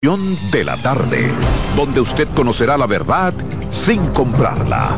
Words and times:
de 0.00 0.62
la 0.62 0.76
tarde, 0.76 1.28
donde 1.74 2.00
usted 2.00 2.28
conocerá 2.28 2.78
la 2.78 2.86
verdad 2.86 3.34
sin 3.72 4.06
comprarla. 4.10 4.90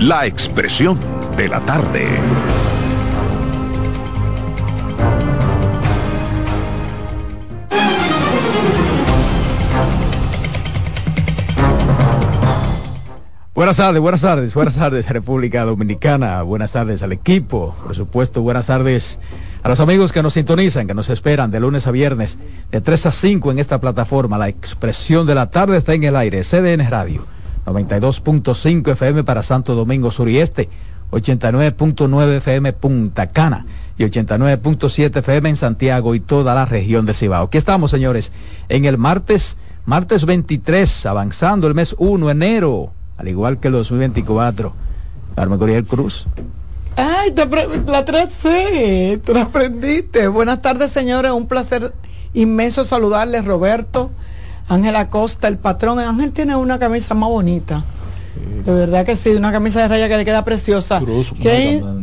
La 0.00 0.26
expresión 0.26 0.98
de 1.36 1.48
la 1.48 1.60
tarde. 1.60 2.08
Buenas 13.54 13.76
tardes, 13.76 14.02
buenas 14.02 14.20
tardes, 14.20 14.52
buenas 14.52 14.74
tardes 14.74 15.08
República 15.08 15.64
Dominicana, 15.64 16.42
buenas 16.42 16.72
tardes 16.72 17.02
al 17.02 17.12
equipo, 17.12 17.76
por 17.84 17.94
supuesto, 17.94 18.42
buenas 18.42 18.66
tardes 18.66 19.20
a 19.64 19.68
los 19.70 19.80
amigos 19.80 20.12
que 20.12 20.22
nos 20.22 20.34
sintonizan, 20.34 20.86
que 20.86 20.92
nos 20.92 21.08
esperan 21.08 21.50
de 21.50 21.58
lunes 21.58 21.86
a 21.86 21.90
viernes, 21.90 22.38
de 22.70 22.82
3 22.82 23.06
a 23.06 23.12
5 23.12 23.50
en 23.50 23.58
esta 23.58 23.80
plataforma, 23.80 24.36
la 24.36 24.48
expresión 24.48 25.26
de 25.26 25.34
la 25.34 25.48
tarde 25.48 25.78
está 25.78 25.94
en 25.94 26.04
el 26.04 26.16
aire, 26.16 26.42
CDN 26.44 26.86
Radio, 26.90 27.24
92.5 27.64 28.92
FM 28.92 29.24
para 29.24 29.42
Santo 29.42 29.74
Domingo 29.74 30.10
Sur 30.10 30.28
y 30.28 30.36
Este, 30.36 30.68
89.9 31.12 32.36
FM 32.36 32.74
Punta 32.74 33.28
Cana 33.28 33.64
y 33.96 34.04
89.7 34.04 35.16
FM 35.20 35.48
en 35.48 35.56
Santiago 35.56 36.14
y 36.14 36.20
toda 36.20 36.54
la 36.54 36.66
región 36.66 37.06
del 37.06 37.16
Cibao. 37.16 37.46
Aquí 37.46 37.56
estamos, 37.56 37.90
señores, 37.90 38.32
en 38.68 38.84
el 38.84 38.98
martes, 38.98 39.56
martes 39.86 40.26
23, 40.26 41.06
avanzando 41.06 41.68
el 41.68 41.74
mes 41.74 41.96
1, 41.96 42.30
enero, 42.30 42.92
al 43.16 43.28
igual 43.28 43.60
que 43.60 43.68
el 43.68 43.72
2024. 43.72 44.74
Carmen 45.34 45.58
Coriel 45.58 45.86
Cruz. 45.86 46.26
Ay, 46.96 47.32
te 47.32 47.46
la 47.46 48.04
3C, 48.04 49.20
te 49.22 49.34
la 49.34 49.42
aprendiste. 49.42 50.28
Buenas 50.28 50.62
tardes, 50.62 50.92
señores. 50.92 51.32
Un 51.32 51.46
placer 51.46 51.92
inmenso 52.34 52.84
saludarles, 52.84 53.44
Roberto. 53.44 54.10
Ángel 54.68 54.96
Acosta, 54.96 55.48
el 55.48 55.58
patrón. 55.58 55.98
Ángel 55.98 56.32
tiene 56.32 56.56
una 56.56 56.78
camisa 56.78 57.14
más 57.14 57.28
bonita. 57.28 57.84
De 58.64 58.72
verdad 58.72 59.04
que 59.04 59.14
sí, 59.14 59.30
una 59.30 59.52
camisa 59.52 59.82
de 59.82 59.88
raya 59.88 60.08
que 60.08 60.16
le 60.16 60.24
queda 60.24 60.44
preciosa. 60.44 61.00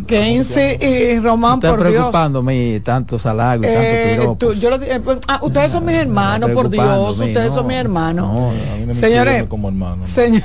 Kenzie 0.08 1.16
y 1.16 1.20
Román, 1.20 1.60
por 1.60 1.80
preocupándome 1.80 2.80
tantos 2.82 3.26
halagos, 3.26 3.66
eh, 3.68 4.18
tantos 4.18 4.60
yo 4.60 4.70
eh, 4.76 5.02
pues, 5.04 5.20
ah, 5.28 5.40
ustedes 5.42 5.72
son 5.72 5.86
mis 5.86 5.96
hermanos, 5.96 6.52
por 6.52 6.70
Dios, 6.70 7.20
ustedes 7.20 7.54
son 7.54 7.68
mis 7.68 7.78
hermanos. 7.78 8.54
No, 8.88 8.94
Señores, 8.94 9.44
como 9.46 9.70
hermanos. 9.70 10.10
Señor, 10.10 10.44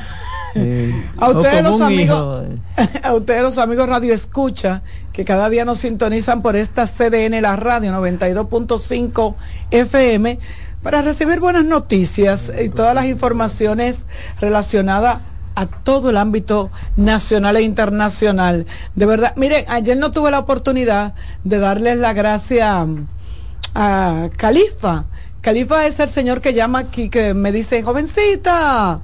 a 1.18 1.30
ustedes 1.30 1.62
los 1.62 1.80
amigos, 1.80 2.46
a 3.02 3.14
ustedes 3.14 3.42
los 3.42 3.58
amigos 3.58 3.88
Radio 3.88 4.14
Escucha, 4.14 4.82
que 5.12 5.24
cada 5.24 5.48
día 5.48 5.64
nos 5.64 5.78
sintonizan 5.78 6.42
por 6.42 6.56
esta 6.56 6.86
CDN, 6.86 7.40
la 7.42 7.56
radio 7.56 7.92
92.5 7.92 9.34
FM, 9.70 10.38
para 10.82 11.02
recibir 11.02 11.40
buenas 11.40 11.64
noticias 11.64 12.52
y 12.62 12.68
todas 12.68 12.94
las 12.94 13.06
informaciones 13.06 14.06
relacionadas 14.40 15.18
a 15.56 15.66
todo 15.66 16.10
el 16.10 16.18
ámbito 16.18 16.70
nacional 16.96 17.56
e 17.56 17.62
internacional. 17.62 18.66
De 18.94 19.06
verdad, 19.06 19.32
miren, 19.36 19.64
ayer 19.68 19.96
no 19.96 20.12
tuve 20.12 20.30
la 20.30 20.38
oportunidad 20.38 21.14
de 21.44 21.58
darles 21.58 21.98
la 21.98 22.12
gracia 22.12 22.86
a 23.74 24.28
Califa. 24.36 25.06
Califa 25.40 25.86
es 25.86 25.98
el 26.00 26.08
señor 26.08 26.40
que 26.40 26.54
llama 26.54 26.80
aquí, 26.80 27.08
que 27.08 27.32
me 27.32 27.52
dice, 27.52 27.82
jovencita, 27.82 29.00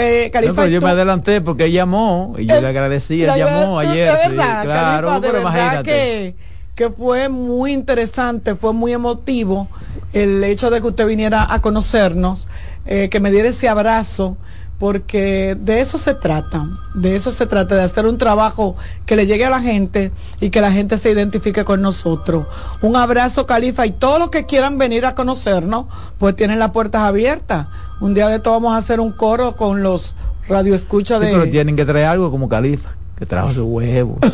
que 0.00 0.70
yo 0.70 0.80
me 0.80 0.90
adelanté 0.90 1.40
porque 1.40 1.66
él 1.66 1.72
llamó 1.72 2.34
y 2.36 2.46
yo 2.46 2.60
le 2.60 2.66
agradecí, 2.66 3.22
él 3.22 3.32
llamó 3.36 3.78
ayer. 3.78 4.14
claro, 4.34 5.20
pero 5.20 5.40
imagínate. 5.40 6.34
Que, 6.74 6.90
fue 6.90 7.28
muy 7.28 7.72
interesante, 7.72 8.56
fue 8.56 8.72
muy 8.72 8.92
emotivo 8.92 9.68
el 10.12 10.42
hecho 10.42 10.70
de 10.70 10.80
que 10.80 10.88
usted 10.88 11.06
viniera 11.06 11.46
a 11.48 11.60
conocernos, 11.60 12.48
eh, 12.84 13.08
que 13.10 13.20
me 13.20 13.30
diera 13.30 13.50
ese 13.50 13.68
abrazo 13.68 14.36
porque 14.78 15.56
de 15.58 15.80
eso 15.80 15.98
se 15.98 16.14
trata, 16.14 16.66
de 16.94 17.14
eso 17.14 17.30
se 17.30 17.46
trata, 17.46 17.76
de 17.76 17.82
hacer 17.82 18.06
un 18.06 18.18
trabajo 18.18 18.76
que 19.06 19.16
le 19.16 19.26
llegue 19.26 19.44
a 19.44 19.50
la 19.50 19.60
gente 19.60 20.10
y 20.40 20.50
que 20.50 20.60
la 20.60 20.72
gente 20.72 20.98
se 20.98 21.10
identifique 21.10 21.64
con 21.64 21.80
nosotros. 21.80 22.46
Un 22.82 22.96
abrazo, 22.96 23.46
Califa, 23.46 23.86
y 23.86 23.92
todos 23.92 24.18
los 24.18 24.30
que 24.30 24.46
quieran 24.46 24.76
venir 24.76 25.06
a 25.06 25.14
conocernos, 25.14 25.86
pues 26.18 26.34
tienen 26.34 26.58
las 26.58 26.72
puertas 26.72 27.02
abiertas. 27.02 27.68
Un 28.00 28.14
día 28.14 28.28
de 28.28 28.38
todo 28.38 28.54
vamos 28.54 28.74
a 28.74 28.78
hacer 28.78 29.00
un 29.00 29.12
coro 29.12 29.56
con 29.56 29.82
los 29.82 30.14
radioescuchas 30.48 31.20
sí, 31.20 31.26
de... 31.26 31.32
pero 31.32 31.50
tienen 31.50 31.76
que 31.76 31.84
traer 31.84 32.06
algo 32.06 32.30
como 32.30 32.48
Califa, 32.48 32.94
que 33.16 33.26
trajo 33.26 33.52
su 33.52 33.64
huevo. 33.64 34.18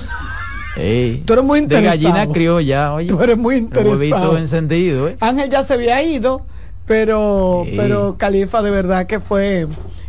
Tú 1.24 1.32
eres 1.32 1.44
muy 1.44 1.58
interesado. 1.58 1.98
De 1.98 2.04
gallina 2.04 2.32
criolla, 2.32 2.94
oye. 2.94 3.08
Tú 3.08 3.20
eres 3.20 3.36
muy 3.36 3.56
interesado. 3.56 4.38
encendido, 4.38 5.08
¿eh? 5.08 5.16
Ángel 5.20 5.50
ya 5.50 5.64
se 5.64 5.74
había 5.74 6.02
ido, 6.02 6.42
pero, 6.86 7.66
pero 7.76 8.16
Califa 8.16 8.62
de 8.62 8.70
verdad 8.70 9.06
que 9.06 9.20
fue 9.20 9.66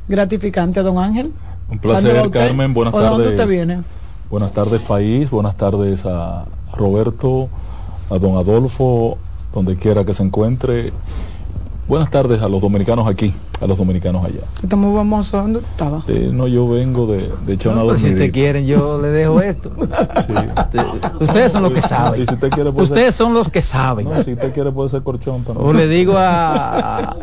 gratificante, 0.08 0.82
don 0.82 0.98
Ángel. 0.98 1.34
Un 1.70 1.80
placer, 1.80 2.30
Carmen. 2.30 2.74
Buenas 2.74 2.94
tardes. 2.94 3.10
¿Dónde 3.10 3.30
usted 3.30 3.48
viene? 3.48 3.84
Buenas 4.30 4.54
tardes, 4.54 4.82
país. 4.82 5.30
Buenas 5.30 5.58
tardes 5.58 6.06
a 6.06 6.46
Roberto, 6.74 7.50
a 8.10 8.18
don 8.18 8.38
Adolfo, 8.38 9.18
donde 9.54 9.76
quiera 9.76 10.06
que 10.06 10.14
se 10.14 10.24
encuentre. 10.24 10.94
Buenas 11.92 12.10
tardes 12.10 12.42
a 12.42 12.48
los 12.48 12.62
dominicanos 12.62 13.06
aquí, 13.06 13.34
a 13.60 13.68
los 13.68 13.78
dominicanos 13.78 14.24
allá. 14.24 14.40
Estamos 14.64 14.96
vamos 14.96 15.30
dónde 15.30 15.60
estaba. 15.60 16.02
no, 16.08 16.48
yo 16.48 16.70
vengo 16.70 17.06
de, 17.06 17.30
de 17.46 17.54
echar 17.54 17.78
una 17.78 17.98
Si 18.00 18.08
ustedes 18.08 18.32
quieren, 18.32 18.66
yo 18.66 19.02
le 19.02 19.10
dejo 19.10 19.42
esto. 19.42 19.74
Ustedes 21.20 21.52
son 21.52 21.64
los 21.64 21.74
que 21.74 21.82
saben. 21.82 22.26
ustedes 22.76 23.14
son 23.14 23.34
los 23.34 23.50
que 23.50 23.62
saben. 23.62 24.08
si 24.24 24.32
usted 24.32 24.54
quiere 24.54 24.72
puede 24.72 24.88
ser 24.88 25.02
corchón 25.02 25.44
también. 25.44 25.68
O 25.68 25.74
le 25.74 25.86
digo 25.90 26.14
a, 26.16 27.14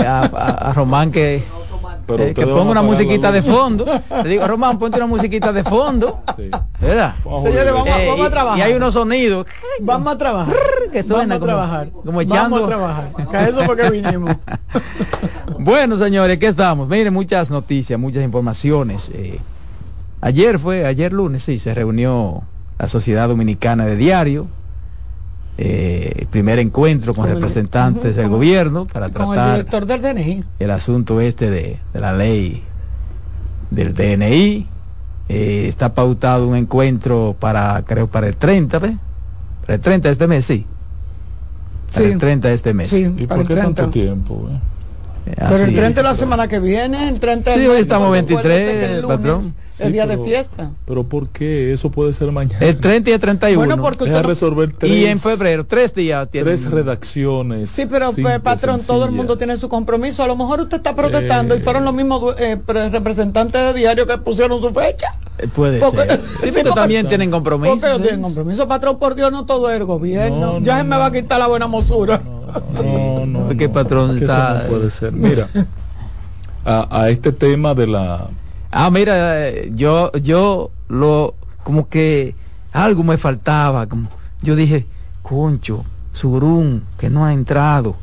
a 0.00 0.72
Román 0.74 1.12
que 1.12 1.44
eh, 2.08 2.34
que 2.34 2.46
ponga 2.46 2.70
una 2.70 2.82
musiquita 2.82 3.32
de 3.32 3.42
fondo. 3.42 3.84
Le 4.22 4.28
digo, 4.28 4.46
Román, 4.46 4.78
ponte 4.78 4.96
una 4.96 5.06
musiquita 5.06 5.52
de 5.52 5.64
fondo. 5.64 6.20
¿Verdad? 6.80 7.14
Señores, 7.42 7.72
vamos, 7.72 7.88
eh, 7.88 8.06
vamos, 8.08 8.26
a 8.26 8.30
trabajar. 8.30 8.58
Y, 8.58 8.62
hay 8.62 8.72
unos 8.74 8.94
sonidos. 8.94 9.46
Vamos 9.80 10.14
a 10.14 10.18
trabajar. 10.18 10.54
Que 10.92 11.02
suena 11.02 11.34
vamos 11.34 11.36
a 11.36 11.44
trabajar. 11.44 11.90
Como 11.90 12.20
echando. 12.20 12.56
Vamos 12.56 12.62
a 12.62 12.66
trabajar. 12.66 13.12
Que 13.30 13.50
eso 13.50 13.60
porque 13.66 13.90
vinimos. 13.90 14.36
bueno, 15.58 15.96
señores, 15.96 16.38
¿qué 16.38 16.46
estamos? 16.46 16.88
Miren, 16.88 17.12
muchas 17.12 17.50
noticias, 17.50 17.98
muchas 17.98 18.22
informaciones. 18.22 19.10
Eh, 19.12 19.40
ayer 20.20 20.58
fue, 20.58 20.86
ayer 20.86 21.12
lunes, 21.12 21.42
sí, 21.42 21.58
se 21.58 21.74
reunió 21.74 22.42
la 22.78 22.88
Sociedad 22.88 23.28
Dominicana 23.28 23.84
de 23.84 23.96
Diario 23.96 24.46
eh, 25.58 26.26
primer 26.30 26.58
encuentro 26.58 27.14
con, 27.14 27.26
representantes 27.28 28.14
del 28.14 28.28
gobierno 28.28 28.86
para 28.86 29.08
tratar 29.08 29.66
el, 30.58 30.70
asunto 30.70 31.20
este 31.20 31.50
de, 31.50 31.78
la 31.94 32.12
ley 32.12 32.62
del 33.70 33.94
DNI. 33.94 34.66
Eh, 35.28 35.64
está 35.66 35.92
pautado 35.92 36.46
un 36.46 36.54
encuentro 36.54 37.34
para, 37.38 37.82
creo, 37.84 38.06
para 38.06 38.28
el 38.28 38.36
30, 38.36 38.78
Para 38.78 38.94
el 39.68 39.80
30 39.80 40.08
de 40.08 40.12
este 40.12 40.26
mes, 40.28 40.44
sí. 40.44 40.66
Para 41.92 42.06
el 42.06 42.18
30 42.18 42.48
de 42.48 42.54
este 42.54 42.74
mes. 42.74 42.92
¿Y 42.92 43.26
por 43.26 43.46
qué 43.46 43.56
tanto 43.56 43.88
tiempo? 43.88 44.48
Eh? 44.52 44.60
Pero 45.36 45.64
el 45.64 45.74
30 45.74 46.02
de 46.02 46.08
la 46.08 46.14
semana 46.14 46.46
que 46.46 46.60
viene, 46.60 47.08
el 47.08 47.18
30 47.18 47.54
Sí, 47.54 47.66
hoy 47.66 47.80
estamos 47.80 48.12
23, 48.12 48.90
el 48.90 49.04
patrón. 49.04 49.54
El 49.80 49.92
día 49.92 50.06
de 50.06 50.18
fiesta. 50.18 50.70
Pero 50.84 51.04
¿por 51.04 51.28
qué? 51.28 51.72
Eso 51.72 51.90
puede 51.90 52.12
ser 52.12 52.32
mañana. 52.32 52.64
El 52.64 52.78
30 52.78 53.10
y 53.10 53.12
el 53.12 53.20
31. 53.20 53.66
Bueno, 53.66 53.82
porque 53.82 54.04
usted 54.04 54.22
resolver 54.22 54.72
tres, 54.72 54.90
Y 54.90 55.06
en 55.06 55.18
febrero, 55.18 55.64
tres 55.66 55.94
días. 55.94 56.28
Tres 56.30 56.70
redacciones. 56.70 57.70
Sí, 57.70 57.86
pero 57.86 58.12
pues, 58.12 58.40
patrón, 58.40 58.80
todo 58.86 59.04
el 59.04 59.12
mundo 59.12 59.38
tiene 59.38 59.56
su 59.56 59.68
compromiso. 59.68 60.22
A 60.22 60.26
lo 60.26 60.36
mejor 60.36 60.60
usted 60.60 60.78
está 60.78 60.94
protestando 60.94 61.56
y 61.56 61.60
fueron 61.60 61.84
los 61.84 61.94
mismos 61.94 62.34
eh, 62.38 62.58
representantes 62.66 63.60
de 63.60 63.74
diario 63.74 64.06
que 64.06 64.18
pusieron 64.18 64.60
su 64.60 64.72
fecha. 64.72 65.18
Eh, 65.38 65.48
puede 65.48 65.80
ser. 65.80 66.20
Sí, 66.42 66.50
pero 66.52 66.72
también 66.72 67.08
tienen 67.08 67.30
compromiso. 67.30 67.72
Porque 67.74 67.86
ellos 67.86 68.02
tienen 68.02 68.22
compromiso, 68.22 68.68
patrón, 68.68 68.98
por 68.98 69.14
Dios, 69.14 69.32
no 69.32 69.46
todo 69.46 69.70
es 69.70 69.76
el 69.76 69.84
gobierno. 69.84 70.60
ya 70.60 70.78
se 70.78 70.84
me 70.84 70.96
va 70.96 71.06
a 71.06 71.12
quitar 71.12 71.38
la 71.38 71.46
buena 71.46 71.66
mosura. 71.66 72.20
No, 72.72 73.26
no. 73.26 73.26
no, 73.26 73.72
patrón 73.72 74.16
está... 74.18 74.62
no 74.62 74.68
puede 74.68 74.90
ser. 74.90 75.12
Mira, 75.12 75.48
a, 76.64 77.08
este 77.10 77.32
tema 77.32 77.74
de 77.74 77.86
la... 77.86 78.28
Ah, 78.70 78.90
mira, 78.90 79.50
yo, 79.74 80.12
yo 80.12 80.70
lo, 80.88 81.34
como 81.62 81.88
que 81.88 82.34
algo 82.72 83.02
me 83.02 83.18
faltaba. 83.18 83.86
Como, 83.86 84.08
yo 84.42 84.56
dije, 84.56 84.86
concho, 85.22 85.84
Surún, 86.12 86.84
que 86.98 87.10
no 87.10 87.24
ha 87.24 87.32
entrado. 87.32 87.96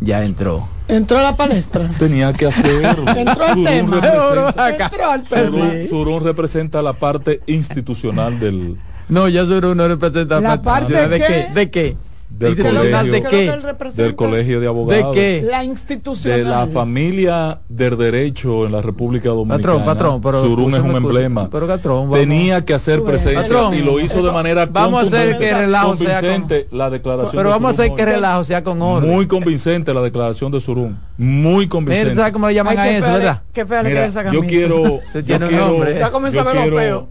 Ya 0.00 0.24
entró. 0.24 0.66
Entró 0.88 1.18
a 1.18 1.22
la 1.22 1.36
palestra. 1.36 1.90
Tenía 1.98 2.32
que 2.32 2.46
hacerlo. 2.46 3.04
Entró 3.16 3.44
al 3.44 3.64
tema. 3.64 3.96
Entró 3.98 5.10
al 5.10 5.26
Surún, 5.26 5.88
Surún 5.88 6.24
representa 6.24 6.82
la 6.82 6.94
parte 6.94 7.42
institucional 7.46 8.40
del... 8.40 8.78
No, 9.08 9.28
ya 9.28 9.44
Surún 9.44 9.76
no 9.76 9.88
representa 9.88 10.40
la 10.40 10.62
parte, 10.62 11.08
¿De 11.08 11.18
qué? 11.18 11.48
¿De 11.52 11.70
qué? 11.70 11.96
Del 12.40 12.56
colegio, 12.56 13.12
¿De 13.12 13.22
qué? 13.22 13.52
Del 13.94 14.16
colegio 14.16 14.60
de 14.60 14.66
abogados. 14.66 15.14
¿De 15.14 15.20
qué? 15.20 15.46
La 15.46 15.62
institución. 15.62 16.34
De 16.34 16.44
la 16.44 16.66
familia 16.66 17.60
del 17.68 17.98
derecho 17.98 18.64
en 18.64 18.72
la 18.72 18.80
República 18.80 19.28
Dominicana. 19.28 19.58
Patrón, 19.58 19.84
patrón. 19.84 20.20
Pero, 20.22 20.42
Surún 20.42 20.74
es 20.74 20.80
un 20.80 20.96
emblema. 20.96 21.50
Pero, 21.50 21.66
patrón, 21.66 22.10
Tenía 22.10 22.64
que 22.64 22.72
hacer 22.72 23.02
presencia 23.02 23.74
y 23.74 23.82
lo 23.82 24.00
hizo 24.00 24.22
de 24.22 24.32
manera 24.32 24.66
Vamos 24.66 25.04
a 25.04 25.06
hacer 25.06 25.38
que 25.38 25.52
relajo 25.52 25.96
sea 25.96 26.20
con... 26.20 26.48
la 26.70 26.90
declaración 26.90 27.32
Pero 27.34 27.50
vamos 27.50 27.78
a 27.78 27.82
hacer 27.82 27.94
que 27.94 28.04
relajo 28.06 28.44
sea 28.44 28.64
con 28.64 28.80
orden. 28.80 29.10
Muy 29.10 29.26
convincente 29.26 29.92
la 29.92 30.00
declaración 30.00 30.50
de 30.50 30.60
Surún. 30.60 30.98
Muy 31.18 31.68
convincente. 31.68 32.14
¿Sabes 32.14 32.32
cómo 32.32 32.48
le 32.48 32.54
llaman 32.54 32.78
a 32.78 32.88
eso, 32.88 33.12
verdad? 33.12 33.42
Qué 33.52 33.66
fea 33.66 33.82
le 33.82 33.90
queda 33.90 34.06
esa 34.06 34.24
camisa. 34.24 34.42
Yo 34.42 34.48
quiero... 34.48 35.00
Tiene 35.26 35.46
un 35.46 35.56
nombre. 35.56 35.98
Ya 35.98 36.10
comienza 36.10 36.40
a 36.40 36.44
ver 36.44 36.56
los 36.56 36.80
feos. 36.80 37.04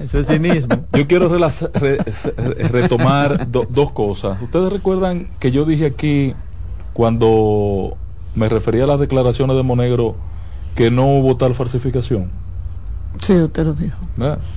Eso 0.00 0.18
es 0.18 0.26
cinismo. 0.26 0.84
Yo 0.92 1.06
quiero 1.06 1.28
retomar 2.70 3.50
dos 3.50 3.90
cosas. 3.92 4.40
Ustedes 4.40 4.72
recuerdan 4.72 5.28
que 5.38 5.50
yo 5.50 5.64
dije 5.64 5.86
aquí, 5.86 6.34
cuando 6.92 7.96
me 8.34 8.48
refería 8.48 8.84
a 8.84 8.86
las 8.86 9.00
declaraciones 9.00 9.56
de 9.56 9.62
Monegro, 9.62 10.16
que 10.74 10.90
no 10.90 11.06
hubo 11.06 11.36
tal 11.36 11.54
falsificación. 11.54 12.30
Sí, 13.20 13.34
usted 13.34 13.64
lo 13.64 13.72
dijo. 13.74 13.98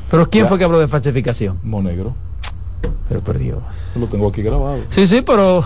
¿Pero 0.10 0.30
quién 0.30 0.48
fue 0.48 0.57
que 0.57 0.63
habló 0.63 0.80
de 0.80 0.88
falsificación? 0.88 1.60
Monegro. 1.63 2.15
Pero 3.07 3.22
por 3.22 3.38
Dios. 3.38 3.60
Lo 4.00 4.07
tengo 4.07 4.27
aquí 4.27 4.42
grabado. 4.42 4.83
Sí, 4.89 5.07
sí, 5.07 5.22
pero... 5.22 5.65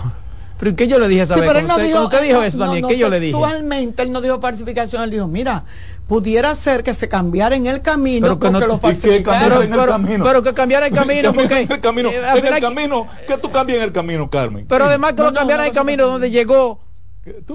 ¿Pero 0.58 0.76
qué 0.76 0.86
yo 0.86 0.98
le 0.98 1.08
dije 1.08 1.22
esa 1.22 1.34
sí, 1.34 1.40
Pero 1.40 1.58
él 1.58 1.66
no 1.66 1.74
usted, 1.74 1.86
dijo, 1.86 2.04
usted 2.04 2.22
dijo 2.22 2.42
eso, 2.42 2.58
Daniel? 2.58 2.84
¿Qué 2.86 2.96
yo 2.96 3.08
le 3.08 3.20
dije? 3.20 3.34
Actualmente 3.34 4.02
él 4.02 4.12
no 4.12 4.20
dijo 4.20 4.40
falsificación, 4.40 5.02
él 5.02 5.10
dijo, 5.10 5.26
mira, 5.26 5.64
pudiera 6.06 6.54
ser 6.54 6.82
que 6.82 6.94
se 6.94 7.08
cambiara 7.08 7.56
en 7.56 7.66
el 7.66 7.82
camino 7.82 8.38
pero 8.38 8.60
que 8.60 8.66
lo 8.66 8.78
falsificaron 8.78 9.64
en 9.64 9.72
el 9.72 9.86
camino. 9.86 10.24
Pero 10.24 10.42
que 10.42 10.54
cambiara 10.54 10.86
el 10.86 10.92
camino 10.94 11.32
porque 11.32 11.60
en 11.62 11.72
el 11.72 11.80
camino, 11.80 12.10
eh, 12.10 12.22
en 12.36 12.46
el 12.46 12.60
camino. 12.60 13.06
Que 13.26 13.38
tú 13.38 13.50
cambias 13.50 13.78
en 13.78 13.84
el 13.84 13.92
camino 13.92 14.30
Carmen 14.30 14.66
pero 14.68 14.84
además 14.84 15.14
que 15.14 15.22
lo 15.22 15.32
cambiara 15.32 15.64
en 15.64 15.68
el 15.70 15.74
camino 15.74 16.06
donde 16.06 16.30
llegó. 16.30 16.80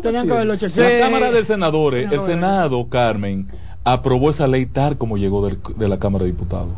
Tenían 0.02 0.26
que 0.26 0.34
haberlo 0.34 0.56
hecho 0.56 0.68
la 0.68 1.00
cámara 1.00 1.32
de 1.32 1.44
senadores 1.44 2.12
el 2.12 2.24
senado 2.24 2.90
Carmen 2.90 3.48
aprobó 3.84 4.30
esa 4.30 4.48
ley 4.48 4.66
tal 4.66 4.98
como 4.98 5.18
llegó 5.18 5.48
de 5.48 5.88
la 5.88 6.00
Cámara 6.00 6.26
de 6.26 6.32
Diputados. 6.32 6.70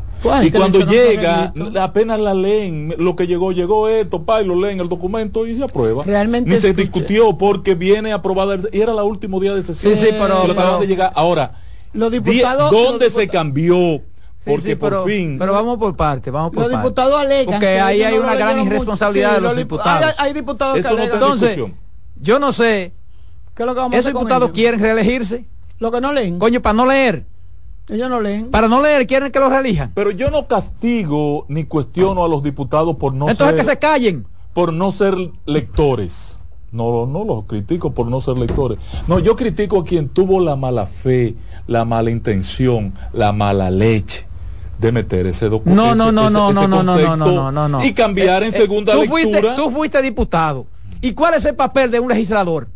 y 0.44 0.52
cuando 0.52 0.86
llega, 0.86 1.54
apenas 1.82 2.20
la 2.20 2.34
leen, 2.34 2.96
lo 2.98 3.16
que 3.16 3.28
llegó, 3.28 3.52
llegó 3.52 3.88
esto, 3.88 4.24
pa, 4.24 4.42
y 4.42 4.46
lo 4.46 4.56
leen 4.56 4.80
el 4.80 4.90
documento 4.90 5.46
y 5.48 5.56
se 5.56 5.64
aprueba. 5.64 6.04
Realmente 6.04 6.50
Ni 6.50 6.58
se 6.58 6.74
discutió 6.74 7.38
porque 7.38 7.76
viene 7.76 8.14
aprobada, 8.14 8.58
y 8.72 8.80
era 8.80 8.94
el 8.94 9.00
último 9.00 9.40
día 9.40 9.54
de 9.54 9.62
sesión. 9.62 9.96
Sí, 9.96 10.06
sí, 10.06 10.14
pero, 10.18 10.80
de 10.80 10.88
llegar. 10.88 11.12
Ahora, 11.16 11.60
los 11.94 12.12
diputados, 12.12 12.72
¿dónde 12.72 13.10
se 13.10 13.28
cambió? 13.28 14.02
Porque 14.46 14.76
por 14.76 15.06
fin. 15.06 15.38
Pero 15.38 15.54
vamos 15.54 15.78
por 15.78 15.96
parte, 15.96 16.32
vamos 16.32 16.52
por 16.52 16.64
Los 16.64 16.72
diputados 16.72 17.20
alegan. 17.20 17.54
Porque 17.54 17.80
ahí 17.80 18.02
hay 18.02 18.18
una 18.18 18.36
gran 18.36 18.60
irresponsabilidad 18.66 19.36
de 19.36 19.42
los 19.42 19.56
diputados. 19.56 20.16
Hay, 20.18 20.34
diputados 20.34 20.84
que 20.84 21.04
Entonces, 21.14 21.60
yo 22.16 22.40
no 22.40 22.52
sé. 22.52 22.94
¿Qué 23.54 23.64
es 23.64 23.68
lo 23.68 23.74
que 23.74 23.80
vamos 23.80 23.98
¿Esos 23.98 24.14
diputados 24.14 24.52
quieren 24.52 24.80
reelegirse? 24.80 25.46
Lo 25.82 25.92
que 25.92 26.00
no 26.00 26.14
leen. 26.14 26.38
Coño, 26.38 26.62
para 26.62 26.74
no 26.74 26.86
leer. 26.86 27.26
Ellos 27.90 28.08
no 28.08 28.22
leen. 28.22 28.52
Para 28.52 28.68
no 28.68 28.84
leer, 28.84 29.08
quieren 29.08 29.32
que 29.32 29.40
lo 29.40 29.50
relijan. 29.50 29.92
Pero 29.96 30.12
yo 30.12 30.30
no 30.30 30.48
castigo 30.48 31.46
ni 31.50 31.66
cuestiono 31.66 32.24
a 32.24 32.30
los 32.30 32.44
diputados 32.44 32.98
por 32.98 33.16
no 33.16 33.28
Entonces 33.28 33.56
ser, 33.56 33.66
que 33.66 33.72
se 33.72 33.80
callen. 33.80 34.28
Por 34.54 34.74
no 34.74 34.92
ser 34.92 35.16
lectores. 35.48 36.40
No, 36.72 37.08
no 37.08 37.26
los 37.26 37.46
critico 37.46 37.94
por 37.94 38.06
no 38.06 38.22
ser 38.22 38.38
lectores. 38.38 38.78
No, 39.08 39.18
yo 39.18 39.36
critico 39.36 39.80
a 39.80 39.84
quien 39.84 40.08
tuvo 40.10 40.40
la 40.40 40.56
mala 40.56 40.86
fe, 40.86 41.36
la 41.66 41.84
mala 41.84 42.12
intención, 42.12 42.94
la 43.12 43.34
mala 43.34 43.72
leche 43.72 44.28
de 44.78 44.92
meter 44.92 45.26
ese 45.26 45.50
documento. 45.50 45.84
No, 45.84 45.96
no, 45.96 46.12
no, 46.12 46.28
ese, 46.28 46.34
no, 46.34 46.54
no, 46.54 46.68
no, 46.68 46.84
no, 46.84 47.18
no, 47.18 47.52
no, 47.52 47.68
no, 47.68 47.84
Y 47.84 47.94
cambiar 47.94 48.44
eh, 48.44 48.50
en 48.50 48.54
eh, 48.54 48.58
segunda 48.58 48.94
eh, 48.94 49.08
tú 49.08 49.18
lectura. 49.18 49.56
Tú 49.56 49.72
fuiste 49.72 50.00
diputado. 50.04 50.68
¿Y 51.02 51.14
cuál 51.14 51.34
es 51.34 51.46
el 51.46 51.56
papel 51.56 51.90
de 51.90 52.00
un 52.00 52.08
legislador? 52.08 52.68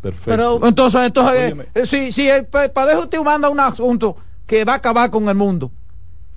Perfecto. 0.00 0.30
Pero 0.30 0.66
entonces, 0.66 1.00
entonces 1.06 1.54
eh, 1.74 1.86
si, 1.86 2.12
si 2.12 2.28
el 2.28 2.46
Padre 2.46 2.96
usted 2.96 3.20
manda 3.20 3.48
un 3.48 3.58
asunto 3.58 4.16
que 4.46 4.64
va 4.64 4.74
a 4.74 4.76
acabar 4.76 5.10
con 5.10 5.28
el 5.28 5.34
mundo, 5.34 5.70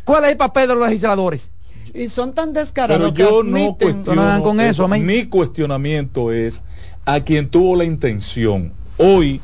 ¿cuál 0.03 0.25
es 0.25 0.31
el 0.31 0.37
papel 0.37 0.67
de 0.67 0.75
los 0.75 0.87
legisladores? 0.87 1.49
Y 1.93 2.07
son 2.09 2.33
tan 2.33 2.53
descarados 2.53 3.11
Pero 3.11 3.29
yo 3.29 3.43
no 3.43 3.75
cuestiono 3.75 4.43
con 4.43 4.59
eso. 4.59 4.87
Mi 4.87 5.25
cuestionamiento 5.25 6.31
es 6.31 6.61
a 7.05 7.19
quien 7.19 7.49
tuvo 7.49 7.75
la 7.75 7.83
intención. 7.83 8.73
Hoy 8.97 9.41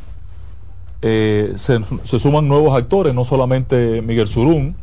eh, 1.02 1.54
se, 1.56 1.80
suman 2.20 2.48
nuevos 2.48 2.76
actores, 2.76 3.14
no 3.14 3.26
solamente 3.26 4.02
Miguel 4.02 4.28
Surún, 4.28 4.76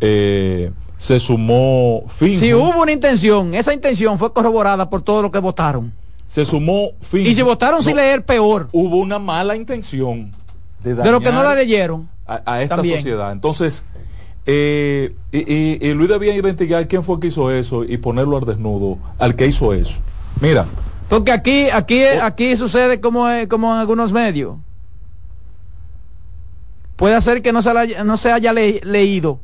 eh, 0.00 0.70
se 0.98 1.20
sumó 1.20 2.04
Fin. 2.08 2.40
Si 2.40 2.54
hubo 2.54 2.82
una 2.82 2.92
intención, 2.92 3.54
esa 3.54 3.74
intención 3.74 4.18
fue 4.18 4.32
corroborada 4.32 4.88
por 4.88 5.02
todos 5.02 5.22
los 5.22 5.30
que 5.30 5.38
votaron 5.38 5.92
se 6.28 6.44
sumó 6.44 6.90
fin. 7.02 7.26
Y 7.26 7.34
si 7.34 7.42
votaron 7.42 7.82
sin 7.82 7.96
leer, 7.96 8.24
peor. 8.24 8.68
Hubo 8.72 8.96
una 8.96 9.18
mala 9.18 9.56
intención 9.56 10.32
de, 10.82 10.94
de 10.94 11.10
lo 11.10 11.20
que 11.20 11.32
no 11.32 11.42
la 11.42 11.54
leyeron. 11.54 12.08
A, 12.26 12.60
esta 12.60 12.76
sociedad. 12.76 13.30
Entonces, 13.30 13.84
eh, 14.46 15.14
y, 15.30 15.92
Luis 15.94 16.08
debía 16.08 16.34
investigar 16.34 16.86
quién 16.88 17.04
fue 17.04 17.20
que 17.20 17.28
hizo 17.28 17.50
eso 17.50 17.84
y 17.84 17.98
ponerlo 17.98 18.36
al 18.36 18.44
desnudo 18.44 18.98
al 19.18 19.36
que 19.36 19.46
hizo 19.46 19.72
eso. 19.72 20.00
Mira. 20.40 20.66
Porque 21.08 21.30
aquí, 21.30 21.70
aquí, 21.70 22.02
oh. 22.02 22.24
aquí 22.24 22.56
sucede 22.56 23.00
como, 23.00 23.26
como 23.48 23.72
en 23.72 23.80
algunos 23.80 24.12
medios. 24.12 24.56
Puede 26.96 27.20
ser 27.20 27.42
que 27.42 27.52
no 27.52 27.62
se, 27.62 28.04
no 28.04 28.16
se 28.16 28.32
haya 28.32 28.52
leído 28.52 29.40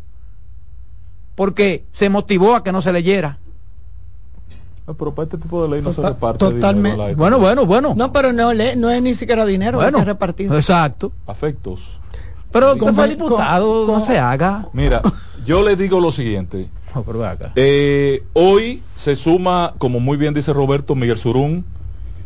porque 1.34 1.84
se 1.92 2.08
motivó 2.08 2.54
a 2.54 2.64
que 2.64 2.72
no 2.72 2.82
se 2.82 2.92
leyera. 2.92 3.38
Pero 4.86 5.14
para 5.14 5.24
este 5.24 5.38
tipo 5.38 5.62
de 5.62 5.68
ley 5.68 5.82
no 5.82 5.92
se 5.92 6.02
reparte 6.02 6.38
totalmente. 6.38 7.14
bueno, 7.14 7.38
bueno, 7.38 7.66
bueno. 7.66 7.94
No, 7.96 8.12
pero 8.12 8.32
no, 8.32 8.52
no 8.52 8.90
es 8.90 9.02
ni 9.02 9.14
siquiera 9.14 9.46
dinero 9.46 9.78
bueno, 9.78 9.98
que 9.98 10.04
repartir. 10.04 10.52
Exacto. 10.52 11.12
Afectos. 11.26 12.00
Pero 12.52 12.76
como 12.76 12.92
fue 12.92 13.08
diputado, 13.08 13.86
no 13.86 14.04
se 14.04 14.18
haga. 14.18 14.68
Mira, 14.72 15.00
yo 15.46 15.62
le 15.62 15.76
digo 15.76 16.00
lo 16.00 16.12
siguiente. 16.12 16.68
Eh, 17.56 18.22
hoy 18.34 18.82
se 18.94 19.16
suma, 19.16 19.74
como 19.78 19.98
muy 19.98 20.18
bien 20.18 20.34
dice 20.34 20.52
Roberto 20.52 20.94
Miguel 20.94 21.18
Surún, 21.18 21.64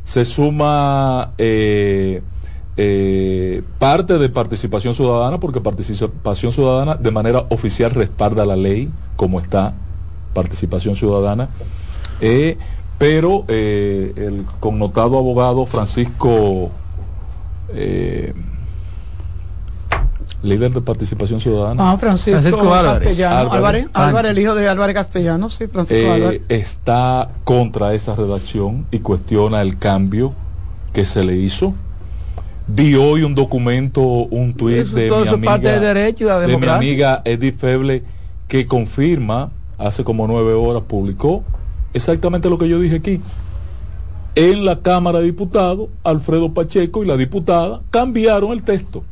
se 0.02 0.24
suma 0.24 1.32
eh, 1.38 2.22
eh, 2.76 3.62
parte 3.78 4.18
de 4.18 4.28
participación 4.28 4.94
ciudadana, 4.94 5.38
porque 5.38 5.60
participación 5.60 6.50
ciudadana 6.50 6.96
de 6.96 7.10
manera 7.12 7.46
oficial 7.50 7.92
respalda 7.92 8.44
la 8.44 8.56
ley, 8.56 8.90
como 9.14 9.38
está 9.38 9.74
participación 10.34 10.96
ciudadana. 10.96 11.48
Eh, 12.20 12.56
pero 12.98 13.44
eh, 13.48 14.12
el 14.16 14.46
connotado 14.60 15.18
abogado 15.18 15.66
Francisco, 15.66 16.70
eh, 17.74 18.32
líder 20.42 20.72
de 20.72 20.80
participación 20.80 21.40
ciudadana. 21.40 21.92
Ah, 21.92 21.98
Francisco, 21.98 22.72
Álvarez. 22.72 23.20
Álvarez, 23.20 23.86
Álvarez, 23.92 24.30
el 24.30 24.38
hijo 24.38 24.54
de 24.54 24.68
Álvarez 24.68 24.94
Castellano, 24.94 25.50
sí, 25.50 25.66
Francisco 25.66 26.12
Álvarez. 26.12 26.42
Está 26.48 27.30
contra 27.44 27.92
esa 27.92 28.14
redacción 28.14 28.86
y 28.90 29.00
cuestiona 29.00 29.60
el 29.60 29.78
cambio 29.78 30.32
que 30.94 31.04
se 31.04 31.22
le 31.22 31.36
hizo. 31.36 31.74
Vi 32.68 32.96
hoy 32.96 33.22
un 33.22 33.34
documento, 33.34 34.02
un 34.02 34.54
tuit 34.54 34.86
de, 34.88 35.10
mi 35.10 35.28
amiga, 35.28 35.58
de, 35.58 35.80
derecho, 35.80 36.40
de 36.40 36.56
mi 36.56 36.66
amiga 36.66 37.22
Edith 37.24 37.58
Feble 37.58 38.02
que 38.48 38.66
confirma, 38.66 39.50
hace 39.78 40.02
como 40.02 40.26
nueve 40.26 40.52
horas 40.52 40.82
publicó 40.88 41.44
exactamente 41.96 42.48
lo 42.48 42.58
que 42.58 42.68
yo 42.68 42.78
dije 42.78 42.96
aquí. 42.96 43.20
En 44.34 44.64
la 44.64 44.80
Cámara 44.80 45.18
de 45.18 45.24
Diputados, 45.24 45.88
Alfredo 46.04 46.52
Pacheco 46.52 47.02
y 47.02 47.06
la 47.06 47.16
diputada 47.16 47.80
cambiaron 47.90 48.52
el 48.52 48.62
texto. 48.62 49.02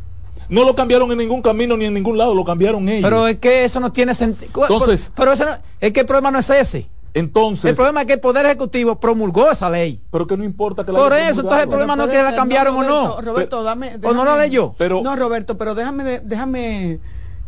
No 0.50 0.64
lo 0.64 0.74
cambiaron 0.74 1.10
en 1.10 1.18
ningún 1.18 1.40
camino 1.40 1.76
ni 1.76 1.86
en 1.86 1.94
ningún 1.94 2.18
lado, 2.18 2.34
lo 2.34 2.44
cambiaron 2.44 2.86
ellos. 2.88 3.08
Pero 3.08 3.26
es 3.26 3.38
que 3.38 3.64
eso 3.64 3.80
no 3.80 3.90
tiene 3.90 4.14
sentido. 4.14 4.50
Entonces, 4.62 5.10
pero 5.16 5.32
eso 5.32 5.46
es 5.80 5.92
que 5.92 6.00
el 6.00 6.06
problema 6.06 6.30
no 6.30 6.38
es 6.38 6.50
ese. 6.50 6.86
Entonces, 7.14 7.70
el 7.70 7.76
problema 7.76 8.00
es 8.02 8.06
que 8.08 8.14
el 8.14 8.20
Poder 8.20 8.44
Ejecutivo 8.44 8.96
promulgó 8.96 9.50
esa 9.50 9.70
ley. 9.70 10.00
Pero 10.10 10.26
que 10.26 10.36
no 10.36 10.42
importa 10.42 10.84
que 10.84 10.92
la 10.92 10.98
Por 10.98 11.12
eso, 11.12 11.40
entonces 11.40 11.62
el 11.62 11.68
problema 11.68 11.94
no 11.94 12.04
es 12.04 12.10
que 12.10 12.22
la 12.22 12.34
cambiaron 12.34 12.76
o 12.76 12.82
no. 12.82 13.20
Roberto, 13.20 13.62
dame, 13.62 13.98
o 14.02 14.12
no 14.12 14.24
la 14.24 14.36
leyó. 14.36 14.74
Pero, 14.76 15.00
no, 15.00 15.14
Roberto, 15.14 15.56
pero 15.56 15.74
déjame, 15.74 16.20
déjame 16.20 16.98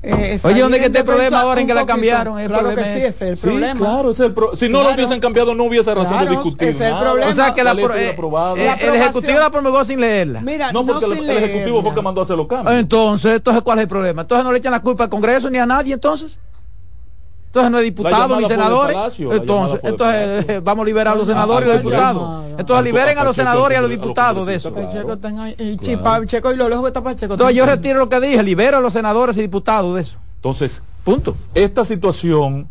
eh, 0.07 0.39
Oye, 0.43 0.61
¿dónde 0.61 0.79
que 0.79 0.87
está 0.87 1.01
el 1.01 1.05
problema 1.05 1.41
ahora 1.41 1.61
en 1.61 1.67
que 1.67 1.75
la 1.75 1.85
cambiaron? 1.85 2.39
El 2.39 2.49
claro 2.49 2.75
que 2.75 2.85
sí, 2.85 2.99
ese 2.99 3.09
es 3.09 3.23
el 3.23 3.37
problema. 3.37 3.81
claro, 3.81 4.11
es 4.11 4.21
el 4.21 4.35
si 4.57 4.69
no 4.69 4.83
lo 4.83 4.95
hubiesen 4.95 5.21
cambiado, 5.21 5.55
no 5.55 5.65
hubiese 5.65 5.95
razón 5.95 6.25
de 6.25 6.31
discutir. 6.31 6.69
Es 6.69 6.81
el 6.81 6.97
problema. 6.97 7.31
O 7.31 7.33
sea, 7.33 7.53
que 7.53 7.65
la, 7.65 7.73
eh, 7.73 8.15
eh, 8.57 8.77
el 8.81 8.95
Ejecutivo 8.95 9.39
la 9.39 9.51
promulgó 9.51 9.85
sin 9.85 10.01
leerla. 10.01 10.41
Mira, 10.41 10.71
no, 10.73 10.85
porque 10.87 11.07
el, 11.07 11.31
Ejecutivo 11.31 11.83
fue 11.83 11.95
que 11.95 12.03
mandó 12.03 12.21
a 12.21 12.25
hacer 12.25 12.37
los 12.37 12.47
cambios. 12.47 12.77
Entonces, 12.77 13.37
entonces, 13.37 13.63
¿cuál 13.63 13.79
es 13.79 13.83
el 13.83 13.89
problema? 13.89 14.23
Entonces 14.23 14.45
no 14.45 14.53
le 14.53 14.59
echan 14.59 14.73
la 14.73 14.81
culpa 14.81 15.05
al 15.05 15.11
Congreso 15.11 15.51
ni 15.51 15.59
a 15.59 15.67
nadie, 15.67 15.95
entonces. 15.95 16.39
Entonces 17.57 17.73
no 17.73 17.79
hay 17.79 17.85
diputados 17.85 18.39
ni 18.39 18.45
senadores. 18.45 18.97
entonces, 19.19 19.81
entonces 19.83 20.45
eh, 20.47 20.61
vamos 20.63 20.83
a 20.83 20.87
liberar 20.87 21.15
a 21.15 21.17
los 21.17 21.27
senadores 21.27 21.67
y 21.67 21.73
los 21.73 21.79
diputados. 21.79 22.45
Entonces 22.59 22.85
liberen 22.85 23.19
a 23.19 23.25
los 23.25 23.35
senadores 23.35 23.77
y 23.77 23.79
a 23.79 23.81
los 23.81 23.91
diputados 23.91 24.47
de 24.47 24.55
eso. 24.57 24.69
Entonces 27.33 27.57
yo 27.57 27.65
retiro 27.65 27.99
lo 27.99 28.11
que 28.11 28.21
dije, 28.21 28.43
libero 28.43 28.77
a 28.77 28.81
los 28.81 28.93
senadores 28.93 29.39
y 29.39 29.41
diputados 29.41 29.95
de 29.95 30.03
eso. 30.03 30.19
Entonces, 30.37 30.83
punto. 31.03 31.35
Esta 31.55 31.83
situación 31.87 32.69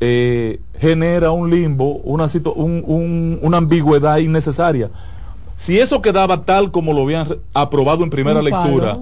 eh, 0.00 0.60
genera 0.78 1.30
un 1.30 1.48
limbo, 1.48 1.94
una, 2.04 2.26
una 2.54 3.56
ambigüedad 3.56 4.18
innecesaria. 4.18 4.90
Si 5.56 5.80
eso 5.80 6.02
quedaba 6.02 6.44
tal 6.44 6.70
como 6.70 6.92
lo 6.92 7.04
habían 7.04 7.38
aprobado 7.54 8.04
en 8.04 8.10
primera 8.10 8.42
lectura, 8.42 8.98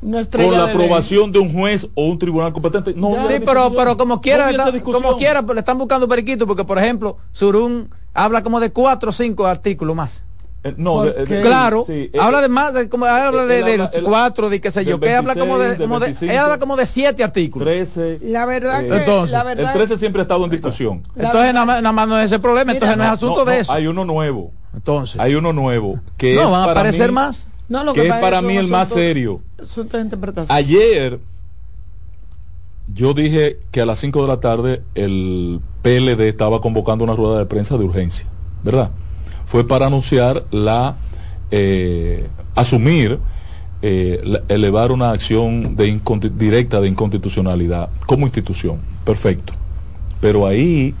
con 0.00 0.52
la 0.52 0.64
aprobación 0.64 1.32
de 1.32 1.38
un 1.38 1.52
juez 1.52 1.88
o 1.94 2.06
un 2.06 2.18
tribunal 2.18 2.52
competente. 2.52 2.94
No, 2.94 3.26
sí, 3.26 3.34
pero, 3.44 3.72
pero 3.74 3.96
como 3.96 4.20
quiera, 4.20 4.50
como 4.82 5.16
quiera, 5.16 5.42
le 5.42 5.60
están 5.60 5.78
buscando 5.78 6.08
periquito, 6.08 6.46
porque 6.46 6.64
por 6.64 6.78
ejemplo, 6.78 7.18
Surún 7.32 7.90
habla 8.14 8.42
como 8.42 8.60
de 8.60 8.70
cuatro 8.70 9.10
o 9.10 9.12
cinco 9.12 9.46
artículos 9.46 9.96
más. 9.96 10.22
Eh, 10.64 10.74
no, 10.76 11.04
claro, 11.24 11.84
eh, 11.88 12.10
habla 12.18 12.40
de 12.40 12.48
más, 12.48 12.74
de, 12.74 12.88
como, 12.88 13.06
habla 13.06 13.46
de, 13.46 13.88
cuatro, 14.02 14.50
de 14.50 14.60
qué 14.60 14.72
sé 14.72 14.84
yo, 14.84 14.98
que 14.98 15.14
habla 15.14 15.36
como 15.36 15.56
de, 15.56 15.76
como 15.76 16.00
de, 16.00 16.36
habla 16.36 16.58
como 16.58 16.76
de 16.76 16.86
siete 16.86 17.22
artículos. 17.22 17.66
13. 17.66 18.18
La 18.22 18.44
verdad 18.44 18.82
eh, 18.82 18.88
que, 18.88 18.96
entonces, 18.96 19.30
la 19.30 19.44
verdad 19.44 19.72
el 19.72 19.72
13 19.72 19.98
siempre 19.98 20.22
ha 20.22 20.24
estado 20.24 20.44
en 20.44 20.50
discusión. 20.50 21.02
Entonces 21.14 21.54
nada, 21.54 21.92
más 21.92 22.08
no 22.08 22.18
es 22.18 22.26
ese 22.26 22.40
problema, 22.40 22.72
entonces 22.72 22.96
no 22.96 23.04
es 23.04 23.10
asunto 23.10 23.44
de 23.44 23.60
eso. 23.60 23.72
Hay 23.72 23.86
uno 23.86 24.04
nuevo. 24.04 24.50
Entonces. 24.74 25.20
Hay 25.20 25.36
uno 25.36 25.52
nuevo 25.52 26.00
que 26.16 26.34
no, 26.34 26.42
es 26.42 26.50
van 26.50 26.68
a 26.68 26.72
aparecer 26.72 27.12
más. 27.12 27.46
No, 27.68 27.84
lo 27.84 27.92
que, 27.92 28.02
que 28.02 28.08
es 28.08 28.14
para 28.14 28.40
mí 28.40 28.56
el 28.56 28.68
más 28.68 28.88
serio. 28.88 29.42
Ayer 30.48 31.18
yo 32.94 33.12
dije 33.12 33.58
que 33.70 33.82
a 33.82 33.86
las 33.86 33.98
5 33.98 34.22
de 34.22 34.28
la 34.28 34.40
tarde 34.40 34.82
el 34.94 35.60
PLD 35.82 36.28
estaba 36.28 36.60
convocando 36.60 37.04
una 37.04 37.14
rueda 37.14 37.38
de 37.38 37.46
prensa 37.46 37.76
de 37.76 37.84
urgencia, 37.84 38.26
¿verdad? 38.64 38.90
fue 39.48 39.66
para 39.66 39.86
anunciar 39.86 40.44
la, 40.50 40.96
eh, 41.50 42.28
asumir, 42.54 43.18
eh, 43.80 44.42
elevar 44.48 44.92
una 44.92 45.10
acción 45.10 45.74
de 45.74 46.00
directa 46.36 46.80
de 46.80 46.88
inconstitucionalidad 46.88 47.88
como 48.06 48.26
institución. 48.26 48.78
Perfecto. 49.04 49.54
Pero 50.20 50.46
ahí 50.46 50.94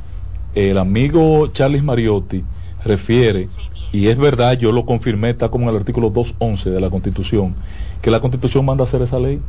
el 0.54 0.78
amigo 0.78 1.48
Charles 1.48 1.82
Mariotti 1.82 2.42
refiere, 2.84 3.48
y 3.92 4.08
es 4.08 4.18
verdad, 4.18 4.58
yo 4.58 4.72
lo 4.72 4.84
confirmé, 4.84 5.30
está 5.30 5.48
como 5.48 5.64
en 5.64 5.70
el 5.70 5.80
artículo 5.80 6.10
211 6.10 6.70
de 6.70 6.80
la 6.80 6.90
Constitución, 6.90 7.54
que 8.02 8.10
la 8.10 8.20
Constitución 8.20 8.64
manda 8.64 8.84
a 8.84 8.86
hacer 8.86 9.02
esa 9.02 9.18
ley. 9.18 9.40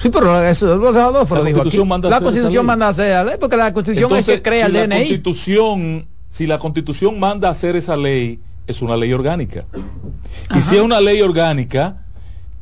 Sí, 0.00 0.10
pero 0.10 0.42
eso 0.42 0.76
la 0.76 1.12
Constitución 2.20 2.66
manda 2.66 2.86
a 2.86 2.90
hacer 2.90 3.12
la 3.12 3.24
ley 3.24 3.36
porque 3.40 3.56
la 3.56 3.72
Constitución 3.72 4.14
es 4.16 4.26
que 4.26 4.42
crea 4.42 4.66
el 4.66 4.72
DNI. 4.72 4.88
La 4.88 4.96
Constitución 4.96 6.06
si 6.36 6.46
la 6.46 6.58
constitución 6.58 7.18
manda 7.18 7.48
hacer 7.48 7.76
esa 7.76 7.96
ley, 7.96 8.40
es 8.66 8.82
una 8.82 8.94
ley 8.94 9.10
orgánica. 9.10 9.64
Y 10.54 10.60
si 10.60 10.76
es 10.76 10.82
una 10.82 11.00
ley 11.00 11.22
orgánica, 11.22 12.04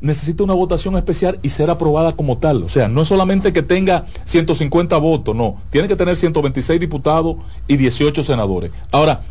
necesita 0.00 0.45
una 0.45 0.55
votación 0.55 0.97
especial 0.97 1.41
y 1.43 1.50
ser 1.50 1.71
aprobada 1.71 2.12
como 2.12 2.38
tal. 2.38 2.62
O 2.62 2.69
sea, 2.69 2.87
no 2.87 3.03
es 3.03 3.09
solamente 3.09 3.53
que 3.53 3.64
tenga 3.64 4.07
150 4.26 4.97
votos, 4.99 5.35
no. 5.35 5.57
Tiene 5.71 5.88
que 5.88 5.97
tener 5.97 6.17
126 6.17 6.79
diputados 6.79 7.35
y 7.67 7.76
18 7.76 8.23
senadores. 8.23 8.71
Ahora, 8.93 9.23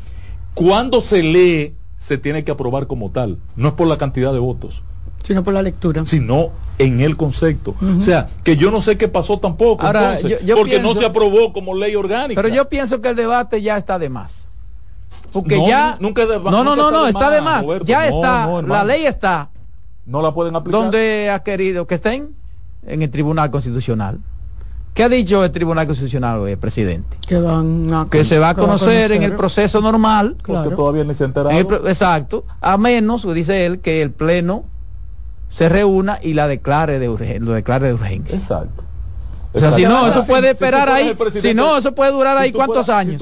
cuando 0.54 1.02
se 1.02 1.24
lee, 1.24 1.76
se 1.98 2.18
tiene 2.18 2.44
que 2.44 2.52
aprobar 2.52 2.88
como 2.88 3.12
tal. 3.12 3.38
No 3.56 3.70
es 3.70 3.74
por 3.74 3.88
la 3.88 3.98
cantidad 3.98 4.34
de 4.34 4.40
votos. 4.40 4.84
Sino 5.24 5.44
por 5.44 5.54
la 5.54 5.62
lectura. 5.62 6.04
Sino 6.06 6.52
en 6.78 7.00
el 7.00 7.16
concepto. 7.16 7.76
O 7.98 8.02
sea, 8.02 8.30
que 8.44 8.58
yo 8.58 8.72
no 8.72 8.82
sé 8.82 8.98
qué 8.98 9.08
pasó 9.08 9.40
tampoco. 9.40 9.86
porque 10.56 10.80
no 10.80 10.94
se 10.94 11.06
aprobó 11.06 11.54
como 11.54 11.76
ley 11.76 11.96
orgánica. 11.96 12.42
Pero 12.42 12.54
yo 12.54 12.68
pienso 12.68 13.02
que 13.02 13.10
el 13.10 13.16
debate 13.16 13.62
ya 13.62 13.78
está 13.78 13.98
de 14.00 14.10
más. 14.10 14.46
Porque 15.32 15.66
ya. 15.66 15.98
Nunca 16.00 16.26
no, 16.26 16.64
no, 16.64 16.76
no, 16.76 16.92
no, 16.92 17.08
está 17.08 17.30
de 17.30 17.42
más. 17.42 17.66
ya 17.86 18.08
está. 18.08 18.62
la 18.62 18.84
ley 18.84 19.06
está. 19.06 19.50
No 20.06 20.22
la 20.22 20.34
pueden 20.34 20.56
aplicar. 20.56 20.82
Donde 20.82 21.30
ha 21.30 21.40
querido 21.44 21.88
que 21.88 21.96
estén 21.96 22.36
en 22.86 23.02
el 23.02 23.10
Tribunal 23.10 23.50
Constitucional. 23.50 24.20
¿Qué 24.94 25.04
ha 25.04 25.10
dicho 25.10 25.44
el 25.44 25.52
Tribunal 25.52 25.88
Constitucional 25.88 26.40
hoy, 26.40 26.56
presidente? 26.56 27.18
Que, 27.28 27.42
que 28.12 28.24
se 28.24 28.38
va 28.38 28.50
a 28.50 28.56
conocer, 28.56 29.12
en 29.12 29.24
el 29.24 29.36
proceso 29.36 29.82
normal. 29.82 30.38
Porque 30.46 30.76
todavía 30.76 31.04
ni 31.04 31.16
se 31.16 31.26
exacto. 31.26 32.46
A 32.62 32.78
menos, 32.78 33.32
dice 33.34 33.66
él, 33.66 33.80
que 33.80 34.04
el 34.04 34.12
Pleno 34.12 34.66
se 35.50 35.68
reúna 35.68 36.20
y 36.22 36.34
la 36.34 36.48
declare 36.48 37.00
de 37.00 37.10
urgencia, 37.10 37.40
lo 37.40 37.54
declare 37.54 37.88
de 37.88 37.94
urgencia. 37.96 38.38
Exacto. 38.38 38.84
O 39.56 39.60
sea, 39.60 39.72
si 39.72 39.84
no, 39.84 40.08
eso 40.08 40.26
puede 40.26 40.52
esperar 40.52 40.90
ahí. 40.90 41.16
Si 41.40 41.54
no, 41.54 41.78
eso 41.78 41.94
puede 41.94 42.12
durar 42.12 42.38
ahí 42.38 42.52
cuántos 42.52 42.90
años. 42.90 43.22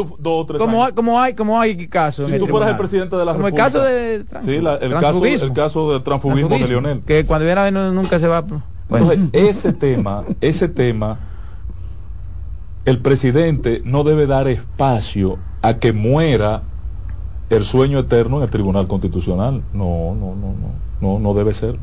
como, 0.57 0.85
Hay, 0.85 0.93
como 0.93 1.21
hay, 1.21 1.33
como 1.35 1.59
hay 1.59 1.87
casos. 1.87 2.29
Si 2.29 2.37
tú 2.37 2.47
fueras 2.47 2.69
el 2.69 2.77
presidente 2.77 3.15
de 3.17 3.25
la 3.25 3.33
como 3.33 3.45
República. 3.45 3.69
Como 3.69 3.85
el 3.85 4.25
caso 4.25 4.41
de 4.41 4.43
sí, 4.45 4.55
el 4.55 4.93
caso, 4.93 5.25
el 5.45 5.53
caso 5.53 5.91
del 5.91 6.03
transfugismo, 6.03 6.57
de 6.57 6.67
Lionel. 6.67 7.01
Que 7.01 7.25
cuando 7.25 7.45
viene 7.45 7.59
a 7.59 7.63
ver 7.65 7.73
nunca 7.73 8.19
se 8.19 8.27
va. 8.27 8.45
Entonces, 8.89 9.19
ese 9.33 9.73
tema, 9.73 10.23
ese 10.39 10.67
tema, 10.67 11.17
el 12.85 12.99
presidente 12.99 13.81
no 13.85 14.03
debe 14.03 14.27
dar 14.27 14.47
espacio 14.47 15.37
a 15.61 15.77
que 15.77 15.93
muera 15.93 16.63
el 17.49 17.63
sueño 17.63 17.99
eterno 17.99 18.37
en 18.37 18.43
el 18.43 18.49
Tribunal 18.49 18.87
Constitucional. 18.87 19.63
No, 19.73 20.15
no, 20.15 20.35
no, 20.35 20.53
no, 20.53 20.71
no, 21.01 21.19
no 21.19 21.33
debe 21.33 21.53
ser 21.53 21.77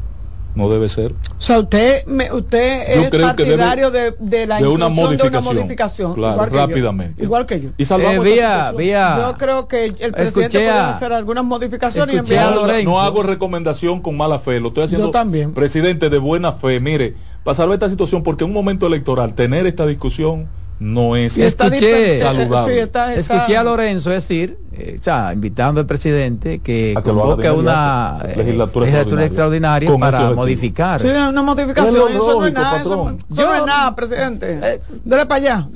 no 0.59 0.69
debe 0.69 0.89
ser. 0.89 1.13
O 1.13 1.41
sea, 1.41 1.61
usted, 1.61 2.05
usted 2.33 2.83
es 2.89 3.11
partidario 3.11 3.91
de, 3.91 4.15
de, 4.19 4.47
la 4.47 4.59
de 4.59 4.67
una 4.67 4.89
modificación. 4.89 6.15
claro, 6.15 6.47
rápidamente. 6.47 7.23
igual 7.23 7.47
que 7.47 7.61
yo. 7.61 7.71
Y 7.79 7.85
salvamos 7.85 8.27
eh, 8.27 8.33
vía, 8.33 8.73
vía, 8.73 9.19
Yo 9.19 9.39
creo 9.39 9.69
que 9.69 9.87
el 9.87 10.13
presidente 10.13 10.59
puede 10.59 10.71
hacer 10.71 11.13
algunas 11.13 11.45
modificaciones. 11.45 12.29
Y 12.29 12.35
no, 12.35 12.83
no 12.83 13.01
hago 13.01 13.23
recomendación 13.23 14.01
con 14.01 14.17
mala 14.17 14.39
fe, 14.41 14.61
lo 14.61 14.69
estoy 14.69 14.85
haciendo 14.85 15.07
yo 15.07 15.13
también. 15.13 15.55
presidente 15.55 16.11
de 16.11 16.19
buena 16.19 16.53
fe. 16.53 16.81
Mire, 16.81 17.15
para 17.45 17.55
salvar 17.55 17.75
esta 17.75 17.89
situación, 17.89 18.23
porque 18.23 18.45
en 18.45 18.51
un 18.51 18.55
momento 18.55 18.87
electoral, 18.87 19.35
tener 19.35 19.67
esta 19.67 19.87
discusión 19.87 20.49
no 20.81 21.17
es 21.17 21.37
escuché, 21.37 22.21
saludable. 22.21 22.89
escuché 23.17 23.57
a 23.57 23.65
Lorenzo 23.65 24.11
decir, 24.11 24.59
eh, 24.73 25.01
invitando 25.33 25.81
al 25.81 25.87
presidente 25.87 26.61
que, 26.61 26.95
convoque 27.03 27.51
una 27.51 28.21
eh, 28.25 28.35
legislatura, 28.37 28.89
extraordinaria, 29.25 29.91
para 29.99 30.31
modificar. 30.33 31.01
Sí, 31.01 31.09
una 31.09 31.43
modificación, 31.43 32.13
eso 32.13 32.41
no 32.41 32.47
es 32.47 32.53
nada, 32.53 32.81
eso, 32.81 33.17
no 33.29 33.55
es 33.55 33.67
nada, 33.67 33.95
presidente. 33.97 34.61
Eh, 34.63 34.81
Dale 35.05 35.27
para 35.27 35.37
allá. 35.37 35.69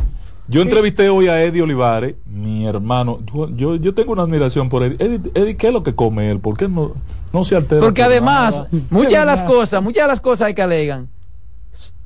Yo 0.49 0.61
entrevisté 0.61 1.09
hoy 1.09 1.29
a 1.29 1.43
Eddie 1.43 1.63
Olivares, 1.63 2.15
mi 2.27 2.67
hermano. 2.67 3.21
Yo, 3.57 3.77
yo, 3.77 3.95
tengo 3.95 4.13
una 4.13 4.23
admiración 4.23 4.69
por 4.69 4.83
Eddie. 4.83 5.31
Eddie. 5.35 5.57
¿qué 5.57 5.69
es 5.69 5.73
lo 5.73 5.83
que 5.83 5.95
come 5.95 6.31
él? 6.31 6.41
¿Por 6.41 6.57
qué 6.57 6.69
no, 6.69 6.93
no 7.33 7.45
se 7.45 7.57
altera? 7.57 7.81
Porque 7.81 8.03
además, 8.03 8.65
muchas 8.91 9.21
de 9.21 9.27
las 9.27 9.43
cosas, 9.43 9.83
muchas 9.83 10.05
de 10.05 10.09
las 10.09 10.21
cosas 10.21 10.49
hay 10.49 10.55
que 10.55 10.63
alegan 10.63 11.09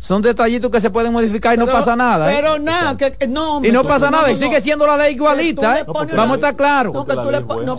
son 0.06 0.22
detallitos 0.22 0.70
que 0.70 0.80
se 0.80 0.88
pueden 0.88 1.12
modificar 1.12 1.56
y 1.56 1.58
no 1.58 1.66
pasa 1.66 1.96
nada. 1.96 2.30
¿eh? 2.30 2.36
Pero 2.36 2.60
nada, 2.60 2.96
que 2.96 3.26
no. 3.26 3.60
Y 3.64 3.72
no 3.72 3.82
pasa 3.82 4.08
nada, 4.08 4.30
y 4.30 4.36
sigue 4.36 4.60
siendo 4.60 4.86
la 4.86 4.96
ley 4.96 5.14
igualita, 5.14 5.80
¿eh? 5.80 5.84
Vamos 5.86 6.30
a 6.30 6.34
estar 6.34 6.54
claros. 6.54 6.94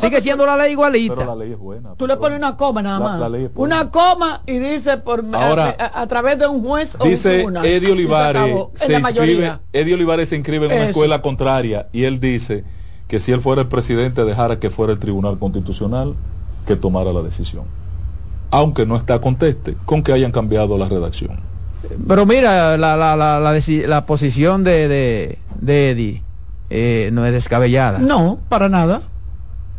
sigue 0.01 0.19
siendo 0.19 0.45
la 0.45 0.57
ley 0.57 0.73
igualita. 0.73 1.15
Pero 1.15 1.35
la 1.35 1.35
ley 1.35 1.53
es 1.53 1.57
buena. 1.57 1.93
Tú 1.95 2.05
le 2.05 2.17
pones 2.17 2.37
una 2.37 2.57
coma 2.57 2.81
nada 2.81 2.99
más. 2.99 3.31
una 3.55 3.89
coma 3.89 4.41
y 4.45 4.59
dice 4.59 4.97
por 4.97 5.23
Ahora, 5.33 5.75
a, 5.93 6.05
través 6.07 6.37
de 6.37 6.47
un 6.47 6.61
juez 6.61 6.97
dice 7.01 7.45
o 7.45 7.47
un 7.47 7.57
Eddie 7.57 7.91
Olivares 7.91 8.55
se, 8.75 8.93
inscribe, 8.93 9.59
Eddie 9.71 9.93
Olivares 9.93 10.29
se 10.29 10.35
inscribe 10.35 10.65
en 10.65 10.73
una 10.73 10.89
escuela 10.89 11.21
contraria 11.21 11.87
y 11.93 12.03
él 12.03 12.19
dice 12.19 12.65
que 13.07 13.19
si 13.19 13.31
él 13.31 13.41
fuera 13.41 13.61
el 13.61 13.67
presidente 13.67 14.25
dejara 14.25 14.59
que 14.59 14.69
fuera 14.69 14.91
el 14.91 14.99
Tribunal 14.99 15.39
Constitucional 15.39 16.15
que 16.65 16.75
tomara 16.75 17.13
la 17.13 17.21
decisión. 17.21 17.63
Aunque 18.51 18.85
no 18.85 18.97
está 18.97 19.19
conteste 19.21 19.77
con 19.85 20.03
que 20.03 20.11
hayan 20.11 20.31
cambiado 20.31 20.77
la 20.77 20.89
redacción. 20.89 21.39
Pero 22.07 22.25
mira, 22.25 22.77
la, 22.77 22.95
la, 22.97 23.15
la, 23.15 23.39
la, 23.39 24.05
posición 24.05 24.63
de, 24.63 24.87
de, 24.87 25.37
de 25.59 25.91
Eddie 25.91 26.23
eh, 26.69 27.09
no 27.13 27.25
es 27.25 27.33
descabellada. 27.33 27.99
No, 27.99 28.39
para 28.49 28.69
nada. 28.69 29.03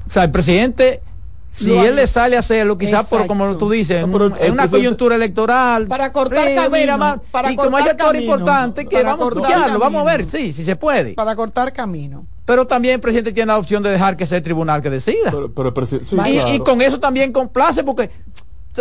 O 0.07 0.11
sea, 0.11 0.25
el 0.25 0.31
presidente, 0.31 1.03
si 1.50 1.71
él 1.71 1.97
le 1.97 2.07
sale 2.07 2.37
a 2.37 2.41
hacerlo, 2.41 2.79
quizás 2.79 3.07
por 3.07 3.27
como 3.27 3.57
tú 3.57 3.71
dices, 3.71 4.03
en, 4.03 4.53
una 4.53 4.69
coyuntura 4.69 5.17
electoral. 5.17 5.87
Para 5.87 6.12
cortar 6.12 6.55
camino. 6.55 7.23
para 7.31 7.53
y 7.53 7.57
como 7.57 7.77
hay 7.77 7.88
actor 7.88 8.17
importante, 8.17 8.87
que 8.87 9.03
vamos 9.03 9.27
a 9.27 9.29
escucharlo, 9.31 9.79
vamos 9.79 10.00
a 10.03 10.05
ver, 10.05 10.27
sí, 10.27 10.53
si 10.53 10.65
se 10.65 10.77
puede. 10.77 11.15
Para 11.15 11.37
cortar 11.37 11.73
camino. 11.73 12.27
Pero 12.45 12.67
también 12.67 12.95
el 12.95 13.00
presidente 13.00 13.33
tiene 13.33 13.49
la 13.49 13.59
opción 13.59 13.83
de 13.83 13.91
dejar 13.91 14.17
que 14.17 14.27
sea 14.27 14.38
el 14.38 14.45
tribunal 14.45 14.81
que 14.81 14.88
decida. 14.88 15.31
y, 16.55 16.59
con 16.61 16.81
eso 16.81 16.99
también 16.99 17.31
complace, 17.31 17.85
porque 17.85 18.11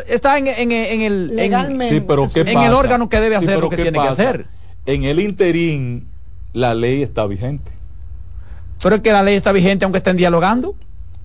está 0.07 0.37
en, 0.37 0.47
en, 0.47 0.71
en 0.71 1.01
el 1.01 1.35
legalmente 1.35 2.01
pero 2.01 2.27
en 2.33 2.59
el 2.59 2.73
órgano 2.73 3.09
que 3.09 3.19
debe 3.19 3.35
hacer 3.35 3.59
lo 3.59 3.69
que 3.69 3.77
tiene 3.77 3.99
que 3.99 4.07
hacer. 4.07 4.45
En 4.85 5.03
el 5.03 5.19
interín 5.19 6.07
la 6.53 6.73
ley 6.73 7.03
está 7.03 7.25
vigente. 7.27 7.71
Pero 8.81 8.95
es 8.95 9.01
que 9.01 9.11
la 9.11 9.23
ley 9.23 9.35
está 9.35 9.51
vigente 9.51 9.85
aunque 9.85 9.97
estén 9.97 10.17
dialogando. 10.17 10.75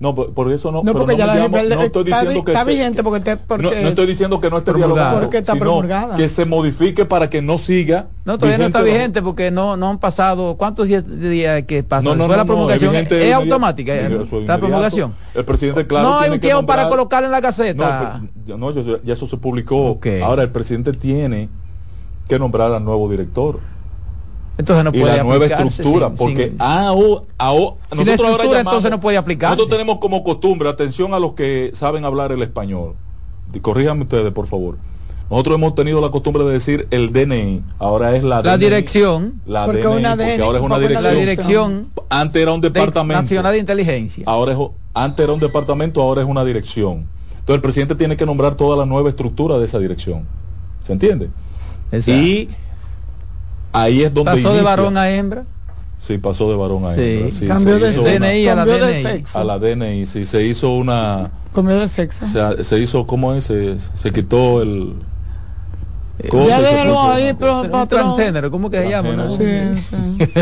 No, 0.03 0.13
por, 0.13 0.51
eso 0.51 0.69
no. 0.69 0.83
No, 0.83 0.91
porque 0.91 1.15
ya 1.15 1.25
la, 1.25 1.47
no 1.47 1.57
estoy 1.57 2.03
diciendo 2.03 2.43
que 2.43 2.51
está 2.51 2.65
vigente 2.65 3.03
porque, 3.03 3.37
no, 3.57 3.69
estoy 3.71 4.05
diciendo 4.05 4.41
que 4.41 4.49
no 4.49 4.57
esté 4.57 4.73
porque 4.73 5.37
está 5.37 5.55
promulgada. 5.55 6.17
que 6.17 6.27
se 6.27 6.45
modifique 6.45 7.05
para 7.05 7.29
que 7.29 7.41
no 7.41 7.57
siga. 7.57 8.07
No, 8.25 8.37
todavía 8.37 8.57
no 8.57 8.65
está 8.65 8.81
vigente 8.81 9.21
porque 9.21 9.49
no 9.49 9.77
no 9.77 9.89
han 9.89 9.99
pasado 9.99 10.57
cuántos 10.57 10.89
días, 10.89 11.05
días 11.07 11.63
que 11.63 11.83
pasan. 11.83 12.17
No, 12.17 12.27
no, 12.27 12.35
la 12.35 12.43
promulgación 12.43 12.93
es, 12.93 13.33
automática 13.33 13.93
la 14.45 14.57
promulgación. 14.57 15.15
El 15.33 15.45
presidente 15.45 15.87
claro 15.87 16.09
No 16.09 16.19
hay 16.19 16.31
un 16.31 16.39
tiempo 16.41 16.65
para 16.65 16.89
colocar 16.89 17.23
en 17.23 17.31
la 17.31 17.39
gaceta. 17.39 18.21
No, 18.45 18.71
ya 18.71 19.13
eso 19.13 19.25
se 19.25 19.37
publicó. 19.37 20.01
Ahora 20.21 20.43
el 20.43 20.49
presidente 20.49 20.91
tiene 20.91 21.47
que 22.27 22.37
nombrar 22.37 22.73
al 22.73 22.83
nuevo 22.83 23.09
director. 23.09 23.61
Entonces 24.57 24.83
no 24.83 24.91
puede 24.91 25.13
y 25.13 25.17
la 25.17 25.23
nueva 25.23 25.45
estructura, 25.45 26.09
porque 26.11 26.53
a, 26.59 26.93
nosotros 26.93 28.19
ahora 28.19 28.59
entonces 28.59 28.91
no 28.91 28.99
puede 28.99 29.17
aplicarse. 29.17 29.55
Nosotros 29.55 29.77
tenemos 29.77 29.97
como 29.97 30.23
costumbre, 30.23 30.69
atención 30.69 31.13
a 31.13 31.19
los 31.19 31.33
que 31.33 31.71
saben 31.73 32.05
hablar 32.05 32.31
el 32.31 32.41
español. 32.41 32.95
Corríjanme 33.61 34.03
ustedes, 34.03 34.31
por 34.31 34.47
favor. 34.47 34.77
Nosotros 35.29 35.55
hemos 35.55 35.73
tenido 35.73 35.99
la 36.01 36.09
costumbre 36.09 36.43
de 36.43 36.51
decir 36.51 36.87
el 36.91 37.11
DNI, 37.11 37.63
ahora 37.79 38.15
es 38.15 38.23
la, 38.23 38.43
la 38.43 38.57
dirección, 38.57 39.41
la 39.47 39.65
porque, 39.65 39.81
DNI, 39.81 40.03
porque 40.03 40.41
ahora 40.41 40.59
es 40.59 40.63
una 40.63 40.79
dirección. 40.79 41.13
La 41.13 41.19
dirección 41.19 41.91
antes 42.09 42.41
era 42.41 42.51
un 42.51 42.61
departamento 42.61 43.21
nacional 43.21 43.53
de 43.53 43.59
inteligencia. 43.59 44.23
Ahora 44.27 44.51
es, 44.51 44.59
antes 44.93 45.23
era 45.23 45.33
un 45.33 45.39
departamento, 45.39 46.01
ahora 46.01 46.21
es 46.21 46.27
una 46.27 46.45
dirección. 46.45 47.07
Entonces 47.31 47.55
el 47.55 47.61
presidente 47.61 47.95
tiene 47.95 48.15
que 48.15 48.25
nombrar 48.25 48.55
toda 48.55 48.77
la 48.77 48.85
nueva 48.85 49.09
estructura 49.09 49.57
de 49.57 49.65
esa 49.65 49.79
dirección. 49.79 50.27
¿Se 50.83 50.93
entiende? 50.93 51.29
Y 52.07 52.49
ahí 53.73 54.03
es 54.03 54.13
donde 54.13 54.31
pasó 54.31 54.53
de 54.53 54.61
varón 54.61 54.97
a 54.97 55.09
hembra. 55.09 55.43
Sí, 55.99 56.17
pasó 56.17 56.49
de 56.49 56.55
varón 56.55 56.85
a 56.85 56.93
hembra. 56.93 57.31
Sí, 57.31 57.47
cambió 57.47 57.79
de 57.79 57.91
DNI 57.91 58.47
a 58.47 58.55
la 58.55 58.65
DNI. 58.65 59.23
A 59.33 59.43
la 59.43 59.59
DNI, 59.59 60.05
sí, 60.05 60.25
se 60.25 60.43
hizo 60.43 60.71
una... 60.71 61.31
Cambió 61.53 61.79
de 61.79 61.87
sexo. 61.87 62.27
Se, 62.27 62.63
se 62.63 62.79
hizo, 62.79 63.05
¿cómo 63.05 63.33
es? 63.33 63.45
Se, 63.45 63.77
se 63.79 64.11
quitó 64.11 64.61
el... 64.61 64.95
Ya 66.47 66.61
déjalo 66.61 67.01
ahí, 67.01 67.33
pero 67.37 67.69
patrón. 67.69 68.15
¿cómo 68.51 68.69
que 68.69 68.81
se 68.83 68.89
llama? 68.89 69.29
Sí, 69.35 69.81
sí. 69.81 70.41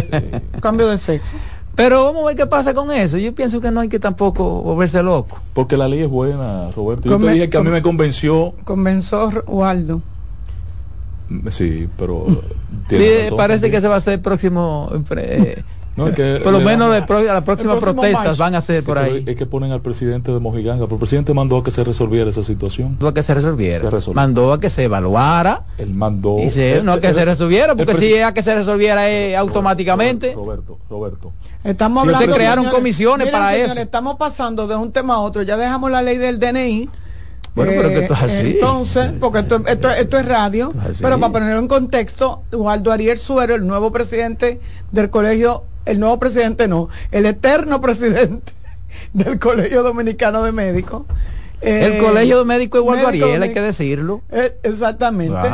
Cambio 0.60 0.88
de 0.88 0.98
sexo. 0.98 1.34
Pero 1.76 2.04
vamos 2.06 2.24
a 2.24 2.28
ver 2.28 2.36
qué 2.36 2.46
pasa 2.46 2.74
con 2.74 2.92
eso. 2.92 3.18
Yo 3.18 3.34
pienso 3.34 3.62
que 3.62 3.72
no 3.72 3.80
hay 3.80 3.88
que 3.90 4.00
tampoco 4.00 4.62
volverse 4.62 5.02
loco. 5.02 5.40
Porque 5.54 5.78
la 5.78 5.88
ley 5.88 6.02
es 6.02 6.10
buena, 6.10 6.70
Roberto. 6.72 7.10
Yo 7.10 7.18
te 7.18 7.32
dije 7.32 7.50
que 7.50 7.58
a 7.58 7.64
mí 7.64 7.70
me 7.70 7.82
convenció. 7.82 8.54
Convenció 8.66 9.30
Waldo. 9.48 10.02
Sí, 11.50 11.88
pero... 11.98 12.26
Sí, 12.90 13.34
parece 13.38 13.72
que 13.72 13.80
se 13.80 13.88
va 13.88 13.96
a 13.96 13.98
hacer 14.00 14.16
el 14.16 14.20
próximo... 14.20 14.92
Eh, 15.16 15.64
por 16.44 16.54
lo 16.54 16.62
menos 16.62 16.90
las 16.90 17.44
próximas 17.44 17.80
protestas 17.80 18.38
van 18.38 18.56
a 18.56 18.62
ser 18.62 18.84
por 18.84 18.98
ahí. 18.98 19.24
Es 19.26 19.36
que 19.36 19.46
ponen 19.46 19.72
al 19.72 19.82
presidente 19.82 20.32
de 20.32 20.40
Mojiganga, 20.40 20.86
pero 20.86 20.96
el 20.96 21.00
presidente 21.00 21.34
mandó 21.34 21.58
a 21.58 21.64
que 21.64 21.72
se 21.72 21.84
resolviera 21.84 22.30
esa 22.30 22.44
situación. 22.44 22.92
Mandó 22.92 23.08
a 23.10 23.14
que 23.14 23.24
se 23.24 23.34
resolviera. 23.34 23.90
mandó 24.14 24.54
a 24.54 24.60
que 24.60 24.70
se 24.70 24.84
evaluara. 24.84 25.66
Él 25.78 25.94
mandó. 25.94 26.38
Y 26.40 26.50
no 26.84 26.94
a 26.94 27.00
que 27.00 27.14
se 27.14 27.26
resolviera, 27.26 27.76
porque 27.76 27.96
si 27.96 28.14
es 28.14 28.24
a 28.24 28.34
que 28.34 28.44
se 28.44 28.56
resolviera 28.56 29.10
eh, 29.10 29.36
automáticamente. 29.36 30.34
Roberto, 30.34 30.80
Roberto. 30.90 31.34
Estamos 31.64 32.04
hablando. 32.04 32.26
Se 32.26 32.32
crearon 32.32 32.66
comisiones 32.70 33.30
para 33.30 33.56
eso. 33.56 33.80
Estamos 33.80 34.16
pasando 34.18 34.68
de 34.68 34.76
un 34.76 34.92
tema 34.92 35.16
a 35.16 35.20
otro. 35.20 35.42
Ya 35.42 35.58
dejamos 35.58 35.92
la 35.92 36.02
ley 36.02 36.18
del 36.18 36.40
DNI. 36.40 36.90
Bueno, 37.54 37.72
pero 37.76 37.90
que 37.90 38.00
esto 38.00 38.14
es 38.14 38.22
así. 38.22 38.52
Entonces, 38.52 39.12
porque 39.20 39.40
esto, 39.40 39.64
esto, 39.66 40.18
es 40.18 40.26
radio, 40.26 40.74
pero 41.02 41.20
para 41.20 41.34
ponerlo 41.34 41.60
en 41.60 41.68
contexto, 41.68 42.44
Waldo 42.52 42.92
Ariel 42.92 43.18
Suero, 43.18 43.56
el 43.56 43.68
nuevo 43.68 43.92
presidente 43.92 44.60
del 44.92 45.10
colegio 45.10 45.66
el 45.86 46.00
nuevo 46.00 46.20
presidente 46.20 46.68
no, 46.68 46.90
el 47.12 47.26
eterno 47.26 47.82
presidente 47.82 48.54
del 49.14 49.40
Colegio 49.40 49.84
Dominicano 49.84 50.44
de 50.44 50.52
Médicos. 50.52 51.04
el 51.62 51.98
Colegio 52.00 52.40
de 52.40 52.46
Médicos 52.46 52.82
es 52.82 52.88
Waldo 52.88 53.08
Ariel, 53.08 53.44
hay 53.44 53.54
que 53.54 53.62
decirlo. 53.62 54.22
Eh, 54.32 54.58
exactamente. 54.64 55.50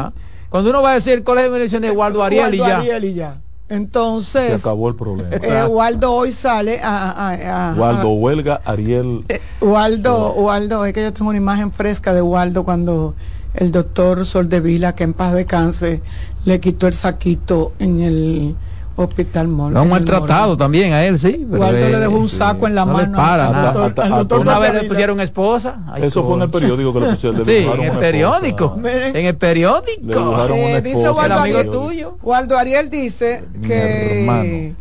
Cuando 0.50 0.70
uno 0.70 0.82
va 0.82 0.92
a 0.92 0.94
decir 0.96 1.14
el 1.14 1.24
Colegio 1.24 1.52
de 1.52 1.60
Médicos 1.60 1.84
es 1.84 1.96
Waldo 1.96 2.24
Ariel, 2.24 2.56
y, 2.56 2.58
ya. 2.58 2.78
Ariel 2.80 3.06
y 3.06 3.14
ya. 3.14 3.38
Entonces, 3.70 4.48
se 4.48 4.56
acabó 4.56 4.88
el 4.88 4.96
problema. 4.96 5.36
Eh, 5.36 5.66
Waldo 5.68 6.14
hoy 6.14 6.32
sale 6.32 6.80
a, 6.82 7.76
Waldo 7.78 8.10
huelga, 8.12 8.62
Ariel. 8.64 9.26
Eh, 9.28 9.42
Waldo, 9.60 10.34
Waldo, 10.34 10.86
es 10.86 10.94
que 10.94 11.04
yo 11.04 11.12
tengo 11.12 11.30
una 11.30 11.38
imagen 11.38 11.72
fresca 11.72 12.14
de 12.14 12.22
Waldo 12.22 12.64
cuando 12.64 13.16
el 13.54 13.72
doctor 13.72 14.26
Soldevila, 14.26 14.96
que 14.96 15.04
en 15.04 15.14
paz 15.14 15.34
de 15.34 15.46
cáncer, 15.46 16.02
le 16.46 16.60
quitó 16.62 16.88
el 16.88 16.94
saquito 16.94 17.74
en 17.80 18.00
el 18.02 18.56
Hospital. 18.98 19.48
Lo 19.48 19.80
han 19.80 19.90
maltratado 19.90 20.58
también 20.58 20.92
a 20.92 21.06
él, 21.06 21.20
sí. 21.20 21.46
Pero 21.50 21.72
le 21.72 22.00
dejó 22.00 22.18
un 22.18 22.28
saco 22.28 22.66
en 22.66 22.74
la 22.74 22.84
no 22.84 22.94
mano. 22.94 23.12
Le 23.12 23.16
para, 23.16 23.72
doctor, 24.10 24.40
una 24.40 24.58
vez 24.58 24.74
le 24.74 24.84
pusieron 24.84 25.20
esposa. 25.20 25.78
Eso 26.02 26.26
fue 26.26 26.36
en 26.36 26.42
el 26.42 26.50
periódico 26.50 26.94
que 26.94 27.00
le 27.02 27.08
pusieron. 27.14 27.46
sí, 27.46 27.58
en 27.58 27.82
el 27.84 27.98
periódico. 28.00 28.80
En 28.84 29.26
el 29.26 29.38
periódico. 29.38 30.48
Eh, 30.50 30.82
dice 30.82 31.10
Waldo 31.10 31.36
amigo 31.36 31.66
tuyo. 31.66 32.18
Waldo 32.24 32.58
Ariel 32.58 32.90
dice 32.90 33.44
que 33.62 34.74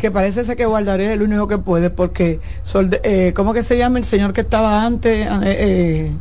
que 0.00 0.10
parece 0.10 0.44
ser 0.44 0.56
que 0.56 0.66
Waldo 0.66 0.90
Ariel 0.90 1.10
es 1.10 1.16
el 1.16 1.22
único 1.22 1.46
que 1.46 1.58
puede 1.58 1.90
porque 1.90 2.40
eh, 3.04 3.32
¿cómo 3.36 3.54
que 3.54 3.62
se 3.62 3.78
llama 3.78 3.98
el 3.98 4.04
señor 4.04 4.32
que 4.32 4.40
estaba 4.40 4.84
antes? 4.84 5.24
Eh, 5.26 5.30
eh 5.44 6.12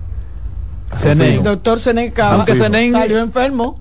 el 1.04 1.44
doctor 1.44 1.80
Seneca 1.80 2.34
aunque 2.34 2.56
salió 2.56 3.20
enfermo. 3.20 3.78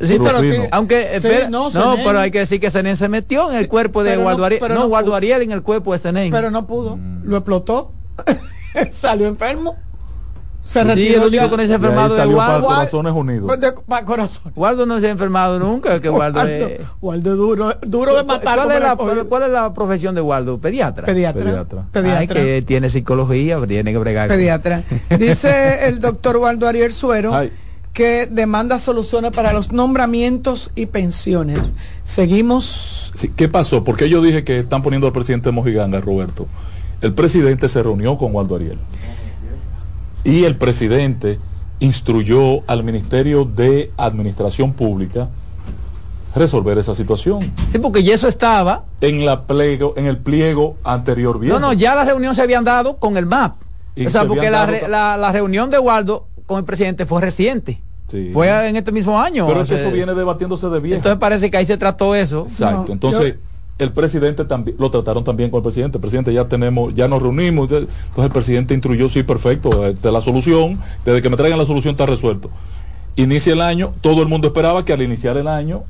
aunque 0.71 1.49
no, 1.51 1.71
pero 2.05 2.19
hay 2.19 2.31
que 2.31 2.41
decir 2.41 2.61
que 2.61 2.71
Senen 2.71 2.97
se 2.97 3.09
metió 3.09 3.51
en 3.51 3.57
el 3.57 3.69
cuerpo 3.69 4.03
de 4.03 4.17
Guardo 4.17 4.45
Ariel. 4.45 4.63
No, 4.71 4.89
Guardo 4.89 5.15
Ariel 5.15 5.43
en 5.43 5.53
el 5.53 5.63
cuerpo 5.63 5.93
de 5.93 5.99
Senen. 5.99 6.31
Pero 6.31 6.51
no 6.51 6.67
pudo. 6.67 6.99
Lo 7.25 7.37
explotó. 7.37 7.93
salió 8.91 9.27
enfermo. 9.27 9.77
Se 10.63 10.85
retiró. 10.85 11.09
Sí, 11.09 11.15
el 11.15 11.29
único 11.29 11.51
que 11.51 11.57
no 11.57 11.67
se 11.67 11.73
ha 11.73 11.77
enfermado 11.77 12.15
de 12.15 12.27
Waldo. 12.27 12.67
Corazones 12.67 13.13
Unidos. 13.13 13.59
para 13.87 14.05
corazón. 14.05 14.53
Waldo 14.55 14.87
no 14.87 15.01
se 15.01 15.09
ha 15.09 15.11
enfermado 15.11 15.59
nunca. 15.59 16.01
Que 16.01 16.11
Waldo, 16.11 16.43
es... 16.43 16.81
Waldo 17.01 17.37
duro, 17.37 17.77
duro 17.83 18.17
de 18.17 18.25
matar. 18.25 18.59
¿Cuál 18.59 18.73
es, 18.73 18.81
la, 18.81 19.25
¿Cuál 19.25 19.43
es 19.45 19.51
la 19.51 19.75
profesión 19.75 20.15
de 20.15 20.21
Waldo? 20.21 20.59
¿Pediatra? 20.59 21.07
Pediatra. 21.07 21.67
Pediatra. 21.93 22.41
que 22.41 22.63
tiene 22.63 22.91
psicología, 22.91 23.59
tiene 23.67 23.93
que 23.93 23.99
bregar. 23.99 24.29
Pediatra. 24.29 24.85
Dice 25.19 25.89
el 25.89 26.01
doctor 26.01 26.37
Waldo 26.37 26.69
Ariel 26.69 26.93
Suero. 26.93 27.33
que 27.93 28.29
demanda 28.31 28.79
soluciones 28.79 29.33
para 29.33 29.53
los 29.53 29.73
nombramientos 29.73 30.71
y 30.77 30.87
pensiones. 30.87 31.73
Seguimos. 32.05 33.13
Sí, 33.15 33.33
¿Qué 33.35 33.49
pasó? 33.49 33.83
Porque 33.83 34.09
yo 34.09 34.23
dije 34.23 34.45
que 34.45 34.61
están 34.61 34.83
poniendo 34.83 35.07
al 35.07 35.13
presidente 35.13 35.51
Mojiganga, 35.51 36.01
Roberto. 36.01 36.47
El 37.01 37.15
presidente 37.15 37.69
se 37.69 37.83
reunió 37.83 38.19
con 38.19 38.35
Waldo 38.35 38.57
Ariel 38.57 38.79
y 40.25 40.45
el 40.45 40.57
presidente 40.57 41.39
instruyó 41.79 42.63
al 42.67 42.85
Ministerio 42.85 43.45
de 43.45 43.91
Administración 43.97 44.73
Pública 44.73 45.29
resolver 46.35 46.79
esa 46.79 46.95
situación. 46.95 47.41
Sí, 47.73 47.79
porque 47.79 48.03
ya 48.03 48.15
eso 48.15 48.29
estaba 48.29 48.85
en 49.01 49.25
la 49.25 49.47
pliego, 49.47 49.95
en 49.97 50.07
el 50.07 50.19
pliego 50.19 50.77
anterior 50.85 51.41
bien. 51.41 51.53
No, 51.53 51.59
no, 51.59 51.73
ya 51.73 51.95
la 51.95 52.05
reunión 52.05 52.35
se 52.35 52.43
habían 52.43 52.65
dado 52.65 52.99
con 52.99 53.17
el 53.17 53.27
MAP. 53.27 53.57
o 54.07 54.11
sea, 54.11 54.25
porque 54.27 54.51
la, 54.51 54.67
la, 54.89 55.33
reunión 55.33 55.71
de 55.71 55.79
Waldo 55.79 56.29
con 56.47 56.59
el 56.59 56.65
presidente 56.65 57.07
fue 57.07 57.21
reciente. 57.21 57.81
Fue 58.33 58.69
en 58.69 58.77
este 58.77 58.93
mismo 58.93 59.21
año. 59.21 59.47
Pero 59.47 59.63
eso 59.63 59.91
viene 59.91 60.15
debatiéndose 60.15 60.69
de 60.69 60.81
bien. 60.81 60.97
Entonces 60.97 61.19
parece 61.19 61.51
que 61.51 61.57
ahí 61.57 61.67
se 61.67 61.77
trató 61.77 62.15
eso. 62.15 62.43
Exacto. 62.43 62.93
entonces, 62.93 63.37
el 63.81 63.93
presidente 63.93 64.45
también 64.45 64.77
lo 64.79 64.91
trataron 64.91 65.25
también 65.25 65.51
con 65.51 65.59
el 65.59 65.63
presidente. 65.63 65.97
El 65.97 66.03
presidente 66.03 66.33
ya 66.35 66.45
tenemos, 66.45 66.95
ya 66.95 67.09
nos 67.09 67.23
reunimos, 67.23 67.73
entonces 67.73 67.95
el 68.17 68.31
presidente 68.31 68.75
instruyó, 68.75 69.09
sí, 69.09 69.23
perfecto, 69.23 69.71
de 69.71 70.13
la 70.13 70.21
solución, 70.21 70.79
desde 71.05 71.23
que 71.23 71.31
me 71.31 71.37
traigan 71.37 71.59
la 71.59 71.65
solución 71.65 71.93
está 71.93 72.05
resuelto. 72.05 72.51
Inicia 73.17 73.55
el 73.55 73.63
año, 73.63 73.95
todo 74.03 74.21
el 74.21 74.29
mundo 74.29 74.49
esperaba 74.49 74.85
que 74.85 74.93
al 74.93 75.01
iniciar 75.01 75.39
el 75.39 75.49
año 75.49 75.85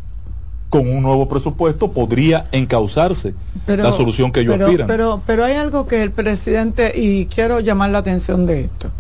con 0.69 0.89
un 0.89 1.03
nuevo 1.03 1.29
presupuesto 1.29 1.91
podría 1.91 2.47
encauzarse 2.53 3.35
la 3.67 3.91
solución 3.91 4.31
que 4.31 4.41
ellos 4.41 4.55
pero, 4.55 4.67
aspiran. 4.67 4.87
Pero, 4.87 5.23
pero 5.27 5.45
hay 5.45 5.55
algo 5.55 5.89
que 5.89 6.05
el 6.05 6.13
presidente, 6.13 6.93
y 6.95 7.27
quiero 7.27 7.59
llamar 7.59 7.91
la 7.91 7.99
atención 7.99 8.47
de 8.47 8.61
esto, 8.61 8.93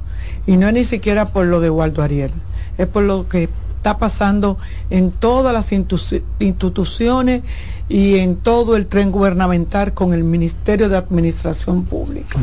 y 0.48 0.56
no 0.56 0.66
es 0.66 0.74
ni 0.74 0.82
siquiera 0.82 1.26
por 1.26 1.46
lo 1.46 1.60
de 1.60 1.70
Waldo 1.70 2.02
Ariel, 2.02 2.32
es 2.76 2.88
por 2.88 3.04
lo 3.04 3.28
que 3.28 3.48
está 3.80 3.96
pasando 3.96 4.58
en 4.90 5.10
todas 5.10 5.54
las 5.54 5.72
instituciones 5.72 7.42
y 7.88 8.18
en 8.18 8.36
todo 8.36 8.76
el 8.76 8.86
tren 8.86 9.10
gubernamental 9.10 9.94
con 9.94 10.12
el 10.12 10.22
Ministerio 10.22 10.90
de 10.90 10.98
Administración 10.98 11.84
Pública. 11.84 12.38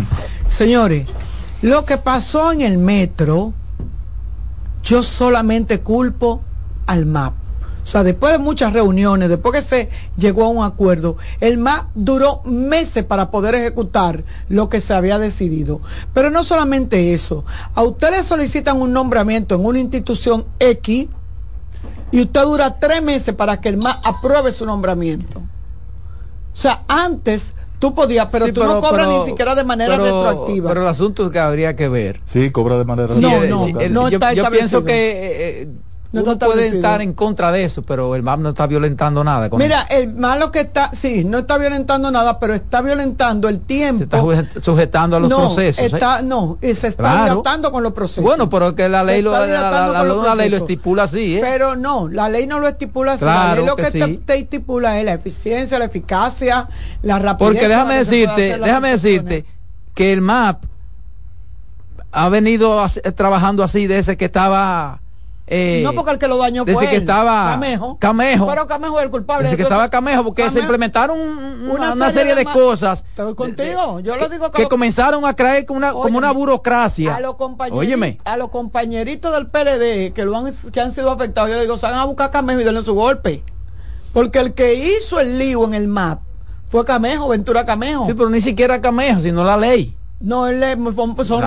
Señores, 0.47 1.05
lo 1.61 1.85
que 1.85 1.99
pasó 1.99 2.51
en 2.51 2.61
el 2.61 2.79
metro, 2.79 3.53
yo 4.81 5.03
solamente 5.03 5.81
culpo 5.81 6.41
al 6.87 7.05
MAP. 7.05 7.33
O 7.83 7.89
sea, 7.89 8.03
después 8.03 8.33
de 8.33 8.39
muchas 8.39 8.73
reuniones, 8.73 9.29
después 9.29 9.53
que 9.53 9.61
se 9.61 9.89
llegó 10.17 10.43
a 10.45 10.49
un 10.49 10.65
acuerdo, 10.65 11.17
el 11.39 11.59
MAP 11.59 11.85
duró 11.93 12.41
meses 12.45 13.05
para 13.05 13.29
poder 13.29 13.53
ejecutar 13.53 14.23
lo 14.49 14.69
que 14.69 14.81
se 14.81 14.95
había 14.95 15.19
decidido. 15.19 15.81
Pero 16.15 16.31
no 16.31 16.43
solamente 16.43 17.13
eso, 17.13 17.45
a 17.75 17.83
ustedes 17.83 18.25
solicitan 18.25 18.81
un 18.81 18.91
nombramiento 18.91 19.53
en 19.53 19.63
una 19.63 19.79
institución 19.79 20.45
X 20.59 21.07
y 22.11 22.21
usted 22.21 22.41
dura 22.41 22.79
tres 22.79 23.01
meses 23.01 23.35
para 23.35 23.59
que 23.59 23.69
el 23.69 23.77
MAP 23.77 24.05
apruebe 24.05 24.51
su 24.51 24.65
nombramiento. 24.65 25.39
O 25.39 26.59
sea, 26.59 26.83
antes 26.87 27.53
tú 27.79 27.93
podías, 27.93 28.27
pero 28.31 28.51
tú 28.51 28.63
no 28.63 28.81
cobras 28.81 29.07
ni 29.07 29.25
siquiera 29.25 29.55
de 29.55 29.63
manera 29.63 29.97
retroactiva. 29.97 30.69
Pero 30.69 30.81
el 30.81 30.87
asunto 30.87 31.25
es 31.27 31.31
que 31.31 31.39
habría 31.39 31.75
que 31.75 31.87
ver. 31.89 32.21
Sí, 32.25 32.51
cobra 32.51 32.77
de 32.77 32.85
manera 32.85 33.07
retroactiva. 33.07 33.47
No, 33.47 33.65
no, 33.67 33.89
no 33.89 34.09
yo, 34.09 34.19
yo 34.33 34.49
pienso 34.49 34.83
que... 34.83 35.61
Eh, 35.61 35.69
no 36.11 36.21
uno 36.23 36.39
puede 36.39 36.67
estar 36.67 37.01
en 37.01 37.13
contra 37.13 37.51
de 37.51 37.63
eso, 37.63 37.81
pero 37.81 38.15
el 38.15 38.23
MAP 38.23 38.39
no 38.39 38.49
está 38.49 38.67
violentando 38.67 39.23
nada. 39.23 39.49
Mira, 39.57 39.81
el 39.89 40.13
malo 40.13 40.51
que 40.51 40.61
está, 40.61 40.91
sí, 40.93 41.23
no 41.23 41.39
está 41.39 41.57
violentando 41.57 42.09
nada, 42.11 42.39
pero 42.39 42.53
está 42.53 42.81
violentando 42.81 43.49
el 43.49 43.59
tiempo. 43.59 44.31
Se 44.33 44.39
está 44.39 44.61
sujetando 44.61 45.17
a 45.17 45.19
los 45.19 45.29
procesos. 45.29 45.83
¿eh? 45.83 45.87
Está, 45.87 46.21
No, 46.21 46.57
y 46.61 46.73
se 46.75 46.87
está 46.87 47.23
dilatando 47.23 47.71
con 47.71 47.83
los 47.83 47.93
procesos. 47.93 48.23
Bueno, 48.23 48.49
pero 48.49 48.73
que 48.73 48.87
la 48.87 49.03
ley, 49.03 49.21
lo, 49.21 49.31
la, 49.31 50.35
ley 50.35 50.49
lo 50.49 50.57
estipula 50.57 51.03
así. 51.03 51.37
¿eh? 51.37 51.41
Pero 51.41 51.75
no, 51.75 52.07
la 52.07 52.29
ley 52.29 52.47
no 52.47 52.59
lo 52.59 52.67
estipula 52.67 53.13
así. 53.13 53.25
la 53.25 53.55
ley 53.55 53.65
lo 53.65 53.75
que, 53.75 53.91
te, 53.91 54.39
estipula 54.39 54.99
es 54.99 55.05
la 55.05 55.13
eficiencia, 55.13 55.77
la 55.77 55.85
eficacia, 55.85 56.69
la 57.01 57.19
rapidez. 57.19 57.53
Porque 57.53 57.67
déjame 57.67 57.95
decirte, 57.95 58.57
déjame 58.57 58.89
decirte 58.91 59.45
que 59.93 60.13
el 60.13 60.21
MAP 60.21 60.63
ha 62.11 62.29
venido 62.29 62.83
trabajando 63.15 63.63
así 63.63 63.87
desde 63.87 64.15
que 64.17 64.25
estaba 64.25 65.01
eh, 65.49 65.79
no 65.81 65.93
porque 65.93 66.11
el 66.11 66.19
que 66.19 66.27
lo 66.27 66.37
dañó 66.37 66.65
desde 66.65 66.77
fue 66.77 66.89
que 66.89 66.97
estaba 66.97 67.51
Camejo. 67.51 67.97
Camejo. 67.99 68.47
Pero 68.47 68.67
Camejo 68.67 68.99
es 68.99 69.05
el 69.05 69.09
culpable. 69.09 69.45
Desde 69.45 69.55
que 69.55 69.63
estaba 69.63 69.89
Camejo, 69.89 70.25
porque 70.25 70.49
se 70.51 70.59
implementaron 70.59 71.17
una, 71.17 72.11
serie, 72.11 72.35
de, 72.35 72.43
cosas. 72.43 73.05
Estoy 73.09 73.33
contigo. 73.33 74.01
Yo 74.01 74.17
lo 74.17 74.27
digo 74.27 74.51
que, 74.51 74.67
comenzaron 74.67 75.23
a 75.25 75.35
creer 75.35 75.65
como 75.65 75.77
una, 75.77 75.93
como 75.93 76.17
una 76.17 76.31
burocracia. 76.31 77.15
A 77.15 77.21
los 77.21 77.35
compañeritos, 77.35 78.21
a 78.25 78.35
los 78.35 78.49
compañeritos 78.49 79.33
del 79.33 79.47
PLD 79.47 80.13
que 80.13 80.25
lo 80.25 80.35
han, 80.35 80.53
que 80.53 80.81
han 80.81 80.91
sido 80.91 81.11
afectados, 81.11 81.49
yo 81.49 81.55
le 81.55 81.61
digo, 81.61 81.77
salgan 81.77 82.01
a 82.01 82.05
buscar 82.05 82.27
a 82.27 82.31
Camejo 82.31 82.59
y 82.59 82.63
denle 82.65 82.81
su 82.81 82.93
golpe. 82.93 83.43
Porque 84.11 84.39
el 84.39 84.53
que 84.53 84.73
hizo 84.75 85.19
el 85.21 85.39
lío 85.39 85.63
en 85.63 85.73
el 85.73 85.87
MAP 85.87 86.19
fue 86.69 86.83
Camejo, 86.83 87.29
Ventura 87.29 87.65
Camejo. 87.65 88.05
Sí, 88.05 88.13
pero 88.13 88.29
ni 88.29 88.41
siquiera 88.41 88.81
Camejo, 88.81 89.21
sino 89.21 89.45
la 89.45 89.55
ley. 89.55 89.95
No, 90.19 90.47
él 90.47 90.63
es, 90.63 90.77
son 91.27 91.43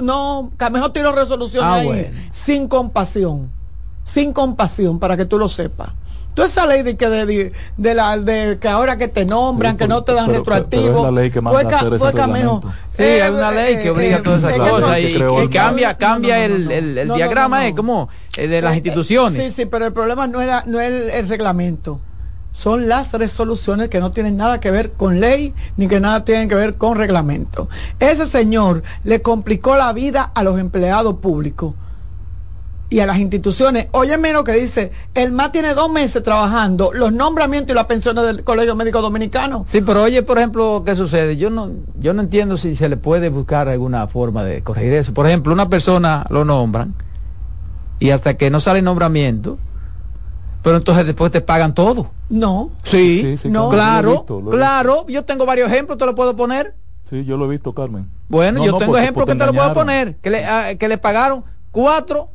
no, 0.00 0.50
mejor 0.70 0.92
tiro 0.92 1.12
resolución 1.12 1.64
ah, 1.64 1.74
ahí, 1.76 2.12
sin 2.32 2.68
compasión, 2.68 3.50
sin 4.04 4.34
compasión, 4.34 4.98
para 4.98 5.16
que 5.16 5.24
tú 5.24 5.38
lo 5.38 5.48
sepas. 5.48 5.92
Tú 6.34 6.42
esa 6.42 6.66
ley 6.66 6.82
de 6.82 6.96
que 6.96 7.08
de, 7.08 7.52
de, 7.76 7.94
la 7.94 8.16
de 8.18 8.58
que 8.60 8.68
ahora 8.68 8.98
que 8.98 9.08
te 9.08 9.24
nombran, 9.24 9.76
que 9.76 9.88
no 9.88 10.04
te 10.04 10.12
dan 10.12 10.28
retroactivo. 10.28 10.98
es 10.98 11.04
la 11.04 11.10
ley 11.10 11.30
que 11.30 11.40
manda 11.40 11.60
fue, 11.60 11.74
hacer 11.74 11.94
ese 11.94 12.12
Camejo. 12.12 12.60
Sí, 12.88 13.02
hay 13.02 13.20
eh, 13.20 13.30
una 13.30 13.50
ley 13.50 13.76
que 13.76 13.88
eh, 13.88 13.90
obliga 13.90 14.16
a 14.18 14.22
todas 14.22 14.44
esas 14.44 14.54
eh, 14.54 14.58
cosas 14.58 14.98
y, 15.00 15.48
cambia, 15.48 15.96
cambia 15.96 16.44
el, 16.44 16.70
el, 16.70 17.08
diagrama 17.14 17.66
es 17.66 17.74
como 17.74 18.10
de 18.36 18.62
las 18.62 18.74
instituciones. 18.74 19.42
Sí, 19.42 19.50
sí, 19.50 19.66
pero 19.66 19.86
el 19.86 19.92
problema 19.92 20.26
no 20.26 20.40
era 20.40 20.62
no 20.66 20.78
es 20.78 21.14
el 21.14 21.26
reglamento 21.26 22.00
son 22.52 22.88
las 22.88 23.12
resoluciones 23.12 23.88
que 23.88 24.00
no 24.00 24.10
tienen 24.10 24.36
nada 24.36 24.60
que 24.60 24.70
ver 24.70 24.92
con 24.92 25.20
ley 25.20 25.54
ni 25.76 25.88
que 25.88 26.00
nada 26.00 26.24
tienen 26.24 26.48
que 26.48 26.54
ver 26.54 26.76
con 26.76 26.98
reglamento. 26.98 27.68
Ese 27.98 28.26
señor 28.26 28.82
le 29.04 29.22
complicó 29.22 29.76
la 29.76 29.92
vida 29.92 30.32
a 30.34 30.42
los 30.42 30.58
empleados 30.58 31.16
públicos 31.16 31.74
y 32.90 32.98
a 32.98 33.06
las 33.06 33.18
instituciones. 33.18 33.86
Óyeme 33.92 34.32
lo 34.32 34.42
que 34.42 34.52
dice, 34.52 34.90
el 35.14 35.30
MAS 35.30 35.52
tiene 35.52 35.74
dos 35.74 35.90
meses 35.90 36.22
trabajando 36.24 36.90
los 36.92 37.12
nombramientos 37.12 37.72
y 37.72 37.74
las 37.74 37.86
pensiones 37.86 38.24
del 38.24 38.42
Colegio 38.42 38.74
Médico 38.74 39.00
Dominicano. 39.00 39.64
Sí, 39.68 39.80
pero 39.80 40.02
oye, 40.02 40.22
por 40.24 40.38
ejemplo, 40.38 40.82
¿qué 40.84 40.96
sucede? 40.96 41.36
Yo 41.36 41.50
no, 41.50 41.70
yo 41.98 42.12
no 42.12 42.20
entiendo 42.20 42.56
si 42.56 42.74
se 42.74 42.88
le 42.88 42.96
puede 42.96 43.28
buscar 43.28 43.68
alguna 43.68 44.08
forma 44.08 44.42
de 44.42 44.62
corregir 44.62 44.92
eso. 44.94 45.14
Por 45.14 45.26
ejemplo, 45.28 45.52
una 45.52 45.68
persona 45.68 46.26
lo 46.30 46.44
nombran 46.44 46.94
y 48.00 48.10
hasta 48.10 48.34
que 48.34 48.50
no 48.50 48.58
sale 48.58 48.82
nombramiento, 48.82 49.58
pero 50.62 50.76
entonces 50.76 51.06
después 51.06 51.32
te 51.32 51.40
pagan 51.40 51.74
todo. 51.74 52.10
No. 52.28 52.70
Sí, 52.82 53.36
no. 53.44 53.70
Claro, 53.70 54.24
claro. 54.50 55.06
Yo 55.08 55.24
tengo 55.24 55.46
varios 55.46 55.70
ejemplos, 55.70 55.98
te 55.98 56.06
lo 56.06 56.14
puedo 56.14 56.36
poner. 56.36 56.74
Sí, 57.04 57.24
yo 57.24 57.36
lo 57.36 57.46
he 57.46 57.48
visto, 57.48 57.74
Carmen. 57.74 58.08
Bueno, 58.28 58.64
yo 58.64 58.78
tengo 58.78 58.96
ejemplos 58.96 59.26
que 59.26 59.34
te 59.34 59.46
lo 59.46 59.52
puedo 59.52 59.74
poner. 59.74 60.16
Que 60.16 60.30
le, 60.30 60.44
ah, 60.44 60.74
que 60.78 60.88
le 60.88 60.98
pagaron 60.98 61.44
cuatro 61.72 62.30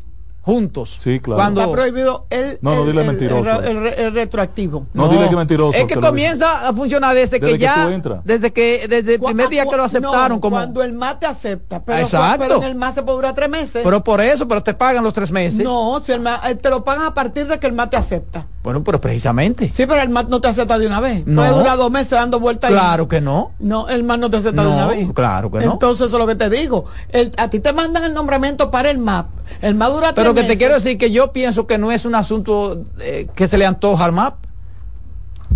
juntos. 0.46 0.98
Sí, 1.00 1.20
claro. 1.20 1.42
Cuando 1.42 1.62
está 1.62 1.74
prohibido 1.74 2.28
el, 2.30 2.60
no, 2.62 2.76
no, 2.76 2.86
dile 2.86 3.04
mentiroso. 3.04 3.64
El, 3.64 4.14
retroactivo. 4.14 4.86
No, 4.94 5.08
dile 5.08 5.28
que 5.28 5.36
mentiroso. 5.36 5.76
Es 5.76 5.86
que 5.86 5.96
comienza 5.96 6.68
a 6.68 6.74
funcionar 6.74 7.16
desde, 7.16 7.40
que, 7.40 7.58
ya, 7.58 7.90
desde 8.24 8.54
que 8.54 8.86
desde 8.88 9.16
el 9.16 9.20
primer 9.20 9.50
día 9.50 9.66
que 9.66 9.76
lo 9.76 9.84
aceptaron. 9.84 10.40
como... 10.40 10.58
Cuando 10.58 10.84
el 10.84 10.94
MAT 10.94 11.24
acepta. 11.24 11.84
Pero, 11.84 11.98
Exacto. 11.98 12.46
pero 12.48 12.58
en 12.58 12.64
el 12.64 12.76
MAT 12.76 12.94
se 12.94 13.02
puede 13.02 13.16
durar 13.18 13.34
tres 13.34 13.50
meses. 13.50 13.82
Pero 13.84 14.04
por 14.04 14.22
eso, 14.22 14.48
pero 14.48 14.62
te 14.62 14.76
pagan 14.76 15.04
los 15.04 15.16
tres 15.16 15.32
meses. 15.32 15.64
No, 15.64 16.00
si 16.06 16.12
el 16.12 16.20
MAT, 16.20 16.46
eh, 16.46 16.56
te 16.56 16.70
lo 16.70 16.84
pagan 16.84 17.08
a 17.08 17.14
partir 17.16 17.48
de 17.48 17.60
que 17.60 17.66
el 17.66 17.74
MAT 17.74 17.90
te 17.90 17.98
acepta. 17.98 18.46
Bueno, 18.62 18.84
pero 18.84 19.02
precisamente. 19.02 19.72
Sí, 19.74 19.88
pero 19.88 20.02
el 20.02 20.10
MAT 20.10 20.30
no 20.30 20.42
te 20.42 20.48
acepta 20.48 20.78
de 20.78 20.86
una 20.86 21.00
vez. 21.00 21.26
No. 21.26 21.42
Puede 21.42 21.58
durar 21.58 21.78
dos 21.78 21.90
meses 21.90 22.12
dando 22.12 22.40
vueltas. 22.40 22.70
Claro 22.70 23.08
que 23.08 23.20
no. 23.20 23.52
No, 23.60 23.90
el 23.90 24.04
MAT 24.04 24.20
no 24.20 24.30
te 24.30 24.38
acepta 24.38 24.62
de 24.62 24.70
una 24.70 24.88
vez. 24.88 25.08
Claro 25.16 25.52
que 25.52 25.60
no. 25.60 25.74
Entonces, 25.74 26.06
eso 26.06 26.18
es 26.18 26.20
lo 26.20 26.28
que 26.28 26.36
te 26.36 26.52
digo. 26.52 26.86
El, 27.10 27.32
a 27.38 27.50
ti 27.50 27.60
te 27.60 27.74
mandan 27.74 28.04
el 28.04 28.14
nombramiento 28.14 28.70
para 28.70 28.92
el 28.92 29.00
MAP. 29.00 29.28
El 29.62 29.76
MAP 29.76 29.92
dura 29.92 30.14
Pero 30.14 30.35
que 30.36 30.44
te 30.44 30.58
quiero 30.58 30.76
decir 30.76 30.98
que 30.98 31.12
yo 31.12 31.32
pienso 31.32 31.66
que 31.66 31.78
no 31.78 31.92
es 31.92 32.06
un 32.06 32.16
asunto 32.16 32.86
eh, 33.00 33.28
que 33.36 33.48
se 33.48 33.58
le 33.58 33.66
antoja 33.66 34.06
al 34.06 34.12
MAP. 34.12 34.36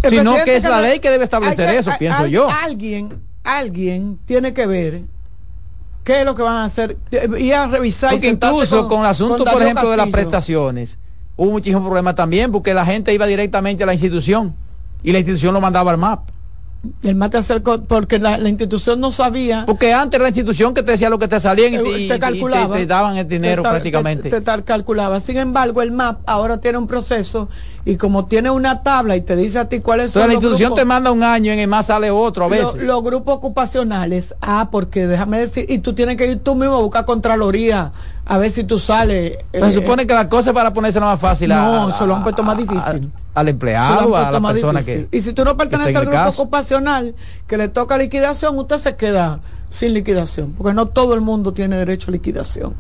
sino 0.10 0.36
que 0.44 0.56
es 0.56 0.63
la 0.63 0.82
ley 0.82 1.00
que 1.00 1.10
debe 1.10 1.24
establecer 1.24 1.76
eso, 1.76 1.92
pienso 2.00 2.26
yo. 2.26 2.48
Alguien, 2.63 3.22
alguien 3.44 4.20
tiene 4.26 4.54
que 4.54 4.65
ver 4.65 5.02
qué 6.04 6.22
es 6.22 6.26
lo 6.26 6.34
que 6.34 6.42
van 6.42 6.58
a 6.58 6.65
hacer 6.65 6.98
y 7.38 7.52
a 7.52 7.68
revisar. 7.68 8.12
Porque 8.12 8.30
incluso 8.30 8.88
con, 8.88 9.02
el 9.02 9.08
asunto, 9.08 9.46
por 9.46 9.62
ejemplo, 9.62 9.89
de 9.92 9.98
las 9.98 10.10
prestaciones, 10.10 10.98
hubo 11.36 11.52
muchísimos 11.52 11.84
problemas 11.84 12.15
también 12.15 12.52
porque 12.52 12.74
la 12.74 12.86
gente 12.86 13.13
iba 13.13 13.26
directamente 13.26 13.84
a 13.84 13.86
la 13.86 13.94
institución 13.94 14.56
y 15.04 15.12
la 15.12 15.20
institución 15.20 15.54
lo 15.54 15.62
mandaba 15.62 15.92
al 15.92 15.98
MAP. 15.98 16.30
El 17.04 17.15
MAP 17.15 17.32
te 17.32 17.38
acercó 17.39 17.82
porque 17.84 18.20
la, 18.20 18.39
institución 18.48 19.02
no 19.02 19.12
sabía. 19.12 19.65
Porque 19.65 19.94
antes 19.94 20.20
la 20.22 20.30
institución 20.30 20.74
que 20.74 20.82
te 20.82 20.92
decía 20.92 21.10
lo 21.10 21.20
que 21.20 21.28
te 21.28 21.38
salían 21.42 21.74
y, 21.86 22.08
te, 22.08 22.20
calculaba, 22.20 22.78
te, 22.78 22.86
daban 22.86 23.18
el 23.18 23.28
dinero 23.28 23.63
prácticamente. 23.63 24.30
Te, 24.30 24.39
te, 24.39 24.63
calculaba. 24.63 25.20
Sin 25.20 25.36
embargo, 25.38 25.82
el 25.82 25.92
MAP 25.92 26.22
ahora 26.26 26.60
tiene 26.60 26.78
un 26.78 26.88
proceso 26.88 27.50
y 27.84 27.98
como 27.98 28.28
tiene 28.28 28.50
una 28.50 28.82
tabla 28.82 29.18
y 29.18 29.22
te 29.22 29.36
dice 29.36 29.60
a 29.60 29.68
ti 29.68 29.82
cuáles 29.82 30.12
son. 30.12 30.28
la 30.28 30.34
institución 30.34 30.74
te 30.74 30.86
manda 30.86 31.12
un 31.12 31.22
año 31.22 31.52
y 31.52 31.56
en 31.56 31.60
el 31.60 31.68
MAP 31.68 31.86
sale 31.86 32.12
otro 32.12 32.46
a 32.46 32.48
veces. 32.48 32.84
los 32.84 33.04
grupos 33.04 33.36
ocupacionales. 33.36 34.34
Ah, 34.39 34.70
porque 34.72 35.06
déjame 35.06 35.39
decir, 35.39 35.65
y 35.68 35.80
tú 35.80 35.94
tienes 35.94 36.15
que 36.15 36.28
ir 36.28 36.39
tú 36.39 36.56
mismo 36.56 36.76
a 36.76 36.80
buscar 36.80 37.04
Contraloría 37.04 37.92
a 38.26 38.38
ver 38.38 38.52
si 38.52 38.63
tú 38.63 38.80
sales. 38.80 39.39
se 39.52 39.60
eh, 39.60 39.72
supone 39.74 40.08
que 40.08 40.13
la 40.13 40.30
cosa 40.30 40.54
para 40.54 40.72
ponerse 40.72 41.00
más 41.02 41.20
fácil. 41.20 41.50
No, 41.50 41.94
se 41.94 42.06
lo 42.06 42.15
han 42.15 42.24
puesto 42.24 42.42
más 42.42 42.58
difícil. 42.58 43.12
Al 43.39 43.49
empleado, 43.49 44.15
a 44.15 44.32
la 44.32 44.41
persona 44.41 44.84
que. 44.84 45.08
Y 45.12 45.21
si 45.21 45.34
tú 45.34 45.43
no 45.43 45.58
perteneces 45.58 45.95
al 45.95 46.06
grupo 46.06 46.30
ocupacional 46.30 47.15
que 47.47 47.58
le 47.58 47.67
toca 47.67 47.97
liquidación, 47.97 48.58
usted 48.58 48.78
se 48.78 48.95
queda 48.95 49.39
sin 49.69 49.93
liquidación, 49.93 50.54
porque 50.58 50.73
no 50.73 50.88
todo 50.88 51.13
el 51.13 51.21
mundo 51.21 51.54
tiene 51.54 51.78
derecho 51.78 52.10
a 52.10 52.12
liquidación. 52.12 52.73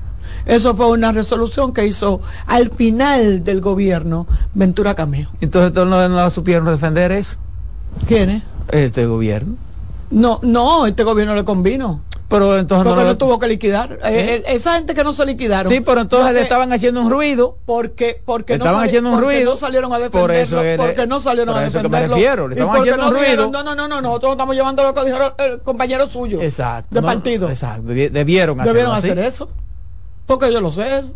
Eso 0.45 0.75
fue 0.75 0.87
una 0.89 1.11
resolución 1.11 1.73
que 1.73 1.87
hizo 1.87 2.21
al 2.45 2.69
final 2.69 3.43
del 3.43 3.61
gobierno 3.61 4.27
Ventura 4.53 4.95
Camejo. 4.95 5.31
Entonces, 5.41 5.73
¿todos 5.73 5.87
no, 5.87 6.07
no 6.07 6.29
supieron 6.29 6.65
defender 6.65 7.11
eso? 7.11 7.37
¿Quiénes? 8.07 8.43
Este 8.71 9.05
gobierno. 9.05 9.55
No, 10.11 10.39
no, 10.41 10.85
este 10.85 11.03
gobierno 11.03 11.35
le 11.35 11.43
convino. 11.43 12.01
Pero 12.29 12.57
entonces 12.57 12.85
porque 12.85 13.01
no 13.01 13.07
lo 13.07 13.17
tuvo 13.17 13.39
que 13.39 13.47
liquidar. 13.47 13.93
Eh, 14.03 14.43
¿Eh? 14.45 14.53
esa 14.53 14.73
gente 14.73 14.93
que 14.93 15.03
no 15.03 15.13
se 15.13 15.25
liquidaron. 15.25 15.71
Sí, 15.71 15.81
pero 15.81 16.01
entonces 16.01 16.31
le 16.33 16.41
estaban 16.41 16.71
haciendo 16.71 17.01
un 17.01 17.09
ruido. 17.09 17.57
Porque, 17.65 18.21
porque 18.23 18.53
estaban 18.53 18.85
haciendo 18.85 19.09
un 19.09 19.19
ruido. 19.19 19.51
no 19.51 19.55
salieron 19.55 19.91
a 19.91 19.97
defenderlo. 19.97 20.27
Por 20.27 20.31
eso 20.31 20.61
porque 20.77 21.07
no 21.07 21.19
salieron 21.19 21.57
a 21.57 21.61
defenderlo. 21.61 21.97
Eso 21.97 22.05
que 22.05 22.07
me 22.07 22.15
refiero. 22.15 22.47
Le 22.47 22.53
estaban 22.53 22.81
haciendo 22.81 23.07
un 23.07 23.15
ruido. 23.15 23.49
no, 23.49 23.63
no, 23.63 23.75
no, 23.75 23.87
no, 23.87 24.01
nosotros 24.01 24.33
estamos 24.33 24.55
llevando 24.55 24.83
lo 24.83 24.93
que 24.93 25.05
dijeron 25.05 25.33
el 25.39 25.59
compañero 25.61 26.05
suyo. 26.05 26.39
Exacto. 26.39 26.93
De 26.93 27.01
partido. 27.01 27.49
Exacto. 27.49 27.87
Debieron, 27.87 28.59
Debieron 28.59 28.93
hacer 28.93 29.17
eso. 29.17 29.49
Porque 30.27 30.53
yo 30.53 30.61
lo 30.61 30.71
sé 30.71 30.99
eso. 30.99 31.13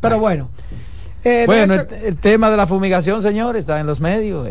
Pero 0.00 0.20
bueno. 0.20 0.50
Eh, 1.24 1.44
bueno, 1.46 1.74
el, 1.74 2.16
tema 2.16 2.48
de 2.48 2.56
la 2.56 2.66
fumigación, 2.66 3.20
señor, 3.20 3.56
está 3.56 3.80
en 3.80 3.86
los 3.86 4.00
medios. 4.00 4.48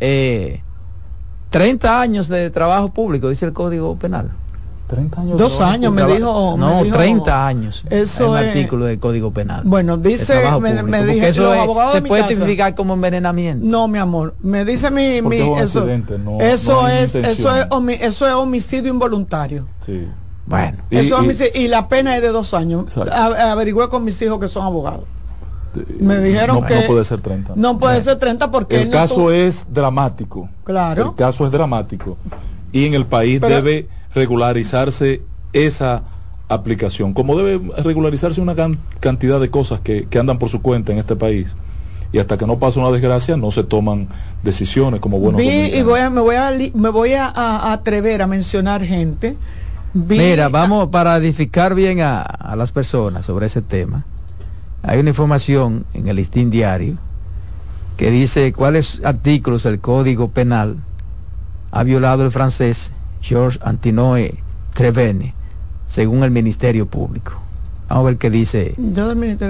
Eh, 0.00 0.62
30 1.54 2.00
años 2.00 2.26
de 2.26 2.50
trabajo 2.50 2.88
público, 2.88 3.28
dice 3.28 3.44
el 3.46 3.52
Código 3.52 3.94
Penal. 3.94 4.32
30 4.88 5.20
años. 5.20 5.38
Dos 5.38 5.60
años, 5.60 5.92
me 5.92 6.04
dijo. 6.04 6.56
No, 6.58 6.82
me 6.82 6.90
30 6.90 7.46
años. 7.46 7.84
Eso 7.88 8.36
es. 8.36 8.48
artículo 8.48 8.86
del 8.86 8.98
Código 8.98 9.30
Penal. 9.30 9.62
Bueno, 9.64 9.96
dice. 9.96 10.34
Me, 10.60 10.82
me 10.82 11.04
dije, 11.04 11.28
eso 11.28 11.54
se 11.92 12.02
puede 12.02 12.24
tipificar 12.24 12.74
como 12.74 12.94
envenenamiento. 12.94 13.64
No, 13.64 13.86
mi 13.86 13.98
amor. 14.00 14.34
Me 14.42 14.64
dice 14.64 14.90
mi. 14.90 15.22
mi 15.22 15.36
eso, 15.36 15.88
eso, 16.40 16.88
es, 16.88 17.14
eso, 17.14 17.54
es, 17.54 18.00
eso 18.00 18.26
es 18.26 18.32
homicidio 18.32 18.90
involuntario. 18.92 19.66
Sí. 19.86 20.08
Bueno. 20.46 20.78
Y, 20.90 20.96
eso 20.96 21.22
y, 21.22 21.60
y, 21.60 21.68
la 21.68 21.86
pena 21.86 22.16
es 22.16 22.22
de 22.22 22.28
dos 22.28 22.52
años. 22.52 22.96
averigüé 22.98 23.88
con 23.88 24.02
mis 24.02 24.20
hijos 24.22 24.40
que 24.40 24.48
son 24.48 24.66
abogados. 24.66 25.04
Me 25.98 26.18
dijeron 26.20 26.64
que 26.64 26.82
no 26.82 26.86
puede 26.86 27.04
ser 27.04 27.20
30. 27.20 27.52
No 27.56 27.78
puede 27.78 28.02
ser 28.02 28.18
30 28.18 28.50
porque 28.50 28.82
el 28.82 28.90
caso 28.90 29.30
es 29.30 29.66
dramático. 29.72 30.48
Claro. 30.64 31.10
El 31.10 31.14
caso 31.14 31.46
es 31.46 31.52
dramático 31.52 32.16
y 32.72 32.86
en 32.86 32.94
el 32.94 33.06
país 33.06 33.40
debe 33.40 33.88
regularizarse 34.14 35.22
esa 35.52 36.02
aplicación, 36.48 37.14
como 37.14 37.36
debe 37.36 37.60
regularizarse 37.82 38.40
una 38.40 38.54
cantidad 39.00 39.40
de 39.40 39.48
cosas 39.50 39.80
que, 39.80 40.06
andan 40.18 40.38
por 40.38 40.48
su 40.48 40.60
cuenta 40.60 40.92
en 40.92 40.98
este 40.98 41.16
país. 41.16 41.56
Y 42.12 42.18
hasta 42.18 42.36
que 42.36 42.46
no 42.46 42.58
pase 42.58 42.78
una 42.78 42.90
desgracia, 42.90 43.36
no 43.36 43.50
se 43.50 43.64
toman 43.64 44.08
decisiones 44.42 45.00
como 45.00 45.18
buenos 45.18 45.40
y 45.40 45.82
voy 45.82 46.00
me 46.10 46.20
voy, 46.20 46.36
a, 46.36 46.52
me 46.74 46.88
voy 46.90 47.12
a, 47.14 47.72
atrever 47.72 48.22
a 48.22 48.26
mencionar 48.26 48.84
gente. 48.84 49.36
Mira, 49.94 50.48
vamos 50.48 50.88
para 50.88 51.16
edificar 51.16 51.74
bien 51.74 52.00
a, 52.00 52.22
a 52.22 52.56
las 52.56 52.72
personas 52.72 53.26
sobre 53.26 53.46
ese 53.46 53.62
tema 53.62 54.04
hay 54.86 55.00
una 55.00 55.10
información 55.10 55.86
en 55.94 56.08
el 56.08 56.16
listín 56.16 56.50
diario 56.50 56.98
que 57.96 58.10
dice 58.10 58.52
cuáles 58.52 59.00
artículos 59.04 59.62
del 59.62 59.80
Código 59.80 60.28
Penal 60.28 60.76
ha 61.70 61.82
violado 61.84 62.24
el 62.24 62.30
francés 62.30 62.90
Georges 63.22 63.60
Antinoe 63.62 64.42
Trevene, 64.74 65.34
según 65.86 66.22
el 66.22 66.30
Ministerio 66.30 66.86
Público. 66.86 67.32
Vamos 67.88 68.02
a 68.02 68.06
ver 68.06 68.18
qué 68.18 68.28
dice 68.28 68.74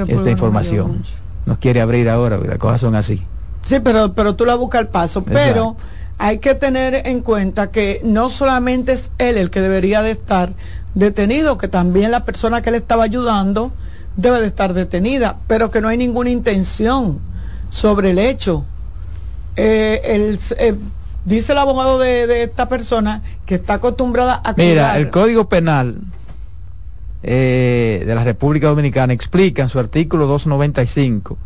esta 0.09 0.31
información. 0.31 1.03
Nos 1.47 1.59
quiere 1.59 1.81
abrir 1.81 2.09
ahora, 2.09 2.39
las 2.39 2.59
cosas 2.59 2.81
son 2.81 2.95
así. 2.95 3.21
Sí, 3.67 3.81
pero, 3.81 4.13
pero 4.15 4.37
tú 4.37 4.45
la 4.45 4.55
buscas 4.55 4.83
al 4.83 4.89
paso. 4.89 5.25
Pero 5.25 5.77
hay 6.19 6.39
que 6.39 6.55
tener 6.55 7.07
en 7.07 7.23
cuenta 7.23 7.71
que 7.71 8.01
no 8.05 8.31
solamente 8.31 8.93
es 8.93 9.11
él 9.19 9.37
el 9.37 9.51
que 9.51 9.61
debería 9.61 10.03
de 10.03 10.13
estar 10.13 10.53
detenido, 10.95 11.59
que 11.59 11.67
también 11.67 12.13
la 12.13 12.25
persona 12.25 12.63
que 12.63 12.71
le 12.71 12.77
estaba 12.77 13.03
ayudando 13.03 13.73
debe 14.17 14.41
de 14.41 14.47
estar 14.47 14.75
detenida, 14.75 15.37
pero 15.47 15.71
que 15.71 15.81
no 15.81 15.89
hay 15.89 15.97
ninguna 15.97 16.31
intención 16.31 17.19
sobre 17.71 18.11
el 18.11 18.19
hecho. 18.19 18.65
Eh, 19.57 20.01
el, 20.05 20.39
eh, 20.59 20.75
dice 21.25 21.53
el 21.53 21.59
abogado 21.59 21.99
de, 21.99 22.43
esta 22.43 22.69
persona 22.69 23.23
que 23.47 23.57
está 23.57 23.75
acostumbrada 23.75 24.41
a... 24.45 24.55
Mira, 24.57 24.97
el 24.97 25.11
Código 25.11 25.49
Penal 25.49 25.97
eh, 27.23 28.05
de 28.07 28.15
la 28.15 28.25
República 28.25 28.69
Dominicana 28.69 29.13
explica 29.13 29.63
en 29.63 29.69
su 29.69 29.79
artículo 29.79 30.27
295 30.27 31.39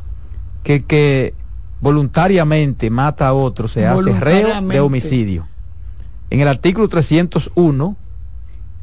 que 0.63 0.85
que 0.85 1.35
voluntariamente 1.81 2.91
mata 2.91 3.29
a 3.29 3.33
otro 3.33 3.69
se 3.69 3.87
hace 3.87 4.13
reo 4.19 4.61
de 4.63 4.81
homicidio. 4.81 5.47
En 6.31 6.41
el 6.41 6.49
artículo 6.49 6.89
301, 6.89 7.97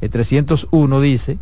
el 0.00 0.10
301 0.10 1.00
dice, 1.00 1.38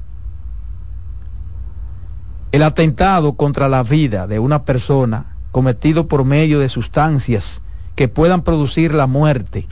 el 2.55 2.63
atentado 2.63 3.33
contra 3.33 3.69
la 3.69 3.83
vida 3.83 4.29
de 4.29 4.39
una 4.39 4.63
persona 4.63 5.35
cometido 5.51 6.07
por 6.07 6.25
medio 6.25 6.61
de 6.61 6.69
sustancias 6.69 7.61
que 7.97 8.07
puedan 8.07 8.43
producir 8.43 8.95
la 8.95 9.09
muerte 9.09 9.67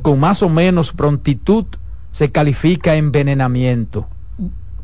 con 0.00 0.20
más 0.20 0.42
o 0.42 0.48
menos 0.48 0.92
prontitud 0.92 1.66
se 2.12 2.32
califica 2.32 2.96
envenenamiento. 2.96 4.06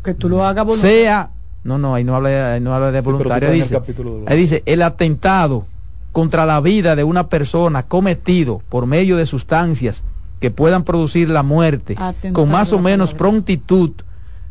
Que 0.04 0.12
tú 0.12 0.28
lo 0.28 0.44
hagas 0.44 0.66
Sea, 0.80 1.30
no, 1.64 1.78
no, 1.78 1.94
ahí 1.94 2.04
no 2.04 2.14
habla, 2.14 2.60
no 2.60 2.74
habla 2.74 2.92
de 2.92 3.00
voluntario. 3.00 3.50
dice, 3.50 3.80
ahí 4.26 4.38
dice, 4.38 4.62
el 4.66 4.82
atentado 4.82 5.64
contra 6.12 6.44
la 6.44 6.60
vida 6.60 6.94
de 6.94 7.04
una 7.04 7.28
persona 7.28 7.84
cometido 7.84 8.60
por 8.68 8.84
medio 8.84 9.16
de 9.16 9.24
sustancias 9.24 10.02
que 10.40 10.50
puedan 10.50 10.84
producir 10.84 11.30
la 11.30 11.42
muerte 11.42 11.96
con 12.34 12.50
más 12.50 12.74
o 12.74 12.80
menos 12.80 13.14
prontitud 13.14 13.92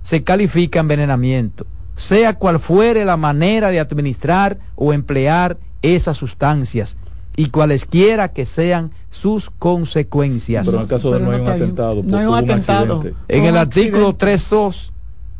se 0.02 0.23
califica 0.23 0.80
envenenamiento, 0.80 1.67
sea 1.99 2.35
cual 2.35 2.59
fuere 2.59 3.03
la 3.03 3.17
manera 3.17 3.69
de 3.69 3.79
administrar 3.79 4.57
o 4.75 4.93
emplear 4.93 5.57
esas 5.81 6.17
sustancias 6.17 6.95
y 7.35 7.49
cualesquiera 7.49 8.29
que 8.29 8.45
sean 8.45 8.91
sus 9.12 9.49
consecuencias. 9.49 10.65
Pero 10.65 10.77
en 10.77 10.83
el 10.83 10.89
caso 10.89 11.12
de 11.12 11.19
no, 11.19 11.31
hay 11.31 11.41
un 11.41 11.47
atentado, 11.47 12.01
no 12.03 12.17
hay 12.17 12.25
un 12.25 12.35
atentado. 12.35 13.03
En 13.27 13.43
el 13.43 13.57
artículo 13.57 14.17
3.2, 14.17 14.91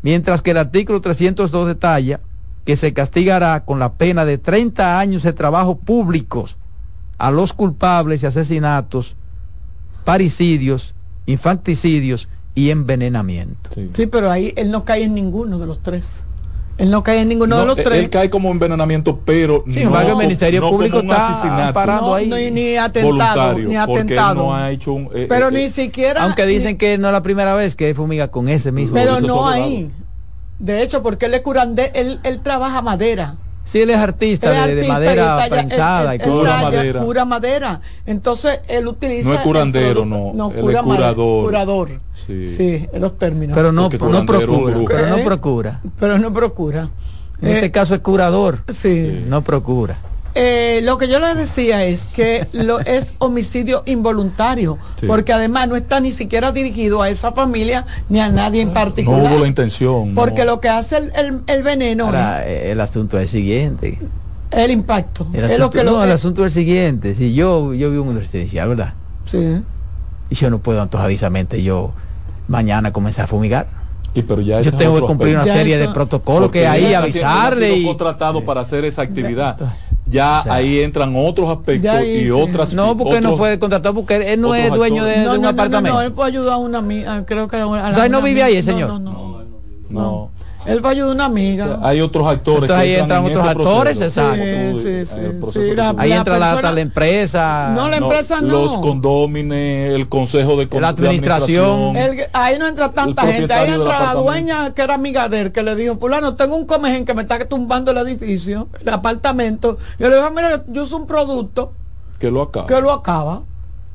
mientras 0.02 0.42
que 0.42 0.50
el 0.50 0.58
artículo 0.58 1.00
302 1.00 1.66
detalla 1.66 2.20
que 2.66 2.76
se 2.76 2.92
castigará 2.92 3.64
con 3.64 3.78
la 3.78 3.94
pena 3.94 4.26
de 4.26 4.36
30 4.36 4.98
años 4.98 5.22
de 5.22 5.32
trabajo 5.32 5.78
públicos 5.78 6.56
a 7.16 7.30
los 7.30 7.54
culpables 7.54 8.20
de 8.20 8.28
asesinatos, 8.28 9.16
parricidios, 10.04 10.94
infanticidios 11.24 12.28
y 12.54 12.68
envenenamiento. 12.68 13.70
Sí. 13.92 14.06
pero 14.06 14.30
ahí 14.30 14.52
él 14.56 14.70
no 14.70 14.84
cae 14.84 15.04
en 15.04 15.14
ninguno 15.14 15.58
de 15.58 15.66
los 15.66 15.82
tres. 15.82 16.24
Él 16.80 16.90
no 16.90 17.02
cae 17.02 17.20
en 17.20 17.28
ninguno 17.28 17.58
de 17.58 17.66
los 17.66 17.76
tres. 17.76 17.92
Él 17.92 18.08
cae 18.08 18.30
como 18.30 18.50
envenenamiento, 18.50 19.20
pero 19.22 19.64
no, 19.66 20.00
el 20.00 20.16
Ministerio 20.16 20.68
Público 20.68 21.00
está 21.00 21.72
parando 21.74 22.14
ahí. 22.14 22.50
ni, 22.50 22.76
atentado, 22.76 23.58
ni 23.58 23.76
atentado. 23.76 24.54
ha 24.54 24.70
hecho 24.70 24.94
un, 24.94 25.10
eh, 25.14 25.26
pero 25.28 25.48
eh, 25.48 25.52
ni 25.52 25.68
siquiera. 25.68 26.22
Aunque 26.22 26.46
dicen 26.46 26.78
que 26.78 26.96
no 26.96 27.08
es 27.08 27.12
la 27.12 27.22
primera 27.22 27.54
vez 27.54 27.76
que 27.76 27.94
fumiga 27.94 28.28
con 28.28 28.48
ese 28.48 28.72
mismo. 28.72 28.94
Pero 28.94 29.20
no 29.20 29.46
ahí. 29.46 29.90
De 30.58 30.82
hecho, 30.82 31.02
porque 31.02 31.26
él 31.26 31.34
es 31.34 31.42
curandé, 31.42 31.90
él, 31.94 32.18
él 32.22 32.40
trabaja 32.42 32.80
madera. 32.80 33.36
Sí, 33.70 33.80
él 33.80 33.90
es 33.90 33.98
artista, 33.98 34.66
de, 34.66 34.88
madera 34.88 35.46
prensada 35.48 36.16
y 36.16 36.18
pura 36.18 36.60
madera. 36.60 37.04
Pura 37.04 37.24
madera. 37.24 37.80
Entonces, 38.04 38.60
él 38.66 38.88
utiliza... 38.88 39.28
No 39.28 39.34
es 39.36 39.40
curandero, 39.42 40.04
no. 40.04 40.32
No, 40.34 40.50
él 40.50 40.74
es 40.74 40.82
curador. 40.82 41.44
curador. 41.44 41.88
Sí. 42.14 42.48
sí, 42.48 42.88
en 42.92 43.00
los 43.00 43.16
términos. 43.16 43.54
Pero 43.54 43.70
no, 43.70 43.82
no 43.82 44.26
procura. 44.26 44.76
Pero 44.88 45.16
no 45.16 45.24
procura. 45.24 45.80
Pero 46.00 46.18
no 46.18 46.34
procura. 46.34 46.90
En 47.40 47.48
este 47.48 47.66
eh, 47.66 47.70
caso 47.70 47.94
es 47.94 48.00
curador. 48.00 48.64
Sí. 48.74 49.24
No 49.28 49.42
procura. 49.42 49.96
Eh, 50.34 50.80
lo 50.84 50.96
que 50.96 51.08
yo 51.08 51.18
les 51.18 51.36
decía 51.36 51.84
es 51.84 52.06
que 52.06 52.46
lo 52.52 52.80
es 52.86 53.14
homicidio 53.18 53.82
involuntario, 53.86 54.78
porque 55.06 55.32
además 55.32 55.68
no 55.68 55.76
está 55.76 56.00
ni 56.00 56.10
siquiera 56.10 56.52
dirigido 56.52 57.02
a 57.02 57.08
esa 57.08 57.32
familia 57.32 57.86
ni 58.08 58.20
a 58.20 58.28
nadie 58.28 58.62
en 58.62 58.72
particular. 58.72 59.22
No 59.22 59.28
hubo 59.28 59.38
la 59.40 59.48
intención. 59.48 60.14
Porque 60.14 60.44
lo 60.44 60.60
que 60.60 60.68
hace 60.68 60.98
el, 60.98 61.42
el, 61.46 61.62
veneno. 61.62 62.06
Ahora, 62.06 62.46
eh, 62.46 62.70
el 62.70 62.80
asunto 62.80 63.18
es 63.18 63.24
el 63.24 63.28
siguiente. 63.28 63.98
El 64.50 64.70
impacto. 64.70 65.26
El 65.32 65.44
asunto, 65.44 65.84
no, 65.84 66.04
el 66.04 66.10
asunto 66.10 66.44
es 66.44 66.56
el 66.56 66.62
siguiente. 66.62 67.14
Si 67.14 67.34
yo, 67.34 67.72
yo 67.74 67.90
vivo 67.90 68.04
en 68.04 68.10
un 68.10 68.18
residencial, 68.18 68.68
¿verdad? 68.68 68.94
Sí. 69.26 69.62
Y 70.28 70.34
yo 70.34 70.50
no 70.50 70.58
puedo 70.58 70.82
antojadizamente 70.82 71.62
yo 71.62 71.92
mañana 72.48 72.92
comenzar 72.92 73.24
a 73.24 73.28
fumigar. 73.28 73.68
Y 74.12 74.22
pero 74.22 74.40
ya 74.40 74.60
yo 74.60 74.72
tengo 74.72 74.96
que 74.96 75.02
cumplir 75.02 75.36
una 75.36 75.44
serie 75.44 75.78
de 75.78 75.88
protocolos 75.88 76.50
que 76.50 76.66
ahí 76.66 76.94
avisarle 76.94 77.76
y 77.76 77.84
contratado 77.84 78.44
para 78.44 78.60
hacer 78.62 78.84
esa 78.84 79.02
actividad 79.02 79.56
ya 80.10 80.42
ahí 80.52 80.80
entran 80.80 81.14
otros 81.16 81.48
aspectos 81.48 82.04
y 82.04 82.30
otras 82.30 82.74
no 82.74 82.96
porque 82.96 83.20
no 83.20 83.36
puede 83.36 83.58
contratar 83.58 83.94
porque 83.94 84.32
él 84.32 84.40
no 84.40 84.54
es 84.54 84.72
dueño 84.72 85.04
de, 85.04 85.28
un 85.28 85.44
apartamento 85.46 85.96
no, 85.96 86.02
él 86.02 86.12
puede 86.12 86.28
ayudar 86.30 86.54
a 86.54 86.58
una 86.58 86.78
amiga 86.78 87.24
creo 87.24 87.48
que 87.48 87.56
a 87.56 87.66
o 87.66 87.92
sea, 87.92 88.08
no 88.08 88.20
vive 88.22 88.42
ahí 88.42 88.56
el 88.56 88.64
señor. 88.64 89.00
No, 89.00 89.44
no 89.88 90.30
él 90.66 90.84
va 90.84 90.90
a 90.90 90.92
ayudar 90.92 91.10
a 91.10 91.14
una 91.14 91.24
amiga. 91.24 91.78
hay 91.82 92.00
otros 92.00 92.26
actores. 92.26 92.62
Entonces 92.62 92.76
ahí 92.76 92.94
entran 92.94 93.24
otros 93.24 93.44
actores, 93.44 94.00
exacto. 94.00 94.42
Sí, 94.74 95.06
sí, 95.06 95.16
sí, 95.52 95.60
ahí 95.96 96.12
entra 96.12 96.38
la, 96.38 96.60
la, 96.60 96.80
empresa. 96.80 97.72
No, 97.74 97.88
la 97.88 97.96
empresa 97.96 98.40
no. 98.40 98.48
Los 98.48 98.78
condómines, 98.78 99.94
el 99.94 100.08
consejo 100.08 100.56
de, 100.56 100.68
la 100.80 100.88
administración. 100.88 101.94
ahí 102.32 102.58
no 102.58 102.66
entra 102.66 102.90
tanta 102.92 103.22
gente. 103.22 103.52
Ahí 103.52 103.72
entra 103.72 104.00
la 104.00 104.14
dueña 104.14 104.74
que 104.74 104.82
era 104.82 104.94
amiga 104.94 105.28
de 105.28 105.40
él, 105.40 105.52
que 105.52 105.62
le 105.62 105.74
dijo, 105.76 105.96
fulano, 105.96 106.34
tengo 106.36 106.56
un 106.56 106.66
comején 106.66 107.04
que 107.04 107.14
me 107.14 107.22
está 107.22 107.38
tumbando 107.46 107.92
el 107.92 107.98
edificio, 107.98 108.68
el 108.80 108.88
apartamento. 108.90 109.78
Yo 109.98 110.08
le 110.08 110.16
digo, 110.16 110.30
mira, 110.30 110.62
yo 110.68 110.82
uso 110.82 110.96
un 110.96 111.06
producto. 111.06 111.72
Que 112.18 112.30
lo 112.30 112.42
acaba. 112.42 112.66
Que 112.66 112.80
lo 112.80 112.92
acaba. 112.92 113.42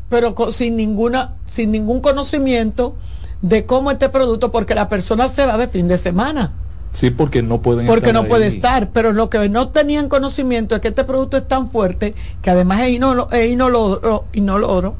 Pero 0.09 0.35
sin 0.51 0.75
ninguna, 0.75 1.33
sin 1.47 1.71
ningún 1.71 1.99
conocimiento 1.99 2.95
de 3.41 3.65
cómo 3.65 3.91
este 3.91 4.09
producto, 4.09 4.51
porque 4.51 4.75
la 4.75 4.89
persona 4.89 5.27
se 5.27 5.45
va 5.45 5.57
de 5.57 5.67
fin 5.67 5.87
de 5.87 5.97
semana. 5.97 6.53
Sí, 6.93 7.09
porque 7.09 7.41
no 7.41 7.61
pueden 7.61 7.87
Porque 7.87 8.13
no 8.13 8.23
puede 8.23 8.47
estar, 8.47 8.89
pero 8.91 9.11
lo 9.11 9.29
que 9.29 9.49
no 9.49 9.69
tenían 9.69 10.07
conocimiento 10.07 10.75
es 10.75 10.81
que 10.81 10.87
este 10.87 11.03
producto 11.03 11.35
es 11.35 11.47
tan 11.47 11.69
fuerte 11.69 12.15
que 12.41 12.49
además 12.49 12.81
es 12.81 12.91
inoloro, 12.91 14.25
inoloro 14.31 14.95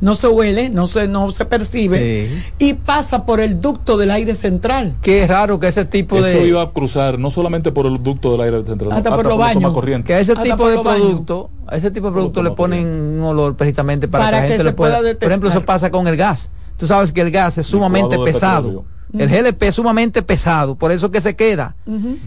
no 0.00 0.14
se 0.14 0.28
huele, 0.28 0.70
no 0.70 0.86
se, 0.86 1.08
no 1.08 1.30
se 1.30 1.44
percibe 1.44 2.42
y 2.58 2.74
pasa 2.74 3.26
por 3.26 3.40
el 3.40 3.60
ducto 3.60 3.98
del 3.98 4.10
aire 4.10 4.34
central. 4.34 4.96
Qué 5.02 5.26
raro 5.26 5.60
que 5.60 5.68
ese 5.68 5.84
tipo 5.84 6.20
de... 6.22 6.30
Eso 6.30 6.46
iba 6.46 6.62
a 6.62 6.70
cruzar 6.70 7.18
no 7.18 7.30
solamente 7.30 7.70
por 7.70 7.86
el 7.86 8.02
ducto 8.02 8.32
del 8.32 8.40
aire 8.40 8.64
central, 8.64 8.92
hasta, 8.92 9.14
por 9.14 9.26
los 9.26 9.36
baños. 9.36 9.74
Que 10.04 10.14
a 10.14 10.20
ese 10.20 10.34
tipo 10.36 10.68
de 10.68 10.78
producto, 10.78 11.50
a 11.66 11.76
ese 11.76 11.90
tipo 11.90 12.06
de 12.06 12.12
producto 12.12 12.42
le 12.42 12.52
ponen 12.52 12.86
un 12.86 13.22
olor 13.22 13.56
precisamente 13.56 14.08
para, 14.08 14.26
que 14.26 14.32
la 14.32 14.42
gente 14.42 14.64
le 14.64 14.72
pueda... 14.72 15.00
Por 15.00 15.28
ejemplo, 15.28 15.50
eso 15.50 15.64
pasa 15.64 15.90
con 15.90 16.06
el 16.08 16.16
gas 16.16 16.50
Tú 16.80 16.86
sabes 16.86 17.12
que 17.12 17.20
el 17.20 17.30
gas 17.30 17.58
es 17.58 17.66
sumamente 17.66 18.18
pesado. 18.18 18.86
El 19.12 19.28
GLP 19.28 19.64
es 19.64 19.74
sumamente 19.74 20.22
pesado, 20.22 20.76
por 20.76 20.92
eso 20.92 21.10
que 21.10 21.20
se 21.20 21.36
queda. 21.36 21.74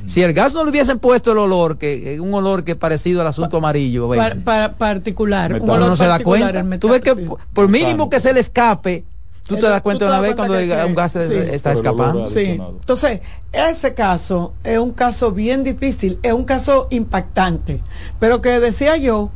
Si 0.05 0.21
el 0.21 0.33
gas 0.33 0.53
no 0.53 0.63
le 0.63 0.69
hubiesen 0.69 0.99
puesto 0.99 1.31
el 1.31 1.39
olor, 1.39 1.77
que 1.77 2.19
un 2.21 2.33
olor 2.33 2.63
que 2.63 2.73
es 2.73 2.77
parecido 2.77 3.21
al 3.21 3.27
asunto 3.27 3.57
amarillo, 3.57 4.09
para, 4.43 4.73
particular, 4.73 5.59
uno 5.59 5.79
no 5.79 5.95
se 5.95 6.05
da 6.05 6.19
cuenta. 6.19 6.63
Tú 6.77 6.89
ves 6.89 7.01
que 7.01 7.15
por 7.53 7.67
mínimo 7.67 8.09
que 8.09 8.19
se 8.19 8.31
le 8.31 8.41
escape, 8.41 9.03
tú 9.47 9.55
te 9.55 9.63
das 9.63 9.81
cuenta 9.81 10.05
una 10.05 10.21
vez 10.21 10.35
cuando 10.35 10.55
un 10.55 10.93
gas 10.93 11.15
está 11.15 11.71
escapando. 11.73 12.29
Sí. 12.29 12.59
Entonces, 12.59 13.21
ese 13.51 13.93
caso 13.95 14.53
es 14.63 14.77
un 14.77 14.91
caso 14.91 15.31
bien 15.31 15.63
difícil, 15.63 16.19
es 16.21 16.33
un 16.33 16.43
caso 16.43 16.87
impactante, 16.91 17.81
pero 18.19 18.41
que 18.41 18.59
decía 18.59 18.97
yo 18.97 19.31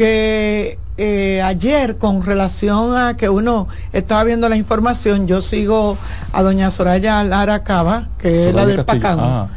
que 0.00 0.78
eh, 0.96 1.42
ayer 1.42 1.98
con 1.98 2.24
relación 2.24 2.96
a 2.96 3.18
que 3.18 3.28
uno 3.28 3.68
estaba 3.92 4.24
viendo 4.24 4.48
la 4.48 4.56
información, 4.56 5.26
yo 5.26 5.42
sigo 5.42 5.98
a 6.32 6.42
doña 6.42 6.70
Soraya 6.70 7.22
Lara 7.22 7.64
Cava, 7.64 8.08
que 8.16 8.48
es 8.48 8.54
la 8.54 8.64
del 8.64 8.86
Pacán, 8.86 9.18
ah. 9.20 9.48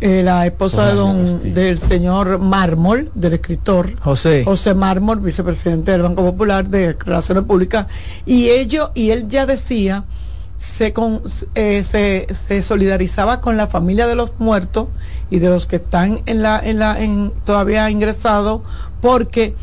eh, 0.00 0.24
la 0.24 0.44
esposa 0.44 0.88
de 0.88 0.94
don, 0.94 1.54
del 1.54 1.78
señor 1.78 2.40
Mármol, 2.40 3.12
del 3.14 3.34
escritor 3.34 3.96
José. 4.00 4.42
José 4.44 4.74
Mármol, 4.74 5.20
vicepresidente 5.20 5.92
del 5.92 6.02
Banco 6.02 6.24
Popular 6.24 6.68
de 6.68 6.94
Relaciones 6.94 7.44
Públicas, 7.44 7.86
y 8.26 8.48
ello, 8.48 8.90
y 8.96 9.10
él 9.10 9.28
ya 9.28 9.46
decía 9.46 10.02
se, 10.58 10.92
eh, 11.54 11.84
se, 11.84 12.26
se, 12.48 12.62
solidarizaba 12.62 13.40
con 13.40 13.56
la 13.56 13.68
familia 13.68 14.08
de 14.08 14.16
los 14.16 14.32
muertos 14.40 14.88
y 15.30 15.38
de 15.38 15.48
los 15.48 15.66
que 15.66 15.76
están 15.76 16.22
en 16.26 16.42
la, 16.42 16.58
en 16.58 16.80
la, 16.80 17.00
en, 17.00 17.32
todavía 17.44 17.88
ingresados, 17.88 18.62
porque 19.00 19.54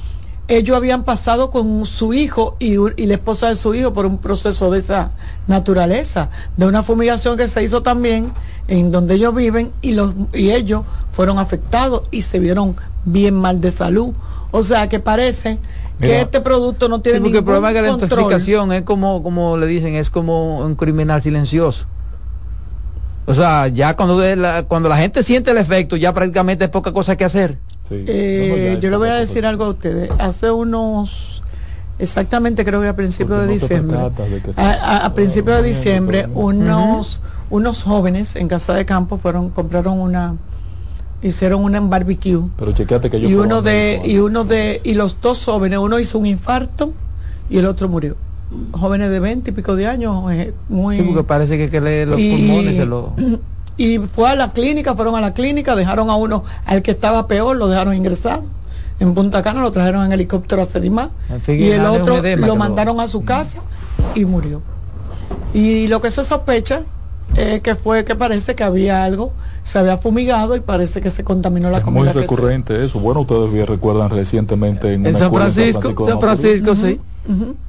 ellos 0.50 0.76
habían 0.76 1.04
pasado 1.04 1.52
con 1.52 1.86
su 1.86 2.14
hijo 2.14 2.58
y, 2.60 2.74
y, 2.74 3.06
la 3.06 3.14
esposa 3.14 3.50
de 3.50 3.56
su 3.56 3.76
hijo 3.76 3.94
por 3.94 4.08
un 4.08 4.18
proceso 4.18 4.72
de 4.72 4.80
esa 4.80 5.12
naturaleza, 5.48 6.30
de 6.58 6.66
una 6.66 6.82
fumigación 6.82 7.38
que 7.38 7.48
se 7.48 7.64
hizo 7.64 7.84
también 7.84 8.32
en 8.68 8.92
donde 8.92 9.16
ellos 9.16 9.34
viven 9.34 9.72
y, 9.82 9.92
los, 9.92 10.14
y 10.34 10.50
ellos 10.50 10.84
fueron 11.12 11.38
afectados 11.38 12.02
y 12.10 12.24
se 12.24 12.40
vieron 12.40 12.76
bien 13.06 13.36
mal 13.36 13.62
de 13.62 13.70
salud. 13.70 14.10
O 14.50 14.64
sea 14.64 14.90
que 14.90 15.00
parece 15.00 15.60
que 16.02 16.22
este 16.22 16.42
producto 16.42 16.90
no 16.90 17.02
tiene 17.02 17.20
sí, 17.20 17.24
porque 17.24 17.38
el 17.38 17.44
problema 17.44 17.70
es 17.70 17.76
que 17.76 17.82
la 17.84 17.90
intoxicación 17.90 18.74
es 18.74 18.82
como, 18.82 19.22
como 19.22 19.56
le 19.56 19.68
dicen, 19.68 19.94
es 19.96 20.10
como 20.10 20.60
un 20.60 20.76
criminal 20.76 21.22
silencioso. 21.22 21.86
O 23.28 23.36
sea, 23.36 23.68
ya 23.68 23.96
cuando 23.96 24.20
la, 24.36 24.64
cuando 24.64 24.90
la 24.90 24.98
gente 24.98 25.22
siente 25.22 25.52
el 25.52 25.58
efecto, 25.58 25.96
ya 25.96 26.12
prácticamente 26.12 26.64
es 26.64 26.72
poca 26.72 26.92
cosa 26.92 27.16
que 27.16 27.26
hacer. 27.26 27.60
Eh, 27.92 28.78
yo 28.82 28.90
le 28.90 28.98
voy 28.98 29.10
a 29.10 29.16
decir 29.16 29.46
algo 29.46 29.66
a 29.66 29.70
ustedes. 29.70 30.12
Hace 30.20 30.52
unos, 30.52 31.42
exactamente 31.98 32.64
creo 32.66 32.82
que 32.82 32.88
a 32.88 32.96
principios 32.96 33.42
de 33.42 33.54
diciembre, 33.54 33.98
a, 34.56 35.12
principios 35.14 35.62
de 35.62 35.70
diciembre, 35.70 36.28
unos, 36.34 37.22
unos 37.50 37.84
jóvenes 37.84 38.36
en 38.36 38.48
Casa 38.48 38.74
de 38.74 38.86
Campo 38.86 39.18
fueron, 39.18 39.50
compraron 39.50 40.00
una, 40.00 40.36
hicieron 41.22 41.64
una 41.64 41.78
en 41.78 41.90
barbecue. 41.90 42.42
Pero 42.58 42.72
chequeate 42.72 43.10
que 43.10 43.20
yo 43.22 43.30
y 43.30 43.36
uno 43.36 43.62
de, 43.62 44.02
y 44.04 44.18
uno 44.18 44.44
de, 44.46 44.82
y 44.84 44.94
los 44.94 45.20
dos 45.22 45.44
jóvenes, 45.46 45.80
uno 45.80 46.00
hizo 46.00 46.20
un 46.20 46.26
infarto 46.26 46.94
y 47.50 47.58
el 47.58 47.66
otro 47.66 47.90
murió. 47.90 48.16
Jóvenes 48.72 49.12
de 49.12 49.20
20 49.20 49.52
y 49.52 49.54
pico 49.54 49.76
de 49.76 49.88
años, 49.88 50.32
eh, 50.32 50.54
muy... 50.70 50.98
Sí, 50.98 51.04
porque 51.04 51.24
parece 51.24 51.58
que, 51.58 51.70
que 51.70 51.82
le, 51.82 52.06
los 52.06 52.20
pulmones 52.20 52.78
se 52.78 52.86
lo... 52.86 53.14
y 53.80 53.98
fue 53.98 54.30
a 54.30 54.36
la 54.36 54.52
clínica, 54.52 54.94
fueron 54.94 55.16
a 55.16 55.22
la 55.22 55.34
clínica, 55.34 55.74
dejaron 55.74 56.10
a 56.10 56.16
uno, 56.18 56.44
al 56.66 56.82
que 56.82 56.92
estaba 56.92 57.28
peor, 57.28 57.56
lo 57.56 57.70
dejaron 57.70 57.96
ingresado. 57.96 58.44
En 59.00 59.14
Punta 59.14 59.42
Cana 59.42 59.62
lo 59.62 59.72
trajeron 59.72 60.06
en 60.06 60.12
helicóptero 60.12 60.62
a 60.62 60.66
Sedimá. 60.66 61.12
Y 61.48 61.70
el 61.70 61.86
otro 61.86 62.22
lo 62.22 62.58
mandaron 62.58 63.00
a 63.00 63.08
su 63.08 63.24
casa 63.24 63.62
y 64.16 64.26
murió. 64.26 64.62
Y 65.54 65.88
lo 65.88 66.02
que 66.02 66.12
se 66.12 66.26
sospecha 66.26 66.82
es 67.38 67.62
que 67.62 67.76
fue 67.76 68.04
que 68.04 68.16
parece 68.16 68.54
que 68.54 68.66
había 68.66 69.06
algo, 69.06 69.32
se 69.64 69.80
había 69.80 69.98
fumigado 69.98 70.58
y 70.58 70.60
parece 70.60 71.00
que 71.00 71.10
se 71.10 71.24
contaminó 71.24 71.70
la 71.70 71.78
es 71.78 71.86
Muy 71.86 72.10
recurrente 72.10 72.84
eso. 72.84 73.00
Bueno, 73.00 73.22
ustedes 73.22 73.54
bien 73.54 73.66
recuerdan 73.66 74.10
recientemente 74.10 74.92
en, 74.92 75.16
San 75.16 75.34
Francisco, 75.34 76.06
San 76.06 76.20
Francisco, 76.20 76.76
sí. 76.76 77.00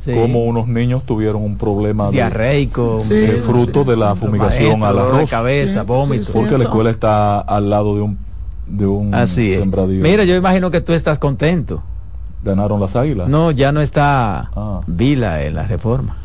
Como 0.04 0.44
unos 0.44 0.68
niños 0.68 1.04
tuvieron 1.04 1.42
un 1.42 1.56
problema 1.56 2.10
diarreico 2.10 3.00
fruto 3.44 3.84
de 3.84 3.96
la 3.96 4.14
fumigación 4.14 4.82
al 4.82 4.98
arroz. 4.98 5.20
de 5.20 5.26
cabeza 5.26 5.82
vómito 5.82 6.32
porque 6.32 6.56
la 6.56 6.64
escuela 6.64 6.90
está 6.90 7.40
al 7.40 7.70
lado 7.70 7.94
de 7.94 8.02
un 8.02 8.18
de 8.66 8.86
un 8.86 9.14
Así 9.14 9.54
sembradío. 9.54 10.00
Mira 10.00 10.24
yo 10.24 10.36
imagino 10.36 10.70
que 10.70 10.80
tú 10.80 10.92
estás 10.92 11.18
contento. 11.18 11.82
Ganaron 12.44 12.80
las 12.80 12.96
águilas. 12.96 13.28
No 13.28 13.50
ya 13.50 13.72
no 13.72 13.80
está 13.80 14.50
ah. 14.54 14.80
Vila 14.86 15.42
en 15.44 15.54
la 15.56 15.64
reforma 15.64 16.19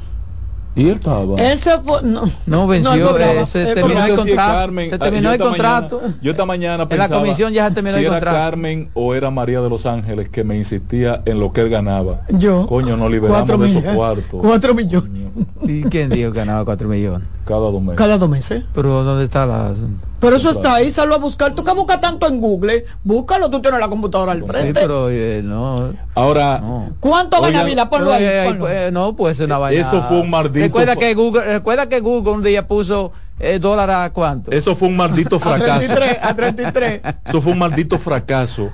y 0.75 0.89
él 0.89 0.95
estaba. 0.95 1.35
Él 1.41 1.57
se 1.57 1.79
fue. 1.79 2.01
No, 2.03 2.29
no 2.45 2.67
venció. 2.67 3.17
Eh, 3.17 3.45
se, 3.45 3.73
terminó 3.73 4.05
el 4.05 4.15
contrato, 4.15 4.73
se 4.75 4.99
terminó 4.99 5.31
el 5.31 5.39
contrato. 5.39 6.01
yo 6.21 6.31
esta 6.31 6.45
mañana 6.45 6.87
pensaba. 6.87 7.05
En 7.05 7.11
la 7.11 7.17
comisión 7.17 7.53
ya 7.53 7.69
se 7.69 7.75
terminó 7.75 7.97
si 7.97 8.03
el 8.03 8.11
contrato. 8.11 8.35
era 8.35 8.45
Carmen 8.45 8.89
o 8.93 9.15
era 9.15 9.31
María 9.31 9.61
de 9.61 9.69
los 9.69 9.85
Ángeles 9.85 10.29
que 10.29 10.43
me 10.43 10.57
insistía 10.57 11.21
en 11.25 11.39
lo 11.39 11.53
que 11.53 11.61
él 11.61 11.69
ganaba. 11.69 12.21
Yo. 12.29 12.67
Coño, 12.67 12.97
no 12.97 13.07
liberamos 13.07 13.59
de 13.59 13.67
esos 13.67 13.95
cuartos. 13.95 14.41
Cuatro 14.41 14.73
millones. 14.73 15.25
¿Y 15.63 15.83
quién 15.83 16.09
dijo 16.09 16.31
que 16.31 16.39
ganaba 16.39 16.65
cuatro 16.65 16.87
millones? 16.89 17.27
Cada 17.45 17.59
dos 17.59 17.81
meses. 17.81 17.97
Cada 17.97 18.17
dos 18.17 18.29
meses. 18.29 18.63
Pero 18.73 19.03
¿dónde 19.03 19.23
está 19.23 19.45
la.? 19.45 19.73
Pero 20.19 20.37
eso 20.37 20.49
está 20.49 20.75
ahí, 20.75 20.91
salvo 20.91 21.15
a 21.15 21.17
buscar. 21.17 21.53
Tú 21.53 21.63
que 21.63 21.73
buscas 21.73 21.99
tanto 21.99 22.27
en 22.27 22.39
Google, 22.39 22.85
búscalo, 23.03 23.49
tú 23.49 23.61
tienes 23.61 23.79
la 23.79 23.87
computadora 23.87 24.31
al 24.31 24.43
frente. 24.45 24.79
Sí, 24.79 24.85
pero 24.87 25.09
eh, 25.09 25.41
no. 25.43 25.93
Ahora. 26.13 26.61
¿Cuánto 26.99 27.41
gana 27.41 27.63
Vila? 27.63 27.89
Ponlo 27.89 28.11
ahí. 28.11 28.23
Eh, 28.23 28.89
no, 28.91 29.15
pues 29.15 29.39
una 29.39 29.57
vaina. 29.57 29.81
Eso 29.81 30.01
fue 30.03 30.21
un 30.21 30.29
maldito. 30.29 30.65
Recuerda 30.65 30.95
que 30.95 31.13
Google, 31.13 31.45
recuerda 31.45 31.89
que 31.89 31.99
Google 31.99 32.33
un 32.33 32.43
día 32.43 32.67
puso 32.67 33.11
eh, 33.39 33.59
dólar 33.59 33.89
a 33.91 34.09
cuánto. 34.11 34.51
Eso 34.51 34.75
fue 34.75 34.87
un 34.87 34.95
maldito 34.95 35.39
fracaso. 35.41 35.73
a 35.73 35.79
33, 35.79 36.17
a 36.21 36.35
33. 36.35 37.01
Eso 37.25 37.41
fue 37.41 37.51
un 37.51 37.59
maldito 37.59 37.99
fracaso 37.99 38.71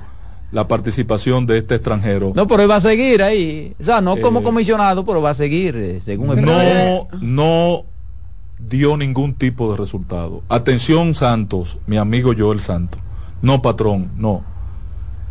la 0.51 0.67
participación 0.67 1.45
de 1.45 1.59
este 1.59 1.75
extranjero. 1.75 2.33
No, 2.35 2.45
pero 2.45 2.67
va 2.67 2.75
a 2.75 2.81
seguir 2.81 3.23
ahí. 3.23 3.73
O 3.79 3.83
sea, 3.83 4.01
no 4.01 4.17
como 4.17 4.41
eh, 4.41 4.43
comisionado, 4.43 5.05
pero 5.05 5.21
va 5.21 5.29
a 5.31 5.33
seguir, 5.33 6.01
según 6.05 6.37
el 6.37 6.45
No, 6.45 7.07
no 7.21 7.85
dio 8.69 8.97
ningún 8.97 9.33
tipo 9.33 9.71
de 9.71 9.77
resultado. 9.77 10.41
Atención 10.49 11.13
Santos, 11.13 11.77
mi 11.87 11.97
amigo 11.97 12.33
Joel 12.37 12.59
Santos. 12.59 12.99
No 13.41 13.61
patrón, 13.61 14.11
no. 14.17 14.43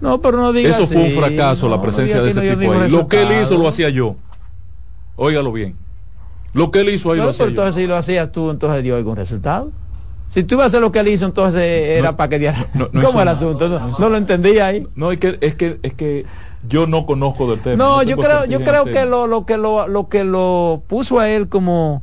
No, 0.00 0.20
pero 0.20 0.38
no 0.38 0.52
diga 0.52 0.70
Eso 0.70 0.86
fue 0.86 1.02
un 1.02 1.10
fracaso, 1.10 1.68
la 1.68 1.80
presencia 1.80 2.22
de 2.22 2.30
ese 2.30 2.56
tipo 2.56 2.72
ahí. 2.72 2.90
Lo 2.90 3.06
que 3.06 3.22
él 3.22 3.28
hizo 3.42 3.58
lo 3.58 3.68
hacía 3.68 3.90
yo. 3.90 4.16
Óigalo 5.16 5.52
bien. 5.52 5.76
Lo 6.52 6.70
que 6.70 6.80
él 6.80 6.88
hizo 6.88 7.12
ahí 7.12 7.18
lo 7.18 7.28
hacía 7.28 7.46
entonces 7.46 7.74
si 7.76 7.86
lo 7.86 7.96
hacías 7.96 8.32
tú, 8.32 8.50
entonces 8.50 8.82
dio 8.82 8.96
algún 8.96 9.16
resultado. 9.16 9.70
Si 10.30 10.42
tú 10.44 10.54
ibas 10.54 10.64
a 10.64 10.66
hacer 10.68 10.80
lo 10.80 10.92
que 10.92 11.00
él 11.00 11.08
hizo, 11.08 11.26
entonces 11.26 11.62
era 11.62 12.16
para 12.16 12.28
que 12.28 12.38
diera. 12.38 12.66
¿Cómo 13.04 13.20
el 13.20 13.28
asunto? 13.28 13.68
No, 13.98 14.08
lo 14.08 14.16
entendía 14.16 14.66
ahí. 14.66 14.86
No, 14.94 15.12
es 15.12 15.18
que, 15.18 15.38
es 15.40 15.54
que, 15.54 15.78
es 15.82 15.92
que 15.94 16.24
yo 16.68 16.86
no 16.86 17.04
conozco 17.04 17.50
del 17.50 17.60
tema. 17.60 17.76
No, 17.76 18.02
yo 18.02 18.16
creo, 18.16 18.44
yo 18.46 18.60
creo 18.62 18.84
que 18.84 19.04
lo, 19.04 19.26
lo 19.26 19.44
que 19.44 19.58
lo, 19.58 19.86
lo 19.86 20.08
que 20.08 20.24
lo 20.24 20.82
puso 20.86 21.18
a 21.18 21.28
él 21.28 21.48
como 21.48 22.02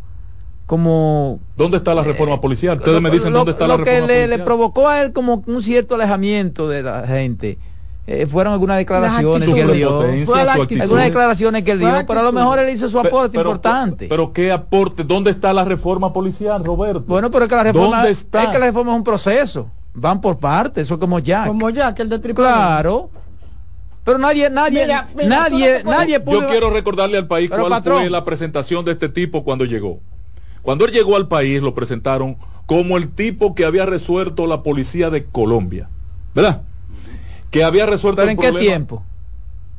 como 0.67 1.39
¿Dónde 1.55 1.77
está 1.77 1.95
la 1.95 2.03
reforma 2.03 2.39
policial? 2.39 2.77
Ustedes 2.77 3.01
me 3.01 3.09
dicen 3.09 3.33
dónde 3.33 3.53
está 3.53 3.67
la 3.67 3.77
reforma 3.77 3.99
policial. 4.01 4.29
Lo 4.29 4.31
que 4.31 4.37
le 4.37 4.43
provocó 4.43 4.87
a 4.87 5.01
él 5.01 5.13
como 5.13 5.41
un 5.47 5.63
cierto 5.63 5.95
alejamiento 5.95 6.67
de 6.67 6.83
la 6.83 7.07
gente. 7.07 7.57
Eh, 8.05 8.25
fueron 8.25 8.53
algunas 8.53 8.77
declaraciones 8.77 9.49
que 9.49 9.61
él 9.61 9.73
dio. 9.73 10.01
Algunas 10.01 11.05
declaraciones 11.05 11.63
que 11.63 11.71
él 11.71 11.79
dio, 11.79 12.05
pero 12.07 12.19
a 12.19 12.23
lo 12.23 12.31
mejor 12.31 12.59
él 12.59 12.69
hizo 12.69 12.87
su 12.87 12.99
aporte 12.99 13.37
importante. 13.37 14.07
Pero, 14.07 14.31
qué 14.31 14.51
aporte, 14.51 15.03
¿dónde 15.03 15.31
está 15.31 15.51
la 15.53 15.65
reforma 15.65 16.13
policial, 16.13 16.63
Roberto? 16.63 17.03
Bueno, 17.07 17.31
pero 17.31 17.45
es 17.45 17.49
que 17.49 17.55
la 17.55 17.63
reforma, 17.63 18.07
es 18.07 18.23
que 18.23 18.59
la 18.59 18.65
reforma 18.65 18.91
es 18.91 18.97
un 18.97 19.03
proceso. 19.03 19.69
Van 19.93 20.21
por 20.21 20.37
partes, 20.37 20.85
eso 20.85 20.93
es 20.93 20.99
como 20.99 21.19
ya. 21.19 21.47
Como 21.47 21.69
ya, 21.69 21.95
que 21.95 22.03
el 22.03 22.09
de 22.09 22.19
triple. 22.19 22.45
Claro. 22.45 23.09
Pero 24.03 24.19
nadie, 24.19 24.49
nadie, 24.49 24.87
nadie, 25.25 25.83
nadie 25.83 26.19
pudo... 26.21 26.43
Yo 26.43 26.47
quiero 26.47 26.69
recordarle 26.69 27.17
al 27.17 27.27
país 27.27 27.49
cuál 27.49 27.83
fue 27.83 28.09
la 28.09 28.23
presentación 28.23 28.85
de 28.85 28.93
este 28.93 29.09
tipo 29.09 29.43
cuando 29.43 29.65
llegó. 29.65 29.99
Cuando 30.67 30.83
él 30.83 30.91
llegó 30.91 31.15
al 31.15 31.29
país 31.29 31.61
lo 31.61 31.73
presentaron 31.73 32.35
como 32.65 32.97
el 32.97 33.07
tipo 33.07 33.55
que 33.55 33.63
había 33.63 33.85
resuelto 33.85 34.47
la 34.47 34.63
policía 34.63 35.09
de 35.09 35.23
Colombia, 35.23 35.87
¿verdad? 36.35 36.63
Que 37.51 37.63
había 37.63 37.85
resuelto 37.85 38.21
¿Pero 38.21 38.31
en 38.31 38.37
qué 38.37 38.51
tiempo? 38.51 39.01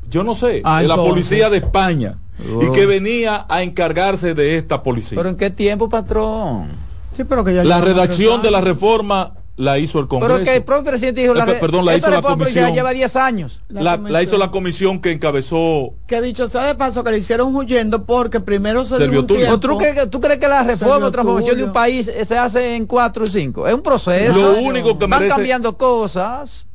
Yo 0.09 0.23
no 0.23 0.33
sé, 0.33 0.63
ah, 0.63 0.81
de 0.81 0.87
la 0.87 0.95
policía 0.95 1.51
de 1.51 1.57
España 1.57 2.17
y 2.39 2.65
oh. 2.65 2.71
que 2.71 2.87
venía 2.87 3.45
a 3.47 3.61
encargarse 3.61 4.33
de 4.33 4.57
esta 4.57 4.81
policía. 4.81 5.15
¿Pero 5.15 5.29
en 5.29 5.35
qué 5.35 5.51
tiempo, 5.51 5.89
patrón? 5.89 6.69
Sí, 7.11 7.23
pero 7.23 7.45
que 7.45 7.53
ya 7.53 7.63
la 7.63 7.81
redacción 7.81 8.41
de 8.41 8.49
la 8.49 8.59
reforma 8.59 9.33
la 9.59 9.77
hizo 9.77 9.99
el 9.99 10.07
Congreso. 10.07 10.35
Pero 10.35 10.45
que 10.45 10.55
el 10.55 10.63
propio 10.63 10.91
presidente 10.91 11.19
dijo, 11.19 11.33
la, 11.33 11.43
eh, 11.43 11.57
perdón, 11.59 11.83
la 11.83 11.97
hizo 11.97 12.09
la 12.09 12.21
comisión. 12.21 12.73
lleva 12.73 12.91
10 12.91 13.15
años. 13.17 13.61
La, 13.67 14.23
hizo 14.23 14.37
la 14.37 14.51
comisión 14.51 15.01
que 15.01 15.11
encabezó. 15.11 15.95
Que 16.07 16.21
dicho 16.21 16.47
sea 16.47 16.63
de 16.63 16.75
paso 16.75 17.03
que 17.03 17.11
le 17.11 17.17
hicieron 17.17 17.53
huyendo 17.53 18.05
porque 18.05 18.39
primero 18.39 18.85
se 18.85 18.97
dio 19.09 19.19
un 19.19 19.27
tiempo, 19.27 19.59
¿Tú, 19.59 19.77
crees, 19.77 20.09
¿Tú 20.09 20.21
crees 20.21 20.39
que 20.39 20.47
la 20.47 20.63
reforma 20.63 21.07
o 21.07 21.11
transformación 21.11 21.57
de 21.57 21.63
un 21.65 21.73
país 21.73 22.09
se 22.25 22.37
hace 22.37 22.75
en 22.75 22.85
4 22.85 23.23
o 23.25 23.27
5? 23.27 23.67
Es 23.67 23.73
un 23.73 23.81
proceso. 23.81 24.39
Lo 24.39 24.61
único 24.61 24.97
que 24.97 25.07
Van 25.07 25.27
cambiando 25.27 25.77
cosas. 25.77 26.65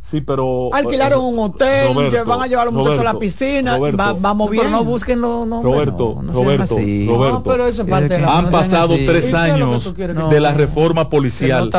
Sí, 0.00 0.20
pero. 0.20 0.70
Alquilaron 0.72 1.24
un 1.24 1.38
hotel, 1.38 1.88
van 2.24 2.42
a 2.42 2.46
llevar 2.46 2.68
a 2.68 2.70
un 2.70 2.76
muchacho 2.76 3.00
a 3.00 3.04
la 3.04 3.18
piscina, 3.18 3.78
vamos 4.18 4.50
bien. 4.50 4.64
Pero 4.64 4.76
no 4.76 4.84
busquen, 4.84 5.20
no, 5.20 5.44
no, 5.44 5.62
Roberto, 5.62 6.20
Roberto, 6.32 6.76
Roberto. 6.76 7.42
pero 7.44 7.66
eso 7.66 7.82
es 7.82 7.88
parte 7.88 8.14
de 8.14 8.20
la 8.20 8.38
Han 8.38 8.50
pasado 8.50 8.94
tres 8.94 9.34
años 9.34 9.94
de 9.96 10.40
la 10.40 10.52
reforma 10.52 11.10
policial 11.10 11.70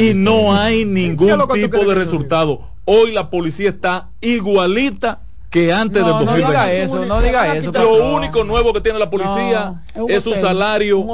y 0.00 0.14
no 0.14 0.54
hay 0.54 0.84
ningún 0.84 1.38
tipo 1.54 1.84
de 1.84 1.94
resultado. 1.94 2.60
Hoy 2.84 3.12
la 3.12 3.30
policía 3.30 3.70
está 3.70 4.10
igualita 4.20 5.22
que 5.50 5.72
antes 5.72 6.04
de 6.04 6.08
2020. 6.08 6.40
No 6.40 6.48
diga 6.48 6.72
eso, 6.72 7.04
no 7.04 7.20
diga 7.20 7.56
eso. 7.56 7.72
Lo 7.72 8.14
único 8.14 8.44
nuevo 8.44 8.72
que 8.72 8.80
tiene 8.80 8.98
la 8.98 9.10
policía 9.10 9.82
es 10.08 10.26
un, 10.26 10.40
salario 10.40 11.04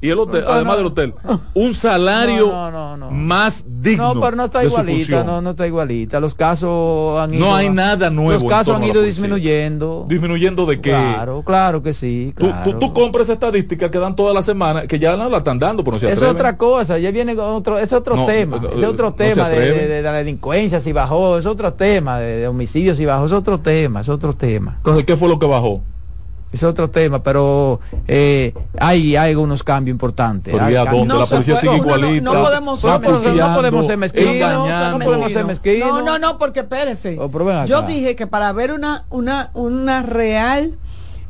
y 0.00 0.08
el 0.08 0.18
hotel, 0.18 0.44
además 0.48 0.76
del 0.78 0.86
hotel, 0.86 1.14
un 1.52 1.74
salario 1.74 2.52
más 3.10 3.64
digno. 3.66 4.14
No, 4.14 4.20
pero 4.20 4.36
no 4.36 4.44
está 4.46 4.64
igualita, 4.64 5.24
no, 5.24 5.42
no 5.42 5.50
está 5.50 5.66
igualita. 5.66 6.20
Los 6.20 6.34
casos 6.34 7.20
han 7.20 7.34
ido 7.34 7.46
No 7.46 7.54
hay 7.54 7.68
nada 7.68 8.08
nuevo. 8.08 8.42
Los 8.42 8.50
casos 8.50 8.76
han 8.76 8.84
ido 8.84 9.02
disminuyendo. 9.02 10.06
¿Disminuyendo 10.08 10.64
de 10.64 10.80
qué? 10.80 10.90
Claro, 10.90 11.42
claro 11.42 11.82
que 11.82 11.92
sí. 11.92 12.32
Tú, 12.36 12.50
tú, 12.80 12.92
compras 12.94 13.28
estadística 13.28 13.90
que 13.90 13.98
dan 13.98 14.16
toda 14.16 14.32
la 14.32 14.42
semana, 14.42 14.86
que 14.86 14.98
ya 14.98 15.16
no 15.16 15.28
la 15.28 15.38
están 15.38 15.58
dando, 15.58 15.84
pero 15.84 15.98
no 16.00 16.08
Es 16.08 16.22
otra 16.22 16.56
cosa, 16.56 16.98
ya 16.98 17.10
viene 17.10 17.36
otro, 17.38 17.78
es 17.78 17.92
otro 17.92 18.24
tema, 18.24 18.60
es 18.74 18.84
otro 18.84 19.12
tema 19.12 19.50
de, 19.50 20.00
la 20.02 20.12
delincuencia 20.12 20.80
si 20.80 20.92
bajó, 20.92 21.36
es 21.36 21.44
otro 21.44 21.74
tema 21.74 22.18
de, 22.18 22.48
homicidios 22.48 22.96
si 22.96 23.04
bajó, 23.04 23.26
es 23.26 23.32
otro 23.32 23.60
tema 23.60 23.81
es 23.84 24.08
otro 24.08 24.32
tema. 24.32 24.74
Entonces, 24.78 25.04
¿qué 25.04 25.16
fue 25.16 25.28
lo 25.28 25.38
que 25.38 25.46
bajó? 25.46 25.82
es 26.52 26.62
otro 26.62 26.90
tema, 26.90 27.22
pero 27.22 27.80
eh, 28.06 28.52
hay, 28.78 29.16
hay 29.16 29.34
unos 29.34 29.62
cambios 29.62 29.94
importantes. 29.94 30.52
donde 30.52 31.14
la 31.14 31.26
policía 31.26 31.56
sigue 31.56 31.76
igualita. 31.76 32.22
No, 32.22 32.42
podemos 32.42 32.80
ser 32.80 33.00
no, 33.00 33.54
podemos 33.54 33.86
ser 33.86 33.96
mezquinos. 33.96 34.68
No, 34.68 34.98
podemos 34.98 35.32
ser 35.32 35.44
mezquinos. 35.46 35.88
No, 35.88 36.02
no, 36.02 36.18
no, 36.18 36.38
porque 36.38 36.60
espérese. 36.60 37.16
Oh, 37.18 37.64
Yo 37.64 37.82
dije 37.82 38.14
que 38.16 38.26
para 38.26 38.52
ver 38.52 38.72
una, 38.72 39.06
una, 39.08 39.50
una 39.54 40.02
real 40.02 40.76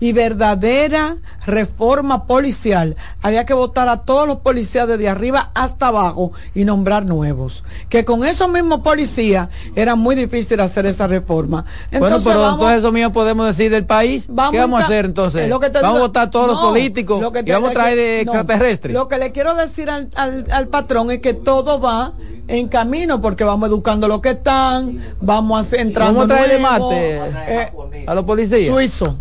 y 0.03 0.12
verdadera 0.12 1.18
reforma 1.46 2.26
policial. 2.26 2.96
Había 3.22 3.46
que 3.46 3.55
votar 3.55 3.88
a 3.88 3.98
todos 3.98 4.26
los 4.26 4.38
policías 4.38 4.88
desde 4.88 5.09
arriba 5.09 5.53
hasta 5.55 5.86
abajo 5.86 6.32
y 6.57 6.64
nombrar 6.64 7.05
nuevos. 7.05 7.62
Que 7.88 8.05
con 8.05 8.24
esos 8.24 8.48
mismos 8.50 8.80
policías 8.80 9.48
era 9.76 9.94
muy 9.94 10.16
difícil 10.16 10.59
hacer 10.59 10.86
esa 10.86 11.07
reforma. 11.07 11.66
Entonces, 11.92 12.24
bueno, 12.24 12.40
pero 12.40 12.50
entonces 12.50 12.78
eso 12.78 12.90
mismo 12.90 13.12
podemos 13.12 13.46
decir 13.46 13.70
del 13.70 13.86
país. 13.86 14.26
¿Qué 14.26 14.32
vamos 14.59 14.82
a 14.82 14.86
hacer 14.86 15.05
entonces? 15.05 15.48
vamos 15.48 15.98
a 15.98 16.00
votar 16.00 16.30
todos 16.32 16.48
los 16.48 16.59
políticos 16.59 17.24
y 17.44 17.53
vamos 17.53 17.70
a 17.70 17.72
traer 17.72 17.96
de 17.96 18.20
extraterrestres. 18.22 18.92
Lo 18.92 19.07
que 19.07 19.18
le 19.18 19.30
quiero 19.30 19.55
decir 19.55 19.88
al, 19.88 20.11
al, 20.16 20.66
patrón 20.66 21.12
es 21.12 21.20
que 21.20 21.32
todo 21.32 21.80
va 21.80 22.14
en 22.48 22.66
camino 22.66 23.20
porque 23.20 23.44
vamos 23.44 23.68
educando 23.68 24.09
lo 24.09 24.20
que 24.20 24.30
están, 24.30 25.00
vamos 25.20 25.72
a 25.72 25.76
entrando 25.76 26.22
¿Cómo 26.22 26.26
traer 26.26 26.50
de 26.50 26.59
mate 26.59 27.20
eh, 27.46 28.05
a 28.05 28.14
los 28.16 28.24
policías? 28.24 28.74
Suizo. 28.74 29.16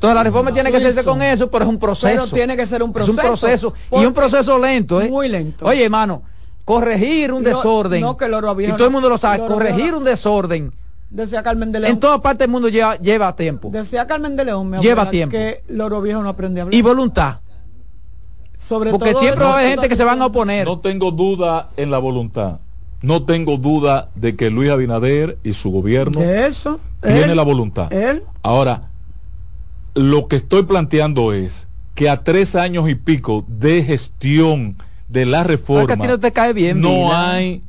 Entonces 0.00 0.14
la 0.14 0.22
reforma 0.22 0.50
tiene 0.50 0.70
que 0.70 0.78
hacerse 0.78 1.04
con 1.04 1.20
eso, 1.20 1.50
pero 1.50 1.66
es 1.66 1.68
un 1.68 1.78
proceso. 1.78 2.22
Pero 2.22 2.26
tiene 2.34 2.56
que 2.56 2.64
ser 2.64 2.82
un 2.82 2.90
proceso. 2.90 3.12
Es 3.12 3.18
un 3.18 3.22
proceso. 3.22 3.74
Y 3.92 4.06
un 4.06 4.14
proceso 4.14 4.58
lento, 4.58 4.98
¿eh? 4.98 5.10
Muy 5.10 5.28
lento. 5.28 5.66
Oye, 5.66 5.84
hermano, 5.84 6.22
corregir 6.64 7.34
un 7.34 7.42
desorden. 7.42 8.00
No, 8.00 8.16
que 8.16 8.26
lo 8.26 8.38
Y 8.58 8.68
todo 8.68 8.86
el 8.86 8.90
mundo 8.90 9.10
lo 9.10 9.18
sabe, 9.18 9.46
corregir 9.46 9.94
un 9.94 10.02
desorden. 10.02 10.72
Decía 11.10 11.42
Carmen 11.42 11.70
de 11.70 11.80
León. 11.80 11.92
En 11.92 12.00
toda 12.00 12.22
parte 12.22 12.44
del 12.44 12.50
mundo 12.50 12.70
lleva, 12.70 12.96
lleva 12.96 13.36
tiempo. 13.36 13.68
Decía 13.70 14.06
Carmen 14.06 14.36
de 14.36 14.46
León, 14.46 14.70
me 14.70 14.78
Lleva 14.78 15.10
tiempo. 15.10 15.32
Que 15.32 15.64
Loro 15.68 16.00
Viejo 16.00 16.22
no 16.22 16.30
aprende 16.30 16.60
a 16.60 16.62
hablar. 16.62 16.74
Y 16.74 16.80
voluntad. 16.80 17.40
Sobre 18.56 18.92
Porque 18.92 19.12
siempre 19.14 19.44
va 19.44 19.50
a 19.50 19.58
haber 19.58 19.68
gente 19.68 19.88
que 19.90 19.96
se 19.96 20.04
van 20.04 20.22
a 20.22 20.26
oponer. 20.26 20.66
No 20.66 20.80
tengo 20.80 21.10
duda 21.10 21.68
en 21.76 21.90
la 21.90 21.98
voluntad. 21.98 22.60
No 23.02 23.24
tengo 23.24 23.58
duda 23.58 24.08
de 24.14 24.34
que 24.34 24.48
Luis 24.48 24.70
Abinader 24.70 25.36
y 25.42 25.52
su 25.52 25.70
gobierno 25.70 26.20
de 26.20 26.46
eso, 26.46 26.80
tiene 27.02 27.34
la 27.34 27.42
voluntad. 27.42 27.92
Él. 27.92 28.22
Ahora, 28.42 28.89
lo 29.94 30.28
que 30.28 30.36
estoy 30.36 30.62
planteando 30.64 31.32
es 31.32 31.68
que 31.94 32.08
a 32.08 32.22
tres 32.22 32.54
años 32.54 32.88
y 32.88 32.94
pico 32.94 33.44
de 33.48 33.82
gestión 33.82 34.76
de 35.08 35.26
la 35.26 35.44
reforma 35.44 35.96
no 35.96 36.20
te 36.20 36.32
cae 36.32 36.52
bien, 36.52 36.80
no 36.80 37.12
hay 37.12 37.62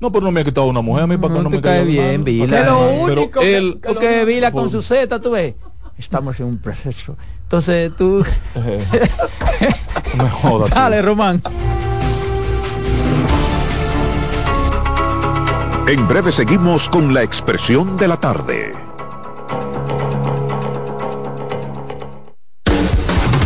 no, 0.00 0.10
pero 0.10 0.24
no 0.24 0.32
me 0.32 0.40
ha 0.40 0.44
quitado 0.44 0.66
una 0.66 0.80
mujer 0.80 1.04
a 1.04 1.06
mí 1.06 1.18
para 1.18 1.34
que 1.34 1.40
no, 1.42 1.50
me 1.50 1.60
cae 1.60 1.84
bien, 1.84 2.24
Vila. 2.24 2.64
lo 2.64 2.90
único 3.02 3.40
pero 3.40 3.58
él, 3.58 3.80
porque 3.82 4.24
Vila 4.24 4.50
con 4.50 4.70
su 4.70 4.80
Z, 4.80 5.20
tú 5.20 5.32
ves, 5.32 5.54
estamos 5.98 6.40
en 6.40 6.46
un 6.46 6.58
proceso. 6.58 7.16
Entonces 7.42 7.94
tú... 7.96 8.24
me 10.16 10.30
jodas. 10.30 10.70
Dale, 10.70 11.02
Román. 11.02 11.42
En 15.86 16.08
breve 16.08 16.32
seguimos 16.32 16.88
con 16.88 17.12
la 17.12 17.22
expresión 17.22 17.98
de 17.98 18.08
la 18.08 18.16
tarde. 18.16 18.89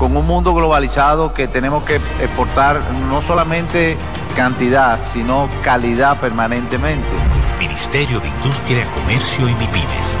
con 0.00 0.16
un 0.16 0.26
mundo 0.26 0.54
globalizado 0.54 1.34
que 1.34 1.46
tenemos 1.46 1.84
que 1.84 1.96
exportar 1.96 2.80
no 3.10 3.20
solamente 3.20 3.98
cantidad, 4.34 4.98
sino 5.12 5.46
calidad 5.62 6.18
permanentemente. 6.18 7.06
Ministerio 7.58 8.18
de 8.18 8.28
Industria, 8.28 8.86
Comercio 8.94 9.46
y 9.46 9.54
MIPINES. 9.56 10.18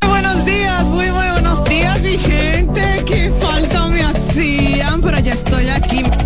Buenos 0.00 0.46
días, 0.46 0.84
muy, 0.86 1.12
muy 1.12 1.30
buenos 1.30 1.62
días, 1.64 2.00
mi 2.00 2.16
gente. 2.16 3.04
Qué 3.06 3.30
falta 3.38 3.88
me 3.88 4.02
hacían, 4.02 5.02
pero 5.02 5.18
ya 5.18 5.34
estoy 5.34 5.68
aquí. 5.68 6.25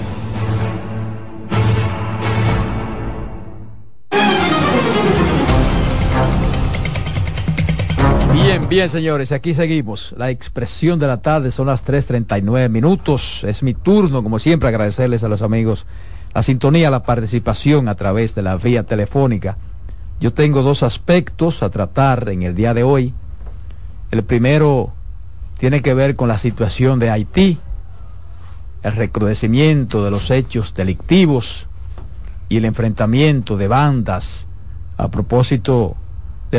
bien, 8.71 8.87
señores, 8.87 9.33
aquí 9.33 9.53
seguimos. 9.53 10.15
La 10.17 10.29
expresión 10.29 10.97
de 10.97 11.05
la 11.05 11.21
tarde 11.21 11.51
son 11.51 11.67
las 11.67 11.85
3.39 11.85 12.69
minutos. 12.69 13.43
Es 13.43 13.63
mi 13.63 13.73
turno, 13.73 14.23
como 14.23 14.39
siempre, 14.39 14.69
agradecerles 14.69 15.25
a 15.25 15.27
los 15.27 15.41
amigos 15.41 15.85
la 16.33 16.41
sintonía, 16.41 16.89
la 16.89 17.03
participación 17.03 17.89
a 17.89 17.95
través 17.95 18.33
de 18.33 18.41
la 18.41 18.55
vía 18.55 18.83
telefónica 18.83 19.57
Yo 20.21 20.33
tengo 20.33 20.61
dos 20.63 20.83
aspectos 20.83 21.63
a 21.63 21.69
tratar 21.69 22.29
en 22.29 22.43
el 22.43 22.55
día 22.55 22.73
de 22.73 22.83
hoy. 22.83 23.13
El 24.09 24.23
primero 24.23 24.93
tiene 25.59 25.81
que 25.81 25.93
ver 25.93 26.15
con 26.15 26.29
la 26.29 26.37
situación 26.37 26.97
de 26.99 27.09
Haití, 27.09 27.57
el 28.83 28.93
recrudecimiento 28.93 30.01
de 30.05 30.11
los 30.11 30.31
hechos 30.31 30.73
delictivos 30.73 31.67
y 32.47 32.55
el 32.55 32.63
enfrentamiento 32.63 33.57
de 33.57 33.67
bandas 33.67 34.47
a 34.95 35.09
propósito 35.09 35.97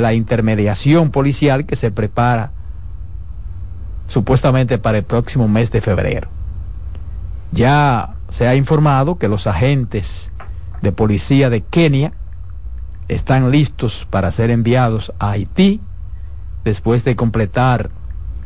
la 0.01 0.15
intermediación 0.15 1.11
policial 1.11 1.67
que 1.67 1.77
se 1.77 1.91
prepara 1.91 2.53
supuestamente 4.09 4.79
para 4.79 4.99
el 4.99 5.05
próximo 5.05 5.49
mes 5.49 5.71
de 5.71 5.81
febrero. 5.81 6.29
Ya 7.53 8.15
se 8.31 8.49
ha 8.49 8.57
informado 8.57 9.19
que 9.19 9.29
los 9.29 9.47
agentes 9.47 10.31
de 10.81 10.93
policía 10.93 11.51
de 11.51 11.61
Kenia 11.61 12.13
están 13.09 13.51
listos 13.51 14.07
para 14.11 14.33
ser 14.33 14.51
enviados 14.51 15.13
a 15.19 15.33
Haití 15.33 15.81
después 16.65 17.05
de 17.05 17.17
completar 17.17 17.91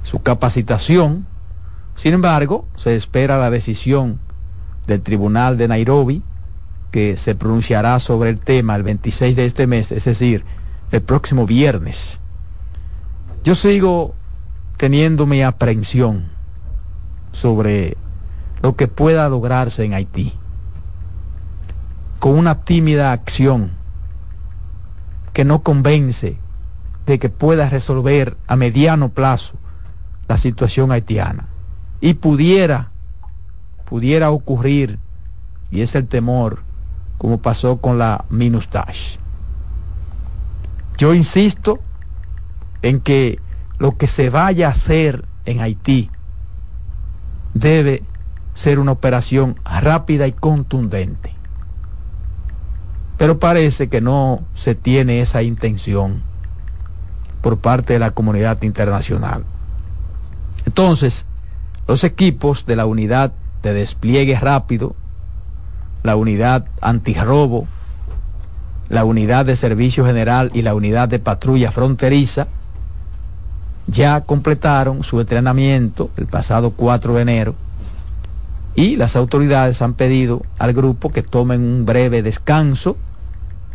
su 0.03 0.23
capacitación. 0.23 1.27
Sin 1.95 2.15
embargo, 2.15 2.67
se 2.77 2.97
espera 2.97 3.39
la 3.39 3.51
decisión 3.51 4.19
del 4.87 5.03
Tribunal 5.03 5.57
de 5.57 5.69
Nairobi 5.69 6.23
que 6.91 7.17
se 7.17 7.35
pronunciará 7.35 7.99
sobre 7.99 8.31
el 8.31 8.41
tema 8.41 8.77
el 8.77 8.83
26 8.83 9.37
de 9.37 9.47
este 9.47 9.67
mes, 9.67 9.93
es 9.93 10.05
decir, 10.05 10.45
el 10.91 11.03
próximo 11.03 11.47
viernes. 11.47 12.21
Yo 13.45 13.55
sigo 13.55 14.15
teniendo 14.77 15.27
mi 15.27 15.43
aprehensión 15.43 16.27
sobre 17.33 17.97
lo 18.63 18.77
que 18.77 18.89
pueda 18.89 19.29
lograrse 19.29 19.85
en 19.85 19.95
Haití 19.95 20.33
con 22.19 22.39
una 22.39 22.65
tímida 22.65 23.13
acción 23.13 23.73
que 25.33 25.45
no 25.45 25.63
convence 25.63 26.39
de 27.05 27.19
que 27.19 27.29
pueda 27.29 27.69
resolver 27.69 28.37
a 28.47 28.57
mediano 28.57 29.11
plazo 29.11 29.55
la 30.29 30.39
situación 30.39 30.91
haitiana 30.93 31.47
y 32.01 32.15
pudiera 32.15 32.91
pudiera 33.85 34.31
ocurrir 34.31 34.99
y 35.71 35.83
es 35.83 35.95
el 35.95 36.09
temor 36.09 36.63
como 37.19 37.39
pasó 37.39 37.79
con 37.79 37.99
la 37.99 38.25
Minustash. 38.29 39.19
Yo 40.99 41.15
insisto 41.15 41.81
en 42.83 43.01
que 43.01 43.41
lo 43.79 43.97
que 43.97 44.07
se 44.07 44.31
vaya 44.31 44.69
a 44.69 44.71
hacer 44.71 45.25
en 45.45 45.61
Haití 45.61 46.11
debe 47.55 48.03
ser 48.55 48.79
una 48.79 48.93
operación 48.93 49.57
rápida 49.65 50.27
y 50.27 50.33
contundente. 50.33 51.33
Pero 53.19 53.39
parece 53.39 53.89
que 53.89 54.01
no 54.01 54.43
se 54.55 54.75
tiene 54.75 55.21
esa 55.21 55.43
intención 55.43 56.23
por 57.43 57.59
parte 57.59 57.95
de 57.95 57.99
la 57.99 58.11
comunidad 58.11 58.63
internacional. 58.63 59.45
Entonces, 60.65 61.27
los 61.87 62.05
equipos 62.05 62.67
de 62.67 62.77
la 62.77 62.87
unidad 62.87 63.33
de 63.63 63.73
despliegue 63.73 64.39
rápido 64.39 64.97
la 66.07 66.17
unidad 66.17 66.67
antirrobo, 66.81 67.67
la 68.89 69.05
unidad 69.05 69.47
de 69.47 69.57
servicio 69.57 70.05
general 70.07 70.51
y 70.55 70.63
la 70.63 70.75
unidad 70.75 71.09
de 71.09 71.19
patrulla 71.19 71.73
fronteriza 71.73 72.47
ya 73.87 74.21
completaron 74.23 75.05
su 75.05 75.21
entrenamiento 75.21 76.11
el 76.17 76.27
pasado 76.27 76.71
4 76.71 77.15
de 77.15 77.23
enero 77.23 77.55
y 78.75 78.97
las 78.97 79.17
autoridades 79.17 79.81
han 79.81 79.95
pedido 79.95 80.43
al 80.59 80.73
grupo 80.73 81.11
que 81.11 81.23
tomen 81.23 81.63
un 81.63 81.87
breve 81.87 82.23
descanso 82.23 82.97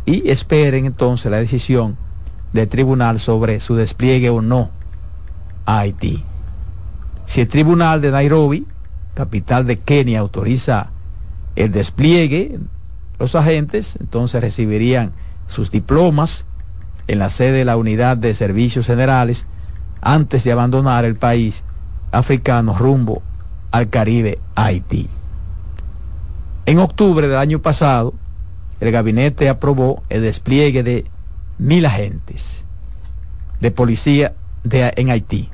y 0.06 0.30
esperen 0.30 0.86
entonces 0.86 1.30
la 1.30 1.38
decisión 1.38 1.96
del 2.52 2.68
tribunal 2.68 3.18
sobre 3.18 3.60
su 3.60 3.74
despliegue 3.74 4.30
o 4.30 4.40
no 4.42 4.70
a 5.66 5.80
Haití. 5.80 6.24
Si 7.26 7.40
el 7.40 7.48
tribunal 7.48 8.00
de 8.00 8.10
Nairobi, 8.10 8.66
capital 9.14 9.66
de 9.66 9.78
Kenia, 9.78 10.20
autoriza 10.20 10.90
el 11.56 11.72
despliegue, 11.72 12.58
los 13.22 13.36
agentes 13.36 13.94
entonces 14.00 14.40
recibirían 14.40 15.12
sus 15.46 15.70
diplomas 15.70 16.44
en 17.06 17.20
la 17.20 17.30
sede 17.30 17.58
de 17.58 17.64
la 17.64 17.76
Unidad 17.76 18.16
de 18.16 18.34
Servicios 18.34 18.86
Generales 18.86 19.46
antes 20.00 20.42
de 20.42 20.50
abandonar 20.50 21.04
el 21.04 21.14
país 21.14 21.62
africano 22.10 22.76
rumbo 22.76 23.22
al 23.70 23.90
Caribe, 23.90 24.40
Haití. 24.56 25.08
En 26.66 26.80
octubre 26.80 27.28
del 27.28 27.38
año 27.38 27.60
pasado, 27.60 28.12
el 28.80 28.90
gabinete 28.90 29.48
aprobó 29.48 30.02
el 30.08 30.22
despliegue 30.22 30.82
de 30.82 31.06
mil 31.58 31.86
agentes 31.86 32.64
de 33.60 33.70
policía 33.70 34.34
de, 34.64 34.92
en 34.96 35.10
Haití, 35.10 35.48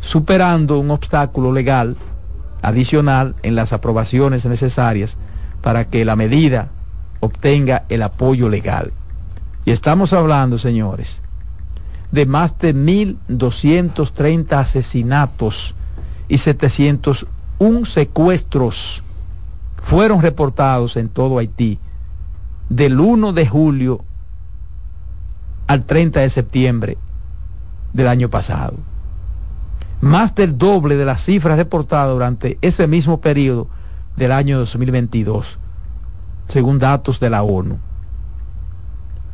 superando 0.00 0.78
un 0.78 0.90
obstáculo 0.90 1.52
legal 1.52 1.98
adicional 2.62 3.34
en 3.42 3.56
las 3.56 3.74
aprobaciones 3.74 4.46
necesarias 4.46 5.18
para 5.60 5.84
que 5.84 6.06
la 6.06 6.16
medida 6.16 6.70
obtenga 7.20 7.84
el 7.88 8.02
apoyo 8.02 8.48
legal. 8.48 8.92
Y 9.64 9.70
estamos 9.70 10.12
hablando, 10.12 10.58
señores, 10.58 11.20
de 12.10 12.26
más 12.26 12.58
de 12.58 12.74
1.230 12.74 14.52
asesinatos 14.52 15.74
y 16.28 16.38
701 16.38 17.86
secuestros 17.86 19.02
fueron 19.82 20.22
reportados 20.22 20.96
en 20.96 21.08
todo 21.08 21.38
Haití 21.38 21.78
del 22.68 23.00
1 23.00 23.32
de 23.32 23.46
julio 23.46 24.04
al 25.66 25.84
30 25.84 26.20
de 26.20 26.30
septiembre 26.30 26.98
del 27.92 28.08
año 28.08 28.28
pasado 28.28 28.74
más 30.00 30.34
del 30.34 30.56
doble 30.58 30.96
de 30.96 31.04
las 31.04 31.24
cifras 31.24 31.56
reportadas 31.56 32.12
durante 32.12 32.58
ese 32.60 32.86
mismo 32.86 33.20
periodo 33.20 33.68
del 34.16 34.32
año 34.32 34.58
2022, 34.58 35.58
según 36.48 36.78
datos 36.78 37.20
de 37.20 37.30
la 37.30 37.42
ONU. 37.42 37.78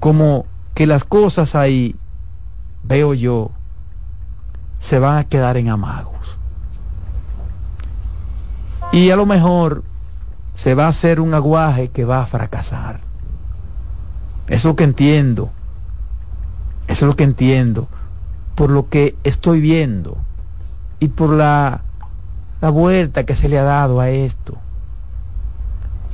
Como 0.01 0.47
que 0.75 0.87
las 0.87 1.05
cosas 1.05 1.55
ahí, 1.55 1.97
veo 2.83 3.15
yo, 3.15 3.51
se 4.81 4.99
van 4.99 5.17
a 5.17 5.25
quedar 5.25 5.57
en 5.57 5.71
amagos. 5.71 6.39
Y 8.93 9.11
a 9.11 9.17
lo 9.17 9.27
mejor 9.27 9.83
se 10.55 10.75
va 10.75 10.87
a 10.87 10.89
hacer 10.89 11.21
un 11.21 11.35
aguaje 11.35 11.89
que 11.89 12.05
va 12.05 12.23
a 12.23 12.27
fracasar. 12.27 13.01
Eso 14.47 14.57
es 14.57 14.65
lo 14.65 14.77
que 14.77 14.85
entiendo. 14.85 15.51
Eso 16.87 17.07
es 17.07 17.09
lo 17.09 17.17
que 17.17 17.25
entiendo. 17.25 17.89
Por 18.55 18.71
lo 18.71 18.89
que 18.89 19.17
estoy 19.25 19.61
viendo 19.61 20.19
y 21.01 21.09
por 21.09 21.31
la, 21.31 21.83
la 22.61 22.71
vuelta 22.71 23.25
que 23.25 23.37
se 23.37 23.49
le 23.49 23.59
ha 23.59 23.65
dado 23.65 24.01
a 24.01 24.11
esto. 24.11 24.59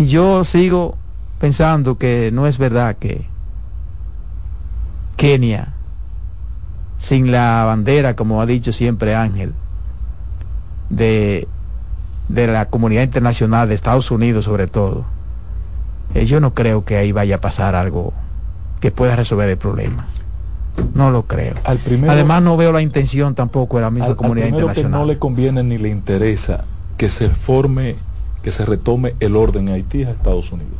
Y 0.01 0.07
yo 0.07 0.45
sigo 0.45 0.97
pensando 1.39 1.99
que 1.99 2.31
no 2.33 2.47
es 2.47 2.57
verdad 2.57 2.97
que 2.97 3.27
Kenia, 5.19 5.75
sin 6.97 7.31
la 7.31 7.65
bandera, 7.67 8.17
como 8.17 8.41
ha 8.41 8.47
dicho 8.47 8.73
siempre 8.73 9.15
Ángel, 9.15 9.53
de, 10.89 11.47
de 12.31 12.47
la 12.47 12.71
comunidad 12.71 13.03
internacional, 13.03 13.69
de 13.69 13.75
Estados 13.75 14.11
Unidos 14.11 14.47
sobre 14.47 14.69
todo, 14.69 15.05
eh, 16.15 16.25
yo 16.25 16.41
no 16.41 16.55
creo 16.55 16.83
que 16.87 16.97
ahí 16.97 17.13
vaya 17.13 17.35
a 17.35 17.41
pasar 17.43 17.75
algo 17.75 18.15
que 18.81 18.91
pueda 18.91 19.17
resolver 19.17 19.51
el 19.51 19.59
problema. 19.59 20.07
No 20.95 21.11
lo 21.11 21.27
creo. 21.27 21.57
Además 22.09 22.43
no 22.43 22.57
veo 22.57 22.73
la 22.73 22.81
intención 22.81 23.35
tampoco 23.35 23.77
de 23.77 23.83
la 23.83 23.91
misma 23.91 24.15
comunidad 24.15 24.47
al 24.47 24.55
internacional. 24.55 24.93
que 24.93 24.99
no 24.99 25.05
le 25.05 25.19
conviene 25.19 25.63
ni 25.63 25.77
le 25.77 25.91
interesa 25.91 26.65
que 26.97 27.11
se 27.11 27.29
forme, 27.29 27.97
que 28.43 28.51
se 28.51 28.64
retome 28.64 29.14
el 29.20 29.36
orden 29.36 29.68
en 29.68 29.74
Haití 29.74 30.05
a 30.05 30.11
Estados 30.11 30.53
Unidos. 30.53 30.74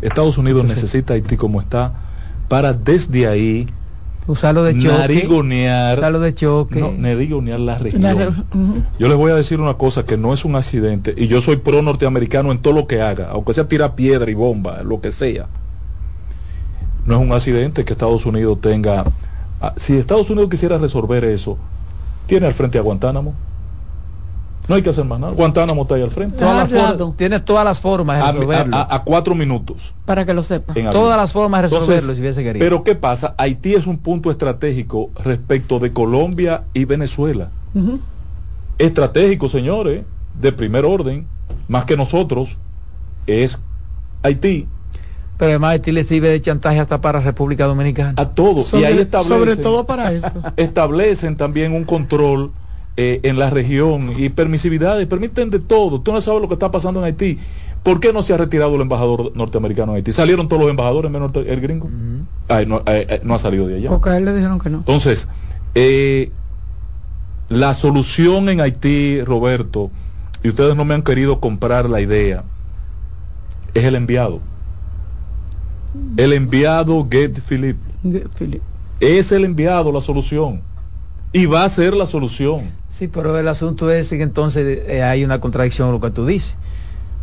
Estados 0.00 0.38
Unidos 0.38 0.64
necesita 0.64 1.14
Haití 1.14 1.36
como 1.36 1.60
está 1.60 1.92
para 2.48 2.72
desde 2.72 3.26
ahí 3.26 3.68
usarlo 4.26 4.62
de 4.62 4.76
choque, 4.78 4.98
narigonear, 4.98 5.98
usarlo 5.98 6.20
de 6.20 6.34
choque, 6.34 6.80
no, 6.80 6.92
narigonear 6.92 7.60
la 7.60 7.78
región. 7.78 8.46
Yo 8.98 9.08
les 9.08 9.16
voy 9.16 9.32
a 9.32 9.34
decir 9.34 9.60
una 9.60 9.74
cosa 9.74 10.04
que 10.04 10.16
no 10.16 10.32
es 10.32 10.44
un 10.44 10.56
accidente 10.56 11.14
y 11.16 11.28
yo 11.28 11.40
soy 11.40 11.56
pro 11.56 11.82
norteamericano 11.82 12.52
en 12.52 12.58
todo 12.58 12.74
lo 12.74 12.86
que 12.86 13.00
haga, 13.00 13.30
aunque 13.30 13.54
sea 13.54 13.68
tirar 13.68 13.94
piedra 13.94 14.30
y 14.30 14.34
bomba, 14.34 14.82
lo 14.82 15.00
que 15.00 15.12
sea 15.12 15.48
no 17.06 17.16
es 17.16 17.20
un 17.20 17.32
accidente 17.32 17.84
que 17.84 17.92
Estados 17.92 18.26
Unidos 18.26 18.60
tenga... 18.60 19.04
Ah, 19.60 19.74
si 19.76 19.96
Estados 19.96 20.28
Unidos 20.30 20.50
quisiera 20.50 20.78
resolver 20.78 21.24
eso, 21.24 21.58
tiene 22.26 22.46
al 22.46 22.54
frente 22.54 22.78
a 22.78 22.80
Guantánamo. 22.80 23.34
No 24.68 24.76
hay 24.76 24.82
que 24.82 24.90
hacer 24.90 25.04
más 25.04 25.18
nada. 25.18 25.32
Guantánamo 25.32 25.82
está 25.82 25.96
ahí 25.96 26.02
al 26.02 26.10
frente. 26.10 26.44
tiene 27.16 27.40
todas 27.40 27.64
las 27.64 27.80
formas 27.80 28.18
de 28.18 28.32
resolverlo. 28.32 28.76
A, 28.76 29.02
cuatro 29.04 29.34
minutos. 29.34 29.94
Para 30.04 30.24
que 30.24 30.34
lo 30.34 30.42
sepa. 30.42 30.74
Todas 30.92 31.16
las 31.16 31.32
formas 31.32 31.62
de 31.62 31.68
resolverlo 31.68 32.14
si 32.14 32.20
hubiese 32.20 32.42
querido. 32.42 32.64
Pero 32.64 32.84
¿qué 32.84 32.94
pasa? 32.94 33.34
Haití 33.38 33.74
es 33.74 33.86
un 33.86 33.98
punto 33.98 34.30
estratégico 34.30 35.10
respecto 35.24 35.78
de 35.78 35.92
Colombia 35.92 36.64
y 36.72 36.84
Venezuela. 36.84 37.50
Estratégico, 38.78 39.48
señores, 39.48 40.04
de 40.40 40.52
primer 40.52 40.84
orden, 40.84 41.26
más 41.68 41.84
que 41.84 41.96
nosotros, 41.96 42.56
es 43.26 43.60
Haití 44.22 44.66
Pero 45.36 45.50
además 45.50 45.72
Haití 45.72 45.92
le 45.92 46.04
sirve 46.04 46.28
de 46.28 46.40
chantaje 46.40 46.80
hasta 46.80 47.00
para 47.00 47.20
República 47.20 47.66
Dominicana. 47.66 48.14
A 48.16 48.28
todos. 48.28 48.72
y 48.74 48.84
ahí 48.84 48.98
establecen, 48.98 49.38
sobre 49.38 49.56
todo 49.56 49.86
para 49.86 50.12
eso. 50.12 50.32
Establecen 50.56 51.36
también 51.36 51.72
un 51.72 51.84
control 51.84 52.52
eh, 52.96 53.20
en 53.22 53.38
la 53.38 53.48
región 53.48 54.12
y 54.16 54.28
permisividades, 54.28 55.06
permiten 55.06 55.50
de 55.50 55.60
todo. 55.60 56.00
Tú 56.00 56.12
no 56.12 56.20
sabes 56.20 56.42
lo 56.42 56.48
que 56.48 56.54
está 56.54 56.70
pasando 56.70 57.00
en 57.00 57.06
Haití. 57.06 57.38
¿Por 57.82 58.00
qué 58.00 58.12
no 58.12 58.22
se 58.22 58.34
ha 58.34 58.36
retirado 58.36 58.74
el 58.76 58.82
embajador 58.82 59.32
norteamericano 59.34 59.92
en 59.92 59.96
Haití? 59.96 60.12
¿Salieron 60.12 60.48
todos 60.48 60.62
los 60.62 60.70
embajadores 60.70 61.10
menos 61.10 61.32
el 61.34 61.60
gringo? 61.60 61.88
no, 62.66 62.82
ha 63.34 63.38
salido 63.38 63.66
de 63.66 63.76
allá. 63.76 63.88
Porque 63.88 64.10
a 64.10 64.18
él 64.18 64.24
le 64.24 64.34
dijeron 64.34 64.58
que 64.58 64.70
no. 64.70 64.78
Entonces, 64.78 65.28
eh, 65.74 66.30
la 67.48 67.74
solución 67.74 68.48
en 68.48 68.60
Haití, 68.60 69.22
Roberto, 69.22 69.90
y 70.42 70.48
ustedes 70.48 70.76
no 70.76 70.84
me 70.84 70.94
han 70.94 71.02
querido 71.02 71.40
comprar 71.40 71.88
la 71.88 72.00
idea, 72.00 72.44
es 73.74 73.84
el 73.84 73.94
enviado. 73.94 74.40
El 76.16 76.32
enviado 76.32 77.06
Get 77.10 77.40
Philip. 77.40 77.76
Es 79.00 79.32
el 79.32 79.44
enviado 79.44 79.92
la 79.92 80.00
solución. 80.00 80.62
Y 81.32 81.46
va 81.46 81.64
a 81.64 81.68
ser 81.68 81.94
la 81.94 82.06
solución. 82.06 82.81
Sí, 83.02 83.08
pero 83.08 83.36
el 83.36 83.48
asunto 83.48 83.90
es 83.90 84.10
que 84.10 84.22
entonces 84.22 84.84
eh, 84.86 85.02
hay 85.02 85.24
una 85.24 85.40
contradicción 85.40 85.88
en 85.88 85.94
lo 85.94 86.00
que 86.00 86.12
tú 86.12 86.24
dices. 86.24 86.54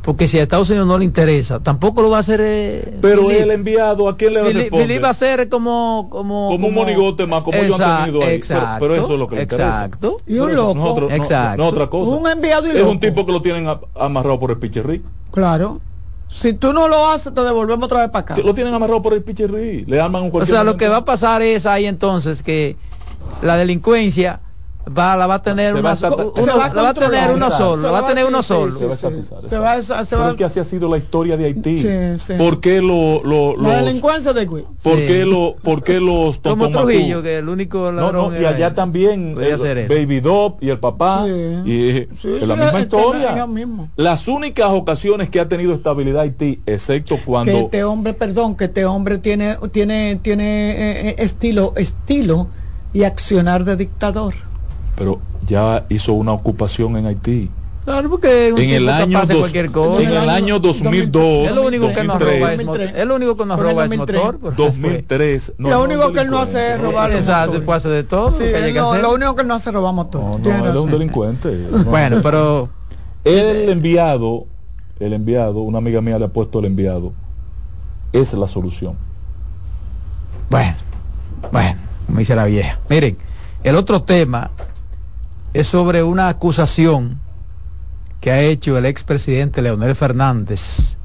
Porque 0.02 0.28
si 0.28 0.38
a 0.38 0.44
Estados 0.44 0.70
Unidos 0.72 0.86
no 0.86 0.98
le 0.98 1.06
interesa, 1.06 1.62
tampoco 1.62 2.02
lo 2.02 2.10
va 2.10 2.18
a 2.18 2.20
hacer. 2.20 2.42
Eh, 2.44 2.98
pero 3.00 3.32
el 3.32 3.50
enviado, 3.50 4.10
¿a 4.10 4.18
quién 4.18 4.34
le 4.34 4.42
va 4.42 4.50
a 4.50 4.52
responder? 4.52 5.02
va 5.02 5.10
a 5.12 5.14
ser 5.14 5.48
como. 5.48 6.10
Como, 6.12 6.50
como 6.50 6.68
un 6.68 6.74
monigote 6.74 7.26
más, 7.26 7.44
como 7.44 7.58
yo 7.64 7.82
han 7.82 8.04
tenido 8.04 8.22
ahí. 8.22 8.36
Exacto, 8.36 8.76
pero, 8.82 8.96
eso 8.96 9.14
es 9.14 9.20
lo 9.20 9.28
que 9.30 9.38
le 9.38 9.42
exacto. 9.44 10.18
Y 10.28 10.38
un 10.40 10.54
loco. 10.54 10.74
Nosotros, 10.76 11.14
exacto. 11.14 11.64
No, 11.64 11.70
otra 11.70 11.88
cosa. 11.90 12.12
Un 12.12 12.28
enviado 12.28 12.68
y 12.68 12.76
Es 12.76 12.84
un 12.84 13.00
tipo 13.00 13.26
que 13.26 13.32
lo 13.32 13.42
tienen 13.42 13.74
amarrado 13.98 14.38
por 14.38 14.52
el 14.52 14.58
picherrí. 14.58 15.02
Claro. 15.32 15.80
Si 16.28 16.52
tú 16.52 16.74
no 16.74 16.90
lo 16.90 17.08
haces, 17.08 17.34
te 17.34 17.42
devolvemos 17.42 17.86
otra 17.86 18.02
vez 18.02 18.10
para 18.10 18.34
acá. 18.34 18.38
Lo 18.44 18.54
tienen 18.54 18.74
amarrado 18.74 19.02
por 19.02 19.14
el 19.14 19.24
picherrí. 19.24 19.86
Le 19.86 20.02
arman 20.02 20.24
un 20.24 20.32
O 20.34 20.46
sea, 20.46 20.66
lo 20.66 20.76
que 20.76 20.90
va 20.90 20.98
a 20.98 21.06
pasar 21.06 21.42
es 21.42 21.66
ahí 21.66 21.86
entonces 21.86 22.44
que 22.44 22.76
la 23.42 23.56
delincuencia 23.56 24.42
va, 24.90 25.16
la 25.16 25.28
va 25.28 25.36
a 25.36 25.42
tener 25.42 25.76
una, 25.76 25.94
va 25.94 26.90
a 26.90 26.94
tener 26.94 27.32
uno 27.32 27.52
solo, 27.52 27.92
va 27.92 28.00
a 28.00 28.08
tener 28.08 28.26
uno 28.26 28.42
solo. 28.42 28.78
Se 28.78 28.86
va 29.58 29.74
a 29.74 29.82
se 30.06 30.16
va 30.16 30.28
Porque 30.28 30.44
así 30.44 30.60
ha 30.60 30.64
sido 30.64 30.90
la 30.90 30.98
historia 30.98 31.38
de 31.38 31.46
Haití. 31.46 31.86
¿Por 32.38 32.60
qué 32.60 32.82
lo, 32.82 33.24
lo, 33.24 33.56
los, 33.56 33.68
la 33.68 33.82
delincuencia 33.82 34.34
de 34.34 34.46
¿Por 34.46 34.98
qué 34.98 35.26
lo, 35.26 35.56
por 35.62 35.84
qué 35.84 36.00
los 36.00 36.40
Como 36.44 36.70
Trujillo, 36.70 37.22
que 37.22 37.38
el 37.38 37.50
único 37.50 37.92
ladrón 37.92 38.34
no, 38.34 38.42
y 38.42 38.46
allá 38.46 38.74
también 38.74 39.38
el 39.40 39.88
Baby 39.88 40.20
Dop 40.20 40.64
y 40.64 40.70
el 40.70 40.80
papá 40.80 41.26
y 41.28 41.90
es 41.90 42.48
la 42.48 42.56
misma 42.56 42.82
historia. 42.82 43.48
Las 43.96 44.28
únicas 44.28 44.70
ocasiones 44.72 45.30
que 45.30 45.40
ha 45.40 45.48
tenido 45.48 45.74
estabilidad 45.74 46.22
Haití, 46.22 46.62
excepto 46.66 47.18
cuando 47.26 47.52
que 47.52 47.60
este 47.60 47.84
hombre, 47.84 48.14
perdón, 48.14 48.56
que 48.56 48.66
este 48.66 48.86
hombre 48.86 49.18
tiene 49.18 49.58
tiene 49.72 50.20
tiene 50.22 50.72
eh, 50.72 51.10
eh, 51.10 51.16
estilo 51.20 51.74
estilo 51.76 52.48
y 52.94 53.04
accionar 53.04 53.64
de 53.64 53.76
dictador 53.76 54.49
pero 55.00 55.20
ya 55.47 55.86
hizo 55.88 56.14
una 56.14 56.34
ocupación 56.34 56.97
en 56.97 57.06
Haití. 57.06 57.50
Claro, 57.86 58.10
porque 58.10 58.50
en 58.50 58.70
el 58.70 58.89
año 58.89 59.26
dos, 59.26 59.54
en 59.54 60.12
el 60.12 60.30
año 60.30 60.60
2002 60.60 61.50
es 61.50 61.56
lo 61.56 61.64
único 61.64 61.91
que 61.91 62.04
nos 62.04 62.20
roba 62.20 62.54
es, 62.54 62.60
es 62.60 63.06
lo 63.06 63.16
único 63.16 63.38
que 63.38 63.45
nos 63.45 63.58
roba 63.58 63.86
es 63.86 63.97
motor 63.97 64.56
2003 64.56 65.54
no, 65.58 65.70
lo 65.70 65.84
único 65.86 66.12
que 66.12 66.20
él 66.20 66.30
no 66.30 66.38
hace 66.38 66.74
es 66.74 66.82
robar 66.82 67.10
exacto 67.12 67.54
después 67.54 67.78
hace 67.78 67.89
de 67.89 68.04
todo 68.04 68.32
sí, 68.32 68.43
no, 68.76 68.97
lo 68.97 69.14
único 69.14 69.34
que 69.34 69.41
él 69.41 69.47
no 69.47 69.56
hace 69.56 69.70
es 69.70 69.74
robar 69.74 69.95
motor. 69.95 70.22
No, 70.22 70.38
no 70.38 70.66
él 70.66 70.76
es 70.78 70.84
un 70.84 70.91
delincuente 70.91 71.68
bueno 71.86 72.20
pero 72.22 72.70
el 73.24 73.70
enviado 73.70 74.45
el 75.00 75.14
enviado 75.14 75.62
una 75.62 75.80
amiga 75.80 76.02
mía 76.02 76.20
le 76.20 76.26
ha 76.26 76.30
puesto 76.30 76.60
el 76.60 76.66
enviado. 76.66 77.14
Esa 78.12 78.36
es 78.36 78.39
la 78.39 78.47
solución. 78.47 78.95
Bueno 80.50 80.76
bueno 81.52 81.80
como 82.06 82.20
dice 82.20 82.36
la 82.36 82.45
vieja. 82.45 82.78
Miren 82.88 83.18
el 83.64 83.76
otro 83.76 84.04
tema 84.04 84.52
es 85.54 85.68
sobre 85.68 86.04
una 86.04 86.30
acusación 86.30 87.20
que 88.22 88.32
ha 88.32 88.41
hecho 88.41 88.78
el 88.78 88.86
expresidente 88.86 89.62
Leonel 89.62 89.95
Fernández 89.95 90.97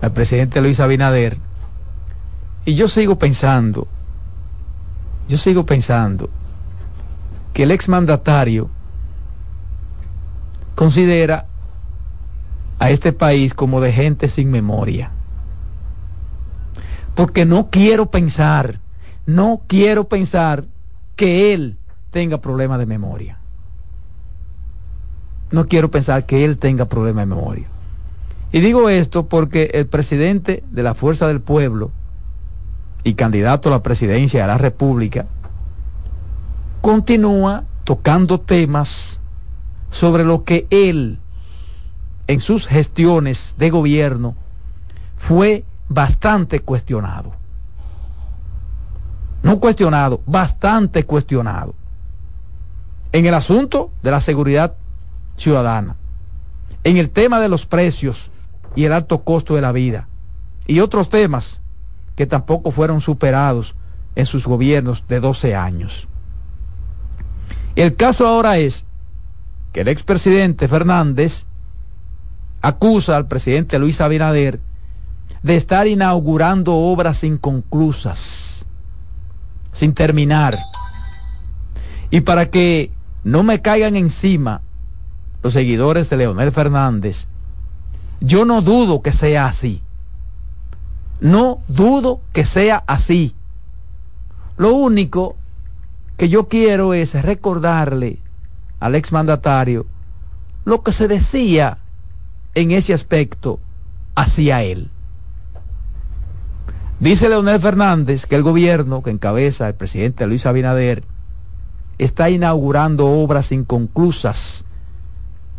al 0.00 0.12
presidente 0.12 0.60
Luis 0.60 0.80
Abinader. 0.80 1.38
Y 2.64 2.74
yo 2.74 2.88
sigo 2.88 3.18
pensando, 3.18 3.88
yo 5.28 5.38
sigo 5.38 5.66
pensando 5.66 6.30
que 7.52 7.64
el 7.64 7.70
exmandatario 7.70 8.70
considera 10.74 11.46
a 12.78 12.90
este 12.90 13.12
país 13.12 13.54
como 13.54 13.80
de 13.80 13.92
gente 13.92 14.28
sin 14.28 14.50
memoria. 14.50 15.10
Porque 17.14 17.44
no 17.44 17.70
quiero 17.70 18.06
pensar, 18.06 18.80
no 19.26 19.62
quiero 19.66 20.08
pensar 20.08 20.64
que 21.16 21.54
él 21.54 21.78
tenga 22.10 22.38
problemas 22.38 22.78
de 22.78 22.86
memoria 22.86 23.38
no 25.54 25.66
quiero 25.66 25.90
pensar 25.90 26.26
que 26.26 26.44
él 26.44 26.58
tenga 26.58 26.86
problemas 26.86 27.22
de 27.22 27.34
memoria. 27.34 27.66
Y 28.52 28.60
digo 28.60 28.88
esto 28.88 29.26
porque 29.26 29.70
el 29.74 29.86
presidente 29.86 30.62
de 30.70 30.82
la 30.82 30.94
Fuerza 30.94 31.26
del 31.26 31.40
Pueblo 31.40 31.90
y 33.02 33.14
candidato 33.14 33.68
a 33.68 33.72
la 33.72 33.82
presidencia 33.82 34.42
de 34.42 34.46
la 34.46 34.58
República 34.58 35.26
continúa 36.80 37.64
tocando 37.84 38.40
temas 38.40 39.20
sobre 39.90 40.24
lo 40.24 40.44
que 40.44 40.66
él 40.70 41.18
en 42.26 42.40
sus 42.40 42.66
gestiones 42.66 43.54
de 43.58 43.70
gobierno 43.70 44.34
fue 45.16 45.64
bastante 45.88 46.60
cuestionado. 46.60 47.32
No 49.42 49.60
cuestionado, 49.60 50.20
bastante 50.26 51.04
cuestionado. 51.04 51.74
En 53.12 53.26
el 53.26 53.34
asunto 53.34 53.90
de 54.02 54.10
la 54.10 54.20
seguridad 54.20 54.74
ciudadana. 55.36 55.96
En 56.84 56.96
el 56.96 57.10
tema 57.10 57.40
de 57.40 57.48
los 57.48 57.66
precios 57.66 58.30
y 58.74 58.84
el 58.84 58.92
alto 58.92 59.22
costo 59.22 59.54
de 59.54 59.60
la 59.60 59.72
vida. 59.72 60.08
Y 60.66 60.80
otros 60.80 61.08
temas 61.08 61.60
que 62.16 62.26
tampoco 62.26 62.70
fueron 62.70 63.00
superados 63.00 63.74
en 64.16 64.26
sus 64.26 64.46
gobiernos 64.46 65.06
de 65.08 65.20
12 65.20 65.54
años. 65.54 66.08
El 67.76 67.96
caso 67.96 68.26
ahora 68.26 68.58
es 68.58 68.84
que 69.72 69.80
el 69.80 69.88
expresidente 69.88 70.68
Fernández 70.68 71.44
acusa 72.62 73.16
al 73.16 73.26
presidente 73.26 73.78
Luis 73.78 74.00
Abinader 74.00 74.60
de 75.42 75.56
estar 75.56 75.86
inaugurando 75.86 76.74
obras 76.74 77.24
inconclusas, 77.24 78.64
sin 79.72 79.92
terminar. 79.92 80.56
Y 82.10 82.20
para 82.20 82.50
que 82.50 82.92
no 83.24 83.42
me 83.42 83.60
caigan 83.60 83.96
encima 83.96 84.62
los 85.44 85.52
seguidores 85.52 86.08
de 86.08 86.16
Leonel 86.16 86.52
Fernández, 86.52 87.26
yo 88.18 88.46
no 88.46 88.62
dudo 88.62 89.02
que 89.02 89.12
sea 89.12 89.44
así. 89.46 89.82
No 91.20 91.58
dudo 91.68 92.22
que 92.32 92.46
sea 92.46 92.82
así. 92.86 93.34
Lo 94.56 94.72
único 94.72 95.36
que 96.16 96.30
yo 96.30 96.48
quiero 96.48 96.94
es 96.94 97.12
recordarle 97.12 98.20
al 98.80 98.94
exmandatario 98.94 99.84
lo 100.64 100.82
que 100.82 100.92
se 100.92 101.08
decía 101.08 101.76
en 102.54 102.70
ese 102.70 102.94
aspecto 102.94 103.60
hacia 104.14 104.62
él. 104.62 104.88
Dice 107.00 107.28
Leonel 107.28 107.60
Fernández 107.60 108.24
que 108.24 108.36
el 108.36 108.42
gobierno 108.42 109.02
que 109.02 109.10
encabeza 109.10 109.68
el 109.68 109.74
presidente 109.74 110.26
Luis 110.26 110.46
Abinader 110.46 111.04
está 111.98 112.30
inaugurando 112.30 113.06
obras 113.08 113.52
inconclusas 113.52 114.63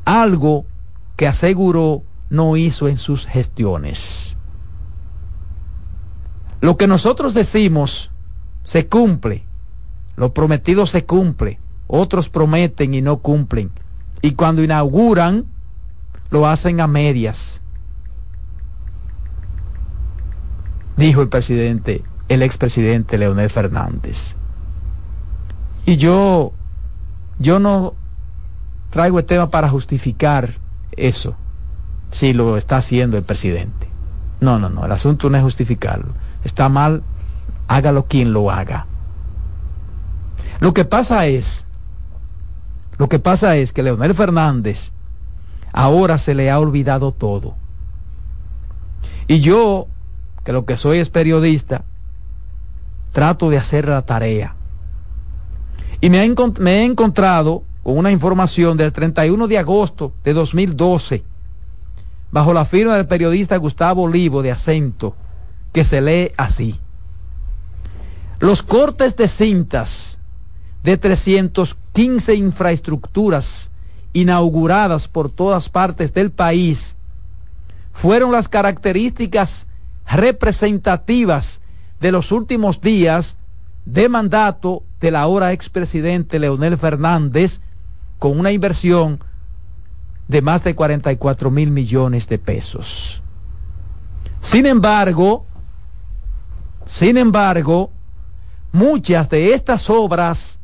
algo 0.06 0.66
que 1.16 1.28
aseguró 1.28 2.03
no 2.30 2.56
hizo 2.56 2.88
en 2.88 2.97
sus 2.97 3.26
gestiones. 3.26 4.38
Lo 6.62 6.78
que 6.78 6.88
nosotros 6.88 7.34
decimos 7.34 8.12
se 8.64 8.88
cumple, 8.88 9.43
lo 10.16 10.34
prometido 10.34 10.86
se 10.88 11.06
cumple, 11.06 11.60
otros 11.88 12.30
prometen 12.30 12.93
y 12.93 13.01
no 13.01 13.18
cumplen. 13.18 13.72
Y 14.22 14.32
cuando 14.32 14.64
inauguran, 14.64 15.45
lo 16.32 16.47
hacen 16.47 16.82
a 16.82 16.88
medias. 16.88 17.62
Dijo 20.97 21.22
el 21.22 21.30
presidente, 21.30 22.03
el 22.30 22.41
expresidente 22.41 23.18
Leonel 23.18 23.49
Fernández. 23.49 24.36
Y 25.86 25.97
yo, 25.97 26.53
yo 27.38 27.60
no 27.60 27.93
traigo 28.96 29.20
el 29.20 29.26
tema 29.26 29.52
para 29.52 29.68
justificar 29.68 30.54
eso, 30.93 31.36
si 32.14 32.32
lo 32.32 32.56
está 32.56 32.78
haciendo 32.78 33.18
el 33.18 33.26
presidente. 33.26 33.89
No, 34.39 34.58
no, 34.58 34.70
no, 34.70 34.86
el 34.86 34.91
asunto 34.93 35.30
no 35.30 35.36
es 35.36 35.43
justificarlo. 35.43 36.14
Está 36.46 36.70
mal, 36.70 37.04
hágalo 37.68 38.06
quien 38.06 38.32
lo 38.32 38.50
haga. 38.50 38.86
Lo 40.62 40.74
que 40.74 40.86
pasa 40.86 41.26
es, 41.26 41.66
lo 42.98 43.10
que 43.10 43.20
pasa 43.20 43.58
es 43.58 43.74
que 43.74 43.84
Leonel 43.84 44.14
Fernández 44.14 44.91
ahora 45.74 46.18
se 46.18 46.34
le 46.34 46.50
ha 46.50 46.58
olvidado 46.58 47.12
todo. 47.12 47.56
Y 49.28 49.41
yo 49.41 49.88
que 50.46 50.54
lo 50.54 50.66
que 50.66 50.78
soy 50.78 51.00
es 51.00 51.10
periodista, 51.10 51.84
trato 53.12 53.50
de 53.50 53.58
hacer 53.58 53.89
la 53.89 54.04
tarea. 54.04 54.56
Y 56.00 56.10
me, 56.10 56.34
me 56.60 56.78
he 56.78 56.86
encontrado 56.86 57.64
con 57.86 57.99
una 57.99 58.11
información 58.11 58.77
del 58.77 58.91
31 58.91 59.47
de 59.47 59.59
agosto 59.59 60.11
de 60.23 60.33
2012, 60.33 61.23
bajo 62.31 62.51
la 62.51 62.65
firma 62.65 62.95
del 62.95 63.05
periodista 63.05 63.57
Gustavo 63.57 64.05
Olivo 64.05 64.41
de 64.41 64.51
Acento, 64.51 65.15
que 65.71 65.83
se 65.83 66.01
lee 66.01 66.31
así. 66.36 66.79
Los 68.39 68.63
cortes 68.63 69.15
de 69.15 69.27
cintas 69.27 70.17
de 70.81 70.97
315 70.97 72.33
infraestructuras 72.33 73.69
inauguradas 74.13 75.07
por 75.07 75.29
todas 75.29 75.69
partes 75.69 76.11
del 76.11 76.31
país 76.31 76.95
fueron 77.93 78.31
las 78.31 78.49
características 78.49 79.67
representativas 80.07 81.61
de 81.99 82.11
los 82.11 82.31
últimos 82.31 82.81
días 82.81 83.38
de 83.86 84.09
mandato 84.09 84.81
del 84.99 85.15
ahora 85.15 85.51
expresidente 85.51 86.39
Leonel 86.39 86.79
Fernández 86.79 87.61
con 88.20 88.39
una 88.39 88.51
inversión 88.51 89.20
de 90.28 90.41
más 90.41 90.63
de 90.63 90.76
44 90.76 91.51
mil 91.51 91.72
millones 91.72 92.28
de 92.28 92.39
pesos. 92.39 93.22
Sin 94.41 94.66
embargo, 94.66 95.45
sin 96.88 97.18
embargo, 97.18 97.91
muchas 98.72 99.30
de 99.30 99.53
estas 99.53 99.89
obras 99.89 100.59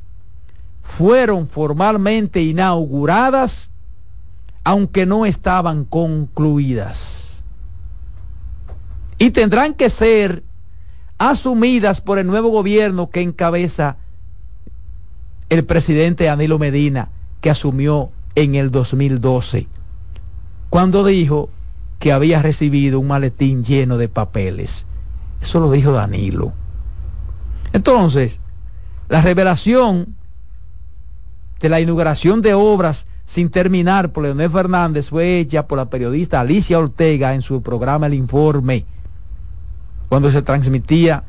fueron 0.84 1.48
formalmente 1.48 2.42
inauguradas, 2.42 3.70
aunque 4.64 5.06
no 5.06 5.26
estaban 5.26 5.86
concluidas. 5.86 7.44
Y 9.18 9.32
tendrán 9.32 9.74
que 9.74 9.90
ser 9.90 10.44
asumidas 11.18 12.02
por 12.02 12.18
el 12.18 12.28
nuevo 12.28 12.50
gobierno 12.50 13.10
que 13.10 13.22
encabeza 13.22 13.98
el 15.50 15.66
presidente 15.66 16.26
Danilo 16.26 16.58
Medina, 16.58 17.10
que 17.42 17.50
asumió 17.50 18.12
en 18.36 18.56
el 18.56 18.72
2012, 18.72 19.68
cuando 20.70 21.04
dijo 21.04 21.50
que 22.00 22.12
había 22.12 22.42
recibido 22.42 23.00
un 23.00 23.08
maletín 23.08 23.64
lleno 23.64 23.98
de 23.98 24.08
papeles. 24.08 24.86
Eso 25.42 25.60
lo 25.60 25.72
dijo 25.72 25.92
Danilo. 25.92 26.54
Entonces, 27.74 28.40
la 29.10 29.22
revelación 29.22 30.16
de 31.60 31.70
la 31.70 31.80
inauguración 31.80 32.42
de 32.42 32.54
obras 32.54 33.06
sin 33.26 33.50
terminar 33.50 34.12
por 34.12 34.24
Leonel 34.24 34.50
Fernández 34.50 35.10
fue 35.10 35.40
hecha 35.40 35.68
por 35.68 35.78
la 35.78 35.90
periodista 35.90 36.42
Alicia 36.42 36.80
Ortega 36.80 37.34
en 37.34 37.42
su 37.42 37.62
programa 37.62 38.08
El 38.08 38.14
Informe, 38.14 38.86
cuando 40.10 40.32
se 40.32 40.42
transmitía 40.42 41.24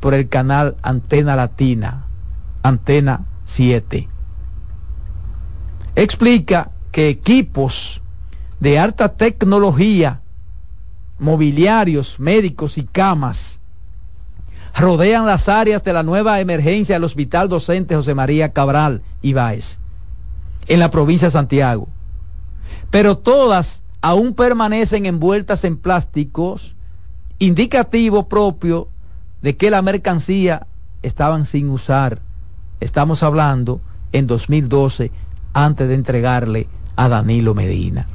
por 0.00 0.14
el 0.14 0.28
canal 0.28 0.76
Antena 0.82 1.36
Latina, 1.36 2.06
Antena 2.62 3.24
7. 3.46 4.08
Explica 5.94 6.70
que 6.90 7.08
equipos 7.08 8.00
de 8.60 8.78
alta 8.78 9.10
tecnología, 9.10 10.20
mobiliarios, 11.18 12.18
médicos 12.18 12.78
y 12.78 12.84
camas 12.84 13.60
rodean 14.74 15.26
las 15.26 15.48
áreas 15.48 15.84
de 15.84 15.92
la 15.92 16.02
nueva 16.02 16.40
emergencia 16.40 16.94
del 16.94 17.04
Hospital 17.04 17.48
Docente 17.48 17.94
José 17.94 18.14
María 18.14 18.52
Cabral 18.52 19.02
Ibáez, 19.20 19.78
en 20.66 20.80
la 20.80 20.90
provincia 20.90 21.28
de 21.28 21.32
Santiago. 21.32 21.88
Pero 22.90 23.18
todas 23.18 23.82
aún 24.00 24.34
permanecen 24.34 25.04
envueltas 25.04 25.64
en 25.64 25.76
plásticos, 25.76 26.74
indicativo 27.38 28.28
propio 28.28 28.88
de 29.42 29.56
que 29.56 29.70
la 29.70 29.82
mercancía 29.82 30.66
estaban 31.02 31.44
sin 31.44 31.68
usar. 31.68 32.20
Estamos 32.80 33.22
hablando 33.22 33.80
en 34.12 34.26
2012, 34.26 35.10
antes 35.52 35.88
de 35.88 35.94
entregarle 35.94 36.68
a 36.96 37.08
Danilo 37.08 37.54
Medina. 37.54 38.06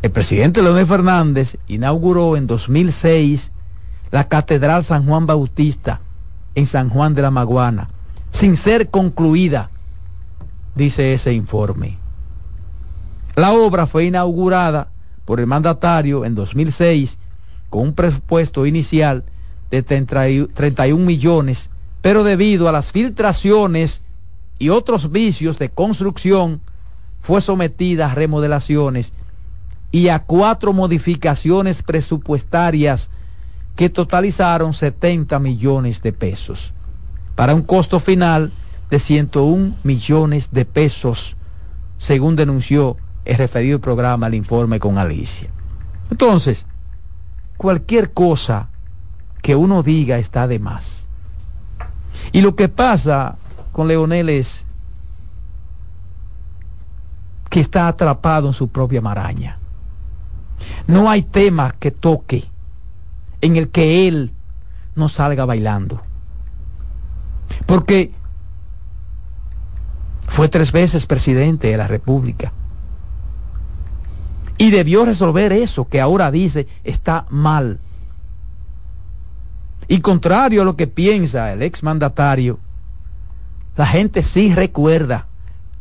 El 0.00 0.10
presidente 0.12 0.62
Leonel 0.62 0.86
Fernández 0.86 1.56
inauguró 1.66 2.36
en 2.36 2.46
2006 2.46 3.50
la 4.10 4.24
Catedral 4.28 4.84
San 4.84 5.06
Juan 5.06 5.26
Bautista 5.26 6.00
en 6.54 6.66
San 6.66 6.88
Juan 6.88 7.14
de 7.14 7.22
la 7.22 7.30
Maguana, 7.30 7.88
sin 8.32 8.56
ser 8.56 8.90
concluida, 8.90 9.70
dice 10.74 11.14
ese 11.14 11.32
informe. 11.32 11.98
La 13.34 13.52
obra 13.52 13.86
fue 13.86 14.04
inaugurada 14.04 14.88
por 15.24 15.40
el 15.40 15.46
mandatario 15.46 16.24
en 16.24 16.34
2006 16.34 17.18
con 17.70 17.82
un 17.82 17.92
presupuesto 17.92 18.66
inicial 18.66 19.24
de 19.70 19.82
31 19.82 21.04
millones, 21.04 21.70
pero 22.00 22.24
debido 22.24 22.68
a 22.68 22.72
las 22.72 22.92
filtraciones 22.92 24.00
y 24.58 24.70
otros 24.70 25.10
vicios 25.10 25.58
de 25.58 25.70
construcción, 25.70 26.60
fue 27.20 27.40
sometida 27.40 28.10
a 28.10 28.14
remodelaciones 28.14 29.12
y 29.90 30.08
a 30.08 30.20
cuatro 30.20 30.72
modificaciones 30.72 31.82
presupuestarias 31.82 33.10
que 33.76 33.88
totalizaron 33.88 34.74
70 34.74 35.38
millones 35.38 36.02
de 36.02 36.12
pesos, 36.12 36.72
para 37.36 37.54
un 37.54 37.62
costo 37.62 38.00
final 38.00 38.52
de 38.90 38.98
101 38.98 39.76
millones 39.84 40.50
de 40.50 40.64
pesos, 40.64 41.36
según 41.98 42.36
denunció 42.36 42.96
el 43.24 43.36
referido 43.36 43.78
programa 43.78 44.26
El 44.26 44.34
Informe 44.34 44.80
con 44.80 44.98
Alicia. 44.98 45.48
Entonces, 46.10 46.66
cualquier 47.56 48.12
cosa 48.12 48.70
que 49.42 49.54
uno 49.54 49.82
diga 49.82 50.18
está 50.18 50.48
de 50.48 50.58
más. 50.58 51.06
Y 52.32 52.40
lo 52.40 52.56
que 52.56 52.68
pasa 52.68 53.36
con 53.78 53.86
Leonel 53.86 54.28
es 54.28 54.66
que 57.48 57.60
está 57.60 57.86
atrapado 57.86 58.48
en 58.48 58.52
su 58.52 58.66
propia 58.70 59.00
maraña. 59.00 59.56
No 60.88 61.08
hay 61.08 61.22
tema 61.22 61.70
que 61.78 61.92
toque 61.92 62.50
en 63.40 63.54
el 63.54 63.68
que 63.68 64.08
él 64.08 64.32
no 64.96 65.08
salga 65.08 65.44
bailando. 65.44 66.02
Porque 67.66 68.10
fue 70.26 70.48
tres 70.48 70.72
veces 70.72 71.06
presidente 71.06 71.68
de 71.68 71.76
la 71.76 71.86
República. 71.86 72.52
Y 74.56 74.72
debió 74.72 75.04
resolver 75.04 75.52
eso 75.52 75.86
que 75.86 76.00
ahora 76.00 76.32
dice 76.32 76.66
está 76.82 77.26
mal. 77.30 77.78
Y 79.86 80.00
contrario 80.00 80.62
a 80.62 80.64
lo 80.64 80.74
que 80.74 80.88
piensa 80.88 81.52
el 81.52 81.62
exmandatario, 81.62 82.58
la 83.78 83.86
gente 83.86 84.24
sí 84.24 84.52
recuerda 84.52 85.28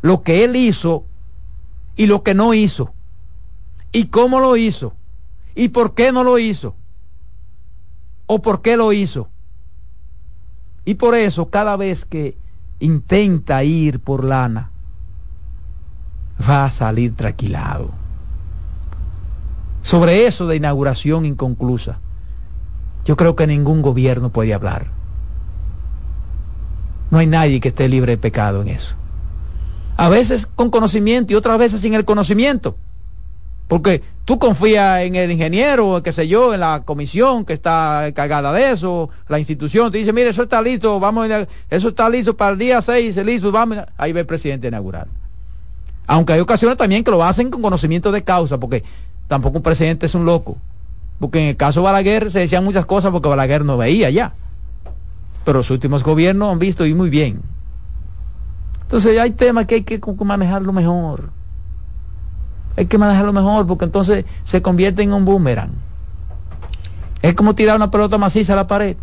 lo 0.04 0.22
que 0.22 0.46
él 0.46 0.56
hizo 0.56 1.04
y 1.96 2.06
lo 2.06 2.22
que 2.22 2.36
no 2.36 2.54
hizo. 2.54 2.94
Y 3.92 4.06
cómo 4.06 4.40
lo 4.40 4.56
hizo. 4.56 4.94
Y 5.56 5.70
por 5.70 5.96
qué 5.96 6.12
no 6.12 6.24
lo 6.24 6.38
hizo 6.38 6.76
o 8.28 8.40
por 8.40 8.62
qué 8.62 8.78
lo 8.78 8.94
hizo. 8.94 9.30
Y 10.86 10.94
por 10.94 11.16
eso 11.16 11.50
cada 11.50 11.76
vez 11.76 12.06
que 12.06 12.38
intenta 12.80 13.64
ir 13.64 14.00
por 14.00 14.24
lana, 14.24 14.70
va 16.48 16.66
a 16.66 16.72
salir 16.72 17.16
tranquilado. 17.16 17.90
Sobre 19.82 20.28
eso 20.28 20.46
de 20.46 20.58
inauguración 20.58 21.26
inconclusa, 21.26 21.98
yo 23.06 23.18
creo 23.18 23.36
que 23.36 23.48
ningún 23.48 23.82
gobierno 23.82 24.30
puede 24.30 24.54
hablar. 24.54 24.97
No 27.10 27.20
hay 27.20 27.28
nadie 27.28 27.60
que 27.60 27.70
esté 27.70 27.88
libre 27.88 28.14
de 28.14 28.18
pecado 28.18 28.62
en 28.62 28.70
eso. 28.70 28.96
A 29.96 30.10
veces 30.10 30.46
con 30.46 30.70
conocimiento 30.70 31.34
y 31.34 31.36
otras 31.36 31.58
veces 31.58 31.82
sin 31.82 31.94
el 31.94 32.06
conocimiento. 32.06 32.78
Porque 33.68 34.02
tú 34.24 34.40
confías 34.40 35.02
en 35.02 35.16
el 35.16 35.32
ingeniero, 35.32 36.02
qué 36.04 36.14
sé 36.14 36.28
yo, 36.28 36.54
en 36.54 36.62
la 36.62 36.84
comisión 36.86 37.44
que 37.44 37.54
está 37.54 38.08
encargada 38.08 38.54
de 38.54 38.72
eso, 38.72 39.10
la 39.28 39.40
institución 39.40 39.92
te 39.92 39.98
dice, 39.98 40.14
mire, 40.14 40.30
eso 40.30 40.44
está 40.44 40.62
listo, 40.62 41.00
vamos, 41.00 41.28
eso 41.70 41.90
está 41.90 42.10
listo 42.10 42.36
para 42.36 42.52
el 42.52 42.58
día 42.58 42.82
6, 42.82 43.18
listo, 43.26 43.52
vamos, 43.52 43.80
ahí 43.98 44.14
ve 44.14 44.22
el 44.22 44.26
presidente 44.26 44.68
inaugural. 44.70 45.08
Aunque 46.06 46.34
hay 46.34 46.40
ocasiones 46.40 46.78
también 46.78 47.04
que 47.04 47.12
lo 47.12 47.24
hacen 47.24 47.50
con 47.50 47.62
conocimiento 47.62 48.12
de 48.14 48.24
causa, 48.24 48.58
porque 48.58 48.84
tampoco 49.28 49.58
un 49.58 49.64
presidente 49.64 50.06
es 50.06 50.16
un 50.16 50.26
loco. 50.26 50.58
Porque 51.20 51.40
en 51.42 51.48
el 51.50 51.58
caso 51.58 51.82
de 51.82 51.86
Balaguer 51.86 52.32
se 52.32 52.40
decían 52.40 52.64
muchas 52.64 52.86
cosas 52.86 53.12
porque 53.12 53.28
Balaguer 53.28 53.66
no 53.66 53.76
veía 53.76 54.10
ya. 54.10 54.34
Pero 55.48 55.60
los 55.60 55.72
últimos 55.72 56.04
gobiernos 56.04 56.52
han 56.52 56.60
visto 56.60 56.86
y 56.86 56.94
muy 56.94 57.10
bien. 57.10 57.40
Entonces 58.82 59.18
hay 59.18 59.32
temas 59.32 59.66
que 59.66 59.76
hay 59.76 59.84
que 59.84 60.02
manejarlo 60.26 60.74
mejor 60.74 61.38
hay 62.78 62.86
que 62.86 62.98
manejarlo 63.00 63.34
mejor 63.34 63.66
porque 63.66 63.86
entonces 63.86 64.26
se 64.46 64.62
convierte 64.62 65.02
en 65.02 65.12
un 65.12 65.26
boomerang. 65.26 65.72
Es 67.24 67.34
como 67.34 67.56
tirar 67.56 67.76
una 67.76 67.90
pelota 67.90 68.20
maciza 68.20 68.54
a 68.54 68.56
la 68.56 68.68
pared. 68.68 68.96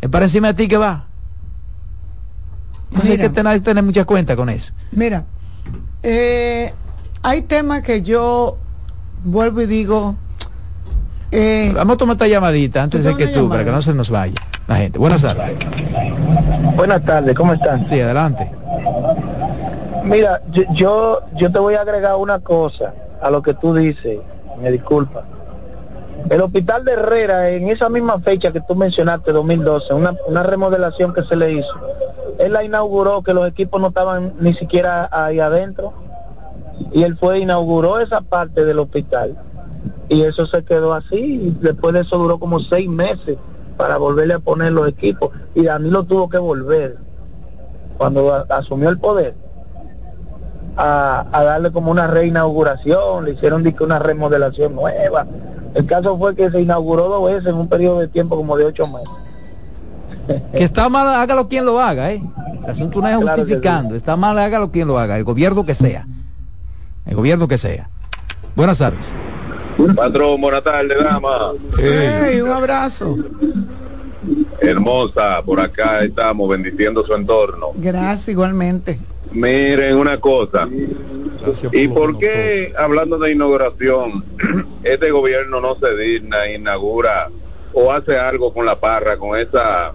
Es 0.00 0.08
para 0.08 0.24
encima 0.24 0.48
de 0.48 0.54
ti 0.54 0.66
que 0.66 0.78
va. 0.78 1.04
Entonces 2.88 3.10
hay 3.10 3.18
que 3.18 3.28
tener, 3.28 3.60
tener 3.60 3.84
mucha 3.84 4.06
cuenta 4.06 4.34
con 4.34 4.48
eso. 4.48 4.72
Mira, 4.92 5.26
eh, 6.02 6.72
hay 7.22 7.42
temas 7.42 7.82
que 7.82 8.00
yo 8.00 8.56
vuelvo 9.24 9.60
y 9.60 9.66
digo, 9.66 10.16
Eh, 11.32 11.72
Vamos 11.74 11.94
a 11.94 11.96
tomar 11.96 12.14
esta 12.14 12.28
llamadita 12.28 12.82
antes 12.82 13.04
de 13.04 13.16
que 13.16 13.28
tú, 13.28 13.48
para 13.48 13.64
que 13.64 13.70
no 13.70 13.80
se 13.80 13.94
nos 13.94 14.10
vaya 14.10 14.34
la 14.68 14.76
gente. 14.76 14.98
Buenas 14.98 15.22
tardes. 15.22 15.56
Buenas 16.76 17.02
tardes, 17.04 17.34
¿cómo 17.34 17.54
están? 17.54 17.84
Sí, 17.86 17.98
adelante. 18.00 18.50
Mira, 20.04 20.42
yo, 20.74 21.20
yo 21.36 21.50
te 21.50 21.58
voy 21.58 21.74
a 21.74 21.80
agregar 21.80 22.16
una 22.16 22.38
cosa 22.40 22.92
a 23.22 23.30
lo 23.30 23.40
que 23.40 23.54
tú 23.54 23.74
dices, 23.74 24.18
me 24.60 24.70
disculpa. 24.70 25.24
El 26.28 26.40
hospital 26.42 26.84
de 26.84 26.92
Herrera, 26.92 27.48
en 27.50 27.68
esa 27.68 27.88
misma 27.88 28.20
fecha 28.20 28.52
que 28.52 28.60
tú 28.60 28.74
mencionaste, 28.74 29.32
2012, 29.32 29.94
una, 29.94 30.14
una 30.26 30.42
remodelación 30.42 31.14
que 31.14 31.22
se 31.24 31.34
le 31.36 31.52
hizo, 31.52 31.74
él 32.38 32.52
la 32.52 32.62
inauguró, 32.62 33.22
que 33.22 33.32
los 33.32 33.48
equipos 33.48 33.80
no 33.80 33.88
estaban 33.88 34.34
ni 34.38 34.54
siquiera 34.54 35.08
ahí 35.10 35.40
adentro, 35.40 35.94
y 36.92 37.02
él 37.04 37.16
fue, 37.16 37.38
inauguró 37.38 38.00
esa 38.00 38.20
parte 38.20 38.64
del 38.64 38.78
hospital, 38.80 39.36
y 40.08 40.22
eso 40.22 40.46
se 40.46 40.64
quedó 40.64 40.94
así, 40.94 41.56
después 41.60 41.94
de 41.94 42.00
eso 42.00 42.18
duró 42.18 42.38
como 42.38 42.60
seis 42.60 42.88
meses 42.88 43.38
para 43.76 43.96
volverle 43.96 44.34
a 44.34 44.38
poner 44.38 44.72
los 44.72 44.88
equipos, 44.88 45.30
y 45.54 45.66
a 45.66 45.78
mí 45.78 45.90
lo 45.90 46.04
tuvo 46.04 46.28
que 46.28 46.38
volver 46.38 46.98
cuando 47.96 48.44
asumió 48.48 48.88
el 48.88 48.98
poder 48.98 49.34
a, 50.76 51.26
darle 51.32 51.70
como 51.70 51.90
una 51.90 52.06
reinauguración, 52.06 53.24
le 53.24 53.32
hicieron 53.32 53.64
una 53.80 53.98
remodelación 53.98 54.74
nueva. 54.74 55.26
El 55.74 55.86
caso 55.86 56.18
fue 56.18 56.34
que 56.34 56.50
se 56.50 56.60
inauguró 56.60 57.08
dos 57.08 57.24
veces 57.26 57.46
en 57.46 57.54
un 57.54 57.68
periodo 57.68 58.00
de 58.00 58.08
tiempo 58.08 58.36
como 58.36 58.56
de 58.56 58.64
ocho 58.64 58.86
meses. 58.86 60.42
que 60.52 60.64
está 60.64 60.88
mal, 60.88 61.08
hágalo 61.08 61.48
quien 61.48 61.64
lo 61.64 61.80
haga, 61.80 62.12
¿eh? 62.12 62.22
El 62.64 62.70
asunto 62.70 63.00
no 63.00 63.08
es 63.08 63.16
justificando, 63.16 63.94
está 63.94 64.16
mal, 64.16 64.38
hágalo 64.38 64.70
quien 64.70 64.86
lo 64.86 64.98
haga, 64.98 65.16
el 65.16 65.24
gobierno 65.24 65.64
que 65.64 65.74
sea. 65.74 66.06
El 67.06 67.16
gobierno 67.16 67.48
que 67.48 67.58
sea. 67.58 67.90
Buenas 68.54 68.78
tardes. 68.78 69.12
Patrón, 69.96 70.40
buenas 70.40 70.62
tardes, 70.62 70.98
dama. 71.02 71.52
un 71.52 72.48
abrazo. 72.48 73.16
Hermosa, 74.60 75.42
por 75.44 75.60
acá 75.60 76.04
estamos 76.04 76.48
bendiciendo 76.48 77.04
su 77.04 77.14
entorno. 77.14 77.72
Gracias, 77.74 78.28
igualmente. 78.28 79.00
Miren 79.32 79.96
una 79.96 80.20
cosa. 80.20 80.68
¿Y 81.72 81.88
por 81.88 82.18
qué, 82.18 82.72
hablando 82.76 83.18
de 83.18 83.32
inauguración, 83.32 84.24
este 84.84 85.10
gobierno 85.10 85.60
no 85.60 85.76
se 85.80 85.96
digna, 85.96 86.48
inaugura 86.48 87.30
o 87.72 87.92
hace 87.92 88.18
algo 88.18 88.52
con 88.52 88.66
la 88.66 88.78
parra, 88.78 89.16
con 89.16 89.38
esa 89.38 89.94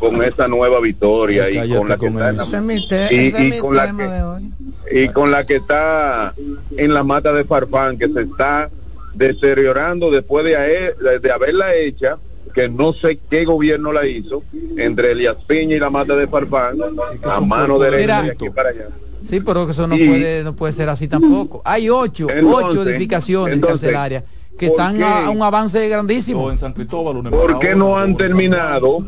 con 0.00 0.22
esa 0.22 0.46
nueva 0.46 0.80
victoria 0.80 1.50
y 1.50 1.74
con 1.74 1.88
la 1.88 1.98
que 1.98 2.06
está 2.06 3.12
y, 3.12 3.58
con 3.58 3.74
la 3.74 3.92
que, 3.92 5.02
y 5.02 5.08
con 5.08 5.32
la 5.32 5.44
que 5.44 5.56
está 5.56 6.34
en 6.76 6.94
la 6.94 7.02
mata 7.02 7.32
de 7.32 7.44
Farfán 7.44 7.98
que 7.98 8.08
se 8.08 8.20
está 8.22 8.70
deteriorando 9.18 10.10
después 10.10 10.44
de, 10.44 10.94
de 11.20 11.32
haberla 11.32 11.74
hecha 11.74 12.18
que 12.54 12.68
no 12.68 12.92
sé 12.92 13.18
qué 13.30 13.44
gobierno 13.44 13.92
la 13.92 14.06
hizo, 14.06 14.42
entre 14.76 15.12
Elias 15.12 15.36
Piña 15.46 15.76
y 15.76 15.78
la 15.78 15.90
mata 15.90 16.16
de 16.16 16.26
Farfán, 16.26 16.78
a 17.24 17.40
mano 17.40 17.78
derecha 17.78 18.22
de 18.22 18.30
aquí 18.30 18.50
para 18.50 18.70
allá. 18.70 18.88
Sí, 19.24 19.40
pero 19.40 19.68
eso 19.68 19.86
no 19.86 19.96
puede 19.96 20.44
no 20.44 20.54
puede 20.54 20.72
ser 20.72 20.88
así 20.88 21.08
tampoco. 21.08 21.60
Hay 21.64 21.90
ocho, 21.90 22.26
ocho 22.46 22.82
edificaciones 22.84 23.60
carcelarias 23.60 24.24
que 24.58 24.66
están 24.66 25.02
a 25.02 25.30
un 25.30 25.42
avance 25.42 25.88
grandísimo. 25.88 26.50
En 26.50 26.58
San 26.58 26.72
Cristóbal, 26.72 27.30
¿Por 27.30 27.58
qué 27.58 27.74
no 27.74 27.98
han 27.98 28.16
terminado 28.16 29.04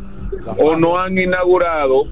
o 0.59 0.77
no 0.77 0.99
han 0.99 1.19
inaugurado 1.19 2.07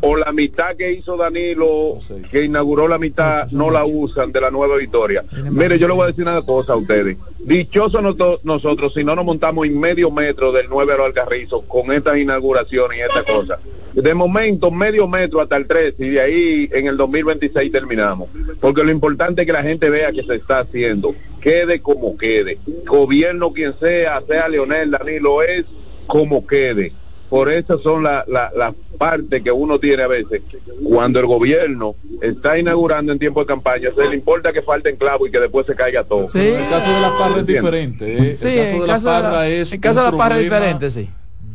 o 0.00 0.16
la 0.16 0.32
mitad 0.32 0.76
que 0.76 0.92
hizo 0.92 1.16
Danilo, 1.16 1.98
que 2.30 2.44
inauguró 2.44 2.88
la 2.88 2.98
mitad, 2.98 3.48
no 3.50 3.70
la 3.70 3.84
usan 3.84 4.32
de 4.32 4.40
la 4.40 4.50
nueva 4.50 4.76
victoria. 4.76 5.24
Mire, 5.50 5.78
yo 5.78 5.88
le 5.88 5.94
voy 5.94 6.04
a 6.04 6.06
decir 6.08 6.24
una 6.24 6.42
cosa 6.42 6.74
a 6.74 6.76
ustedes. 6.76 7.16
Dichosos 7.40 8.02
nosotros 8.42 8.92
si 8.94 9.04
no 9.04 9.14
nos 9.14 9.24
montamos 9.24 9.66
en 9.66 9.78
medio 9.78 10.10
metro 10.10 10.52
del 10.52 10.66
9 10.68 10.92
al 10.94 11.00
Algarrizo 11.00 11.62
con 11.62 11.92
estas 11.92 12.18
inauguraciones 12.18 12.98
y 12.98 13.00
esta 13.02 13.24
cosa. 13.24 13.58
De 13.94 14.14
momento, 14.14 14.70
medio 14.70 15.08
metro 15.08 15.40
hasta 15.40 15.56
el 15.56 15.66
3 15.66 15.94
y 15.98 16.10
de 16.10 16.20
ahí 16.20 16.70
en 16.72 16.86
el 16.86 16.96
2026 16.96 17.72
terminamos. 17.72 18.28
Porque 18.60 18.84
lo 18.84 18.90
importante 18.90 19.42
es 19.42 19.46
que 19.46 19.52
la 19.52 19.62
gente 19.62 19.90
vea 19.90 20.12
que 20.12 20.22
se 20.22 20.36
está 20.36 20.60
haciendo. 20.60 21.14
Quede 21.40 21.80
como 21.80 22.16
quede. 22.16 22.58
Gobierno 22.86 23.52
quien 23.52 23.74
sea, 23.80 24.22
sea 24.28 24.48
Leonel, 24.48 24.90
Danilo, 24.90 25.42
es 25.42 25.64
como 26.06 26.46
quede 26.46 26.92
por 27.28 27.52
eso 27.52 27.78
son 27.80 28.02
las 28.02 28.26
la, 28.28 28.50
la 28.56 28.74
partes 28.98 29.42
que 29.42 29.52
uno 29.52 29.78
tiene 29.78 30.02
a 30.02 30.08
veces 30.08 30.42
cuando 30.82 31.20
el 31.20 31.26
gobierno 31.26 31.94
está 32.20 32.58
inaugurando 32.58 33.12
en 33.12 33.18
tiempo 33.18 33.40
de 33.40 33.46
campaña, 33.46 33.90
se 33.94 34.08
le 34.08 34.16
importa 34.16 34.52
que 34.52 34.62
falte 34.62 34.96
clavo 34.96 35.26
y 35.26 35.30
que 35.30 35.38
después 35.38 35.66
se 35.66 35.74
caiga 35.74 36.04
todo. 36.04 36.28
El 36.34 36.68
caso 36.68 36.92
de 36.92 37.00
la 37.00 37.18
parra 37.18 37.40
es 37.40 37.46
diferente. 37.46 38.36
Sí, 38.36 38.48
el 38.48 38.86
caso 38.86 39.08
de 39.08 39.16
la 39.16 39.22
parra 39.22 39.48
es. 39.48 39.72
El 39.72 39.80
caso 39.80 40.04
de 40.04 40.10
la 40.10 40.16
parra 40.16 40.36
es 40.38 40.42
diferente, 40.44 40.90
sí 40.90 41.08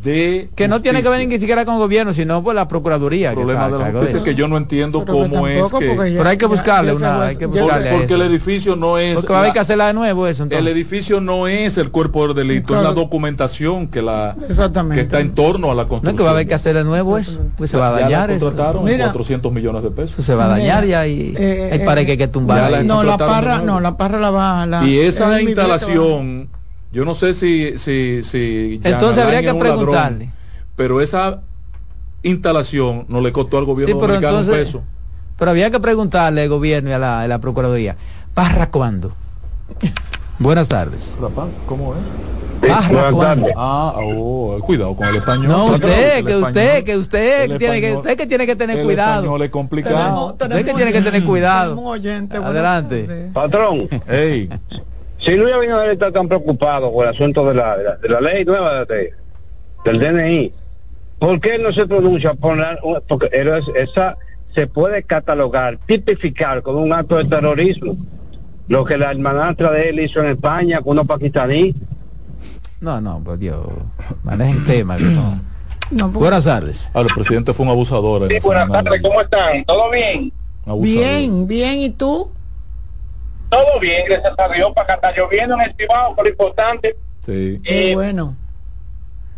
que 0.04 0.68
no 0.68 0.82
tiene 0.82 1.02
que 1.02 1.10
ver 1.10 1.28
ni 1.28 1.40
siquiera 1.40 1.66
con 1.66 1.76
el 1.76 1.80
gobierno, 1.80 2.14
sino 2.14 2.44
por 2.44 2.56
la 2.56 2.68
procuraduría. 2.68 3.30
El 3.30 3.36
problema 3.36 3.70
de 3.70 3.80
la 3.80 4.10
es 4.10 4.22
que 4.22 4.36
yo 4.36 4.48
no 4.48 4.58
entiendo 4.58 5.06
cómo 5.06 5.48
es 5.48 5.72
que... 5.72 5.96
Pero 5.96 6.30
hay 6.30 6.38
que 6.38 6.46
buscarle 6.46 6.94
una... 6.94 7.26
Hay 7.26 7.38
que 7.38 7.46
buscarle 7.46 7.92
porque, 7.92 8.14
el 8.14 8.22
edificio 8.24 8.76
no 8.76 8.98
es... 8.98 9.16
Porque 9.16 9.32
va 9.32 9.40
a 9.40 9.42
haber 9.42 9.54
que 9.54 9.60
hacerla 9.60 9.88
de 9.88 9.94
nuevo 9.94 10.28
eso. 10.28 10.48
El 10.50 10.68
edificio 10.68 11.22
no 11.22 11.48
es 11.48 11.78
el 11.78 11.90
cuerpo 11.90 12.28
del 12.28 12.48
delito, 12.48 12.76
es 12.76 12.84
la 12.84 12.94
documentación 12.94 13.88
que 13.88 14.02
la 14.02 14.36
que 14.94 15.02
está 15.02 15.20
en 15.20 15.34
torno 15.34 15.72
a 15.72 15.76
la 15.76 15.86
construcción. 15.86 16.14
No, 16.14 16.18
que 16.18 16.24
va 16.24 16.30
a 16.30 16.34
haber 16.34 16.48
que 16.48 16.54
hacer 16.54 16.76
de 16.76 16.84
nuevo 16.84 17.18
eso, 17.18 17.40
pues 17.58 17.72
se 17.72 17.78
va 17.78 17.90
a 17.90 17.92
dañar. 17.92 18.30
Ya 18.30 18.40
contrataron 18.40 18.84
Mira, 18.84 19.06
400 19.06 19.52
millones 19.52 19.84
de 19.84 19.92
pesos. 19.92 20.24
se 20.24 20.36
va 20.36 20.46
a 20.46 20.50
dañar 20.50 20.86
ya 20.86 21.08
y 21.08 21.34
eh, 21.38 21.70
hay 21.72 21.80
para 21.80 22.06
que 22.06 22.12
hay 22.12 22.18
que 22.18 22.28
tumbar. 22.28 22.84
No, 22.84 23.04
la 23.04 23.18
parra, 23.18 23.60
no, 23.60 23.80
la 23.80 23.98
parra 23.98 24.20
la 24.20 24.32
va... 24.32 24.86
y 24.86 25.00
esa 25.00 25.42
instalación... 25.42 26.50
Yo 26.94 27.04
no 27.04 27.16
sé 27.16 27.34
si... 27.34 27.78
si, 27.78 28.24
si 28.24 28.80
Entonces 28.84 29.22
habría 29.22 29.42
que 29.42 29.54
preguntarle 29.54 30.32
pero 30.76 31.02
esa 31.02 31.42
instalación 32.24 33.06
no 33.08 33.22
le 33.22 33.32
costó 33.32 33.58
al 33.58 33.66
gobierno 33.66 33.96
sí, 33.96 34.00
pero 34.02 34.38
un 34.38 34.48
peso. 34.48 34.84
Pero 35.38 35.52
había 35.52 35.70
que 35.72 35.80
preguntarle 35.80 36.44
al 36.44 36.50
gobierno 36.50 36.90
y 36.90 36.94
a 36.94 37.00
la, 37.00 37.40
Procuraduría, 37.40 37.98
¿Parra 38.34 38.72
cuándo? 38.72 39.14
Buenas 40.40 40.68
tardes. 40.68 41.16
¿Cómo 41.68 41.96
es? 41.96 42.70
¿Parra 42.70 43.12
cuándo? 43.12 43.48
Ah, 43.56 43.94
oh, 43.98 44.58
cuidado 44.62 44.96
con 44.96 45.08
el 45.08 45.18
español. 45.18 45.48
No, 45.48 45.66
usted, 45.66 46.26
que 46.26 46.38
usted, 46.38 46.84
que 46.84 46.98
usted, 46.98 47.58
tiene 47.58 47.82
que, 47.82 47.96
usted 47.96 48.18
que 48.18 48.26
tiene 48.26 48.46
que 48.46 48.56
tener 48.56 48.84
cuidado. 48.84 49.20
El 49.20 49.26
español 49.26 49.42
es 49.44 49.50
complicado. 49.52 50.26
usted 50.28 50.66
que 50.66 50.74
tiene 50.74 50.92
que 50.92 51.02
tener 51.02 51.24
cuidado. 51.26 51.94
Adelante. 51.94 53.30
Patrón. 53.34 53.90
Hey. 54.08 54.50
Si 55.24 55.36
Luis 55.36 55.54
Abinader 55.54 55.92
está 55.92 56.12
tan 56.12 56.28
preocupado 56.28 56.92
por 56.92 57.06
el 57.06 57.12
asunto 57.12 57.46
de 57.48 57.54
la, 57.54 57.78
de 57.78 58.10
la, 58.10 58.20
ley 58.20 58.44
nueva 58.44 58.86
de, 58.86 59.14
del 59.86 60.00
DNI, 60.00 60.54
¿Por 61.24 61.40
qué 61.40 61.58
no 61.58 61.72
se 61.72 61.88
pronuncia? 61.88 62.34
Por 62.34 62.58
porque 63.08 63.30
esa 63.76 64.18
se 64.54 64.68
puede 64.68 65.04
catalogar, 65.04 65.80
tipificar 65.86 66.62
como 66.62 66.80
un 66.80 66.92
acto 66.92 67.16
de 67.16 67.24
terrorismo. 67.24 67.96
Lo 68.68 68.84
que 68.84 68.98
la 68.98 69.12
hermanastra 69.12 69.72
de 69.72 69.88
él 69.88 70.02
hizo 70.02 70.20
en 70.20 70.32
España 70.32 70.82
con 70.82 70.92
unos 70.92 71.08
pakistaní. 71.08 71.74
No, 72.82 73.00
no, 73.00 73.22
pues 73.24 73.40
Dios, 73.40 73.66
manejen 74.24 74.66
tema. 74.66 74.98
no. 74.98 75.42
Pues. 75.92 76.12
buenas 76.12 76.44
tardes. 76.44 76.90
Ah, 76.94 77.00
el 77.00 77.08
presidente 77.08 77.54
fue 77.54 77.66
un 77.68 77.72
abusador. 77.72 78.28
Sí, 78.30 78.40
buenas 78.44 78.70
tardes, 78.70 79.02
¿cómo 79.02 79.22
están? 79.22 79.64
¿Todo 79.64 79.92
bien? 79.92 80.34
Bien, 80.82 81.48
bien, 81.48 81.80
¿y 81.80 81.90
tú? 81.90 82.34
Todo 83.54 83.80
bien, 83.80 84.04
gracias 84.08 84.34
a 84.38 84.48
Dios, 84.50 84.72
para 84.74 84.94
acá 84.94 84.94
está 84.96 85.22
lloviendo 85.22 85.56
en 85.56 85.62
el 85.62 85.76
Cibao, 85.78 86.16
por 86.16 86.28
importante. 86.28 86.96
Sí. 87.24 87.58
Y, 87.64 87.94
bueno. 87.94 88.36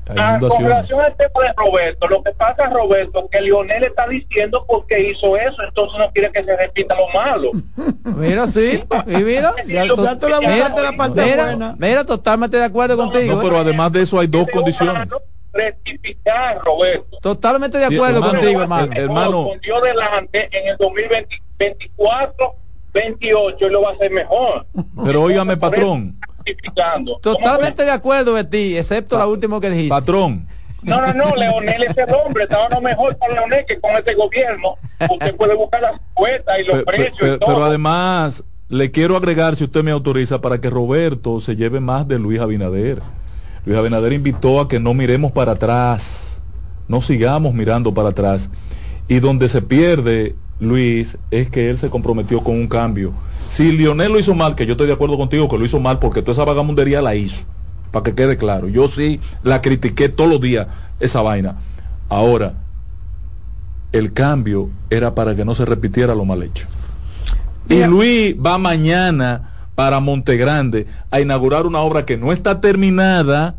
Ah, 0.07 0.37
con 0.39 0.63
relación 0.63 1.01
al 1.01 1.15
tema 1.15 1.41
de 1.41 1.53
Roberto, 1.57 2.07
lo 2.07 2.21
que 2.21 2.31
pasa, 2.31 2.69
Roberto, 2.69 3.27
que 3.27 3.41
Lionel 3.41 3.83
está 3.85 4.07
diciendo 4.07 4.63
porque 4.67 4.99
hizo 5.09 5.35
eso, 5.35 5.63
entonces 5.63 5.97
no 5.97 6.11
quiere 6.11 6.31
que 6.31 6.43
se 6.43 6.55
repita 6.55 6.95
lo 6.95 7.07
malo. 7.09 7.51
mira, 8.03 8.47
sí, 8.47 8.83
y 9.07 9.17
mira, 9.17 9.55
ya, 9.67 9.85
la 9.85 9.95
parte 9.95 11.23
mira, 11.23 11.45
buena. 11.45 11.75
Mira, 11.77 12.05
totalmente 12.05 12.57
de 12.57 12.65
acuerdo 12.65 12.95
contigo. 12.95 13.35
No, 13.35 13.41
pero 13.41 13.57
¿eh? 13.57 13.61
además 13.61 13.91
de 13.91 14.03
eso 14.03 14.19
hay 14.19 14.27
dos 14.27 14.47
condiciones. 14.53 15.07
Rectificar, 15.51 16.59
Roberto. 16.59 17.17
Totalmente 17.21 17.77
de 17.79 17.85
acuerdo 17.85 18.21
contigo, 18.21 18.61
hermano. 18.61 18.93
hermano. 18.93 19.47
Dios 19.61 19.81
delante 19.81 20.49
en 20.51 20.67
el 20.67 20.77
2024, 20.77 22.55
28 22.95 23.67
y 23.67 23.69
lo 23.69 23.81
va 23.81 23.89
a 23.89 23.93
hacer 23.93 24.11
mejor. 24.11 24.65
Pero 25.03 25.21
óigame, 25.21 25.57
patrón. 25.57 26.17
Totalmente 27.21 27.83
de 27.83 27.91
acuerdo 27.91 28.33
de 28.35 28.43
ti, 28.43 28.77
excepto 28.77 29.17
la 29.17 29.27
última 29.27 29.59
que 29.59 29.69
dijiste. 29.69 29.89
Patrón. 29.89 30.47
No, 30.81 31.01
no, 31.01 31.13
no, 31.13 31.35
Leonel 31.35 31.83
es 31.83 31.97
el 31.97 32.13
hombre, 32.13 32.43
estaba 32.43 32.69
no 32.69 32.79
mejor 32.79 33.17
para 33.17 33.33
Leonel 33.33 33.65
que 33.65 33.79
con 33.79 33.91
este 33.97 34.13
gobierno. 34.13 34.75
Usted 35.09 35.35
puede 35.35 35.55
buscar 35.55 35.81
las 35.81 35.99
cuentas 36.13 36.59
y 36.59 36.63
los 36.63 36.83
precios. 36.83 37.17
Pero, 37.19 37.35
y 37.35 37.39
todo. 37.39 37.49
pero 37.49 37.65
además, 37.65 38.43
le 38.69 38.91
quiero 38.91 39.17
agregar, 39.17 39.55
si 39.55 39.63
usted 39.63 39.83
me 39.83 39.91
autoriza, 39.91 40.41
para 40.41 40.61
que 40.61 40.69
Roberto 40.69 41.39
se 41.39 41.55
lleve 41.55 41.79
más 41.79 42.07
de 42.07 42.19
Luis 42.19 42.39
Abinader. 42.39 43.01
Luis 43.65 43.77
Abinader 43.77 44.13
invitó 44.13 44.61
a 44.61 44.67
que 44.67 44.79
no 44.79 44.93
miremos 44.93 45.31
para 45.31 45.53
atrás, 45.53 46.43
no 46.87 47.01
sigamos 47.01 47.53
mirando 47.55 47.93
para 47.93 48.09
atrás. 48.09 48.51
Y 49.07 49.19
donde 49.19 49.49
se 49.49 49.63
pierde 49.63 50.35
Luis 50.59 51.17
es 51.31 51.49
que 51.49 51.69
él 51.69 51.77
se 51.77 51.89
comprometió 51.89 52.43
con 52.43 52.55
un 52.55 52.67
cambio. 52.67 53.13
Si 53.49 53.71
Lionel 53.71 54.13
lo 54.13 54.19
hizo 54.19 54.33
mal, 54.33 54.55
que 54.55 54.65
yo 54.65 54.73
estoy 54.73 54.87
de 54.87 54.93
acuerdo 54.93 55.17
contigo 55.17 55.49
que 55.49 55.57
lo 55.57 55.65
hizo 55.65 55.79
mal 55.79 55.99
porque 55.99 56.21
toda 56.21 56.33
esa 56.33 56.45
vagamundería 56.45 57.01
la 57.01 57.15
hizo. 57.15 57.43
para 57.91 58.03
que 58.03 58.15
quede 58.15 58.37
claro. 58.37 58.67
Yo 58.67 58.87
sí 58.87 59.19
la 59.43 59.61
critiqué 59.61 60.09
todos 60.09 60.29
los 60.29 60.41
días, 60.41 60.67
esa 60.99 61.21
vaina. 61.21 61.57
Ahora, 62.09 62.53
el 63.91 64.11
cambio 64.13 64.69
era 64.89 65.15
para 65.15 65.35
que 65.35 65.45
no 65.45 65.55
se 65.55 65.65
repitiera 65.65 66.15
lo 66.15 66.25
mal 66.25 66.43
hecho. 66.43 66.67
Y 67.69 67.83
Luis 67.85 68.35
va 68.35 68.57
mañana 68.57 69.51
para 69.75 69.99
Montegrande 69.99 70.87
a 71.11 71.21
inaugurar 71.21 71.65
una 71.65 71.79
obra 71.79 72.05
que 72.05 72.17
no 72.17 72.31
está 72.31 72.61
terminada, 72.61 73.55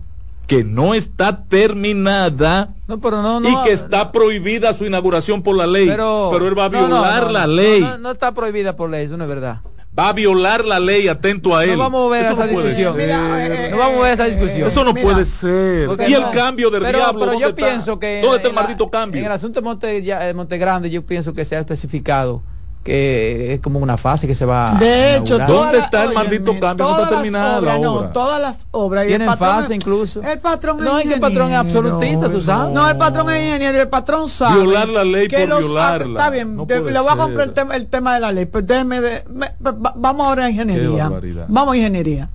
que 0.46 0.64
no 0.64 0.94
está 0.94 1.44
terminada 1.44 2.75
y 2.88 3.62
que 3.64 3.72
está 3.72 4.12
prohibida 4.12 4.72
su 4.72 4.84
inauguración 4.84 5.42
por 5.42 5.56
la 5.56 5.66
ley. 5.66 5.88
Pero, 5.88 6.36
él 6.36 6.58
va 6.58 6.66
a 6.66 6.68
violar 6.68 7.30
la 7.30 7.46
ley. 7.46 7.86
No, 8.00 8.12
está 8.12 8.32
prohibida 8.32 8.76
por 8.76 8.90
ley, 8.90 9.06
eso 9.06 9.16
no 9.16 9.24
es 9.24 9.28
verdad. 9.28 9.60
Va 9.98 10.10
a 10.10 10.12
violar 10.12 10.64
la 10.64 10.78
ley, 10.78 11.08
atento 11.08 11.56
a 11.56 11.64
él. 11.64 11.72
No 11.72 11.78
vamos 11.78 12.06
a 12.06 12.10
ver 12.10 12.32
esa 12.32 12.46
discusión. 12.46 12.96
Eh, 13.00 13.68
no 13.70 13.78
vamos 13.78 13.98
a 13.98 14.02
ver 14.02 14.12
esa 14.12 14.24
discusión. 14.24 14.68
Eso 14.68 14.84
no 14.84 14.94
puede 14.94 15.24
ser. 15.24 15.88
y 16.06 16.12
el 16.12 16.30
cambio 16.30 16.70
del 16.70 16.82
diablo. 16.82 17.26
Pero 17.26 17.40
yo 17.40 17.54
pienso 17.54 17.98
que. 17.98 18.20
¿Dónde 18.20 18.36
está 18.36 18.48
el 18.48 18.54
maldito 18.54 18.90
cambio? 18.90 19.20
En 19.20 19.26
el 19.26 19.32
asunto 19.32 19.60
de 19.60 19.64
Monte, 19.64 20.34
Monte 20.34 20.58
Grande, 20.58 20.90
yo 20.90 21.04
pienso 21.04 21.32
que 21.32 21.44
se 21.44 21.56
ha 21.56 21.60
especificado 21.60 22.42
que 22.86 23.54
es 23.54 23.60
como 23.60 23.80
una 23.80 23.96
fase 23.96 24.28
que 24.28 24.36
se 24.36 24.44
va 24.44 24.76
de 24.78 25.16
hecho 25.16 25.38
dónde 25.38 25.78
está 25.78 26.04
el 26.04 26.14
maldito 26.14 26.58
cambio 26.60 26.86
no 26.86 27.02
está 27.02 27.08
terminada 27.16 27.60
la 27.60 27.76
obra 27.76 27.78
no 27.78 28.08
todas 28.10 28.40
las 28.40 28.66
obras 28.70 29.06
tienen 29.06 29.36
fase 29.36 29.74
incluso. 29.74 30.22
el 30.22 30.38
patrón 30.38 30.78
no 30.78 30.98
es 30.98 31.06
que 31.06 31.14
el 31.14 31.20
patrón 31.20 31.50
es 31.50 31.56
absolutista 31.56 32.30
tú 32.30 32.40
sabes. 32.40 32.72
No 32.72 32.88
el 32.88 32.96
patrón 32.96 33.28
es 33.30 33.42
ingeniero 33.42 33.80
el 33.82 33.88
patrón 33.88 34.28
sabe 34.28 34.60
violar 34.62 34.88
la 34.88 35.04
ley 35.04 35.28
por 35.28 35.58
violarla. 35.60 36.20
está 36.20 36.30
bien 36.30 36.56
le 36.56 37.00
voy 37.00 37.10
a 37.10 37.16
comprar 37.16 37.48
el 37.48 37.52
tema, 37.52 37.76
el 37.76 37.86
tema 37.88 38.14
de 38.14 38.20
la 38.20 38.32
ley 38.32 38.46
pues 38.46 38.64
déjeme 38.66 39.00
de, 39.00 39.24
vamos 39.58 40.26
ahora 40.26 40.44
a 40.44 40.50
ingeniería. 40.50 41.10
Vamos 41.48 41.74
a 41.74 41.76
ingeniería. 41.76 42.28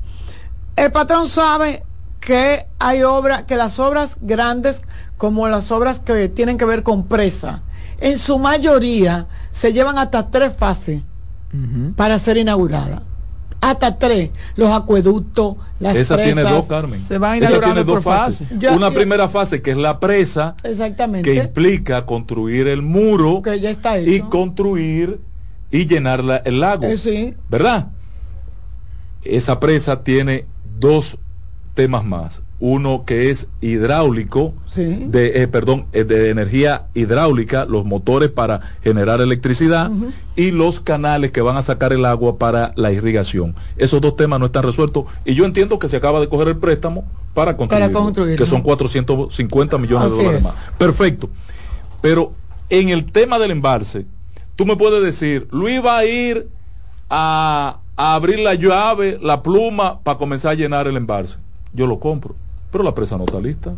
El 0.75 0.91
patrón 0.91 1.27
sabe 1.27 1.83
que 2.19 2.65
hay 2.79 3.03
obras 3.03 3.43
que 3.43 3.55
las 3.55 3.79
obras 3.79 4.17
grandes 4.21 4.81
como 5.17 5.47
las 5.47 5.71
obras 5.71 5.99
que 5.99 6.29
tienen 6.29 6.57
que 6.57 6.65
ver 6.65 6.83
con 6.83 7.05
presa 7.05 7.61
en 8.01 8.17
su 8.17 8.37
mayoría 8.39 9.27
se 9.51 9.71
llevan 9.71 9.97
hasta 9.97 10.29
tres 10.29 10.53
fases 10.53 11.01
para 11.95 12.17
ser 12.19 12.37
inaugurada. 12.37 13.03
Hasta 13.61 13.99
tres, 13.99 14.31
los 14.55 14.71
acueductos, 14.71 15.57
las 15.79 15.95
Esa 15.95 16.17
tiene 16.17 16.41
dos, 16.41 16.65
Carmen. 16.65 17.03
Se 17.03 17.19
van 17.19 17.43
a 17.43 17.47
tiene 17.47 17.83
dos 17.83 18.03
fases. 18.03 18.47
Una 18.75 18.89
primera 18.89 19.29
fase 19.29 19.61
que 19.61 19.71
es 19.71 19.77
la 19.77 19.99
presa, 19.99 20.55
exactamente, 20.63 21.31
que 21.31 21.37
implica 21.43 22.05
construir 22.07 22.67
el 22.67 22.81
muro 22.81 23.43
que 23.43 23.59
ya 23.59 23.69
está 23.69 23.99
y 23.99 24.21
construir 24.21 25.19
y 25.69 25.85
llenar 25.85 26.41
el 26.43 26.59
lago. 26.59 26.85
Eh, 26.85 26.97
sí. 26.97 27.35
¿Verdad? 27.49 27.89
Esa 29.23 29.59
presa 29.59 30.03
tiene 30.03 30.45
dos 30.79 31.19
temas 31.75 32.03
más 32.03 32.41
uno 32.61 33.05
que 33.05 33.31
es 33.31 33.47
hidráulico, 33.59 34.53
de, 34.75 35.41
eh, 35.41 35.47
perdón, 35.47 35.87
eh, 35.93 36.03
de 36.03 36.29
energía 36.29 36.83
hidráulica, 36.93 37.65
los 37.65 37.85
motores 37.85 38.29
para 38.29 38.61
generar 38.83 39.19
electricidad 39.19 39.89
y 40.35 40.51
los 40.51 40.79
canales 40.79 41.31
que 41.31 41.41
van 41.41 41.57
a 41.57 41.63
sacar 41.63 41.91
el 41.91 42.05
agua 42.05 42.37
para 42.37 42.71
la 42.75 42.91
irrigación. 42.91 43.55
Esos 43.77 43.99
dos 43.99 44.15
temas 44.15 44.39
no 44.39 44.45
están 44.45 44.61
resueltos 44.61 45.05
y 45.25 45.33
yo 45.33 45.45
entiendo 45.45 45.79
que 45.79 45.87
se 45.87 45.97
acaba 45.97 46.19
de 46.19 46.29
coger 46.29 46.49
el 46.49 46.57
préstamo 46.57 47.03
para 47.33 47.57
construir, 47.57 48.37
que 48.37 48.45
son 48.45 48.61
450 48.61 49.77
millones 49.79 50.11
de 50.11 50.17
dólares 50.17 50.43
más. 50.43 50.55
Perfecto. 50.77 51.29
Pero 51.99 52.33
en 52.69 52.89
el 52.89 53.11
tema 53.11 53.39
del 53.39 53.49
embalse, 53.49 54.05
tú 54.55 54.67
me 54.67 54.75
puedes 54.75 55.03
decir, 55.03 55.47
Luis 55.51 55.83
va 55.83 55.97
a 55.97 56.05
ir 56.05 56.47
a 57.09 57.79
abrir 57.97 58.39
la 58.39 58.53
llave, 58.53 59.17
la 59.19 59.41
pluma, 59.41 59.99
para 60.03 60.19
comenzar 60.19 60.51
a 60.51 60.55
llenar 60.55 60.87
el 60.87 60.95
embalse. 60.95 61.37
Yo 61.73 61.87
lo 61.87 61.99
compro 61.99 62.35
pero 62.71 62.83
la 62.83 62.95
presa 62.95 63.17
no 63.17 63.25
está 63.25 63.39
lista. 63.39 63.73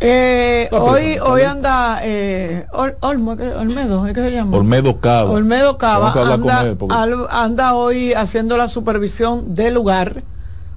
Eh, 0.00 0.68
hoy 0.72 1.18
hoy 1.18 1.42
anda 1.42 2.00
eh, 2.02 2.66
Olmedo, 3.00 4.04
¿qué 4.12 4.14
se 4.14 4.30
llama? 4.32 4.56
Olmedo 4.56 4.98
Cava. 4.98 5.30
Olmedo 5.30 5.78
Cava 5.78 6.12
anda, 7.30 7.74
hoy 7.74 8.12
haciendo 8.12 8.56
la 8.56 8.68
supervisión 8.68 9.54
del 9.54 9.74
lugar 9.74 10.22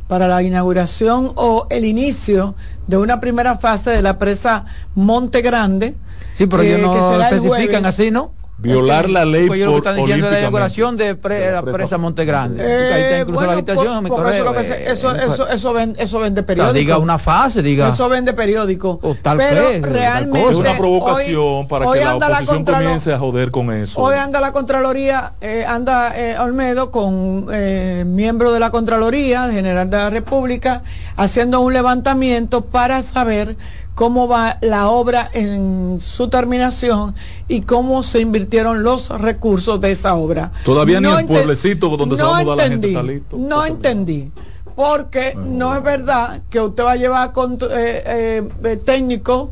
para 0.08 0.28
la 0.28 0.44
inauguración 0.44 1.34
o 1.36 1.68
el 1.70 1.84
inicio 1.86 2.56
de 2.86 2.98
una 2.98 3.20
primera 3.20 3.58
fase 3.58 3.90
de 3.90 4.02
la 4.02 4.18
presa 4.18 4.66
Monte 4.96 5.42
Grande. 5.42 5.96
Sí, 6.34 6.46
pero 6.46 6.64
ellos 6.64 6.80
eh, 6.80 6.84
no 6.84 7.22
especifican 7.22 7.86
así, 7.86 8.12
¿no? 8.12 8.32
Violar 8.58 9.10
la 9.10 9.24
ley 9.24 9.48
pues 9.48 9.62
están 9.62 9.96
diciendo 9.96 10.30
la 10.30 10.40
inauguración 10.40 10.98
de 10.98 11.18
la 11.52 11.62
presa. 11.62 11.98
Montegrande 11.98 12.64
eh, 12.64 12.94
ahí 12.94 13.02
está 13.02 13.20
incluso 13.20 13.46
la 13.46 13.54
habitación 13.54 14.06
por, 14.06 14.24
por 14.24 14.34
eso, 14.34 14.54
que 14.54 14.92
eso, 14.92 15.16
eso, 15.16 15.48
eso, 15.48 15.74
vende, 15.74 16.04
eso 16.04 16.20
vende 16.20 16.44
periódico. 16.44 16.74
diga 16.74 16.98
una 16.98 17.18
fase 17.18 17.62
diga. 17.62 17.90
Eso 17.90 18.08
vende 18.10 18.34
periódico. 18.34 19.00
O 19.02 19.16
tal 19.16 19.38
pero 19.38 19.82
realmente 19.82 20.52
es 20.52 20.58
una 20.58 20.78
provocación 20.78 21.68
para 21.68 21.92
que 21.92 22.00
la 22.00 22.16
oposición 22.16 22.66
comience 22.66 23.14
a 23.14 23.20
joder 23.20 23.52
con 23.52 23.72
eso. 23.72 24.00
hoy 24.00 24.16
anda 24.16 24.40
la 24.40 24.52
Contraloría 24.52 25.34
eh, 25.42 25.66
anda 25.68 26.18
eh, 26.18 26.38
Olmedo 26.40 26.92
con 26.92 27.48
eh, 27.52 28.04
miembro 28.06 28.52
de 28.52 28.60
la 28.60 28.72
Contraloría 28.72 29.50
General 29.52 29.90
de 29.90 29.98
la 29.98 30.10
República 30.10 30.84
haciendo 31.16 31.62
un 31.62 31.74
levantamiento 31.74 32.66
para 32.66 33.04
saber 33.04 33.58
cómo 33.98 34.28
va 34.28 34.60
la 34.62 34.90
obra 34.90 35.28
en 35.34 35.98
su 36.00 36.30
terminación 36.30 37.16
y 37.48 37.62
cómo 37.62 38.04
se 38.04 38.20
invirtieron 38.20 38.84
los 38.84 39.10
recursos 39.10 39.82
de 39.82 39.90
esa 39.90 40.14
obra. 40.14 40.52
Todavía 40.64 41.02
ni 41.02 41.10
el 41.10 41.26
pueblecito 41.26 41.98
donde 41.98 42.16
se 42.16 42.22
va 42.22 42.38
a 42.38 42.44
mudar 42.44 42.58
la 42.58 42.68
gente 42.68 42.90
está 42.90 43.02
listo. 43.02 43.38
No 43.38 43.66
entendí. 43.66 44.32
Porque 44.76 45.34
no 45.36 45.76
es 45.76 45.82
verdad 45.82 46.44
que 46.52 46.62
usted 46.62 46.84
va 46.84 46.92
a 46.92 46.96
llevar 46.96 47.34
con, 47.34 47.54
eh, 47.54 47.58
eh, 48.06 48.48
eh, 48.64 48.78
técnicos, 48.78 49.50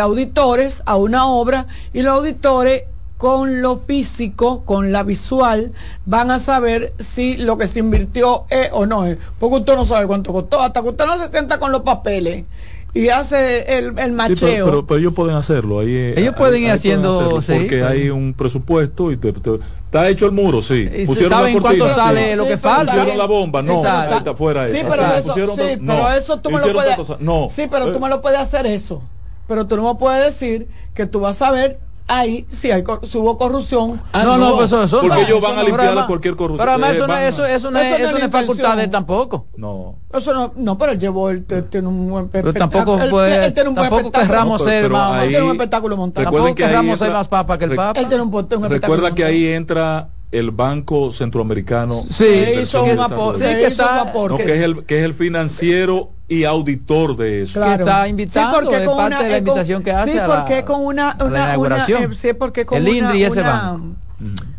auditores 0.00 0.84
a 0.86 0.94
una 0.94 1.26
obra 1.26 1.66
y 1.92 2.02
los 2.02 2.14
auditores 2.14 2.84
con 3.16 3.60
lo 3.60 3.78
físico, 3.78 4.62
con 4.64 4.92
la 4.92 5.02
visual, 5.02 5.72
van 6.06 6.30
a 6.30 6.38
saber 6.38 6.92
si 7.00 7.36
lo 7.38 7.58
que 7.58 7.66
se 7.66 7.80
invirtió 7.80 8.44
es 8.50 8.68
o 8.72 8.86
no 8.86 9.04
es. 9.04 9.18
Porque 9.40 9.56
usted 9.56 9.74
no 9.74 9.84
sabe 9.84 10.06
cuánto 10.06 10.32
costó, 10.32 10.60
hasta 10.60 10.80
que 10.80 10.90
usted 10.90 11.06
no 11.06 11.18
se 11.18 11.28
sienta 11.28 11.58
con 11.58 11.72
los 11.72 11.82
papeles 11.82 12.44
y 12.92 13.08
hace 13.08 13.78
el, 13.78 13.98
el 13.98 14.12
macheo. 14.12 14.66
pero, 14.66 14.86
pero, 14.86 15.00
ellos 15.00 15.14
pueden 15.14 15.36
hacerlo. 15.36 15.80
Ahí, 15.80 15.94
eh, 15.94 16.14
ellos 16.16 16.34
pueden 16.36 16.62
ir 16.62 16.70
haciendo. 16.70 17.40
porque 17.46 17.84
hay 17.84 18.10
un 18.10 18.34
presupuesto 18.34 19.12
y 19.12 19.16
te, 19.16 19.28
está 19.28 20.08
hecho 20.08 20.26
el 20.26 20.32
muro, 20.32 20.62
sí. 20.62 20.88
Pusieron 21.06 21.38
¿Saben 21.38 21.60
cuánto 21.60 21.88
sale 21.88 22.36
lo 22.36 22.46
que 22.46 22.58
falta? 22.58 22.92
Pusieron 22.92 23.18
la 23.18 23.26
bomba, 23.26 23.62
no, 23.62 23.78
está 23.78 24.34
fuera 24.34 24.66
Sí, 24.66 24.78
pero, 24.88 25.06
eso, 25.14 25.34
sí, 25.34 25.78
pero 25.86 26.12
eso 26.12 26.40
tú 26.40 26.50
me 26.50 26.60
lo 26.60 26.72
puedes. 26.72 27.20
No. 27.20 27.48
Sí, 27.48 27.66
pero 27.70 27.92
tú 27.92 27.98
eh. 27.98 28.00
me 28.00 28.08
lo 28.08 28.20
puedes 28.20 28.38
hacer 28.38 28.66
eso. 28.66 29.02
Pero 29.46 29.66
tú 29.66 29.76
no 29.76 29.92
me 29.92 29.98
puedes 29.98 30.24
decir 30.24 30.68
que 30.94 31.06
tú 31.06 31.20
vas 31.20 31.42
a 31.42 31.50
ver 31.50 31.80
ahí 32.10 32.44
si 32.48 32.70
hay 32.70 32.84
si 33.02 33.18
hubo 33.18 33.38
corrupción. 33.38 34.00
Ah, 34.12 34.24
no, 34.24 34.36
no, 34.36 34.56
pues 34.56 34.72
eso, 34.72 35.00
porque 35.00 35.22
ellos 35.22 35.40
van 35.40 35.58
a 35.58 35.62
limpiar 35.62 36.06
cualquier 36.06 36.36
corrupción. 36.36 36.58
Pero 36.58 36.70
además 36.72 36.96
eso, 36.96 37.06
no, 37.06 37.16
eso, 37.16 37.46
eso, 37.46 37.70
no, 37.70 37.78
es, 37.78 38.00
eso 38.00 38.18
no 38.18 38.24
es 38.24 38.30
facultad 38.30 38.76
de 38.76 38.88
tampoco. 38.88 39.46
No. 39.56 39.96
Eso 40.12 40.34
no, 40.34 40.52
no, 40.56 40.76
pero 40.76 40.92
él 40.92 40.98
llevó, 40.98 41.30
él, 41.30 41.44
tiene 41.70 41.86
un 41.86 42.10
buen 42.10 42.28
pero 42.28 42.52
tampoco 42.52 42.98
puede, 43.08 43.46
él, 43.46 43.54
tiene 43.54 43.68
un 43.68 43.76
buen 43.76 43.88
tampoco 43.88 44.12
querramos 44.12 44.62
ser 44.62 44.90
más, 44.90 45.22
él 45.22 45.28
tiene 45.30 45.44
un 45.44 45.52
espectáculo 45.52 45.96
montado. 45.96 46.24
Tampoco 46.24 46.54
querramos 46.54 46.98
ser 46.98 47.12
más 47.12 47.28
papa 47.28 47.58
que 47.58 47.64
el 47.66 47.76
papa. 47.76 47.98
Él 47.98 48.08
tiene 48.08 48.22
un, 48.22 48.34
un 48.34 48.70
Recuerda 48.70 49.14
que 49.14 49.24
ahí 49.24 49.46
entra 49.46 50.08
el 50.32 50.50
Banco 50.50 51.12
Centroamericano. 51.12 52.04
Sí, 52.10 52.26
hizo 52.60 52.84
un 52.84 53.00
aporte. 53.00 53.38
Sí, 53.48 53.54
que, 53.56 53.66
está, 53.66 54.12
no, 54.14 54.36
que, 54.36 54.54
es 54.56 54.62
el, 54.62 54.84
que 54.84 54.98
es 54.98 55.04
el 55.04 55.14
financiero 55.14 56.10
y 56.30 56.44
auditor 56.44 57.16
de 57.16 57.42
eso. 57.42 57.54
Claro. 57.54 57.84
Que 57.84 57.90
está 57.90 58.08
invitando, 58.08 58.58
sí, 58.58 58.64
porque 58.64 58.84
con 58.84 58.96
parte 58.96 59.16
una, 59.16 59.22
de 59.24 59.30
la 59.30 59.38
invitación 59.38 59.82
que 59.82 59.90
hace 59.90 60.12
sí, 60.12 60.18
porque 60.24 60.64
con 60.64 60.86
una, 60.86 61.18
una, 61.20 61.58
una 61.58 61.84
eh, 61.86 62.08
sí, 62.12 62.32
porque 62.34 62.64
con 62.64 62.78
el 62.78 62.84
una, 62.84 62.98
INDRI 62.98 63.24
ese 63.24 63.40
una, 63.40 63.50
banco. 63.50 63.96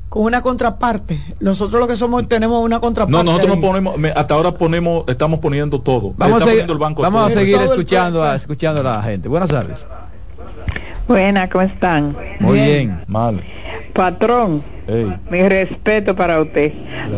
con 0.09 0.23
una 0.23 0.41
contraparte. 0.41 1.35
Nosotros 1.39 1.79
lo 1.79 1.87
que 1.87 1.95
somos 1.95 2.27
tenemos 2.27 2.61
una 2.61 2.81
contraparte. 2.81 3.23
No, 3.23 3.23
nosotros 3.23 3.55
no 3.55 3.61
ponemos, 3.61 3.95
hasta 4.13 4.33
ahora 4.33 4.51
ponemos, 4.51 5.05
estamos 5.07 5.39
poniendo 5.39 5.79
todo. 5.79 6.13
Vamos 6.17 6.41
a 6.41 6.45
seguir, 6.45 6.69
el 6.69 6.77
banco 6.77 7.03
vamos 7.03 7.31
a 7.31 7.33
seguir 7.33 7.55
escuchando 7.55 8.21
a, 8.21 8.35
escuchando 8.35 8.81
a 8.81 8.83
la 8.83 9.03
gente. 9.03 9.29
Buenas 9.29 9.49
tardes. 9.49 9.85
Buenas, 11.11 11.49
¿cómo 11.49 11.63
están? 11.63 12.15
Muy 12.39 12.57
bien. 12.57 13.03
Mal. 13.05 13.43
Patrón, 13.91 14.63
mi 15.29 15.41
respeto 15.49 16.15
para 16.15 16.39
usted. 16.39 16.71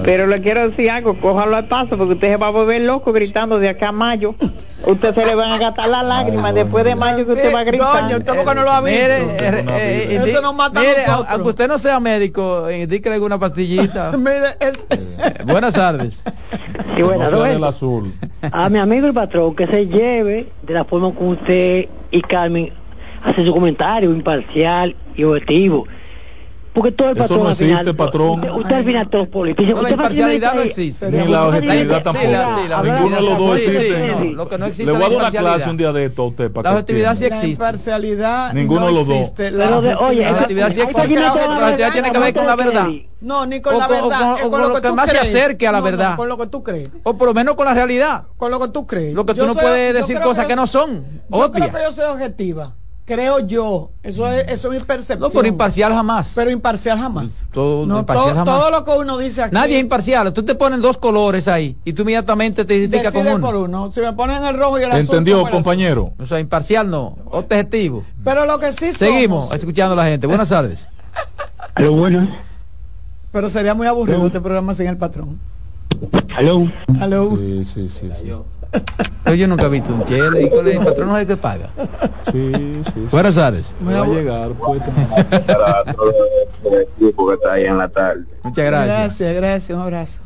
Pero 0.03 0.25
le 0.25 0.41
quiero 0.41 0.67
decir 0.67 0.89
algo, 0.89 1.21
cójalo 1.21 1.55
al 1.55 1.67
paso 1.67 1.89
porque 1.89 2.15
usted 2.15 2.31
se 2.31 2.37
va 2.37 2.47
a 2.47 2.49
volver 2.49 2.81
loco 2.81 3.13
gritando 3.13 3.59
de 3.59 3.69
acá 3.69 3.89
a 3.89 3.91
mayo. 3.91 4.33
Usted 4.87 5.13
se 5.13 5.23
le 5.23 5.35
van 5.35 5.51
a 5.51 5.59
gastar 5.59 5.89
las 5.89 6.03
lágrimas 6.03 6.55
después 6.55 6.83
de 6.85 6.95
mayo 6.95 7.23
que 7.23 7.33
usted 7.33 7.53
va 7.53 7.59
a 7.59 7.63
gritar. 7.65 8.01
Doña, 8.01 8.17
usted 8.17 8.33
porque 8.35 8.55
no 8.55 8.63
lo 8.63 8.71
ha 8.71 8.81
visto. 8.81 8.99
Mire, 8.99 9.17
eh, 9.37 9.65
eh, 9.69 10.23
eso 10.25 10.41
nos 10.41 10.55
mata 10.55 10.79
mire, 10.79 11.05
a 11.05 11.13
aunque 11.13 11.49
usted 11.49 11.67
no 11.67 11.77
sea 11.77 11.99
médico, 11.99 12.71
indíquele 12.71 13.13
alguna 13.13 13.37
pastillita. 13.37 14.11
mire, 14.17 14.57
es... 14.59 15.45
buenas 15.45 15.75
tardes. 15.75 16.23
Sí, 16.95 17.03
buenas 17.03 17.29
tardes. 17.29 18.13
A 18.51 18.69
mi 18.69 18.79
amigo 18.79 19.05
el 19.05 19.13
patrón 19.13 19.55
que 19.55 19.67
se 19.67 19.85
lleve 19.85 20.51
de 20.63 20.73
la 20.73 20.83
forma 20.83 21.13
como 21.13 21.29
usted 21.29 21.89
y 22.09 22.21
Carmen 22.21 22.73
hace 23.23 23.45
su 23.45 23.53
comentario 23.53 24.11
imparcial 24.11 24.95
y 25.15 25.23
objetivo. 25.23 25.87
porque 26.73 26.91
todo 26.91 27.11
el 27.11 27.15
patrón 27.15 27.37
Eso 27.37 27.43
no 27.43 27.49
existe, 27.51 27.73
al 27.73 27.79
final, 27.81 27.95
patrón. 27.95 28.49
Usted, 28.49 28.75
al 28.75 28.83
final 28.83 29.09
todos 29.09 29.27
políticos. 29.27 29.75
No, 29.75 29.81
la 29.83 29.91
imparcialidad 29.91 30.55
no 30.55 30.61
existe. 30.61 31.11
Ni 31.11 31.27
la 31.27 31.47
objetividad 31.47 32.03
tampoco. 32.03 32.83
Ninguno 32.83 33.15
de 33.15 33.21
los 33.21 33.37
dos 33.37 33.59
existe. 33.59 34.31
lo 34.31 34.49
que 34.49 34.57
no 34.57 34.65
existe 34.65 34.85
Le 34.85 34.91
voy 34.91 35.01
a 35.03 35.09
dar 35.09 35.17
una 35.17 35.31
clase 35.31 35.69
un 35.69 35.77
día 35.77 35.93
de 35.93 36.05
esto 36.05 36.23
a 36.23 36.27
usted. 36.27 36.51
Para 36.51 36.71
la 36.71 36.75
objetividad 36.77 37.15
sí 37.15 37.25
existe. 37.25 37.45
La 37.45 37.51
imparcialidad 37.51 38.53
Ninguno 38.53 38.87
de 38.87 38.91
los 38.91 39.07
dos. 39.07 39.35
De, 39.35 39.95
oye, 39.99 40.21
la 40.21 40.31
objetividad 40.31 40.73
sí 40.73 40.81
existe. 40.81 41.15
La 41.15 41.33
objetividad 41.33 41.91
tiene 41.93 42.11
que 42.11 42.19
ver 42.19 42.33
con 42.33 42.47
la 42.47 42.55
verdad. 42.55 42.87
No, 43.21 43.45
ni 43.45 43.61
con 43.61 43.77
la 43.77 43.87
verdad. 43.87 44.37
O 44.43 44.49
con 44.51 44.61
lo 44.61 44.81
que 44.81 44.91
más 44.91 45.09
se 45.09 45.17
acerque 45.19 45.67
a 45.67 45.71
la 45.71 45.81
verdad. 45.81 46.15
Con 46.15 46.27
lo 46.27 46.37
que 46.37 46.47
tú 46.47 46.63
crees. 46.63 46.89
O 47.03 47.17
por 47.17 47.27
lo 47.27 47.33
menos 47.35 47.55
con 47.55 47.65
la 47.65 47.75
realidad. 47.75 48.23
Con 48.35 48.49
lo 48.49 48.59
que 48.59 48.69
tú 48.69 48.87
crees. 48.87 49.13
Lo 49.13 49.25
que 49.25 49.35
tú 49.35 49.45
no 49.45 49.53
puedes 49.53 49.93
decir 49.93 50.19
cosas 50.19 50.47
que 50.47 50.55
no 50.55 50.65
son. 50.65 51.21
Yo 51.29 51.51
creo 51.51 51.71
que 51.71 51.79
yo 51.83 51.91
soy 51.91 52.05
objetiva 52.05 52.73
creo 53.05 53.39
yo, 53.39 53.91
eso 54.01 54.27
es, 54.31 54.47
eso 54.47 54.71
es 54.71 54.81
mi 54.81 54.85
percepción. 54.85 55.19
No, 55.19 55.29
pero 55.29 55.47
imparcial 55.47 55.93
jamás. 55.93 56.33
Pero 56.35 56.51
imparcial 56.51 56.97
jamás. 56.97 57.31
Todo, 57.51 57.85
no, 57.85 57.99
imparcial 57.99 58.35
jamás. 58.35 58.45
todo 58.45 58.71
lo 58.71 58.83
que 58.85 58.91
uno 58.91 59.17
dice 59.17 59.43
aquí. 59.43 59.53
Nadie 59.53 59.77
es 59.77 59.81
imparcial. 59.81 60.33
Tú 60.33 60.43
te 60.43 60.55
pones 60.55 60.81
dos 60.81 60.97
colores 60.97 61.47
ahí 61.47 61.75
y 61.83 61.93
tú 61.93 62.03
inmediatamente 62.03 62.65
te 62.65 62.75
identificas 62.75 63.13
con 63.13 63.27
uno. 63.27 63.45
por 63.45 63.55
uno. 63.55 63.91
Si 63.93 64.01
me 64.01 64.13
ponen 64.13 64.43
el 64.43 64.57
rojo 64.57 64.79
y 64.79 64.83
el 64.83 64.91
azul. 64.91 65.01
¿Entendió, 65.01 65.49
compañero? 65.49 66.13
O 66.19 66.25
sea, 66.25 66.39
imparcial 66.39 66.89
no, 66.89 67.17
objetivo. 67.25 68.03
Pero 68.23 68.45
lo 68.45 68.59
que 68.59 68.71
sí 68.71 68.93
Seguimos 68.93 69.51
escuchando 69.53 69.93
a 69.93 69.97
la 69.97 70.05
gente. 70.05 70.27
Buenas 70.27 70.49
tardes. 70.49 70.87
Aló, 71.75 71.93
bueno. 71.93 72.29
Pero 73.31 73.49
sería 73.49 73.73
muy 73.73 73.87
aburrido 73.87 74.25
este 74.27 74.39
programa 74.39 74.73
sin 74.75 74.87
el 74.87 74.97
patrón. 74.97 75.39
Aló. 76.35 76.71
Aló. 76.99 77.35
Sí, 77.35 77.65
sí, 77.65 77.89
sí. 77.89 78.11
sí. 78.21 78.31
Pero 79.23 79.35
yo 79.35 79.47
nunca 79.47 79.65
he 79.65 79.69
visto 79.69 79.93
un 79.93 80.03
chele 80.05 80.43
y 80.43 80.49
con 80.49 80.67
el 80.67 80.77
patrón 80.79 81.07
no 81.09 81.17
es 81.17 81.21
el 81.21 81.27
que 81.27 81.37
paga. 81.37 81.69
Sí, 82.31 82.51
sí. 82.93 83.07
Buenas 83.11 83.35
tardes. 83.35 83.73
Me 83.79 83.93
va 83.93 84.03
a 84.03 84.07
llegar, 84.07 84.51
pues. 84.51 84.81
Para 85.45 85.93
todo 85.93 86.13
el 86.65 86.81
equipo 86.81 87.27
que 87.27 87.33
está 87.35 87.53
ahí 87.53 87.65
en 87.65 87.77
la 87.77 87.87
tarde. 87.87 88.25
Muchas 88.43 88.65
gracias. 88.65 88.87
Gracias, 88.87 89.35
gracias. 89.35 89.75
Un 89.77 89.83
abrazo. 89.83 90.21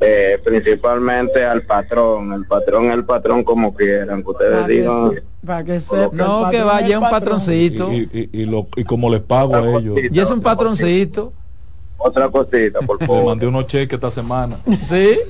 Eh, 0.00 0.40
principalmente 0.44 1.44
al 1.44 1.62
patrón, 1.62 2.32
el 2.32 2.44
patrón 2.44 2.90
el 2.90 3.04
patrón 3.04 3.44
como 3.44 3.72
quieran, 3.72 4.24
que 4.24 4.30
ustedes 4.30 4.54
para 4.54 4.66
digan. 4.66 5.10
Que 5.10 5.16
se, 5.16 5.46
para 5.46 5.64
que 5.64 5.80
sepa, 5.80 6.10
no, 6.12 6.50
que 6.50 6.60
vaya 6.62 6.98
un 6.98 7.08
patroncito. 7.08 7.92
Y, 7.92 8.08
y, 8.12 8.42
y, 8.42 8.46
lo, 8.46 8.66
y 8.74 8.82
como 8.82 9.10
les 9.10 9.20
pago 9.20 9.54
a 9.54 9.60
ellos. 9.60 9.96
Y 10.10 10.18
es 10.18 10.30
un 10.30 10.40
patroncito. 10.40 11.32
Otra 11.98 12.28
cosita, 12.28 12.80
por 12.80 12.98
favor. 12.98 13.20
Le 13.20 13.26
mandé 13.26 13.46
unos 13.46 13.68
cheques 13.68 13.94
esta 13.94 14.10
semana. 14.10 14.56
¿Sí? 14.88 15.20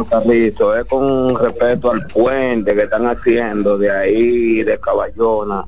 Es 0.00 0.84
con 0.88 1.36
respeto 1.38 1.90
al 1.90 2.06
puente 2.06 2.74
que 2.74 2.82
están 2.82 3.06
haciendo 3.06 3.78
de 3.78 3.90
ahí, 3.90 4.62
de 4.62 4.78
Caballona. 4.78 5.64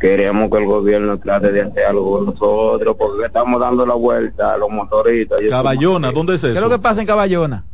Queremos 0.00 0.50
que 0.50 0.58
el 0.58 0.66
gobierno 0.66 1.18
trate 1.18 1.52
de 1.52 1.62
hacer 1.62 1.84
algo 1.86 2.18
con 2.18 2.26
nosotros, 2.26 2.96
porque 2.98 3.26
estamos 3.26 3.60
dando 3.60 3.86
la 3.86 3.94
vuelta 3.94 4.54
a 4.54 4.58
los 4.58 4.70
motoristas. 4.70 5.38
Caballona, 5.48 6.12
¿dónde 6.12 6.34
es 6.34 6.44
eso? 6.44 6.52
¿Qué 6.52 6.58
es 6.58 6.62
lo 6.64 6.70
que 6.70 6.78
pasa 6.78 7.00
en 7.00 7.06
Caballona? 7.06 7.64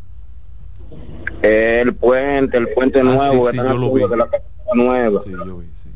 El 1.43 1.95
puente, 1.95 2.59
el 2.59 2.69
puente 2.69 3.01
Ah, 3.01 3.05
nuevo, 3.05 3.33
sí, 3.33 3.47
que 3.47 3.51
sí, 3.53 3.57
están 3.57 3.73
yo 3.75 3.79
lo 3.81 3.93
vi. 3.95 4.07
de 4.09 4.17
la 4.17 4.27
casa 4.29 4.45
nueva, 4.75 5.21
Sí, 5.25 5.31
yo 5.31 5.57
vi, 5.57 5.67
sí. 5.83 5.89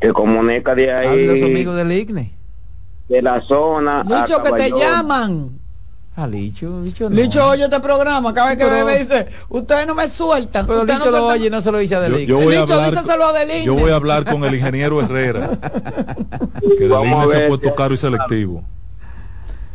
que 0.00 0.12
comunica 0.12 0.74
de 0.74 0.86
los 0.86 0.94
ahí, 0.94 1.42
amigos 1.44 1.76
del 1.76 1.92
ICNE. 1.92 2.32
de 3.08 3.22
la 3.22 3.40
zona. 3.42 4.02
a 4.02 4.04
Licho, 4.04 4.40
que 4.42 4.52
te 4.52 4.70
llaman. 4.70 5.59
Ah, 6.16 6.26
Licho, 6.26 6.80
Licho 6.82 7.08
no. 7.08 7.16
Licho 7.16 7.46
oye 7.48 7.64
este 7.64 7.80
programa, 7.80 8.34
cada 8.34 8.48
vez 8.48 8.58
que 8.58 8.64
Pero- 8.64 8.84
me 8.84 8.98
dice, 8.98 9.28
ustedes 9.48 9.86
no 9.86 9.94
me 9.94 10.08
sueltan. 10.08 10.66
Pero 10.66 10.84
Licho 10.84 10.98
no 10.98 11.04
lo 11.06 11.10
sueltan". 11.12 11.30
oye 11.40 11.50
no 11.50 11.60
se 11.60 11.72
lo 11.72 11.78
dice 11.78 11.94
a 11.94 11.98
Yo, 11.98 12.02
del 12.16 12.26
yo 12.26 12.36
ICNE. 12.36 12.44
voy 12.44 12.54
a 12.56 12.60
Licho, 12.60 12.74
hablar, 12.74 13.02
díselo 13.04 13.24
a 13.26 13.32
Deline. 13.32 13.64
yo 13.64 13.74
voy 13.74 13.90
a 13.90 13.94
hablar 13.96 14.24
con 14.24 14.44
el 14.44 14.54
ingeniero 14.54 15.00
Herrera, 15.00 15.50
que 16.78 16.94
a 16.94 17.26
se 17.28 17.44
ha 17.44 17.48
puesto 17.48 17.74
caro 17.74 17.94
y 17.94 17.96
selectivo. 17.96 18.64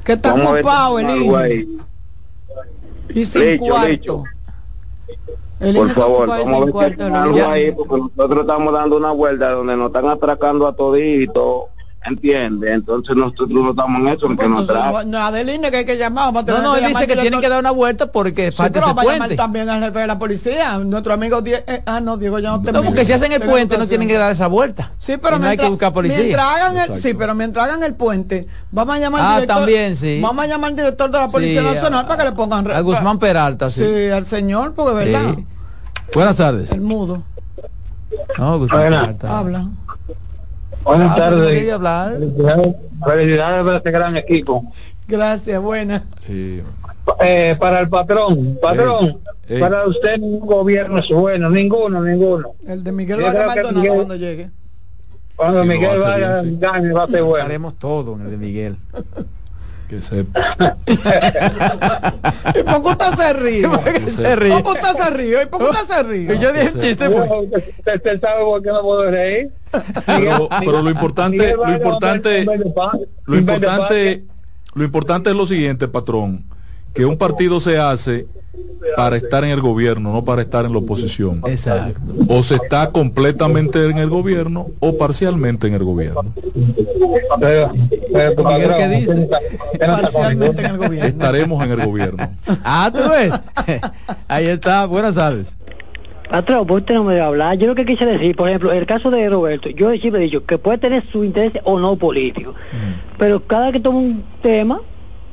Que 0.04 0.14
está 0.14 0.32
a 0.32 0.34
ocupado 0.36 1.00
el 1.00 1.10
hijo. 1.10 1.46
Y 3.10 3.26
sin 3.26 3.42
Licho, 3.42 3.66
cuarto. 3.66 3.88
Licho. 3.90 4.24
El 5.62 5.74
Por 5.76 5.94
favor, 5.96 6.28
vamos 6.28 6.48
a 6.48 6.86
ver 6.90 7.02
algo 7.02 7.48
ahí, 7.50 7.72
porque 7.72 7.96
nosotros 8.16 8.42
estamos 8.42 8.74
dando 8.74 8.98
una 8.98 9.12
vuelta 9.12 9.52
donde 9.52 9.78
nos 9.78 9.88
están 9.88 10.08
atracando 10.10 10.68
a 10.68 10.76
todito, 10.76 11.70
¿entiendes? 12.08 12.70
Entonces 12.72 13.16
nosotros 13.16 13.50
no 13.50 13.70
estamos 13.72 14.02
en 14.02 14.08
eso, 14.08 14.26
en 14.26 14.32
que 14.32 14.36
Pues 14.38 14.50
nos 14.50 14.68
traen. 14.68 15.10
no, 15.12 15.18
Adeline 15.20 15.70
que 15.72 15.78
hay 15.78 15.86
que 15.86 15.98
llamar. 15.98 16.26
vamos 16.26 16.40
a 16.40 16.42
No, 16.42 16.46
tener 16.46 16.62
no, 16.64 16.76
él 16.76 16.86
dice 16.88 17.08
que 17.08 17.16
tienen 17.16 17.42
que 17.42 17.50
dar 17.50 17.60
una 17.60 17.72
vuelta 17.72 18.12
porque 18.12 18.52
Sí, 18.52 18.58
falta 18.58 18.80
ese 18.80 18.94
puente. 18.94 19.36
también 19.36 19.70
al 19.70 19.82
jefe 19.84 20.00
de 20.00 20.08
la 20.08 20.20
policía, 20.20 20.78
nuestro 20.80 21.14
amigo 21.14 21.42
Die 21.42 21.56
eh, 21.68 21.82
ah 21.86 22.00
no, 22.00 22.18
Diego 22.18 22.40
ya 22.40 22.52
no 22.52 22.62
te 22.62 22.72
No, 22.72 22.84
porque 22.84 23.06
si 23.06 23.14
hacen 23.14 23.32
el 23.32 23.42
puente 23.42 23.78
no 23.78 23.88
tienen 23.88 24.08
que 24.08 24.18
dar 24.18 24.32
esa 24.32 24.48
vuelta. 24.48 24.92
Sí, 24.98 25.16
pero 25.22 25.40
no 25.40 25.48
hay 25.48 25.58
que 25.58 25.68
buscar 25.70 25.94
policía. 25.94 26.20
mientras 26.20 26.46
hagan 26.48 26.74
el, 26.74 26.82
Exacto. 26.84 27.02
sí, 27.02 27.14
pero 27.14 27.36
mientras 27.36 27.66
hagan 27.68 27.84
el 27.84 27.96
puente, 27.96 28.48
vamos 28.72 28.96
a 28.96 29.00
llamar 29.00 29.22
al 29.22 29.28
Ah, 29.28 29.36
director. 29.36 29.56
también, 29.58 29.96
sí. 29.96 30.20
Vamos 30.22 30.44
a 30.46 30.48
llamar 30.48 30.70
al 30.72 30.76
director 30.76 31.10
de 31.12 31.18
la 31.20 31.28
Policía 31.30 31.62
Sí, 31.62 31.68
Nacional 31.68 32.06
a- 32.06 32.08
para 32.08 32.24
que 32.24 32.30
le 32.30 32.36
pongan 32.36 32.72
A 32.72 32.80
Guzmán 32.82 33.20
Peralta, 33.20 33.70
sí. 33.72 33.84
Sí, 33.84 34.10
al 34.10 34.26
señor, 34.26 34.74
porque 34.74 34.94
verdad, 34.94 35.34
Sí. 35.36 35.46
Buenas 36.14 36.38
tardes. 36.38 36.72
el 36.72 36.82
mudo. 36.82 37.24
No, 38.38 38.60
Guzmán. 38.60 38.80
Peralta. 38.82 39.40
Habla. 39.40 39.68
Buenas 40.86 41.12
Ah, 41.12 41.16
tardes. 41.16 41.72
hablar. 41.74 42.12
Felicidades, 42.20 42.76
felicidades 43.06 43.64
por 43.64 43.74
este 43.76 43.92
gran 43.92 44.18
equipo. 44.18 44.72
Gracias, 45.08 45.62
buena. 45.62 46.06
Sí. 46.26 46.62
Eh, 47.22 47.56
para 47.60 47.80
el 47.82 47.90
patrón, 47.90 48.58
patrón, 48.62 49.20
Ey. 49.48 49.60
para 49.60 49.86
usted 49.88 50.18
ningún 50.20 50.48
gobierno 50.48 51.00
es 51.00 51.10
bueno, 51.10 51.50
ninguno, 51.50 52.02
ninguno. 52.02 52.54
El 52.68 52.84
de 52.84 52.92
Miguel 52.92 53.22
Vargas 53.22 53.46
Maldonado 53.48 53.76
Miguel- 53.82 53.96
cuando 53.96 54.16
llegue. 54.16 54.50
Cuando 55.36 55.66
Miguel 55.66 55.92
sí. 56.42 56.58
gane 56.60 56.94
va 56.94 57.04
a 57.04 57.08
ser 57.08 57.24
bueno. 57.24 57.46
Haremos 57.46 57.76
todo 57.76 58.16
en 58.16 58.22
el 58.22 58.32
de 58.32 58.38
Miguel. 58.38 58.78
Que 59.90 60.02
sepa. 60.02 60.56
¿Y 60.88 62.64
por 62.64 62.82
qué 62.82 62.88
usted 62.88 63.14
se 63.18 63.34
ríe? 63.34 63.62
Sepa. 64.08 64.36
¿Por 64.64 64.74
qué 64.74 64.80
usted 64.80 65.04
se 65.04 65.10
ríe? 65.12 65.44
¿Y 65.44 65.46
por 65.46 65.60
qué 65.60 65.66
usted 65.66 65.96
se 65.96 66.04
ríe? 66.04 66.40
Yo 66.40 66.54
dije 66.54 66.72
un 66.74 66.82
chiste, 66.82 67.10
fue. 67.10 67.30
Usted 67.96 68.22
sabe 68.22 68.44
por 68.44 68.64
qué 68.64 68.70
no 68.70 68.82
puedo 68.82 69.12
reír. 69.12 69.52
Pero, 70.06 70.50
pero 70.60 70.82
lo 70.82 70.90
importante, 70.90 71.56
lo 71.56 71.72
importante, 71.72 72.46
lo 72.46 72.56
importante, 73.38 74.24
lo 74.74 74.84
importante 74.84 75.30
es 75.30 75.36
lo 75.36 75.46
siguiente, 75.46 75.88
patrón, 75.88 76.46
que 76.96 77.06
un 77.06 77.18
partido 77.18 77.60
se 77.60 77.78
hace 77.78 78.26
para 78.96 79.18
estar 79.18 79.44
en 79.44 79.52
el 79.52 79.62
gobierno, 79.62 80.14
no 80.14 80.24
para 80.24 80.42
estar 80.42 80.66
en 80.66 80.72
la 80.72 80.80
oposición. 80.80 81.42
Exacto. 81.46 82.00
O 82.30 82.42
se 82.44 82.56
está 82.56 82.92
completamente 82.92 83.90
en 83.90 83.98
el 83.98 84.10
gobierno 84.10 84.68
o 84.80 84.98
parcialmente 84.98 85.68
en 85.68 85.74
el 85.74 85.84
gobierno. 85.84 86.34
Miguel, 86.54 88.34
patrón, 88.36 88.74
¿qué 88.78 88.88
dice? 88.88 89.30
Parcialmente 89.80 90.62
en 90.62 90.72
el 90.72 90.78
gobierno. 90.78 91.08
Estaremos 91.08 91.64
en 91.66 91.72
el 91.72 91.86
gobierno. 91.86 92.30
Ah, 92.64 92.92
tú 92.94 93.10
ves. 93.10 93.34
Ahí 94.28 94.46
está. 94.48 94.86
Buenas 94.86 95.16
tardes. 95.16 95.56
Patrón, 96.30 96.66
pues 96.66 96.82
usted 96.82 96.96
no 96.96 97.04
me 97.04 97.14
debe 97.14 97.26
hablar. 97.26 97.58
Yo 97.58 97.68
lo 97.68 97.76
que 97.76 97.86
quise 97.86 98.06
decir, 98.06 98.36
por 98.36 98.50
ejemplo, 98.50 98.72
el 98.72 98.86
caso 98.86 99.12
de 99.12 99.30
Roberto, 99.30 99.70
yo 99.70 99.92
siempre 99.92 100.22
he 100.22 100.26
dicho 100.26 100.46
que 100.46 100.58
puede 100.58 100.78
tener 100.78 101.04
su 101.12 101.24
interés 101.24 101.62
o 101.64 101.80
no 101.80 101.96
político, 101.96 102.56
pero 103.18 103.46
cada 103.46 103.72
que 103.72 103.80
toma 103.80 104.00
un 104.00 104.24
tema, 104.42 104.82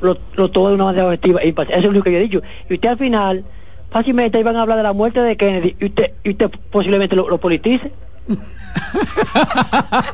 lo, 0.02 0.18
lo 0.34 0.50
toma 0.50 0.68
de 0.70 0.74
una 0.74 0.84
manera 0.86 1.06
objetiva. 1.06 1.42
Y 1.44 1.48
eso 1.50 1.62
es 1.68 1.82
lo 1.84 1.90
único 1.90 2.04
que 2.04 2.12
yo 2.12 2.18
he 2.18 2.22
dicho. 2.22 2.42
Y 2.68 2.74
usted 2.74 2.88
al 2.90 2.98
final, 2.98 3.44
fácilmente 3.90 4.38
iban 4.40 4.56
a 4.56 4.62
hablar 4.62 4.76
de 4.76 4.82
la 4.82 4.92
muerte 4.92 5.20
de 5.20 5.36
Kennedy 5.36 5.76
y 5.80 5.86
usted, 5.86 6.12
y 6.24 6.30
usted 6.30 6.50
posiblemente 6.70 7.16
lo, 7.16 7.28
lo 7.28 7.38
politice. 7.38 7.92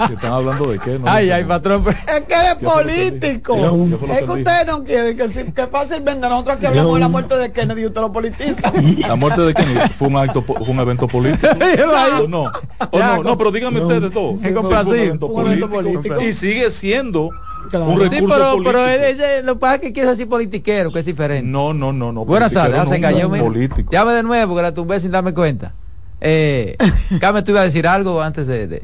¿Que 0.08 0.14
¿Están 0.14 0.32
hablando 0.32 0.70
de 0.70 0.78
qué? 0.78 0.98
No 0.98 1.04
Ay, 1.08 1.30
ay, 1.30 1.44
patrón. 1.44 1.84
Es 1.88 2.22
que 2.22 2.34
eres 2.34 2.54
político. 2.54 3.56
Yo- 3.56 3.86
yo 3.86 4.14
Es 4.14 4.24
que 4.24 4.30
ustedes 4.30 4.66
no 4.66 4.82
quieren 4.84 5.16
que, 5.16 5.28
si- 5.28 5.52
que 5.52 5.66
fácilmente 5.66 6.28
nosotros 6.28 6.56
aquí 6.56 6.66
hablamos 6.66 6.94
de 6.94 7.00
la 7.00 7.08
muerte 7.08 7.36
de 7.36 7.52
Kennedy 7.52 7.82
y 7.82 7.86
usted 7.86 8.00
lo 8.00 8.12
politiza. 8.12 8.72
La 9.06 9.14
muerte 9.16 9.42
de 9.42 9.54
Kennedy 9.54 9.80
fue 9.98 10.08
un 10.08 10.16
acto, 10.16 10.42
fue 10.42 10.56
un 10.68 10.80
evento 10.80 11.06
político. 11.06 11.48
¿O 12.24 12.28
no? 12.28 12.44
¿O 12.90 12.98
Ya, 12.98 13.16
no? 13.16 13.22
No, 13.24 13.38
pero 13.38 13.50
díganme 13.52 13.80
ustedes 13.82 14.10
todo. 14.12 14.34
Es 14.36 14.40
Sí, 14.42 14.48
un 14.48 14.94
evento 14.94 15.26
Un 15.26 15.46
evento 15.46 15.68
político. 15.70 16.02
político. 16.02 16.20
Y 16.22 16.32
sigue 16.32 16.70
siendo 16.70 17.30
Claro. 17.68 17.86
un 17.86 18.02
Sí, 18.02 18.08
recurso 18.08 18.34
pero, 18.34 18.50
político. 18.52 18.72
pero 18.72 18.86
ese, 18.86 19.42
lo 19.42 19.54
que 19.54 19.60
pasa 19.60 19.74
es 19.76 19.80
que 19.80 19.92
quiere 19.92 20.08
decir 20.10 20.28
politiquero, 20.28 20.90
que 20.92 21.00
es 21.00 21.06
diferente. 21.06 21.46
No, 21.48 21.72
no, 21.74 21.92
no, 21.92 22.12
no. 22.12 22.24
Buenas 22.24 22.52
tardes, 22.52 22.88
se 22.88 22.98
no, 22.98 23.02
cayó. 23.08 23.28
mira. 23.28 23.44
Político. 23.44 23.90
Llame 23.92 24.12
de 24.12 24.22
nuevo, 24.22 24.56
que 24.56 24.62
la 24.62 24.72
tumbé 24.74 25.00
sin 25.00 25.10
darme 25.10 25.34
cuenta. 25.34 25.72
Eh, 26.20 26.76
Carmen, 27.20 27.44
tú 27.44 27.50
ibas 27.52 27.62
a 27.62 27.64
decir 27.64 27.86
algo 27.86 28.20
antes 28.22 28.46
de... 28.46 28.66
de- 28.66 28.82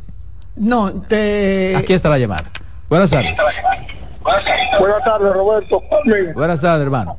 No, 0.57 0.93
te... 1.03 1.75
Aquí 1.77 1.93
está 1.93 2.09
la 2.09 2.19
llamada. 2.19 2.45
Buenas 2.89 3.11
tardes. 3.11 3.35
Buenas 4.79 5.05
tardes, 5.05 5.33
Roberto. 5.33 5.83
Buenas 6.35 6.61
tardes, 6.61 6.85
hermano. 6.85 7.19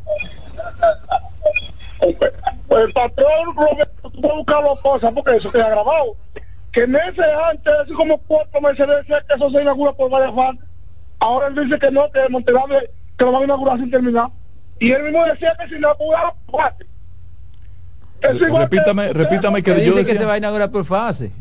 El 2.01 2.93
patrón 2.93 3.55
Roberto 3.55 4.09
tuvo 4.11 4.21
que 4.29 4.35
buscar 4.35 4.63
las 4.63 4.79
cosas 4.81 5.13
porque 5.13 5.37
eso 5.37 5.51
queda 5.51 5.69
grabado. 5.69 6.15
Que 6.71 6.85
meses 6.87 7.25
antes, 7.49 7.73
hace 7.83 7.93
como 7.93 8.17
cuatro 8.27 8.59
meses, 8.61 8.85
decía 8.87 9.23
que 9.27 9.35
eso 9.35 9.49
se 9.49 9.61
inaugura 9.61 9.93
por 9.93 10.09
varias 10.11 10.31
partes. 10.33 10.65
Ahora 11.19 11.47
él 11.47 11.55
dice 11.55 11.79
que 11.79 11.91
no, 11.91 12.11
que 12.11 12.27
Monteverde 12.29 12.91
que 13.17 13.25
lo 13.25 13.31
van 13.31 13.41
a 13.43 13.45
inaugurar 13.45 13.77
sin 13.77 13.89
terminar. 13.91 14.29
Y 14.79 14.91
él 14.91 15.03
mismo 15.03 15.23
decía 15.25 15.55
que 15.59 15.69
si 15.69 15.75
inauguraba, 15.75 16.35
Eso 18.21 18.33
igual 18.47 18.69
que- 18.69 18.75
Repítame, 18.75 19.13
repítame 19.13 19.63
que 19.63 19.73
Que 19.75 19.85
yo 19.85 19.91
dice 19.91 19.95
que 19.97 20.01
decía. 20.13 20.19
se 20.19 20.25
va 20.25 20.33
a 20.33 20.37
inaugurar 20.37 20.71
por 20.71 20.83
fase. 20.85 21.31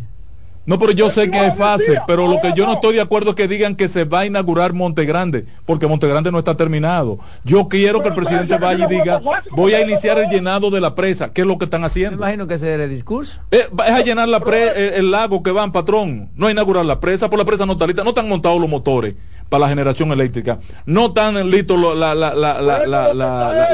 No, 0.67 0.79
pero 0.79 0.93
yo 0.93 1.11
sé 1.11 1.31
que 1.31 1.39
hay 1.39 1.51
fase, 1.51 2.01
pero 2.07 2.27
lo 2.27 2.41
que 2.41 2.53
yo 2.55 2.65
no 2.67 2.75
estoy 2.75 2.95
de 2.95 3.03
acuerdo 3.03 3.31
es 3.31 3.37
que 3.37 3.47
digan 3.47 3.77
que 3.77 3.87
se 3.87 4.05
va 4.05 4.21
a 4.21 4.27
inaugurar 4.27 4.73
Monte 4.73 5.05
Grande, 5.05 5.45
porque 5.67 5.87
Monte 5.87 6.09
Grande 6.09 6.33
no 6.33 6.39
está 6.39 6.57
terminado. 6.57 7.19
Yo 7.45 7.69
quiero 7.69 8.03
que 8.03 8.09
el 8.09 8.15
presidente 8.15 8.57
vaya 8.57 8.87
y 8.87 8.89
diga, 8.89 9.21
voy 9.51 9.75
a 9.75 9.83
iniciar 9.83 10.19
el 10.19 10.29
llenado 10.29 10.71
de 10.71 10.81
la 10.81 10.95
presa, 10.95 11.33
¿qué 11.33 11.43
es 11.43 11.47
lo 11.47 11.59
que 11.59 11.67
están 11.67 11.85
haciendo? 11.85 12.17
Me 12.17 12.25
imagino 12.25 12.47
que 12.47 12.55
ese 12.55 12.73
era 12.73 12.85
el 12.85 12.91
discurso. 12.91 13.41
Eh, 13.51 13.67
es 13.87 13.91
a 13.91 14.01
llenar 14.01 14.29
la 14.29 14.41
pre, 14.41 14.97
el, 14.97 15.11
lago 15.11 15.43
que 15.43 15.51
van, 15.51 15.71
patrón. 15.71 16.31
No 16.35 16.47
a 16.47 16.51
inaugurar 16.51 16.87
la 16.87 16.99
presa, 16.99 17.29
por 17.29 17.39
la 17.39 17.45
presa 17.45 17.67
no 17.67 17.75
está 17.75 17.87
lista, 17.87 18.03
no 18.03 18.11
están 18.11 18.29
montados 18.29 18.59
los 18.59 18.69
motores 18.69 19.15
para 19.51 19.63
la 19.63 19.69
generación 19.69 20.13
eléctrica. 20.13 20.61
No 20.87 21.07
están 21.07 21.51
listos 21.51 21.79
la, 21.79 22.15
la, 22.15 22.35
la, 22.35 23.15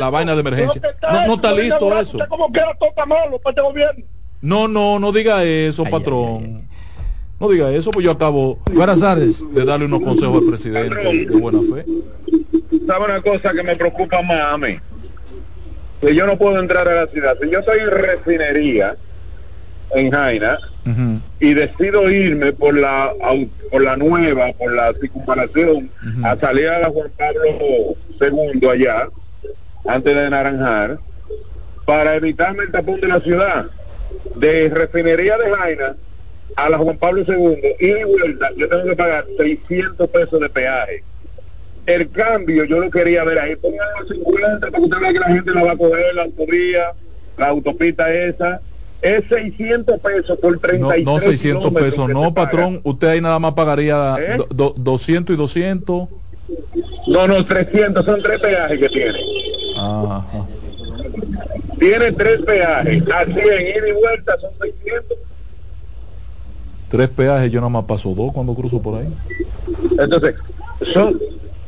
la, 0.00 0.10
vaina 0.10 0.34
de 0.34 0.40
emergencia. 0.40 0.82
No, 1.02 1.26
no 1.26 1.34
está 1.34 1.52
listo 1.52 1.98
eso. 1.98 2.18
No, 4.42 4.68
no, 4.68 4.98
no 4.98 5.12
diga 5.12 5.44
eso, 5.44 5.84
patrón. 5.84 6.69
No 7.40 7.48
diga 7.48 7.70
eso, 7.72 7.90
pues 7.90 8.04
yo 8.04 8.10
acabo 8.12 8.58
Buenas 8.70 9.00
tardes. 9.00 9.42
de 9.54 9.64
darle 9.64 9.86
unos 9.86 10.02
consejos 10.02 10.42
al 10.42 10.48
presidente 10.48 10.94
de 11.26 11.36
buena 11.40 11.60
fe. 11.60 11.86
¿Sabe 12.86 13.04
una 13.06 13.22
cosa 13.22 13.52
que 13.54 13.62
me 13.62 13.76
preocupa 13.76 14.20
más 14.20 14.52
a 14.52 14.58
mí? 14.58 14.78
Que 16.02 16.14
yo 16.14 16.26
no 16.26 16.36
puedo 16.36 16.60
entrar 16.60 16.86
a 16.86 17.04
la 17.04 17.06
ciudad. 17.06 17.36
Si 17.42 17.48
yo 17.50 17.60
estoy 17.60 17.78
en 17.80 17.90
refinería 17.90 18.96
en 19.94 20.10
Jaina 20.10 20.58
y 21.40 21.54
decido 21.54 22.10
irme 22.10 22.52
por 22.52 22.76
la 22.76 23.12
por 23.70 23.82
la 23.82 23.96
nueva, 23.96 24.52
por 24.58 24.72
la 24.74 24.92
circunvalación, 25.00 25.90
a 26.24 26.36
salir 26.36 26.68
a 26.68 26.80
la 26.80 26.90
Juan 26.90 27.10
Pablo 27.16 27.96
II 28.20 28.68
allá, 28.68 29.08
antes 29.86 30.14
de 30.14 30.28
Naranjar, 30.28 30.98
para 31.86 32.16
evitarme 32.16 32.64
el 32.64 32.70
tapón 32.72 33.00
de 33.00 33.08
la 33.08 33.20
ciudad. 33.20 33.66
De 34.36 34.68
refinería 34.68 35.38
de 35.38 35.50
Jaina 35.50 35.96
a 36.56 36.68
la 36.68 36.78
Juan 36.78 36.98
Pablo 36.98 37.24
II, 37.26 37.58
y 37.78 37.86
de 37.86 38.04
vuelta, 38.04 38.50
yo 38.56 38.68
tengo 38.68 38.84
que 38.84 38.96
pagar 38.96 39.26
600 39.38 40.08
pesos 40.08 40.40
de 40.40 40.48
peaje. 40.48 41.04
El 41.86 42.10
cambio 42.10 42.64
yo 42.64 42.80
lo 42.80 42.90
quería 42.90 43.24
ver 43.24 43.38
ahí, 43.38 43.56
pongan 43.56 43.88
los 44.00 44.08
50 44.08 44.60
para 44.60 44.70
que 44.70 44.80
usted 44.80 44.98
vea 45.00 45.12
que 45.12 45.18
la 45.18 45.26
gente 45.26 45.50
la 45.52 45.64
va 45.64 45.72
a 45.72 45.76
coger, 45.76 46.14
la 46.14 46.22
autovía, 46.22 46.92
la 47.36 47.48
autopista 47.48 48.12
esa. 48.12 48.60
Es 49.02 49.24
600 49.30 49.98
pesos 49.98 50.38
por 50.38 50.58
33 50.58 51.04
No, 51.06 51.12
no 51.14 51.20
600 51.20 51.72
pesos, 51.72 52.08
no, 52.08 52.34
patrón. 52.34 52.80
Usted 52.84 53.08
ahí 53.08 53.20
nada 53.20 53.38
más 53.38 53.54
pagaría 53.54 54.16
200 54.76 55.30
¿Eh? 55.30 55.34
y 55.34 55.36
200. 55.36 56.08
No, 57.08 57.26
no, 57.26 57.46
300, 57.46 58.04
son 58.04 58.22
tres 58.22 58.40
peajes 58.40 58.78
que 58.78 58.88
tiene. 58.90 59.18
Tiene 61.78 62.12
tres 62.12 62.42
peajes, 62.42 63.02
así 63.10 63.30
en 63.30 63.66
ida 63.68 63.88
y 63.88 63.92
vuelta 63.92 64.36
son 64.38 64.50
600 64.60 65.18
tres 66.90 67.08
peajes, 67.08 67.50
yo 67.50 67.60
nada 67.60 67.70
más 67.70 67.84
paso 67.84 68.12
dos 68.14 68.32
cuando 68.32 68.52
cruzo 68.52 68.82
por 68.82 69.00
ahí. 69.00 69.08
Entonces, 69.98 70.34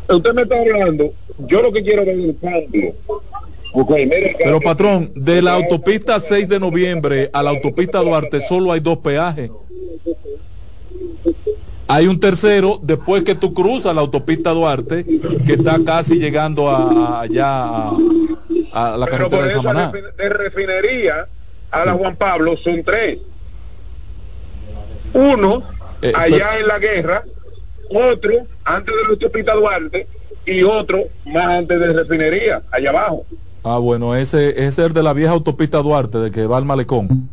usted 0.09 0.35
me 0.35 0.43
está 0.43 0.61
hablando, 0.61 1.13
yo 1.47 1.63
lo 1.63 1.73
que 1.73 1.83
quiero 1.83 2.05
ver 2.05 2.19
es 2.19 2.25
el 2.25 2.39
cambio. 2.39 2.95
Pero 4.39 4.61
patrón, 4.61 5.13
de 5.15 5.41
la 5.41 5.55
autopista 5.55 6.21
6 6.21 6.47
de 6.47 6.61
noviembre 6.61 7.31
a 7.33 7.43
la 7.43 7.51
autopista 7.51 8.01
Duarte 8.01 8.43
solo 8.43 8.71
hay 8.71 8.81
dos 8.81 8.99
peajes. 8.99 9.51
Hay 11.89 12.07
un 12.07 12.21
tercero 12.21 12.79
después 12.83 13.25
que 13.25 13.35
tú 13.35 13.55
cruzas 13.55 13.95
la 13.95 14.03
autopista 14.03 14.51
Duarte, 14.51 15.05
que 15.47 15.55
está 15.55 15.79
casi 15.85 16.17
llegando 16.17 16.69
a, 16.69 17.23
allá 17.23 17.91
a, 18.73 18.97
la 18.99 19.07
carretera 19.07 19.45
de 19.45 19.51
Samaná. 19.53 19.91
De 20.19 20.29
refinería 20.29 21.29
a 21.71 21.87
la 21.87 21.93
Juan 21.93 22.17
Pablo 22.17 22.57
son 22.59 22.83
tres 22.85 23.19
uno 25.15 25.63
eh, 26.01 26.13
allá 26.15 26.59
en 26.59 26.67
la 26.67 26.79
guerra, 26.79 27.25
otro 27.91 28.33
antes 28.65 28.95
de 28.95 29.03
la 29.03 29.09
autopista 29.11 29.55
Duarte 29.55 30.07
y 30.45 30.63
otro 30.63 31.05
más 31.27 31.47
antes 31.47 31.79
de 31.79 31.93
refinería, 31.93 32.63
allá 32.71 32.91
abajo. 32.91 33.25
Ah, 33.65 33.79
bueno, 33.79 34.17
ese, 34.17 34.67
es 34.67 34.79
el 34.79 34.93
de 34.93 35.03
la 35.03 35.13
vieja 35.13 35.33
autopista 35.33 35.79
Duarte, 35.79 36.19
de 36.19 36.31
que 36.33 36.47
va 36.47 36.57
al 36.57 36.65
malecón. 36.65 37.29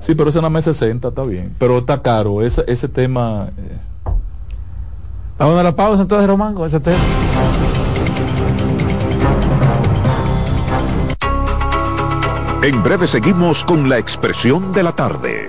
Sí, 0.00 0.14
pero 0.14 0.28
ese 0.28 0.38
nada 0.38 0.50
más 0.50 0.64
60, 0.64 1.08
está 1.08 1.24
bien. 1.24 1.54
Pero 1.58 1.78
está 1.78 2.02
caro, 2.02 2.42
ese, 2.42 2.62
ese 2.66 2.86
tema... 2.86 3.50
Eh. 3.56 4.12
¿A 5.38 5.46
dónde 5.46 5.62
la 5.62 5.74
pausa 5.74 6.02
entonces, 6.02 6.28
Román, 6.28 6.54
con 6.54 6.66
ese 6.66 6.80
tema? 6.80 6.98
En 12.62 12.82
breve 12.82 13.06
seguimos 13.06 13.64
con 13.64 13.88
la 13.88 13.98
expresión 13.98 14.72
de 14.72 14.82
la 14.82 14.92
tarde. 14.92 15.48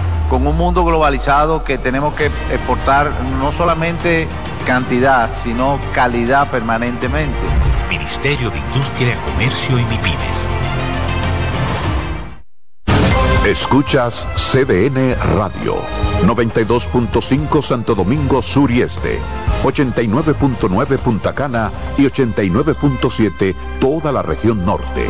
con 0.31 0.47
un 0.47 0.55
mundo 0.55 0.85
globalizado 0.85 1.65
que 1.65 1.77
tenemos 1.77 2.13
que 2.13 2.27
exportar 2.27 3.11
no 3.37 3.51
solamente 3.51 4.29
cantidad, 4.65 5.29
sino 5.43 5.77
calidad 5.93 6.49
permanentemente. 6.49 7.37
Ministerio 7.89 8.49
de 8.49 8.57
Industria, 8.59 9.17
Comercio 9.25 9.77
y 9.77 9.83
MIPINES. 9.83 10.47
Escuchas 13.45 14.25
CDN 14.37 15.17
Radio, 15.35 15.81
92.5 16.23 17.61
Santo 17.61 17.93
Domingo 17.93 18.41
Sur 18.41 18.71
y 18.71 18.83
Este, 18.83 19.19
89.9 19.63 20.97
Punta 20.99 21.33
Cana 21.33 21.71
y 21.97 22.03
89.7 22.03 23.53
toda 23.81 24.13
la 24.13 24.21
región 24.21 24.65
norte. 24.65 25.09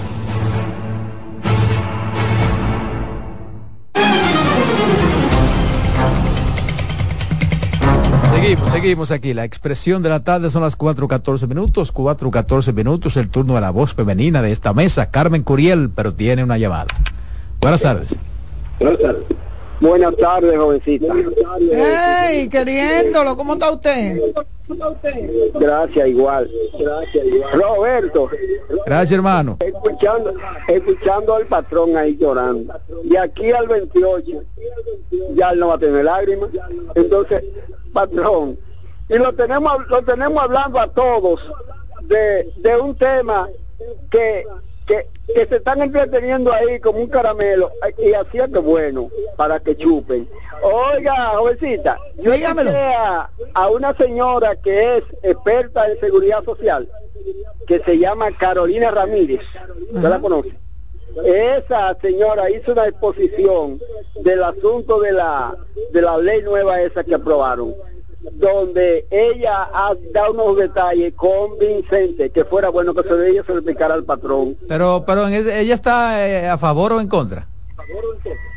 Seguimos, 8.51 8.71
seguimos 8.73 9.11
aquí. 9.11 9.33
La 9.33 9.45
expresión 9.45 10.03
de 10.03 10.09
la 10.09 10.25
tarde 10.25 10.49
son 10.49 10.61
las 10.61 10.77
4.14 10.77 11.47
minutos, 11.47 11.93
4.14 11.93 12.73
minutos, 12.73 13.15
el 13.15 13.29
turno 13.29 13.55
de 13.55 13.61
la 13.61 13.69
voz 13.69 13.93
femenina 13.93 14.41
de 14.41 14.51
esta 14.51 14.73
mesa, 14.73 15.09
Carmen 15.09 15.43
Curiel, 15.43 15.89
pero 15.89 16.13
tiene 16.13 16.43
una 16.43 16.57
llamada. 16.57 16.87
Buenas 17.61 17.81
tardes. 17.81 18.13
Buenas 18.77 18.99
tardes. 18.99 19.23
Buenas 19.79 20.17
tardes, 20.17 20.57
jovencita. 20.57 21.13
¡Hey, 21.71 22.49
queriéndolo! 22.49 23.37
¿Cómo 23.37 23.53
está 23.53 23.71
usted? 23.71 24.19
Gracias, 25.53 26.07
igual. 26.09 26.51
Gracias, 26.77 27.25
igual. 27.25 27.53
Roberto. 27.53 28.29
Gracias, 28.85 29.11
hermano. 29.13 29.57
Escuchando, 29.61 30.33
escuchando 30.67 31.35
al 31.35 31.45
patrón 31.45 31.95
ahí 31.95 32.17
llorando. 32.17 32.73
Y 33.05 33.15
aquí 33.15 33.49
al 33.53 33.69
28, 33.69 34.43
ya 35.35 35.51
él 35.51 35.59
no 35.59 35.69
va 35.69 35.75
a 35.75 35.79
tener 35.79 36.03
lágrimas. 36.03 36.49
Entonces, 36.95 37.43
patrón, 37.93 38.57
y 39.09 39.17
lo 39.17 39.33
tenemos, 39.33 39.87
lo 39.87 40.01
tenemos 40.03 40.43
hablando 40.43 40.79
a 40.79 40.87
todos 40.87 41.41
de, 42.03 42.51
de 42.57 42.77
un 42.77 42.95
tema 42.97 43.49
que 44.09 44.45
que, 44.85 45.07
se 45.47 45.55
están 45.55 45.81
entreteniendo 45.81 46.51
ahí 46.51 46.79
como 46.79 46.99
un 46.99 47.07
caramelo 47.07 47.71
y 47.97 48.13
hacía 48.13 48.47
que 48.47 48.59
bueno 48.59 49.09
para 49.37 49.59
que 49.59 49.77
chupen. 49.77 50.27
Oiga, 50.61 51.27
jovencita, 51.27 51.97
yo 52.17 52.33
a, 52.33 53.29
a 53.53 53.69
una 53.69 53.95
señora 53.95 54.55
que 54.57 54.97
es 54.97 55.03
experta 55.23 55.89
en 55.89 55.99
seguridad 55.99 56.43
social, 56.43 56.87
que 57.67 57.79
se 57.79 57.97
llama 57.97 58.31
Carolina 58.37 58.91
Ramírez, 58.91 59.41
¿usted 59.91 60.09
la 60.09 60.19
conoce? 60.19 60.51
Esa 61.25 61.97
señora 62.01 62.49
hizo 62.49 62.71
una 62.71 62.87
exposición 62.87 63.79
del 64.23 64.43
asunto 64.43 64.99
de 64.99 65.11
la 65.11 65.55
de 65.91 66.01
la 66.01 66.17
ley 66.17 66.41
nueva 66.41 66.81
esa 66.81 67.03
que 67.03 67.15
aprobaron 67.15 67.73
donde 68.33 69.05
ella 69.09 69.69
ha 69.73 69.93
dado 70.13 70.33
unos 70.33 70.57
detalles 70.57 71.13
convincentes 71.15 72.31
que 72.31 72.45
fuera 72.45 72.69
bueno 72.69 72.93
que 72.93 73.01
se 73.03 73.29
ella 73.29 73.43
se 73.43 73.51
lo 73.51 73.59
explicara 73.59 73.95
al 73.95 74.03
patrón. 74.03 74.55
Pero, 74.67 75.03
pero 75.05 75.27
ella 75.27 75.73
está 75.73 76.27
eh, 76.27 76.47
a 76.47 76.57
favor 76.57 76.93
o 76.93 77.01
en 77.01 77.07
contra. 77.07 77.47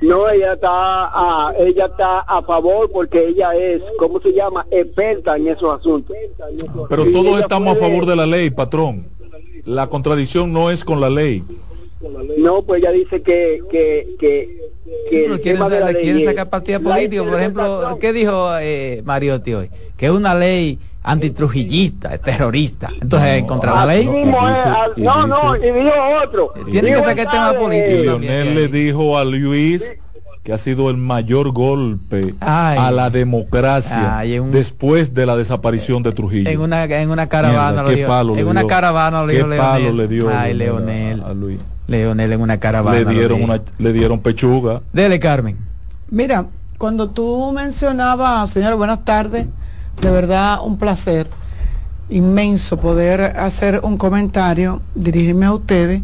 No, 0.03 0.29
ella 0.29 0.53
está, 0.53 0.69
a, 0.71 1.55
ella 1.59 1.87
está 1.87 2.21
a 2.21 2.43
favor 2.43 2.91
porque 2.93 3.29
ella 3.29 3.55
es, 3.55 3.83
¿cómo 3.99 4.21
se 4.21 4.33
llama? 4.33 4.67
Experta 4.71 5.37
en 5.37 5.49
esos 5.49 5.79
asuntos. 5.79 6.15
Pero 6.89 7.05
todos 7.11 7.41
estamos 7.41 7.77
a 7.77 7.81
favor 7.81 8.07
de 8.07 8.17
la 8.17 8.27
ley, 8.27 8.51
patrón. 8.51 9.09
La 9.65 9.89
contradicción 9.89 10.53
no 10.53 10.71
es 10.71 10.85
con 10.85 11.01
la 11.01 11.09
ley. 11.09 11.43
No, 12.39 12.63
pues 12.63 12.83
ella 12.83 12.91
dice 12.93 13.23
que, 13.23 13.63
que, 13.71 14.17
que 14.19 14.59
que 15.09 15.41
quieren, 15.41 16.25
sacar 16.25 16.51
partida 16.51 16.81
política. 16.81 17.25
Por 17.25 17.39
ejemplo, 17.39 17.99
¿qué 18.01 18.13
dijo 18.13 18.51
eh, 18.59 19.03
Mariotti 19.05 19.55
hoy? 19.55 19.71
Que 19.97 20.07
es 20.07 20.13
una 20.13 20.35
ley 20.35 20.79
antitrujillista, 21.03 22.17
terrorista. 22.19 22.91
Entonces, 23.01 23.29
en 23.39 23.47
contra 23.47 23.75
la 23.75 23.87
ley. 23.87 24.07
no, 24.07 25.27
no, 25.27 25.57
y 25.57 25.71
dijo 25.71 25.93
otro. 26.23 26.55
Tiene 26.71 26.95
que 26.95 27.03
sacar 27.03 27.27
el 27.27 27.31
tema 27.31 27.53
político. 27.55 28.19
Lionel 28.19 28.55
le 28.55 28.69
dijo 28.69 29.19
a 29.19 29.25
Luis 29.25 29.95
que 30.45 30.53
ha 30.53 30.59
sido 30.59 30.91
el 30.91 30.99
mayor 30.99 31.53
golpe 31.53 32.35
a 32.41 32.91
la 32.93 33.09
democracia 33.09 34.23
después 34.53 35.15
de 35.15 35.25
la 35.25 35.37
desaparición 35.37 36.03
de 36.03 36.13
Trujillo. 36.13 36.51
En 36.51 36.61
una, 36.61 36.85
en 36.85 37.11
una 37.11 37.31
caravana 37.31 37.83
lo 37.83 37.89
dijo. 37.89 38.37
en 38.37 38.47
una 38.47 38.67
caravana 38.67 39.23
lo 39.23 39.27
dijo 39.29 39.47
Leonel. 39.47 39.97
le 39.97 40.07
dio 40.07 40.29
Ay, 40.29 40.53
Leonel. 40.53 41.23
A 41.23 41.33
Luis. 41.33 41.59
Leonel 41.87 42.33
en 42.33 42.41
una 42.43 42.61
caravana. 42.61 42.99
Le 42.99 43.07
dieron, 43.07 43.43
una, 43.43 43.63
le 43.79 43.93
dieron 43.95 44.21
pechuga. 44.21 44.83
Dele, 44.93 45.19
Carmen. 45.19 45.57
Mira, 46.11 46.47
cuando 46.77 47.09
tú 47.09 47.51
mencionabas, 47.55 48.51
señor, 48.51 48.77
buenas 48.77 49.03
tardes, 49.03 49.47
de 50.03 50.11
verdad 50.11 50.59
un 50.63 50.77
placer 50.77 51.27
inmenso 52.11 52.79
poder 52.79 53.23
hacer 53.23 53.81
un 53.83 53.97
comentario, 53.97 54.83
dirigirme 54.95 55.47
a 55.47 55.55
ustedes 55.55 56.03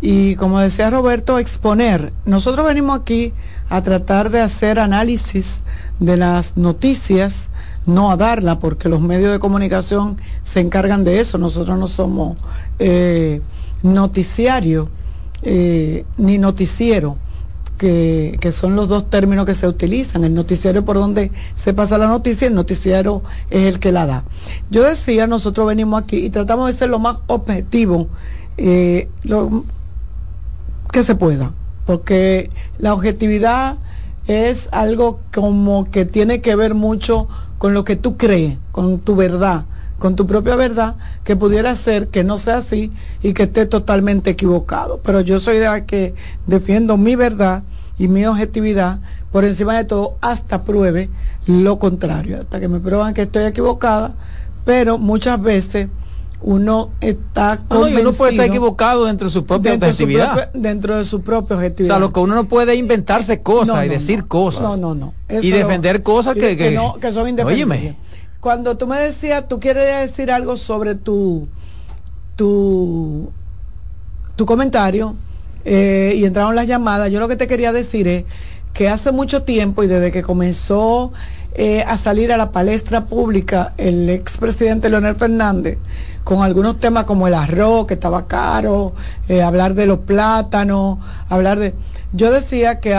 y 0.00 0.34
como 0.36 0.60
decía 0.60 0.90
Roberto, 0.90 1.38
exponer. 1.38 2.12
Nosotros 2.24 2.66
venimos 2.66 2.98
aquí 2.98 3.32
a 3.68 3.82
tratar 3.82 4.30
de 4.30 4.40
hacer 4.40 4.78
análisis 4.78 5.60
de 5.98 6.16
las 6.16 6.56
noticias, 6.56 7.48
no 7.86 8.10
a 8.10 8.16
darla, 8.16 8.58
porque 8.58 8.88
los 8.88 9.00
medios 9.00 9.32
de 9.32 9.38
comunicación 9.38 10.16
se 10.42 10.60
encargan 10.60 11.04
de 11.04 11.20
eso. 11.20 11.36
Nosotros 11.36 11.78
no 11.78 11.86
somos 11.86 12.38
eh, 12.78 13.42
noticiarios 13.82 14.88
eh, 15.42 16.04
ni 16.16 16.38
noticiero, 16.38 17.16
que, 17.76 18.52
son 18.52 18.76
los 18.76 18.88
dos 18.88 19.08
términos 19.08 19.46
que 19.46 19.54
se 19.54 19.66
utilizan. 19.66 20.24
El 20.24 20.34
noticiero 20.34 20.84
por 20.84 20.96
donde 20.96 21.30
se 21.54 21.72
pasa 21.72 21.98
la 21.98 22.08
noticia, 22.08 22.48
el 22.48 22.54
noticiero 22.54 23.22
es 23.50 23.66
el 23.66 23.80
que 23.80 23.92
la 23.92 24.06
da. 24.06 24.24
Yo 24.70 24.82
decía, 24.82 25.26
nosotros 25.26 25.66
venimos 25.66 26.02
aquí 26.02 26.18
y 26.18 26.30
tratamos 26.30 26.66
de 26.66 26.78
ser 26.78 26.90
lo 26.90 26.98
más 26.98 27.18
objetivo 27.26 28.08
eh, 28.58 29.08
que 30.92 31.02
se 31.02 31.14
pueda, 31.14 31.52
porque 31.86 32.50
la 32.78 32.94
objetividad 32.94 33.78
es 34.26 34.68
algo 34.72 35.20
como 35.32 35.90
que 35.90 36.04
tiene 36.04 36.40
que 36.40 36.56
ver 36.56 36.74
mucho 36.74 37.28
con 37.58 37.74
lo 37.74 37.84
que 37.84 37.96
tú 37.96 38.16
crees, 38.16 38.58
con 38.72 39.00
tu 39.00 39.16
verdad 39.16 39.64
con 40.00 40.16
tu 40.16 40.26
propia 40.26 40.56
verdad, 40.56 40.96
que 41.22 41.36
pudiera 41.36 41.76
ser 41.76 42.08
que 42.08 42.24
no 42.24 42.38
sea 42.38 42.56
así 42.56 42.90
y 43.22 43.34
que 43.34 43.44
esté 43.44 43.66
totalmente 43.66 44.30
equivocado. 44.30 45.00
Pero 45.04 45.20
yo 45.20 45.38
soy 45.38 45.58
de 45.58 45.66
la 45.66 45.86
que 45.86 46.14
defiendo 46.46 46.96
mi 46.96 47.14
verdad 47.14 47.62
y 47.98 48.08
mi 48.08 48.24
objetividad 48.26 48.98
por 49.30 49.44
encima 49.44 49.76
de 49.76 49.84
todo 49.84 50.16
hasta 50.22 50.64
pruebe 50.64 51.10
lo 51.46 51.78
contrario, 51.78 52.40
hasta 52.40 52.58
que 52.58 52.66
me 52.66 52.80
prueban 52.80 53.14
que 53.14 53.22
estoy 53.22 53.44
equivocada, 53.44 54.14
pero 54.64 54.98
muchas 54.98 55.40
veces 55.40 55.88
uno 56.42 56.90
está 57.00 57.60
convencido, 57.68 58.00
uno 58.00 58.12
puede 58.12 58.32
estar 58.32 58.46
equivocado 58.46 59.04
dentro 59.04 59.28
de 59.28 59.32
su 59.32 59.44
propia 59.44 59.74
objetividad. 59.74 60.50
dentro 60.54 60.96
de 60.96 61.04
su 61.04 61.20
propia 61.20 61.56
objetividad 61.56 61.96
o 61.96 61.98
sea 61.98 62.00
lo 62.00 62.12
que 62.12 62.20
uno 62.20 62.34
no 62.34 62.48
puede 62.48 62.74
inventarse 62.76 63.42
cosas 63.42 63.84
y 63.84 63.88
decir 63.88 64.26
cosas. 64.26 64.62
No 64.62 64.76
no 64.76 64.94
no. 64.94 65.14
Y 65.28 65.50
defender 65.50 66.02
cosas 66.02 66.34
que, 66.34 66.56
que, 66.56 66.78
que, 67.00 67.12
son 67.12 67.28
independientes 67.28 67.96
cuando 68.40 68.78
tú 68.78 68.86
me 68.86 68.98
decías, 68.98 69.46
tú 69.48 69.60
quieres 69.60 70.10
decir 70.10 70.32
algo 70.32 70.56
sobre 70.56 70.94
tu, 70.94 71.46
tu, 72.36 73.30
tu 74.34 74.46
comentario 74.46 75.14
eh, 75.64 76.14
y 76.16 76.24
entraron 76.24 76.56
las 76.56 76.66
llamadas, 76.66 77.10
yo 77.10 77.20
lo 77.20 77.28
que 77.28 77.36
te 77.36 77.46
quería 77.46 77.70
decir 77.70 78.08
es 78.08 78.24
que 78.72 78.88
hace 78.88 79.12
mucho 79.12 79.42
tiempo 79.42 79.82
y 79.82 79.88
desde 79.88 80.10
que 80.10 80.22
comenzó 80.22 81.12
eh, 81.54 81.82
a 81.86 81.96
salir 81.96 82.32
a 82.32 82.36
la 82.36 82.52
palestra 82.52 83.06
pública 83.06 83.74
el 83.76 84.08
expresidente 84.08 84.88
Leonel 84.88 85.16
Fernández 85.16 85.78
con 86.24 86.42
algunos 86.42 86.78
temas 86.78 87.04
como 87.04 87.26
el 87.26 87.34
arroz 87.34 87.86
que 87.86 87.94
estaba 87.94 88.26
caro, 88.26 88.94
eh, 89.28 89.42
hablar 89.42 89.74
de 89.74 89.86
los 89.86 90.00
plátanos, 90.00 90.98
hablar 91.28 91.58
de... 91.58 91.74
Yo 92.12 92.30
decía 92.32 92.80
que 92.80 92.94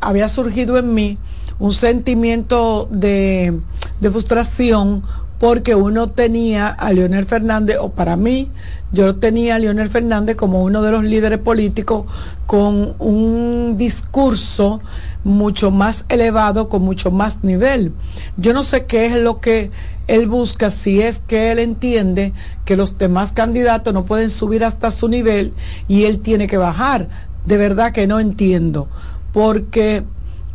había 0.00 0.28
surgido 0.28 0.78
en 0.78 0.94
mí 0.94 1.18
un 1.58 1.72
sentimiento 1.72 2.88
de, 2.90 3.60
frustración 4.00 5.02
porque 5.38 5.74
uno 5.74 6.10
tenía 6.10 6.68
a 6.68 6.92
Leonel 6.92 7.26
Fernández, 7.26 7.78
o 7.80 7.90
para 7.90 8.16
mí, 8.16 8.50
yo 8.92 9.16
tenía 9.16 9.56
a 9.56 9.58
Leonel 9.58 9.88
Fernández 9.88 10.36
como 10.36 10.62
uno 10.62 10.82
de 10.82 10.92
los 10.92 11.04
líderes 11.04 11.40
políticos 11.40 12.06
con 12.46 12.94
un 12.98 13.76
discurso 13.76 14.80
mucho 15.24 15.70
más 15.70 16.04
elevado, 16.08 16.68
con 16.68 16.82
mucho 16.82 17.10
más 17.10 17.42
nivel. 17.42 17.92
Yo 18.36 18.52
no 18.52 18.62
sé 18.62 18.86
qué 18.86 19.06
es 19.06 19.16
lo 19.16 19.40
que 19.40 19.70
él 20.06 20.28
busca, 20.28 20.70
si 20.70 21.00
es 21.00 21.20
que 21.26 21.50
él 21.50 21.58
entiende 21.58 22.32
que 22.64 22.76
los 22.76 22.98
demás 22.98 23.32
candidatos 23.32 23.92
no 23.94 24.04
pueden 24.04 24.30
subir 24.30 24.64
hasta 24.64 24.90
su 24.90 25.08
nivel 25.08 25.54
y 25.88 26.04
él 26.04 26.20
tiene 26.20 26.46
que 26.46 26.58
bajar. 26.58 27.08
De 27.46 27.56
verdad 27.56 27.92
que 27.92 28.06
no 28.06 28.20
entiendo, 28.20 28.88
porque 29.32 30.04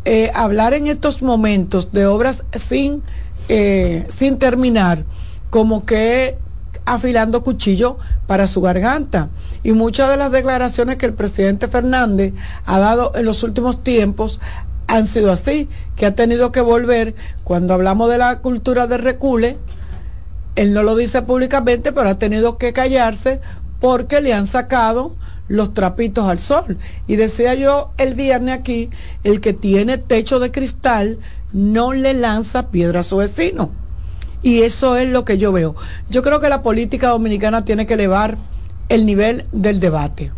eh, 0.06 0.32
hablar 0.34 0.74
en 0.74 0.88
estos 0.88 1.22
momentos 1.22 1.92
de 1.92 2.06
obras 2.08 2.44
sin, 2.54 3.04
eh, 3.50 4.06
sin 4.10 4.38
terminar, 4.38 5.04
como 5.50 5.86
que 5.86 6.38
afilando 6.86 7.44
cuchillo 7.44 7.98
para 8.28 8.48
su 8.48 8.62
garganta. 8.62 9.30
Y 9.64 9.74
muchas 9.74 10.10
de 10.10 10.18
las 10.18 10.32
declaraciones 10.32 10.98
que 10.98 11.06
el 11.06 11.14
presidente 11.14 11.68
Fernández 11.68 12.34
ha 12.66 12.80
dado 12.80 13.12
en 13.16 13.26
los 13.26 13.44
últimos 13.44 13.84
tiempos 13.84 14.40
han 14.88 15.06
sido 15.06 15.32
así, 15.32 15.70
que 15.96 16.08
ha 16.08 16.16
tenido 16.16 16.52
que 16.52 16.62
volver, 16.62 17.14
cuando 17.44 17.76
hablamos 17.76 18.10
de 18.10 18.18
la 18.18 18.40
cultura 18.40 18.88
de 18.88 18.98
recule, 18.98 19.58
él 20.56 20.74
no 20.74 20.82
lo 20.82 20.96
dice 20.96 21.22
públicamente, 21.22 21.92
pero 21.92 22.10
ha 22.10 22.18
tenido 22.18 22.58
que 22.58 22.74
callarse 22.74 23.40
porque 23.80 24.20
le 24.20 24.34
han 24.34 24.48
sacado 24.48 25.16
los 25.48 25.74
trapitos 25.74 26.28
al 26.28 26.40
sol. 26.40 26.78
Y 27.08 27.18
decía 27.18 27.54
yo 27.54 27.92
el 27.98 28.16
viernes 28.16 28.58
aquí, 28.58 28.90
el 29.24 29.42
que 29.42 29.54
tiene 29.54 29.98
techo 29.98 30.40
de 30.40 30.52
cristal 30.52 31.20
no 31.54 31.94
le 31.94 32.14
lanza 32.14 32.70
piedra 32.70 33.02
a 33.02 33.04
su 33.04 33.18
vecino. 33.18 33.72
Y 34.42 34.62
eso 34.62 34.96
es 34.96 35.10
lo 35.10 35.26
que 35.26 35.38
yo 35.38 35.52
veo. 35.52 35.76
Yo 36.10 36.22
creo 36.22 36.40
que 36.40 36.50
la 36.50 36.62
política 36.62 37.10
dominicana 37.10 37.66
tiene 37.66 37.86
que 37.86 37.96
elevar 37.96 38.38
el 38.88 39.06
nivel 39.06 39.46
del 39.52 39.80
debate. 39.80 40.32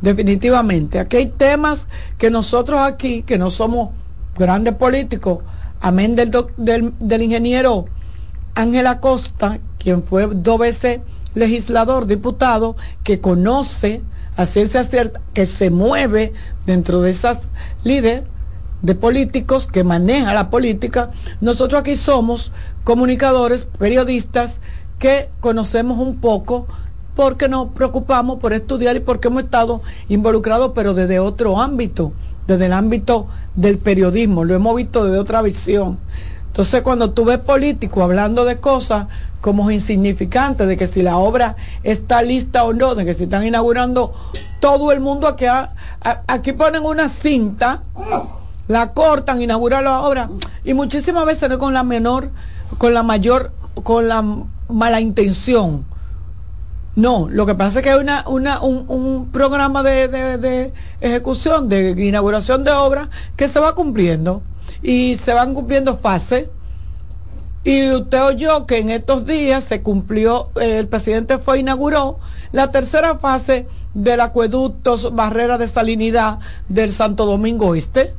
Definitivamente. 0.00 0.98
Aquí 0.98 1.16
hay 1.16 1.26
temas 1.26 1.88
que 2.16 2.30
nosotros 2.30 2.80
aquí, 2.80 3.22
que 3.22 3.38
no 3.38 3.50
somos 3.50 3.90
grandes 4.36 4.74
políticos, 4.74 5.40
amén 5.80 6.14
del, 6.14 6.30
del, 6.56 7.22
ingeniero 7.22 7.86
Ángel 8.54 8.86
Acosta, 8.86 9.58
quien 9.78 10.02
fue 10.02 10.28
dos 10.32 10.58
veces 10.58 11.00
legislador, 11.34 12.06
diputado, 12.06 12.76
que 13.02 13.20
conoce 13.20 14.02
a 14.36 14.46
ciencia 14.46 14.84
cierta, 14.84 15.20
que 15.34 15.44
se 15.44 15.70
mueve 15.70 16.32
dentro 16.64 17.02
de 17.02 17.10
esas 17.10 17.40
líderes 17.84 18.22
de 18.82 18.94
políticos 18.94 19.66
que 19.66 19.84
maneja 19.84 20.34
la 20.34 20.50
política. 20.50 21.10
Nosotros 21.40 21.80
aquí 21.80 21.96
somos 21.96 22.52
comunicadores, 22.84 23.66
periodistas, 23.78 24.60
que 24.98 25.28
conocemos 25.40 25.98
un 25.98 26.16
poco 26.16 26.66
porque 27.14 27.48
nos 27.48 27.68
preocupamos 27.72 28.38
por 28.38 28.52
estudiar 28.52 28.96
y 28.96 29.00
porque 29.00 29.28
hemos 29.28 29.44
estado 29.44 29.82
involucrados, 30.08 30.72
pero 30.74 30.94
desde 30.94 31.18
otro 31.18 31.60
ámbito, 31.60 32.12
desde 32.46 32.66
el 32.66 32.72
ámbito 32.72 33.26
del 33.56 33.78
periodismo, 33.78 34.44
lo 34.44 34.54
hemos 34.54 34.76
visto 34.76 35.04
desde 35.04 35.18
otra 35.18 35.42
visión. 35.42 35.98
Entonces, 36.46 36.82
cuando 36.82 37.10
tú 37.10 37.24
ves 37.24 37.38
políticos 37.38 38.02
hablando 38.02 38.44
de 38.44 38.58
cosas 38.58 39.06
como 39.40 39.70
insignificantes, 39.70 40.66
de 40.66 40.76
que 40.76 40.86
si 40.86 41.02
la 41.02 41.16
obra 41.16 41.56
está 41.82 42.22
lista 42.22 42.64
o 42.64 42.72
no, 42.72 42.94
de 42.94 43.04
que 43.04 43.14
si 43.14 43.24
están 43.24 43.46
inaugurando 43.46 44.12
todo 44.60 44.92
el 44.92 45.00
mundo 45.00 45.26
aquí, 45.26 45.46
aquí 46.26 46.52
ponen 46.52 46.84
una 46.84 47.08
cinta, 47.08 47.82
la 48.70 48.92
cortan, 48.92 49.42
inauguran 49.42 49.82
la 49.82 50.02
obra, 50.02 50.30
y 50.62 50.74
muchísimas 50.74 51.26
veces 51.26 51.50
no 51.50 51.58
con 51.58 51.74
la 51.74 51.82
menor, 51.82 52.30
con 52.78 52.94
la 52.94 53.02
mayor, 53.02 53.50
con 53.82 54.06
la 54.06 54.24
mala 54.68 55.00
intención. 55.00 55.84
No, 56.94 57.28
lo 57.28 57.46
que 57.46 57.56
pasa 57.56 57.80
es 57.80 57.82
que 57.84 57.90
hay 57.90 57.98
una, 57.98 58.24
una, 58.28 58.60
un, 58.60 59.28
programa 59.32 59.82
de, 59.82 60.06
de, 60.06 60.72
ejecución, 61.00 61.68
de 61.68 61.90
inauguración 61.90 62.62
de 62.62 62.70
obras 62.70 63.08
que 63.34 63.48
se 63.48 63.58
va 63.58 63.74
cumpliendo 63.74 64.40
y 64.82 65.16
se 65.16 65.34
van 65.34 65.52
cumpliendo 65.52 65.96
fases. 65.96 66.46
Y 67.64 67.90
usted 67.90 68.22
oyó 68.22 68.66
que 68.66 68.78
en 68.78 68.90
estos 68.90 69.26
días 69.26 69.64
se 69.64 69.82
cumplió, 69.82 70.50
eh, 70.60 70.78
el 70.78 70.86
presidente 70.86 71.38
fue 71.38 71.58
inauguró 71.58 72.20
la 72.52 72.70
tercera 72.70 73.18
fase 73.18 73.66
del 73.94 74.20
acueducto 74.20 74.96
barrera 75.10 75.58
de 75.58 75.66
salinidad 75.66 76.38
del 76.68 76.92
Santo 76.92 77.26
Domingo 77.26 77.74
Este. 77.74 78.14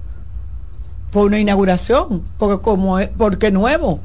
Fue 1.11 1.23
una 1.23 1.39
inauguración, 1.39 2.23
porque 2.37 2.61
como 2.61 2.99
porque 3.17 3.51
nuevo. 3.51 3.99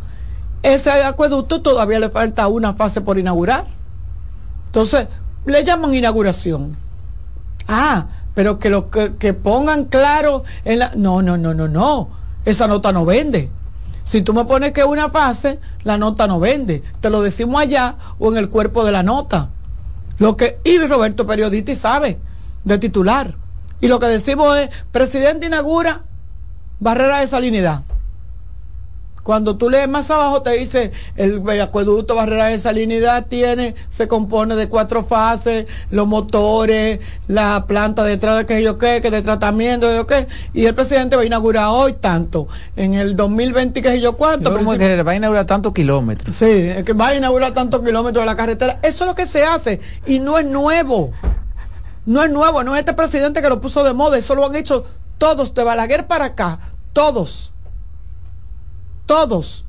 Ese 0.62 0.90
acueducto 0.90 1.62
todavía 1.62 2.00
le 2.00 2.10
falta 2.10 2.48
una 2.48 2.74
fase 2.74 3.00
por 3.00 3.18
inaugurar. 3.18 3.64
Entonces, 4.66 5.06
le 5.44 5.64
llaman 5.64 5.94
inauguración. 5.94 6.76
Ah, 7.68 8.06
pero 8.34 8.58
que 8.58 8.68
lo 8.68 8.90
que, 8.90 9.14
que 9.14 9.32
pongan 9.32 9.84
claro 9.84 10.44
en 10.64 10.80
la. 10.80 10.92
No, 10.96 11.22
no, 11.22 11.36
no, 11.36 11.54
no, 11.54 11.68
no 11.68 12.08
esa 12.46 12.68
nota 12.68 12.92
no 12.92 13.04
vende. 13.04 13.50
Si 14.04 14.22
tú 14.22 14.32
me 14.32 14.44
pones 14.44 14.72
que 14.72 14.84
una 14.84 15.10
fase, 15.10 15.58
la 15.82 15.98
nota 15.98 16.26
no 16.28 16.40
vende. 16.40 16.82
Te 17.00 17.10
lo 17.10 17.22
decimos 17.22 17.60
allá 17.60 17.96
o 18.18 18.30
en 18.30 18.38
el 18.38 18.48
cuerpo 18.48 18.84
de 18.84 18.92
la 18.92 19.02
nota. 19.02 19.50
Lo 20.18 20.36
que, 20.36 20.60
y 20.64 20.78
Roberto 20.78 21.26
Periodista 21.26 21.74
sabe 21.74 22.18
de 22.64 22.78
titular. 22.78 23.34
Y 23.80 23.88
lo 23.88 23.98
que 23.98 24.06
decimos 24.06 24.56
es, 24.56 24.70
presidente 24.92 25.46
inaugura 25.46 26.04
barrera 26.80 27.20
de 27.20 27.26
salinidad. 27.26 27.82
Cuando 29.26 29.56
tú 29.56 29.68
lees 29.68 29.88
más 29.88 30.08
abajo 30.08 30.42
te 30.42 30.50
dice 30.50 30.92
el, 31.16 31.42
acueducto 31.60 32.14
barrera 32.14 32.46
de 32.46 32.58
salinidad 32.58 33.26
tiene, 33.26 33.74
se 33.88 34.06
compone 34.06 34.54
de 34.54 34.68
cuatro 34.68 35.02
fases, 35.02 35.66
los 35.90 36.06
motores, 36.06 37.00
la 37.26 37.64
planta 37.66 38.04
detrás 38.04 38.38
de 38.38 38.46
que 38.46 38.62
yo 38.62 38.78
qué, 38.78 39.00
que 39.02 39.10
de 39.10 39.22
tratamiento, 39.22 39.88
de 39.88 39.96
yo 39.96 40.06
qué, 40.06 40.28
y 40.54 40.66
el 40.66 40.76
presidente 40.76 41.16
va 41.16 41.22
a 41.22 41.24
inaugurar 41.24 41.70
hoy 41.70 41.94
tanto, 41.94 42.46
en 42.76 42.94
el 42.94 43.16
2020 43.16 43.82
que 43.82 44.00
yo 44.00 44.16
cuánto. 44.16 44.54
Pero 44.54 44.78
que 44.78 45.02
va 45.02 45.10
a 45.10 45.16
inaugurar 45.16 45.44
tantos 45.44 45.72
kilómetros. 45.72 46.36
Sí, 46.36 46.70
que 46.84 46.92
va 46.92 47.08
a 47.08 47.16
inaugurar 47.16 47.50
tantos 47.50 47.80
kilómetros 47.80 48.22
de 48.22 48.26
la 48.26 48.36
carretera. 48.36 48.78
Eso 48.84 49.02
es 49.02 49.08
lo 49.08 49.16
que 49.16 49.26
se 49.26 49.42
hace 49.42 49.80
y 50.06 50.20
no 50.20 50.38
es 50.38 50.46
nuevo. 50.46 51.10
No 52.04 52.22
es 52.22 52.30
nuevo, 52.30 52.62
no 52.62 52.76
es 52.76 52.78
este 52.78 52.92
presidente 52.92 53.42
que 53.42 53.48
lo 53.48 53.60
puso 53.60 53.82
de 53.82 53.92
moda, 53.92 54.16
eso 54.16 54.36
lo 54.36 54.46
han 54.46 54.54
hecho 54.54 54.86
todos, 55.18 55.54
de 55.54 55.64
Balaguer 55.64 56.06
para 56.06 56.26
acá, 56.26 56.58
todos 56.92 57.52
todos. 59.06 59.64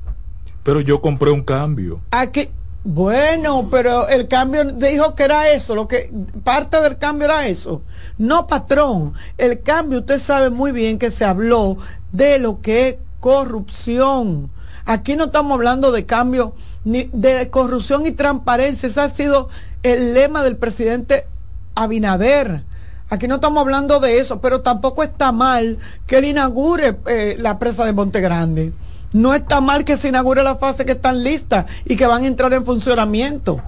Pero 0.62 0.80
yo 0.80 1.00
compré 1.00 1.30
un 1.30 1.42
cambio. 1.42 2.00
Aquí, 2.10 2.50
bueno, 2.84 3.68
pero 3.70 4.08
el 4.08 4.28
cambio 4.28 4.64
dijo 4.64 5.14
que 5.14 5.22
era 5.22 5.48
eso, 5.48 5.74
lo 5.74 5.88
que 5.88 6.12
parte 6.44 6.80
del 6.80 6.98
cambio 6.98 7.26
era 7.26 7.46
eso. 7.46 7.82
No, 8.18 8.46
patrón, 8.46 9.14
el 9.38 9.62
cambio 9.62 10.00
usted 10.00 10.18
sabe 10.18 10.50
muy 10.50 10.72
bien 10.72 10.98
que 10.98 11.10
se 11.10 11.24
habló 11.24 11.78
de 12.12 12.38
lo 12.38 12.60
que 12.60 12.88
es 12.88 12.96
corrupción. 13.20 14.50
Aquí 14.84 15.16
no 15.16 15.24
estamos 15.24 15.52
hablando 15.52 15.92
de 15.92 16.04
cambio 16.04 16.54
ni 16.84 17.08
de 17.12 17.50
corrupción 17.50 18.06
y 18.06 18.12
transparencia, 18.12 18.88
ese 18.88 19.00
ha 19.00 19.08
sido 19.08 19.48
el 19.82 20.14
lema 20.14 20.42
del 20.42 20.56
presidente 20.56 21.26
Abinader. 21.74 22.64
Aquí 23.10 23.26
no 23.26 23.36
estamos 23.36 23.62
hablando 23.62 24.00
de 24.00 24.18
eso, 24.18 24.40
pero 24.40 24.60
tampoco 24.60 25.02
está 25.02 25.32
mal 25.32 25.78
que 26.06 26.18
él 26.18 26.26
inaugure 26.26 26.98
eh, 27.06 27.36
la 27.38 27.58
presa 27.58 27.84
de 27.84 27.92
Monte 27.92 28.20
Grande. 28.20 28.72
No 29.12 29.32
está 29.32 29.62
mal 29.62 29.84
que 29.86 29.96
se 29.96 30.08
inaugure 30.08 30.42
la 30.42 30.56
fase 30.56 30.84
que 30.84 30.92
están 30.92 31.24
listas 31.24 31.64
y 31.86 31.96
que 31.96 32.06
van 32.06 32.24
a 32.24 32.26
entrar 32.26 32.52
en 32.52 32.64
funcionamiento. 32.66 33.60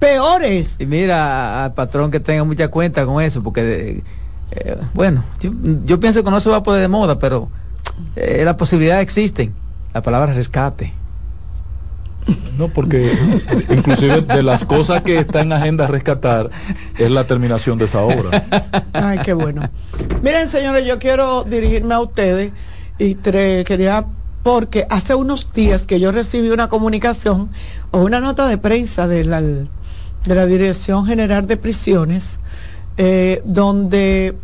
Peores. 0.00 0.76
Y 0.80 0.86
mira 0.86 1.64
al 1.64 1.74
patrón 1.74 2.10
que 2.10 2.18
tenga 2.18 2.42
mucha 2.42 2.68
cuenta 2.68 3.06
con 3.06 3.22
eso, 3.22 3.42
porque, 3.42 4.02
eh, 4.50 4.76
bueno, 4.94 5.24
yo, 5.40 6.00
pienso 6.00 6.24
que 6.24 6.30
no 6.30 6.40
se 6.40 6.50
va 6.50 6.56
a 6.56 6.62
poder 6.64 6.80
de 6.80 6.88
moda, 6.88 7.18
pero 7.20 7.48
eh, 8.16 8.42
las 8.44 8.56
posibilidades 8.56 9.04
existen. 9.04 9.54
La 9.94 10.02
palabra 10.02 10.32
rescate. 10.34 10.92
No, 12.58 12.68
porque 12.68 13.16
inclusive 13.70 14.22
de 14.22 14.42
las 14.42 14.64
cosas 14.64 15.02
que 15.02 15.18
está 15.18 15.42
en 15.42 15.52
agenda 15.52 15.86
rescatar 15.86 16.50
es 16.98 17.10
la 17.10 17.24
terminación 17.24 17.78
de 17.78 17.84
esa 17.84 18.02
obra. 18.02 18.44
Ay, 18.92 19.20
qué 19.24 19.32
bueno. 19.32 19.68
Miren, 20.22 20.48
señores, 20.48 20.84
yo 20.84 20.98
quiero 20.98 21.44
dirigirme 21.44 21.94
a 21.94 22.00
ustedes 22.00 22.52
y 22.98 23.14
quería 23.14 24.06
porque 24.42 24.86
hace 24.88 25.14
unos 25.14 25.52
días 25.52 25.86
que 25.86 26.00
yo 26.00 26.10
recibí 26.10 26.50
una 26.50 26.68
comunicación 26.68 27.50
o 27.90 28.00
una 28.00 28.20
nota 28.20 28.48
de 28.48 28.58
prensa 28.58 29.06
de 29.06 29.24
la, 29.24 29.40
de 29.40 29.68
la 30.26 30.46
Dirección 30.46 31.06
General 31.06 31.46
de 31.46 31.56
Prisiones, 31.56 32.38
eh, 32.96 33.42
donde 33.44 34.34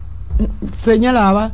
señalaba 0.76 1.52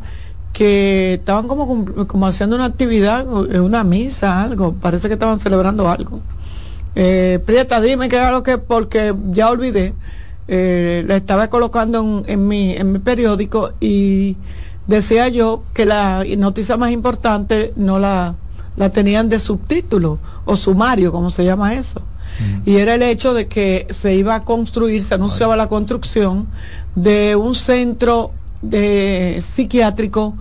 que 0.52 1.14
estaban 1.14 1.46
como, 1.46 1.84
como 2.06 2.26
haciendo 2.26 2.56
una 2.56 2.66
actividad, 2.66 3.26
una 3.26 3.84
misa, 3.84 4.42
algo, 4.42 4.74
parece 4.74 5.08
que 5.08 5.14
estaban 5.14 5.38
celebrando 5.38 5.88
algo. 5.88 6.20
Eh, 6.94 7.38
Prieta, 7.46 7.80
dime 7.80 8.08
qué 8.08 8.16
era 8.16 8.32
lo 8.32 8.42
que, 8.42 8.58
porque 8.58 9.14
ya 9.30 9.50
olvidé, 9.50 9.94
eh, 10.48 11.04
la 11.06 11.16
estaba 11.16 11.48
colocando 11.48 12.00
en, 12.00 12.24
en, 12.26 12.48
mi, 12.48 12.72
en 12.72 12.92
mi 12.92 12.98
periódico 12.98 13.72
y 13.80 14.36
decía 14.86 15.28
yo 15.28 15.62
que 15.72 15.86
la 15.86 16.24
noticia 16.36 16.76
más 16.76 16.90
importante 16.90 17.72
no 17.76 18.00
la, 18.00 18.34
la 18.76 18.90
tenían 18.90 19.28
de 19.28 19.38
subtítulo 19.38 20.18
o 20.44 20.56
sumario, 20.56 21.12
como 21.12 21.30
se 21.30 21.44
llama 21.44 21.74
eso. 21.74 22.00
Mm. 22.00 22.68
Y 22.68 22.76
era 22.76 22.94
el 22.94 23.02
hecho 23.02 23.34
de 23.34 23.46
que 23.46 23.86
se 23.90 24.14
iba 24.14 24.34
a 24.34 24.44
construir, 24.44 25.02
se 25.02 25.14
anunciaba 25.14 25.56
la 25.56 25.68
construcción 25.68 26.48
de 26.94 27.36
un 27.36 27.54
centro 27.54 28.32
de 28.62 29.38
psiquiátrico 29.40 30.34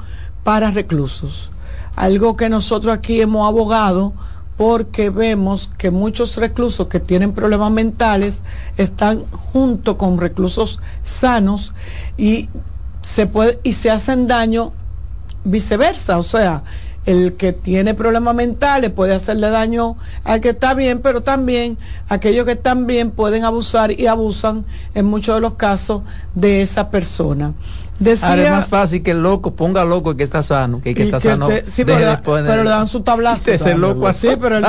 para 0.44 0.72
reclusos. 0.72 1.52
Algo 1.96 2.36
que 2.38 2.50
nosotros 2.50 2.94
aquí 2.94 3.22
hemos 3.22 3.48
abogado 3.48 4.14
porque 4.58 5.10
vemos 5.10 5.72
que 5.78 5.90
muchos 5.90 6.36
reclusos 6.36 6.88
que 6.88 7.00
tienen 7.00 7.32
problemas 7.32 7.72
mentales 7.72 8.44
están 8.78 9.26
junto 9.32 9.98
con 9.98 10.18
reclusos 10.18 10.82
sanos 11.02 11.74
y 12.18 12.50
se 13.02 13.26
puede 13.26 13.60
y 13.64 13.74
se 13.74 13.90
hacen 13.90 14.28
daño 14.28 14.74
viceversa, 15.46 16.18
o 16.18 16.24
sea, 16.24 16.64
el 17.06 17.34
que 17.34 17.54
tiene 17.54 17.94
problemas 17.94 18.36
mentales 18.36 18.92
puede 18.92 19.16
hacerle 19.16 19.50
daño 19.50 19.96
al 20.24 20.42
que 20.42 20.50
está 20.50 20.74
bien, 20.74 21.00
pero 21.00 21.22
también 21.22 21.78
aquellos 22.08 22.46
que 22.46 22.52
están 22.52 22.86
bien 22.86 23.12
pueden 23.12 23.46
abusar 23.46 23.92
y 23.92 24.08
abusan 24.08 24.66
en 24.94 25.06
muchos 25.06 25.36
de 25.36 25.42
los 25.42 25.54
casos 25.54 26.04
de 26.36 26.62
esa 26.62 26.92
persona. 26.92 27.54
Decía, 28.00 28.30
Ahora 28.30 28.44
es 28.44 28.52
más 28.52 28.68
fácil 28.70 29.04
que 29.04 29.12
el 29.12 29.22
loco 29.22 29.54
ponga 29.56 29.84
loco 29.84 30.16
que 30.16 30.24
está 30.24 30.42
sano, 30.42 30.80
que 30.82 30.92
el 30.92 30.96
que 30.96 31.04
está 31.04 31.20
sano. 31.20 31.50
sí, 31.72 31.84
pero, 31.84 32.64
le 32.64 32.70
dan 32.70 32.88
su 32.88 33.02
tablazo. 33.02 33.44
sí, 34.16 34.30
pero 34.40 34.58
el, 34.58 34.66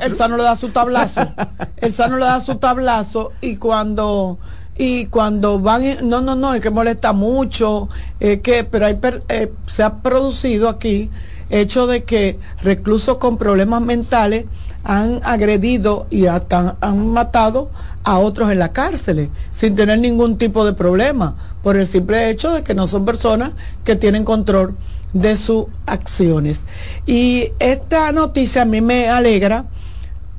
el, 0.00 0.12
sano 0.14 0.36
le 0.36 0.42
da 0.42 0.56
su 0.56 0.70
tablazo. 0.70 1.20
el 1.76 1.92
sano 1.92 2.16
le 2.18 2.24
da 2.24 2.40
su 2.40 2.56
tablazo 2.56 3.32
y 3.40 3.56
cuando 3.56 4.38
y 4.76 5.06
cuando 5.06 5.60
van 5.60 5.82
no 6.08 6.22
no 6.22 6.34
no 6.34 6.54
es 6.54 6.60
que 6.60 6.70
molesta 6.70 7.12
mucho 7.12 7.88
eh, 8.20 8.40
que 8.40 8.64
pero 8.64 8.86
hay 8.86 8.98
eh, 9.28 9.52
se 9.66 9.82
ha 9.82 9.96
producido 9.96 10.68
aquí 10.68 11.10
hecho 11.50 11.86
de 11.86 12.04
que 12.04 12.38
reclusos 12.62 13.18
con 13.18 13.36
problemas 13.36 13.82
mentales 13.82 14.46
han 14.84 15.20
agredido 15.22 16.06
y 16.10 16.26
han 16.26 17.08
matado 17.08 17.70
a 18.04 18.18
otros 18.18 18.50
en 18.50 18.58
la 18.58 18.72
cárcel 18.72 19.30
sin 19.52 19.76
tener 19.76 19.98
ningún 19.98 20.38
tipo 20.38 20.64
de 20.64 20.72
problema 20.72 21.36
por 21.62 21.76
el 21.76 21.86
simple 21.86 22.30
hecho 22.30 22.52
de 22.52 22.64
que 22.64 22.74
no 22.74 22.86
son 22.86 23.04
personas 23.04 23.52
que 23.84 23.96
tienen 23.96 24.24
control 24.24 24.74
de 25.12 25.36
sus 25.36 25.66
acciones 25.86 26.62
y 27.06 27.52
esta 27.58 28.10
noticia 28.12 28.62
a 28.62 28.64
mí 28.64 28.80
me 28.80 29.08
alegra 29.08 29.66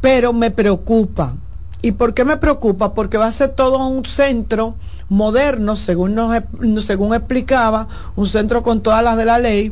pero 0.03 0.33
me 0.33 0.51
preocupa. 0.51 1.33
¿Y 1.81 1.93
por 1.93 2.13
qué 2.13 2.25
me 2.25 2.35
preocupa? 2.35 2.93
Porque 2.93 3.17
va 3.17 3.27
a 3.27 3.31
ser 3.31 3.51
todo 3.51 3.87
un 3.87 4.03
centro 4.05 4.75
moderno, 5.07 5.77
según, 5.77 6.13
nos, 6.13 6.41
según 6.85 7.15
explicaba, 7.15 7.87
un 8.17 8.27
centro 8.27 8.63
con 8.63 8.81
todas 8.81 9.01
las 9.01 9.15
de 9.15 9.23
la 9.23 9.39
ley, 9.39 9.71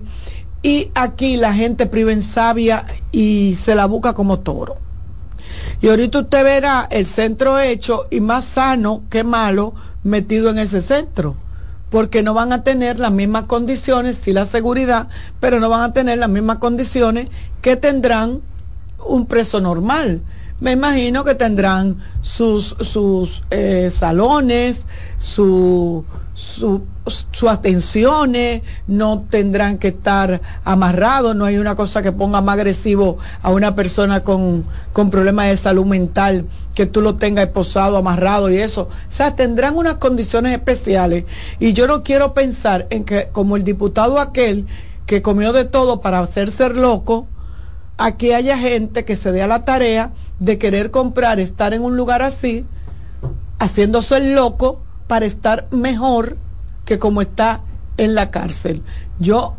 y 0.64 0.92
aquí 0.94 1.38
la 1.38 1.54
gente 1.54 1.86
priva 1.86 2.12
en 2.12 2.22
sabia 2.22 2.86
y 3.12 3.56
se 3.56 3.76
la 3.76 3.86
busca 3.86 4.14
como 4.14 4.40
toro. 4.40 4.78
Y 5.82 5.90
ahorita 5.90 6.20
usted 6.20 6.44
verá 6.44 6.88
el 6.92 7.08
centro 7.08 7.60
hecho 7.60 8.08
y 8.12 8.20
más 8.20 8.46
sano 8.46 9.04
que 9.10 9.24
malo 9.24 9.74
metido 10.04 10.50
en 10.50 10.60
ese 10.60 10.82
centro 10.82 11.36
porque 11.92 12.24
no 12.24 12.34
van 12.34 12.54
a 12.54 12.64
tener 12.64 13.00
las 13.00 13.12
mismas 13.12 13.44
condiciones, 13.44 14.18
sí 14.24 14.32
la 14.32 14.46
seguridad, 14.46 15.10
pero 15.42 15.60
no 15.60 15.68
van 15.68 15.82
a 15.84 15.94
tener 15.94 16.18
las 16.18 16.30
mismas 16.30 16.58
condiciones 16.58 17.28
que 17.62 17.76
tendrán 17.76 18.40
un 19.06 19.26
preso 19.26 19.60
normal. 19.60 20.22
Me 20.62 20.72
imagino 20.72 21.26
que 21.26 21.36
tendrán 21.36 21.98
sus, 22.22 22.78
sus 22.80 23.44
eh, 23.52 23.90
salones, 23.92 24.86
su, 25.18 26.06
su, 26.42 26.82
sus 27.06 27.50
atenciones, 27.50 28.64
no 28.88 29.26
tendrán 29.30 29.78
que 29.78 29.90
estar 29.90 30.42
amarrados, 30.64 31.36
no 31.36 31.46
hay 31.46 31.58
una 31.58 31.76
cosa 31.76 32.02
que 32.02 32.12
ponga 32.12 32.42
más 32.42 32.54
agresivo 32.54 33.20
a 33.44 33.52
una 33.52 33.76
persona 33.76 34.22
con, 34.22 34.66
con 34.92 35.12
problemas 35.12 35.50
de 35.50 35.58
salud 35.58 35.86
mental, 35.86 36.46
que 36.74 36.88
tú 36.88 37.02
lo 37.02 37.16
tengas 37.16 37.46
esposado, 37.46 37.96
amarrado 37.96 38.50
y 38.50 38.58
eso. 38.58 38.90
O 38.90 39.12
sea, 39.12 39.36
tendrán 39.36 39.78
unas 39.78 39.96
condiciones 39.96 40.54
especiales. 40.54 41.26
Y 41.60 41.74
yo 41.74 41.86
no 41.86 42.02
quiero 42.02 42.34
pensar 42.34 42.88
en 42.90 43.04
que 43.04 43.30
como 43.32 43.56
el 43.56 43.64
diputado 43.64 44.20
aquel 44.20 44.66
que 45.06 45.22
comió 45.22 45.54
de 45.54 45.66
todo 45.66 46.02
para 46.02 46.20
hacer 46.20 46.50
ser 46.50 46.76
loco, 46.76 47.28
aquí 47.98 48.34
haya 48.34 48.58
gente 48.58 49.06
que 49.06 49.16
se 49.16 49.32
dé 49.32 49.44
a 49.44 49.48
la 49.48 49.64
tarea 49.64 50.12
de 50.40 50.58
querer 50.58 50.90
comprar, 50.90 51.40
estar 51.40 51.76
en 51.76 51.84
un 51.84 51.98
lugar 51.98 52.24
así, 52.24 52.66
haciéndose 53.60 54.18
el 54.18 54.34
loco 54.34 54.82
para 55.12 55.26
estar 55.26 55.68
mejor 55.72 56.38
que 56.86 56.98
como 56.98 57.22
está 57.22 57.60
en 57.98 58.16
la 58.16 58.32
cárcel. 58.32 58.82
Yo 59.20 59.56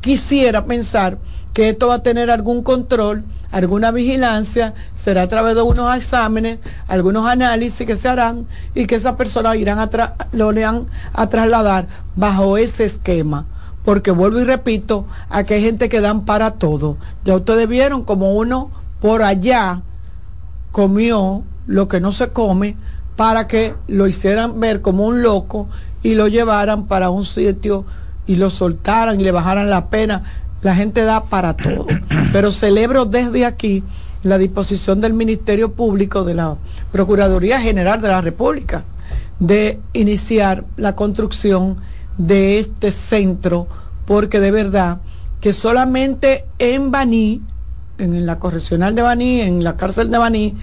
quisiera 0.00 0.64
pensar 0.64 1.18
que 1.54 1.68
esto 1.68 1.86
va 1.86 1.94
a 1.94 2.02
tener 2.02 2.32
algún 2.32 2.64
control, 2.64 3.22
alguna 3.52 3.92
vigilancia, 3.92 4.74
será 4.96 5.22
a 5.22 5.28
través 5.28 5.54
de 5.54 5.62
unos 5.62 5.96
exámenes, 5.96 6.58
algunos 6.88 7.28
análisis 7.28 7.86
que 7.86 7.94
se 7.94 8.08
harán 8.08 8.48
y 8.74 8.86
que 8.86 8.96
esas 8.96 9.14
personas 9.14 9.54
irán 9.54 9.78
a 9.78 9.88
lo 10.32 10.52
irán 10.52 10.88
a 11.12 11.28
trasladar 11.28 11.86
bajo 12.16 12.58
ese 12.58 12.84
esquema. 12.84 13.46
Porque 13.84 14.10
vuelvo 14.10 14.40
y 14.40 14.44
repito, 14.44 15.06
aquí 15.28 15.54
hay 15.54 15.62
gente 15.62 15.88
que 15.88 16.00
dan 16.00 16.24
para 16.24 16.54
todo. 16.54 16.96
Ya 17.24 17.36
ustedes 17.36 17.68
vieron 17.68 18.02
como 18.02 18.32
uno 18.32 18.72
por 19.00 19.22
allá 19.22 19.82
comió 20.72 21.44
lo 21.68 21.86
que 21.86 22.00
no 22.00 22.10
se 22.10 22.30
come 22.30 22.76
para 23.18 23.48
que 23.48 23.74
lo 23.88 24.06
hicieran 24.06 24.60
ver 24.60 24.80
como 24.80 25.04
un 25.04 25.22
loco 25.22 25.68
y 26.04 26.14
lo 26.14 26.28
llevaran 26.28 26.86
para 26.86 27.10
un 27.10 27.24
sitio 27.24 27.84
y 28.28 28.36
lo 28.36 28.48
soltaran 28.48 29.20
y 29.20 29.24
le 29.24 29.32
bajaran 29.32 29.68
la 29.68 29.86
pena. 29.86 30.22
La 30.62 30.76
gente 30.76 31.02
da 31.02 31.24
para 31.24 31.56
todo. 31.56 31.88
Pero 32.32 32.52
celebro 32.52 33.06
desde 33.06 33.44
aquí 33.44 33.82
la 34.22 34.38
disposición 34.38 35.00
del 35.00 35.14
Ministerio 35.14 35.72
Público 35.72 36.22
de 36.22 36.34
la 36.34 36.54
Procuraduría 36.92 37.60
General 37.60 38.00
de 38.00 38.06
la 38.06 38.20
República 38.20 38.84
de 39.40 39.80
iniciar 39.94 40.64
la 40.76 40.94
construcción 40.94 41.78
de 42.18 42.60
este 42.60 42.92
centro, 42.92 43.66
porque 44.06 44.38
de 44.38 44.52
verdad 44.52 44.98
que 45.40 45.52
solamente 45.52 46.44
en 46.60 46.92
Baní, 46.92 47.42
en 47.98 48.26
la 48.26 48.38
correccional 48.38 48.94
de 48.94 49.02
Baní, 49.02 49.40
en 49.40 49.64
la 49.64 49.76
cárcel 49.76 50.08
de 50.08 50.18
Baní, 50.18 50.54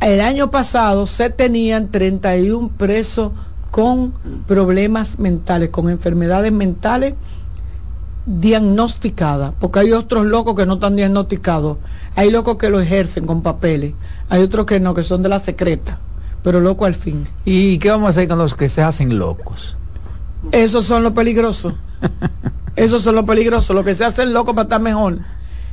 el 0.00 0.20
año 0.20 0.50
pasado 0.50 1.06
se 1.06 1.30
tenían 1.30 1.90
31 1.90 2.70
presos 2.76 3.32
con 3.70 4.12
problemas 4.46 5.18
mentales, 5.18 5.70
con 5.70 5.88
enfermedades 5.88 6.52
mentales 6.52 7.14
diagnosticadas, 8.26 9.52
porque 9.60 9.80
hay 9.80 9.92
otros 9.92 10.26
locos 10.26 10.54
que 10.54 10.64
no 10.64 10.74
están 10.74 10.96
diagnosticados, 10.96 11.78
hay 12.14 12.30
locos 12.30 12.56
que 12.56 12.70
lo 12.70 12.80
ejercen 12.80 13.26
con 13.26 13.42
papeles, 13.42 13.92
hay 14.30 14.42
otros 14.42 14.66
que 14.66 14.80
no, 14.80 14.94
que 14.94 15.02
son 15.02 15.22
de 15.22 15.28
la 15.28 15.38
secreta, 15.38 15.98
pero 16.42 16.60
loco 16.60 16.86
al 16.86 16.94
fin. 16.94 17.26
¿Y 17.44 17.78
qué 17.78 17.90
vamos 17.90 18.06
a 18.06 18.10
hacer 18.10 18.28
con 18.28 18.38
los 18.38 18.54
que 18.54 18.68
se 18.68 18.82
hacen 18.82 19.18
locos? 19.18 19.76
Esos 20.52 20.84
son 20.84 21.02
los 21.02 21.12
peligrosos. 21.12 21.74
Esos 22.76 23.02
son 23.02 23.14
los 23.14 23.24
peligrosos, 23.24 23.74
los 23.74 23.84
que 23.84 23.94
se 23.94 24.04
hacen 24.04 24.32
locos 24.32 24.54
para 24.54 24.64
estar 24.64 24.80
mejor. 24.80 25.18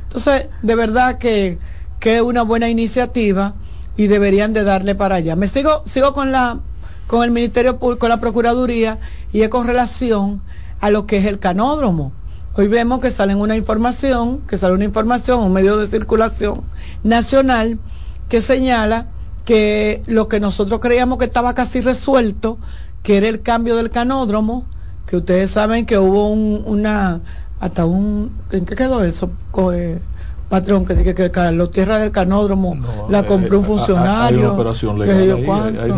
Entonces, 0.04 0.48
de 0.62 0.74
verdad 0.74 1.18
que, 1.18 1.58
que 1.98 2.16
es 2.16 2.22
una 2.22 2.42
buena 2.42 2.68
iniciativa 2.68 3.54
y 3.96 4.06
deberían 4.06 4.52
de 4.52 4.64
darle 4.64 4.94
para 4.94 5.16
allá. 5.16 5.36
Me 5.36 5.48
sigo, 5.48 5.82
sigo 5.86 6.12
con 6.12 6.32
la 6.32 6.60
con 7.06 7.24
el 7.24 7.30
Ministerio 7.30 7.78
Público, 7.78 8.00
con 8.00 8.08
la 8.08 8.20
Procuraduría 8.20 8.98
y 9.32 9.42
es 9.42 9.48
con 9.50 9.66
relación 9.66 10.40
a 10.80 10.90
lo 10.90 11.06
que 11.06 11.18
es 11.18 11.26
el 11.26 11.38
canódromo. 11.38 12.12
Hoy 12.54 12.68
vemos 12.68 13.00
que 13.00 13.10
sale 13.10 13.34
una 13.34 13.56
información, 13.56 14.40
que 14.48 14.56
sale 14.56 14.74
una 14.74 14.84
información, 14.84 15.40
un 15.40 15.52
medio 15.52 15.76
de 15.76 15.86
circulación 15.86 16.62
nacional 17.02 17.78
que 18.28 18.40
señala 18.40 19.08
que 19.44 20.02
lo 20.06 20.28
que 20.28 20.40
nosotros 20.40 20.80
creíamos 20.80 21.18
que 21.18 21.24
estaba 21.24 21.54
casi 21.54 21.80
resuelto, 21.80 22.58
que 23.02 23.16
era 23.16 23.28
el 23.28 23.42
cambio 23.42 23.76
del 23.76 23.90
canódromo, 23.90 24.64
que 25.06 25.16
ustedes 25.16 25.50
saben 25.50 25.84
que 25.84 25.98
hubo 25.98 26.28
un, 26.28 26.62
una, 26.66 27.20
hasta 27.60 27.84
un, 27.84 28.32
¿en 28.50 28.64
qué 28.64 28.74
quedó 28.74 29.04
eso? 29.04 29.30
Patrón, 30.52 30.84
que 30.84 30.94
dije 30.94 31.14
que 31.14 31.30
la 31.34 31.66
tierra 31.68 31.98
del 31.98 32.10
canódromo 32.10 32.76
la 33.08 33.20
eh, 33.20 33.24
compró 33.24 33.60
un 33.60 33.64
funcionario. 33.64 34.38
Hay 34.38 34.44
una 34.44 34.52
operación 34.52 34.98
legal. 34.98 35.16
Ahí, 35.16 35.88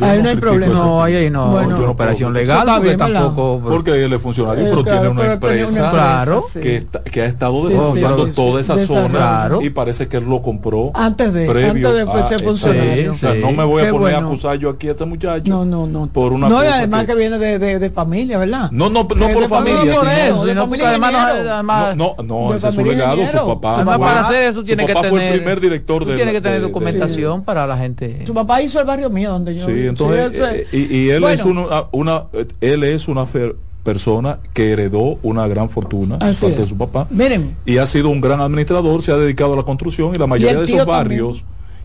ahí, 0.00 0.22
no 0.22 0.28
hay, 0.28 0.36
problema. 0.36 0.74
No, 0.74 1.02
ahí, 1.04 1.30
no. 1.30 1.52
Bueno, 1.52 1.78
una 1.78 1.90
operación 1.90 2.32
legal 2.32 2.66
porque 2.66 2.96
tampoco. 2.96 3.62
Porque 3.64 4.04
él 4.04 4.12
es 4.12 4.20
funcionario, 4.20 4.64
pero 4.64 4.82
tiene 4.82 5.08
una 5.08 5.32
empresa, 5.34 5.90
claro, 5.90 6.44
que, 6.52 6.88
que 7.12 7.22
ha 7.22 7.26
estado 7.26 7.68
desarrollando 7.68 8.26
toda 8.32 8.60
esa 8.60 8.76
zona 8.84 9.50
y 9.60 9.70
parece 9.70 10.08
que 10.08 10.16
él 10.16 10.24
lo 10.24 10.42
compró 10.42 10.90
antes 10.94 11.32
de, 11.32 11.48
antes 11.48 11.82
de 11.82 12.24
ser 12.28 12.42
funcionario. 12.42 13.12
O 13.12 13.16
sea, 13.16 13.34
no 13.34 13.52
me 13.52 13.62
voy 13.62 13.84
a 13.84 13.90
poner 13.90 14.16
a 14.16 14.18
acusar 14.18 14.56
yo 14.58 14.70
aquí 14.70 14.88
a 14.88 14.92
este 14.92 15.04
muchacho. 15.04 15.44
No, 15.46 15.64
no, 15.64 15.86
no. 15.86 16.08
Por 16.08 16.32
una 16.32 16.48
no, 16.48 16.64
y 16.64 16.66
además 16.66 17.04
que, 17.04 17.14
viene 17.14 17.38
de, 17.38 17.60
de, 17.60 17.78
de, 17.78 17.90
familia, 17.90 18.38
¿verdad? 18.38 18.68
No, 18.72 18.90
no, 18.90 19.04
no 19.04 19.28
por 19.28 19.48
familia. 19.48 19.94
No, 19.94 20.66
además. 20.82 21.96
No, 21.96 22.16
no, 22.24 22.54
ese 22.56 22.68
es 22.68 22.74
su 22.74 22.84
legado, 22.84 23.24
su 23.24 23.91
papá 23.98 24.06
para 24.06 24.28
hacer 24.28 24.50
eso 24.50 24.62
tiene 24.62 24.86
que 24.86 24.94
tener. 24.94 25.22
el 25.22 25.38
primer 25.38 25.60
director 25.60 26.04
de, 26.04 26.16
tiene 26.16 26.32
que 26.32 26.40
tener 26.40 26.60
documentación 26.60 27.44
para 27.44 27.66
la 27.66 27.76
gente. 27.76 28.24
Su 28.26 28.34
papá 28.34 28.62
hizo 28.62 28.80
el 28.80 28.86
barrio 28.86 29.10
mío 29.10 29.30
donde 29.30 29.54
yo. 29.54 29.66
Sí, 29.66 29.86
entonces 29.86 30.66
eh, 30.72 30.88
y, 30.90 31.10
él 31.10 31.24
es 31.24 31.44
una, 31.44 31.86
una 31.92 32.24
él 32.60 32.84
es 32.84 33.08
una 33.08 33.26
persona 33.82 34.38
que 34.52 34.72
heredó 34.72 35.18
una 35.22 35.46
gran 35.48 35.68
fortuna 35.68 36.18
parte 36.18 36.50
de 36.50 36.66
su 36.66 36.76
papá. 36.76 37.06
Miren. 37.10 37.56
Y 37.66 37.78
ha 37.78 37.86
sido 37.86 38.10
un 38.10 38.20
gran 38.20 38.40
administrador, 38.40 39.02
se 39.02 39.12
ha 39.12 39.16
dedicado 39.16 39.54
a 39.54 39.56
la 39.56 39.64
construcción 39.64 40.14
y 40.14 40.18
la 40.18 40.26
mayoría 40.26 40.58
de 40.58 40.64
esos 40.64 40.86
barrios 40.86 41.44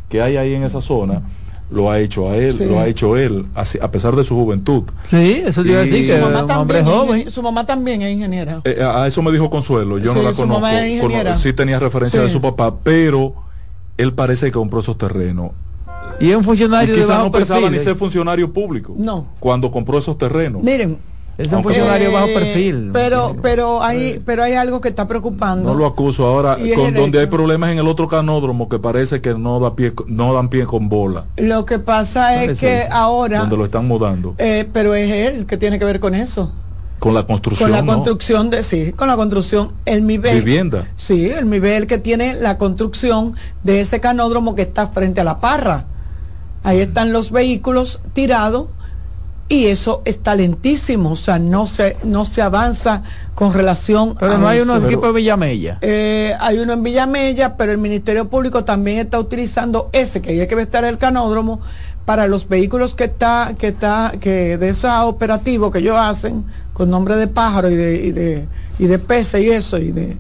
que 0.10 0.22
hay 0.22 0.38
ahí 0.38 0.54
en 0.54 0.64
esa 0.64 0.82
zona 0.82 1.24
lo 1.70 1.92
ha 1.92 2.00
hecho 2.00 2.30
a 2.30 2.38
él, 2.38 2.58
lo 2.68 2.80
ha 2.80 2.88
hecho 2.88 3.18
él, 3.18 3.46
a, 3.54 3.92
pesar 3.92 4.16
de 4.16 4.24
su 4.24 4.36
juventud. 4.36 4.84
Sí, 5.04 5.44
eso 5.46 5.64
te 5.64 5.70
iba 5.70 5.80
a 5.80 5.82
decir 5.84 6.08
que 6.08 6.18
su 6.18 6.26
mamá 6.26 6.60
hombre 6.60 6.84
joven. 6.84 7.32
Su 7.32 7.42
mamá 7.42 7.66
también 7.66 8.02
es 8.02 8.14
ingeniera. 8.14 8.62
Eh, 8.64 8.82
a 8.82 9.06
eso 9.08 9.22
me 9.22 9.32
dijo 9.32 9.50
Consuelo, 9.50 9.98
yo 9.98 10.14
no 10.14 10.22
la 10.22 10.34
conozco. 10.34 11.38
sí 11.38 11.54
tenía 11.54 11.80
referencia 11.80 12.22
de 12.22 12.30
su 12.30 12.42
papá, 12.42 12.74
pero 12.84 13.34
él 13.98 14.14
parece 14.14 14.48
que 14.48 14.54
compró 14.54 14.80
esos 14.80 14.98
terrenos. 14.98 15.52
Y 16.20 16.32
es 16.32 16.38
un 16.38 16.44
funcionario 16.44 16.96
y 16.96 17.08
no 17.08 17.32
pensaba 17.32 17.70
ni 17.70 17.78
ser 17.80 17.96
funcionario 17.96 18.52
público. 18.52 18.96
No. 18.98 19.28
Cuando 19.40 19.72
compró 19.72 19.98
esos 19.98 20.18
terrenos. 20.18 20.64
Miren, 20.64 20.98
es 21.38 21.54
un 21.54 21.64
funcionario 21.64 22.12
bajo 22.12 22.28
perfil. 22.28 22.90
Pero, 22.94 23.36
pero 23.42 23.84
hay, 23.84 24.22
pero 24.26 24.44
hay 24.44 24.54
algo 24.54 24.82
que 24.82 24.90
está 24.90 25.08
preocupando. 25.08 25.72
No 25.72 25.78
lo 25.78 25.86
acuso 25.86 26.26
ahora, 26.26 26.58
con 26.76 26.94
donde 26.94 27.20
hay 27.20 27.28
problemas 27.28 27.72
en 27.72 27.80
el 27.80 27.88
otro 27.88 28.08
canódromo 28.08 28.68
que 28.70 28.80
parece 28.80 29.22
que 29.22 29.36
no 29.36 29.60
da 29.60 29.76
pie, 29.76 29.94
no 30.08 30.34
dan 30.34 30.50
pie 30.50 30.66
con 30.66 30.90
bola. 30.90 31.26
Lo 31.38 31.66
que 31.66 31.80
pasa 31.80 32.44
es 32.44 32.60
que 32.60 32.84
ahora. 32.90 33.42
Donde 33.42 33.58
lo 33.58 33.66
están 33.66 33.88
mudando. 33.88 34.36
Eh, 34.38 34.68
pero 34.74 34.96
es 34.96 35.12
él 35.12 35.46
que 35.46 35.58
tiene 35.58 35.78
que 35.78 35.86
ver 35.86 36.00
con 36.00 36.16
eso. 36.16 36.52
Con 37.00 37.14
la 37.14 37.28
construcción. 37.28 37.70
Con 37.70 37.78
la 37.80 37.94
construcción 37.94 38.50
de, 38.50 38.64
sí, 38.64 38.92
con 38.94 39.08
la 39.08 39.16
construcción, 39.16 39.74
el 39.86 40.08
nivel. 40.08 40.40
Vivienda. 40.40 40.90
Sí, 40.96 41.30
el 41.30 41.48
nivel 41.48 41.86
que 41.86 42.00
tiene 42.00 42.34
la 42.34 42.58
construcción 42.58 43.36
de 43.64 43.82
ese 43.82 44.00
canódromo 44.00 44.56
que 44.56 44.64
está 44.64 44.88
frente 44.88 45.22
a 45.22 45.24
la 45.24 45.40
parra. 45.40 45.86
Ahí 46.64 46.80
están 46.80 47.14
los 47.14 47.32
vehículos 47.32 48.02
tirados 48.14 48.68
y 49.50 49.68
eso 49.68 50.02
está 50.04 50.36
lentísimo, 50.36 51.12
o 51.12 51.16
sea, 51.16 51.40
no 51.40 51.66
se, 51.66 51.98
no 52.04 52.26
se 52.26 52.42
avanza 52.42 53.04
con 53.34 53.54
relación 53.54 54.16
pero 54.20 54.38
no 54.38 54.48
hay 54.48 54.60
unos 54.60 54.84
equipos 54.84 55.10
en 55.10 55.16
Villamella. 55.16 55.78
Eh, 55.82 56.34
hay 56.40 56.60
uno 56.60 56.74
en 56.74 56.84
Villamella, 56.84 57.56
pero 57.56 57.72
el 57.72 57.78
Ministerio 57.78 58.28
Público 58.28 58.66
también 58.66 58.98
está 58.98 59.20
utilizando 59.20 59.90
ese, 59.94 60.22
que 60.22 60.32
hay 60.32 60.48
que 60.48 60.62
estar 60.62 60.84
el 60.84 60.98
canódromo, 60.98 61.62
para 62.04 62.28
los 62.28 62.48
vehículos 62.48 62.96
que 62.96 63.04
está, 63.04 63.56
que 63.58 63.68
está, 63.68 64.14
que 64.20 64.58
de 64.58 64.70
ese 64.70 64.88
operativo 64.88 65.72
que 65.72 65.80
ellos 65.80 65.98
hacen, 65.98 66.46
con 66.72 66.90
nombre 66.90 67.18
de 67.18 67.28
pájaro 67.28 67.70
y 67.70 67.76
de, 67.76 67.96
y 68.06 68.12
de, 68.12 68.48
y 68.80 68.88
de 68.88 69.00
pez 69.00 69.34
y 69.34 69.50
eso, 69.50 69.78
y 69.78 69.92
de, 69.92 70.18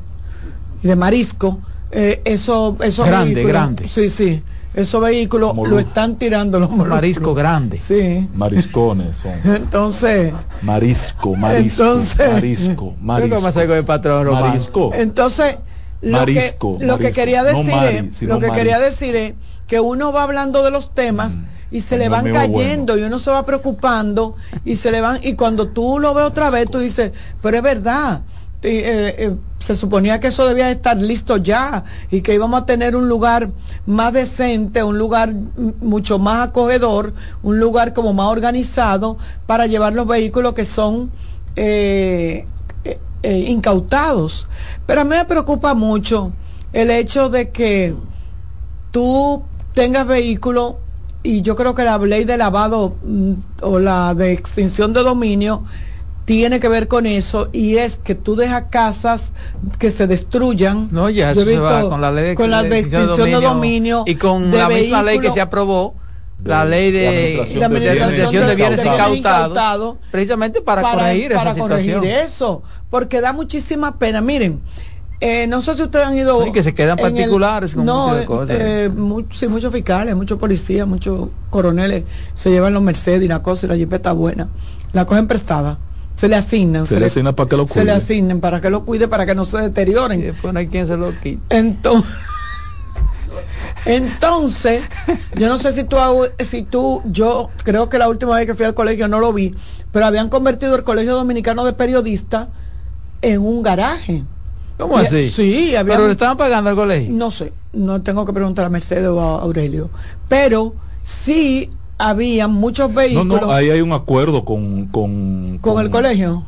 y 0.84 0.88
de 0.88 0.96
marisco, 0.98 1.60
eh, 1.92 2.22
eso, 2.26 2.76
eso 2.82 3.06
grande, 3.06 3.44
grande. 3.44 3.88
Sí, 3.88 4.10
sí. 4.10 4.44
Esos 4.78 5.02
vehículos 5.02 5.56
lo 5.56 5.80
están 5.80 6.18
tirando 6.18 6.60
los 6.60 6.70
mariscos 6.70 7.36
grandes. 7.36 7.82
Sí. 7.82 8.30
Mariscones 8.36 9.18
son. 9.18 9.40
Entonces. 9.56 10.32
Marisco, 10.62 11.36
marisco. 11.36 11.84
Entonces, 11.84 12.30
marisco, 12.30 12.94
marisco. 13.02 14.32
marisco. 14.32 14.92
Entonces, 14.94 15.58
lo, 16.02 16.24
que, 16.28 16.56
lo 16.80 17.00
que 17.00 17.12
quería 17.12 17.44
decir 17.44 17.74
es, 17.74 18.22
lo 18.22 18.38
que 18.40 18.52
quería 18.52 18.78
decir 18.78 19.16
es 19.16 19.34
que 19.66 19.80
uno 19.80 20.12
va 20.12 20.22
hablando 20.22 20.64
de 20.64 20.70
los 20.70 20.94
temas 20.94 21.34
mm. 21.34 21.46
y 21.72 21.82
se 21.82 21.98
le 21.98 22.08
van 22.08 22.32
cayendo 22.32 23.00
y 23.00 23.02
uno 23.02 23.18
se 23.18 23.32
va 23.32 23.48
preocupando 23.48 24.36
y 24.64 24.76
se 24.76 24.92
le 24.92 25.02
van 25.02 25.22
y 25.24 25.34
cuando 25.34 25.70
tú 25.70 25.98
lo 25.98 26.14
ves 26.14 26.26
otra 26.26 26.52
vez 26.52 26.70
tú 26.70 26.78
dices, 26.78 27.14
pero 27.42 27.58
es 27.58 27.64
verdad. 27.64 28.22
Eh, 28.68 29.16
eh, 29.18 29.36
se 29.60 29.76
suponía 29.76 30.20
que 30.20 30.28
eso 30.28 30.46
debía 30.46 30.70
estar 30.70 30.98
listo 30.98 31.38
ya 31.38 31.84
y 32.12 32.22
que 32.22 32.34
íbamos 32.34 32.62
a 32.62 32.66
tener 32.66 32.96
un 32.96 33.10
lugar 33.10 33.50
más 33.86 34.14
decente, 34.14 34.84
un 34.84 34.98
lugar 34.98 35.34
mucho 35.82 36.20
más 36.20 36.50
acogedor, 36.50 37.14
un 37.44 37.60
lugar 37.60 37.94
como 37.94 38.14
más 38.14 38.28
organizado 38.28 39.18
para 39.46 39.66
llevar 39.66 39.94
los 39.94 40.06
vehículos 40.06 40.54
que 40.54 40.66
son 40.66 41.12
eh, 41.56 42.46
incautados. 43.24 44.48
Pero 44.86 45.02
a 45.02 45.04
mí 45.04 45.12
me 45.12 45.26
preocupa 45.26 45.74
mucho 45.74 46.34
el 46.72 46.92
hecho 46.92 47.30
de 47.30 47.50
que 47.50 47.96
tú 48.92 49.44
tengas 49.74 50.06
vehículo 50.06 50.80
y 51.24 51.42
yo 51.42 51.56
creo 51.56 51.74
que 51.74 51.84
la 51.84 51.98
ley 51.98 52.26
de 52.26 52.38
lavado 52.38 52.96
mm, 53.04 53.34
o 53.62 53.80
la 53.80 54.14
de 54.14 54.34
extinción 54.34 54.94
de 54.94 55.04
dominio 55.04 55.64
tiene 56.28 56.60
que 56.60 56.68
ver 56.68 56.90
con 56.90 57.06
eso 57.06 57.48
y 57.54 57.78
es 57.78 57.96
que 57.96 58.14
tú 58.14 58.36
dejas 58.36 58.66
casas 58.70 59.32
que 59.80 59.90
se 59.90 60.08
destruyan. 60.08 60.90
No, 60.92 61.10
ya 61.10 61.32
eso 61.32 61.46
se 61.46 61.58
va 61.58 61.90
con 61.90 62.02
la 62.02 62.12
ley 62.12 62.26
de, 62.26 62.36
con 62.36 62.52
la 62.52 62.64
de 62.64 62.80
extinción 62.80 63.32
de 63.32 63.40
dominio, 63.40 64.04
y 64.06 64.16
con 64.16 64.52
la 64.52 64.68
misma 64.68 65.04
ley 65.04 65.20
que 65.20 65.32
se 65.32 65.40
aprobó 65.40 65.96
la 66.44 66.66
ley 66.66 66.92
de, 66.92 67.40
administración 67.64 68.46
de, 68.46 68.56
bienes 68.56 68.82
incautados, 69.16 69.96
precisamente 70.12 70.60
para, 70.60 70.82
corregir 70.82 71.32
para 71.32 71.56
corregir 71.56 72.04
eso, 72.04 72.62
porque 72.90 73.22
da 73.22 73.32
muchísima 73.32 73.98
pena. 73.98 74.20
Miren, 74.20 74.60
eh, 75.22 75.48
no 75.48 75.62
sé 75.62 75.76
si 75.76 75.84
ustedes 75.84 76.08
han 76.08 76.18
ido. 76.18 76.44
Sí, 76.44 76.52
que 76.52 76.62
se 76.62 76.74
quedan 76.74 76.98
particulares 76.98 77.74
con 77.74 77.86
no, 77.86 78.10
muchas 78.10 78.26
cosas. 78.26 78.58
Eh, 78.60 78.92
sí, 79.32 79.48
muchos 79.48 79.72
fiscales, 79.72 80.14
muchos 80.14 80.38
policías, 80.38 80.86
muchos 80.86 81.30
coroneles 81.50 82.04
se 82.36 82.50
llevan 82.50 82.74
los 82.74 82.84
Mercedes 82.84 83.24
y 83.24 83.30
la 83.30 83.42
cosa 83.42 83.66
y 83.66 83.70
la 83.70 83.78
jipeta 83.78 84.12
buena. 84.12 84.50
La 84.92 85.06
cogen 85.06 85.26
prestada 85.26 85.78
se 86.18 86.28
le 86.28 86.36
asignan. 86.36 86.88
Se, 86.88 87.00
le 87.00 87.06
asignan 87.06 87.36
para 87.36 87.48
que 87.48 87.56
lo 87.56 87.68
cuide. 87.68 87.80
Se 87.80 87.86
le 87.86 87.92
asignen 87.92 88.42
para 88.42 88.60
que 88.60 88.72
lo 88.72 88.84
cuide, 88.86 89.08
para 89.08 89.28
que 89.28 89.36
no 89.36 89.46
se 89.46 89.60
deterioren. 89.60 90.20
Y 90.20 90.24
después 90.24 90.52
no 90.52 90.60
hay 90.60 90.68
quien 90.68 90.88
se 90.88 90.98
lo 90.98 91.12
quite. 91.20 91.56
Entonces, 91.56 92.12
entonces 93.86 94.82
yo 95.36 95.48
no 95.48 95.60
sé 95.60 95.74
si 95.74 95.84
tú, 95.84 95.98
si 96.40 96.64
tú, 96.64 97.04
yo 97.06 97.52
creo 97.64 97.88
que 97.88 98.00
la 98.00 98.10
última 98.10 98.36
vez 98.36 98.48
que 98.48 98.56
fui 98.56 98.66
al 98.66 98.74
colegio 98.74 99.08
no 99.08 99.20
lo 99.20 99.32
vi, 99.32 99.56
pero 99.92 100.08
habían 100.08 100.30
convertido 100.30 100.76
el 100.76 100.84
Colegio 100.84 101.16
Dominicano 101.16 101.64
de 101.64 101.74
Periodistas 101.74 102.48
en 103.22 103.40
un 103.40 103.62
garaje. 103.62 104.24
¿Cómo 104.80 104.98
así? 104.98 105.30
Sí, 105.30 105.76
¿Pero 105.86 106.08
le 106.08 106.14
estaban 106.14 106.38
pagando 106.38 106.72
al 106.72 106.76
colegio? 106.76 107.14
No 107.14 107.30
sé, 107.30 107.54
no 107.74 108.02
tengo 108.02 108.26
que 108.26 108.34
preguntar 108.34 108.66
a 108.66 108.70
Mercedes 108.70 109.08
o 109.08 109.22
a 109.22 109.42
Aurelio. 109.42 109.92
Pero 110.28 110.74
sí 111.04 111.70
había 111.98 112.48
muchos 112.48 112.94
vehículos. 112.94 113.42
No, 113.42 113.48
no, 113.48 113.52
ahí 113.52 113.70
hay 113.70 113.82
un 113.82 113.94
acuerdo 113.94 114.46
con. 114.46 114.88
¿Con, 114.88 115.60
con, 115.60 115.82
el 115.84 115.90
colegio? 115.90 116.44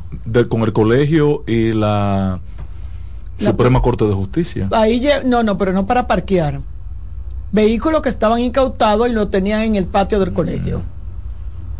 con 0.48 0.62
el 0.62 0.72
colegio 0.72 1.44
y 1.46 1.72
la, 1.72 2.40
Suprema 3.40 3.80
Corte 3.80 4.04
de 4.04 4.12
Justicia. 4.12 4.68
Ahí, 4.72 5.06
no, 5.24 5.42
no, 5.42 5.56
pero 5.58 5.72
no 5.72 5.86
para 5.86 6.06
parquear. 6.06 6.60
Vehículos 7.52 8.02
que 8.02 8.08
estaban 8.08 8.40
incautados 8.40 9.08
y 9.08 9.12
lo 9.12 9.28
tenían 9.28 9.62
en 9.62 9.76
el 9.76 9.86
patio 9.86 10.20
del 10.20 10.32
colegio. 10.32 10.82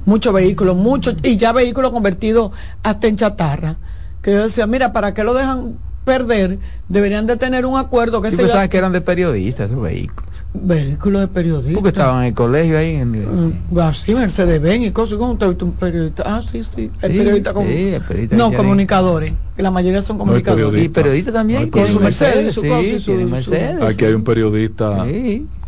Muchos 0.05 0.32
vehículos, 0.32 0.76
muchos, 0.76 1.16
y 1.22 1.36
ya 1.36 1.52
vehículos 1.52 1.92
convertidos 1.92 2.52
hasta 2.82 3.06
en 3.06 3.16
chatarra. 3.16 3.76
Que 4.22 4.32
yo 4.32 4.42
decía, 4.42 4.66
mira, 4.66 4.92
¿para 4.92 5.14
qué 5.14 5.22
lo 5.22 5.34
dejan 5.34 5.78
perder? 6.05 6.59
Deberían 6.88 7.26
de 7.26 7.36
tener 7.36 7.66
un 7.66 7.78
acuerdo 7.78 8.20
que 8.20 8.30
se. 8.30 8.38
pensaban 8.38 8.68
que 8.68 8.78
eran 8.78 8.92
de 8.92 9.01
periodistas 9.01 9.70
esos 9.70 9.80
vehículos. 9.80 10.30
Vehículos 10.52 11.20
de 11.20 11.28
periodistas. 11.28 11.74
Porque 11.74 11.90
estaban 11.90 12.22
en 12.22 12.28
el 12.28 12.35
colegio 12.35 12.77
ahí. 12.77 12.97
En 12.97 13.14
el... 13.14 13.27
Mm, 13.27 13.78
así, 13.78 14.12
Mercedes 14.12 14.60
Benz 14.60 14.85
y 14.85 14.90
cosas. 14.90 15.16
¿Cómo 15.16 15.36
te 15.36 15.47
visto 15.47 15.64
un 15.64 15.72
periodista? 15.72 16.24
Ah, 16.27 16.43
sí, 16.44 16.64
sí. 16.64 16.90
El 17.02 17.12
periodista 17.12 17.52
como. 17.52 17.68
Sí, 17.68 17.94
el 17.94 18.02
periodista 18.02 18.36
no, 18.36 18.52
comunicadores. 18.52 19.32
Que 19.56 19.62
la 19.62 19.70
mayoría 19.70 20.02
son 20.02 20.18
comunicadores. 20.18 20.85
y 20.85 20.89
periodistas 20.89 21.35
también. 21.35 21.70
con 21.70 21.86
su 21.86 22.01
Mercedes, 22.01 22.55
su 22.55 22.62
sí, 22.62 23.12
Mercedes. 23.12 23.81
Aquí 23.81 24.05
hay 24.05 24.12
un 24.12 24.24
periodista 24.24 25.06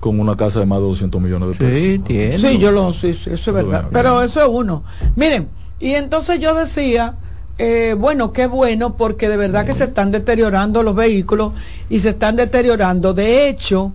con 0.01 0.19
una 0.19 0.37
casa 0.37 0.59
de 0.59 0.67
más 0.67 0.79
de 0.79 0.85
200 0.85 1.23
millones 1.23 1.49
de 1.51 1.55
pesos. 1.55 1.79
Sí, 1.79 1.99
tiene. 2.01 2.39
Sí, 2.41 2.59
yo 2.59 2.73
lo. 2.73 2.93
Sí, 2.93 3.15
sí 3.15 3.31
eso 3.31 3.51
es 3.51 3.55
verdad. 3.55 3.87
Pero 3.93 4.21
eso 4.21 4.41
es 4.41 4.49
uno. 4.51 4.83
Miren, 5.15 5.47
y 5.79 5.93
entonces 5.93 6.41
yo 6.41 6.55
decía. 6.55 7.15
Eh, 7.59 7.95
bueno, 7.97 8.33
qué 8.33 8.47
bueno, 8.47 8.97
porque 8.97 9.29
de 9.29 9.37
verdad 9.37 9.67
que 9.67 9.75
se 9.75 9.85
están 9.85 10.11
deteriorando 10.11 10.83
los 10.83 10.97
vehículos 10.97 11.53
y 11.89 12.01
se 12.01 12.09
están 12.09 12.35
deteriorando. 12.35 13.13
De 13.15 13.49
hecho, 13.49 13.93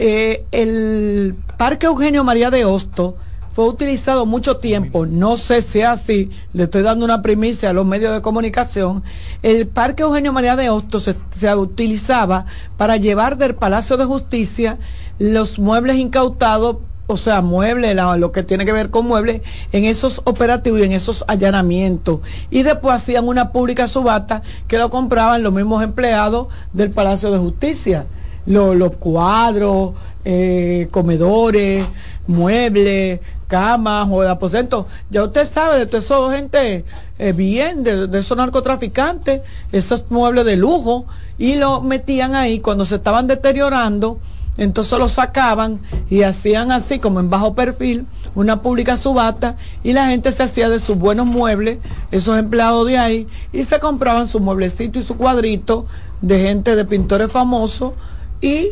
eh, 0.00 0.44
el 0.52 1.34
Parque 1.56 1.86
Eugenio 1.86 2.22
María 2.22 2.50
de 2.50 2.64
Hosto 2.64 3.16
fue 3.52 3.66
utilizado 3.66 4.26
mucho 4.26 4.58
tiempo, 4.58 5.06
no 5.06 5.36
sé 5.36 5.60
si 5.60 5.82
así, 5.82 6.30
le 6.52 6.64
estoy 6.64 6.82
dando 6.82 7.04
una 7.04 7.20
primicia 7.20 7.70
a 7.70 7.72
los 7.72 7.84
medios 7.84 8.14
de 8.14 8.22
comunicación, 8.22 9.02
el 9.42 9.66
Parque 9.66 10.04
Eugenio 10.04 10.32
María 10.32 10.54
de 10.54 10.70
Hosto 10.70 11.00
se, 11.00 11.16
utilizaba 11.56 12.46
para 12.76 12.96
llevar 12.96 13.38
del 13.38 13.56
Palacio 13.56 13.96
de 13.96 14.04
Justicia 14.04 14.78
los 15.18 15.58
muebles 15.58 15.96
incautados 15.96 16.76
o 17.08 17.16
sea, 17.16 17.40
muebles, 17.40 17.96
lo 18.18 18.30
que 18.30 18.44
tiene 18.44 18.66
que 18.66 18.72
ver 18.72 18.90
con 18.90 19.06
muebles, 19.06 19.40
en 19.72 19.84
esos 19.84 20.20
operativos 20.26 20.78
y 20.78 20.84
en 20.84 20.92
esos 20.92 21.24
allanamientos. 21.26 22.20
Y 22.50 22.64
después 22.64 22.94
hacían 22.94 23.26
una 23.26 23.50
pública 23.50 23.88
subasta 23.88 24.42
que 24.68 24.76
lo 24.76 24.90
compraban 24.90 25.42
los 25.42 25.54
mismos 25.54 25.82
empleados 25.82 26.48
del 26.74 26.90
Palacio 26.90 27.30
de 27.30 27.38
Justicia 27.38 28.06
los 28.48 28.96
cuadros, 28.96 29.92
eh, 30.24 30.88
comedores, 30.90 31.84
muebles, 32.26 33.20
camas 33.46 34.08
o 34.10 34.22
aposentos. 34.22 34.86
Ya 35.10 35.22
usted 35.24 35.50
sabe 35.50 35.78
de 35.78 35.86
todo 35.86 35.98
eso 35.98 36.30
gente 36.30 36.84
eh, 37.18 37.32
bien, 37.32 37.82
de, 37.82 38.08
esos 38.18 38.36
narcotraficantes, 38.36 39.42
esos 39.72 40.10
muebles 40.10 40.44
de 40.44 40.56
lujo, 40.56 41.06
y 41.38 41.56
lo 41.56 41.82
metían 41.82 42.34
ahí 42.34 42.60
cuando 42.60 42.84
se 42.84 42.96
estaban 42.96 43.26
deteriorando. 43.26 44.18
Entonces 44.56 44.98
lo 44.98 45.08
sacaban 45.08 45.80
y 46.10 46.22
hacían 46.22 46.72
así 46.72 46.98
como 46.98 47.20
en 47.20 47.30
bajo 47.30 47.54
perfil 47.54 48.06
una 48.34 48.60
pública 48.60 48.96
subasta 48.96 49.56
y 49.84 49.92
la 49.92 50.08
gente 50.08 50.32
se 50.32 50.42
hacía 50.42 50.68
de 50.68 50.80
sus 50.80 50.98
buenos 50.98 51.26
muebles, 51.26 51.78
esos 52.10 52.36
empleados 52.36 52.86
de 52.88 52.98
ahí, 52.98 53.28
y 53.52 53.62
se 53.62 53.78
compraban 53.78 54.26
su 54.26 54.40
mueblecito 54.40 54.98
y 54.98 55.02
su 55.02 55.16
cuadrito 55.16 55.86
de 56.22 56.40
gente 56.40 56.74
de 56.74 56.84
pintores 56.84 57.30
famosos 57.30 57.92
y 58.40 58.70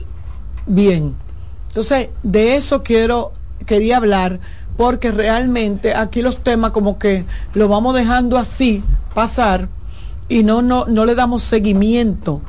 bien. 0.66 1.14
Entonces, 1.68 2.08
de 2.22 2.56
eso 2.56 2.82
quiero, 2.82 3.32
quería 3.66 3.98
hablar, 3.98 4.40
porque 4.76 5.10
realmente 5.10 5.94
aquí 5.94 6.22
los 6.22 6.38
temas 6.38 6.70
como 6.70 6.98
que 6.98 7.24
lo 7.54 7.68
vamos 7.68 7.94
dejando 7.94 8.36
así 8.36 8.82
pasar 9.14 9.68
y 10.28 10.42
no, 10.42 10.62
no, 10.62 10.86
no 10.86 11.04
le 11.06 11.14
damos 11.14 11.42
seguimiento. 11.42 12.40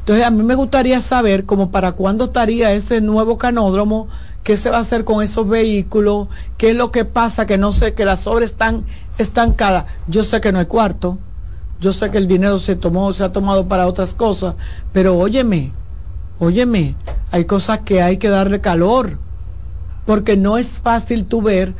Entonces, 0.00 0.24
a 0.26 0.30
mí 0.30 0.42
me 0.42 0.54
gustaría 0.54 1.00
saber 1.00 1.44
como 1.46 1.70
para 1.70 1.92
cuándo 1.92 2.26
estaría 2.26 2.72
ese 2.72 3.00
nuevo 3.00 3.38
canódromo, 3.38 4.08
qué 4.42 4.56
se 4.56 4.68
va 4.68 4.76
a 4.76 4.80
hacer 4.80 5.04
con 5.04 5.22
esos 5.22 5.48
vehículos, 5.48 6.28
qué 6.58 6.70
es 6.70 6.76
lo 6.76 6.92
que 6.92 7.06
pasa, 7.06 7.46
que 7.46 7.56
no 7.56 7.72
sé, 7.72 7.94
que 7.94 8.04
las 8.04 8.26
obras 8.26 8.50
están 8.50 8.84
estancadas. 9.16 9.86
Yo 10.06 10.22
sé 10.22 10.40
que 10.42 10.52
no 10.52 10.58
hay 10.58 10.66
cuarto, 10.66 11.18
yo 11.80 11.92
sé 11.92 12.10
que 12.10 12.18
el 12.18 12.28
dinero 12.28 12.58
se 12.58 12.76
tomó, 12.76 13.12
se 13.12 13.24
ha 13.24 13.32
tomado 13.32 13.66
para 13.66 13.86
otras 13.86 14.12
cosas, 14.12 14.54
pero 14.92 15.16
óyeme, 15.16 15.72
Óyeme, 16.38 16.94
hay 17.30 17.44
cosas 17.44 17.80
que 17.80 18.02
hay 18.02 18.16
que 18.16 18.28
darle 18.28 18.60
calor, 18.60 19.18
porque 20.06 20.36
no 20.36 20.58
es 20.58 20.80
fácil 20.80 21.24
tú 21.24 21.42
ver 21.42 21.74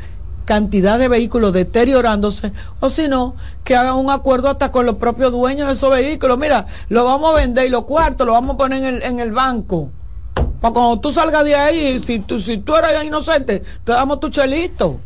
cantidad 0.45 0.99
de 0.99 1.07
vehículos 1.07 1.53
deteriorándose, 1.53 2.53
o 2.79 2.89
si 2.89 3.07
no, 3.07 3.35
que 3.63 3.75
hagan 3.75 3.95
un 3.95 4.11
acuerdo 4.11 4.47
hasta 4.47 4.71
con 4.71 4.85
los 4.85 4.95
propios 4.95 5.31
dueños 5.31 5.67
de 5.67 5.73
esos 5.73 5.89
vehículos. 5.89 6.37
Mira, 6.37 6.67
lo 6.89 7.03
vamos 7.03 7.31
a 7.31 7.35
vender 7.35 7.67
y 7.67 7.69
los 7.69 7.85
cuartos 7.85 8.25
lo 8.25 8.33
vamos 8.33 8.55
a 8.55 8.57
poner 8.57 8.79
en 8.79 8.95
el, 8.95 9.03
en 9.03 9.19
el 9.19 9.31
banco. 9.31 9.89
Para 10.61 10.73
cuando 10.73 10.99
tú 10.99 11.11
salgas 11.11 11.43
de 11.43 11.55
ahí, 11.55 12.01
si 12.05 12.19
tú, 12.19 12.39
si 12.39 12.59
tú 12.59 12.75
eres 12.75 13.03
inocente, 13.03 13.63
te 13.83 13.91
damos 13.91 14.19
tu 14.19 14.29
chelito. 14.29 14.99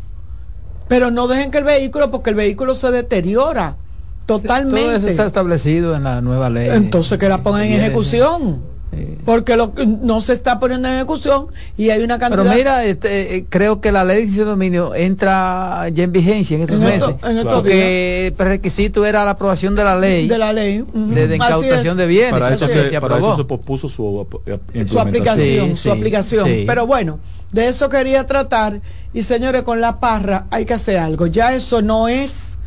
Pero 0.88 1.12
no 1.12 1.28
dejen 1.28 1.52
que 1.52 1.60
el 1.60 1.64
vehículo, 1.64 2.12
porque 2.12 2.32
el 2.32 2.36
vehículo 2.36 2.76
se 2.76 2.92
deteriora 2.92 3.78
totalmente. 4.26 4.82
Todo 4.82 4.96
eso 4.96 5.08
está 5.08 5.26
establecido 5.26 5.96
en 5.96 6.04
la 6.04 6.22
nueva 6.22 6.50
ley. 6.50 6.70
Entonces 6.72 7.18
que 7.18 7.30
la 7.30 7.44
pongan 7.44 7.64
en 7.64 7.74
ejecución. 7.74 8.79
Porque 9.24 9.56
lo, 9.56 9.74
no 9.86 10.20
se 10.22 10.34
está 10.34 10.60
poniendo 10.60 10.88
en 10.88 10.96
ejecución 10.96 11.48
y 11.78 11.92
hay 11.92 12.04
una 12.04 12.18
cantidad. 12.18 12.44
Pero 12.44 12.56
mira, 12.56 12.86
este, 12.86 13.36
eh, 13.36 13.46
creo 13.48 13.82
que 13.82 13.92
la 13.92 14.04
ley 14.04 14.26
de 14.26 14.44
dominio 14.44 14.96
entra 14.96 15.88
ya 15.90 16.04
en 16.04 16.12
vigencia 16.12 16.56
en 16.58 16.64
estos 16.64 16.80
meses. 16.80 17.16
porque 17.44 18.28
el 18.28 18.34
prerequisito 18.34 19.06
era 19.06 19.24
la 19.26 19.32
aprobación 19.32 19.76
de 19.76 19.84
la 19.84 19.98
ley. 19.98 20.28
De 20.28 20.38
la 20.38 20.54
ley. 20.54 20.84
De, 20.94 21.36
incautación 21.36 21.98
de 21.98 22.08
bienes. 22.08 22.32
Para 22.32 22.54
eso, 22.54 22.68
se, 22.68 22.90
se 22.90 23.44
pospuso 23.46 23.88
su, 23.88 24.28
su 24.88 25.00
aplicación. 25.00 25.76
su 25.76 25.92
aplicación. 25.92 26.50
Pero 26.66 26.88
bueno, 26.88 27.20
de 27.52 27.68
eso 27.68 27.90
quería 27.90 28.26
tratar. 28.26 28.82
Y 29.14 29.24
señores, 29.24 29.64
con 29.64 29.82
la 29.82 30.00
parra 30.00 30.48
hay 30.50 30.66
que 30.66 30.74
hacer 30.74 30.98
algo. 30.98 31.28
Ya 31.28 31.54
eso 31.54 31.82
no 31.82 32.08
es 32.08 32.58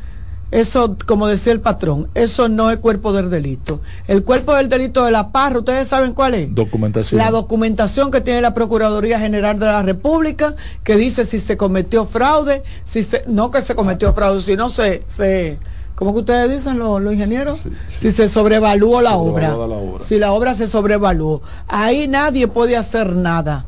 eso, 0.53 0.97
como 1.07 1.29
decía 1.29 1.51
el 1.55 1.63
patrón, 1.63 2.09
eso 2.15 2.51
no 2.51 2.71
es 2.71 2.77
cuerpo 2.77 3.15
del 3.15 3.31
delito. 3.31 3.81
El 4.07 4.23
cuerpo 4.23 4.55
del 4.55 4.69
delito 4.69 5.03
de 5.03 5.11
la 5.11 5.33
parra, 5.33 5.61
¿ustedes 5.61 5.89
saben 5.89 6.13
cuál 6.13 6.35
es? 6.35 6.55
Documentación. 6.55 7.19
La 7.19 7.31
documentación 7.31 8.11
que 8.11 8.21
tiene 8.21 8.43
la 8.43 8.53
Procuraduría 8.53 9.19
General 9.19 9.59
de 9.59 9.65
la 9.65 9.83
República, 9.83 10.55
que 10.85 10.97
dice 10.97 11.25
si 11.25 11.39
se 11.39 11.57
cometió 11.57 12.05
fraude, 12.05 12.63
si 12.85 13.03
se, 13.03 13.25
no 13.27 13.51
que 13.51 13.63
se 13.63 13.75
cometió 13.75 14.13
fraude, 14.13 14.43
sino 14.43 14.69
se, 14.69 15.05
se 15.07 15.59
¿cómo 15.95 16.13
que 16.13 16.21
ustedes 16.21 16.51
dicen 16.51 16.79
los, 16.79 17.01
ingenieros? 17.03 17.61
Si 17.99 18.11
se 18.11 18.29
sobrevaluó 18.29 19.01
la 19.01 19.17
obra. 19.17 19.49
la 19.49 19.57
obra. 19.57 20.05
Si 20.05 20.19
la 20.19 20.33
obra 20.33 20.55
se 20.55 20.67
sobrevaluó. 20.67 21.41
Ahí 21.67 22.09
nadie 22.09 22.47
puede 22.47 22.77
hacer 22.77 23.17
nada. 23.17 23.65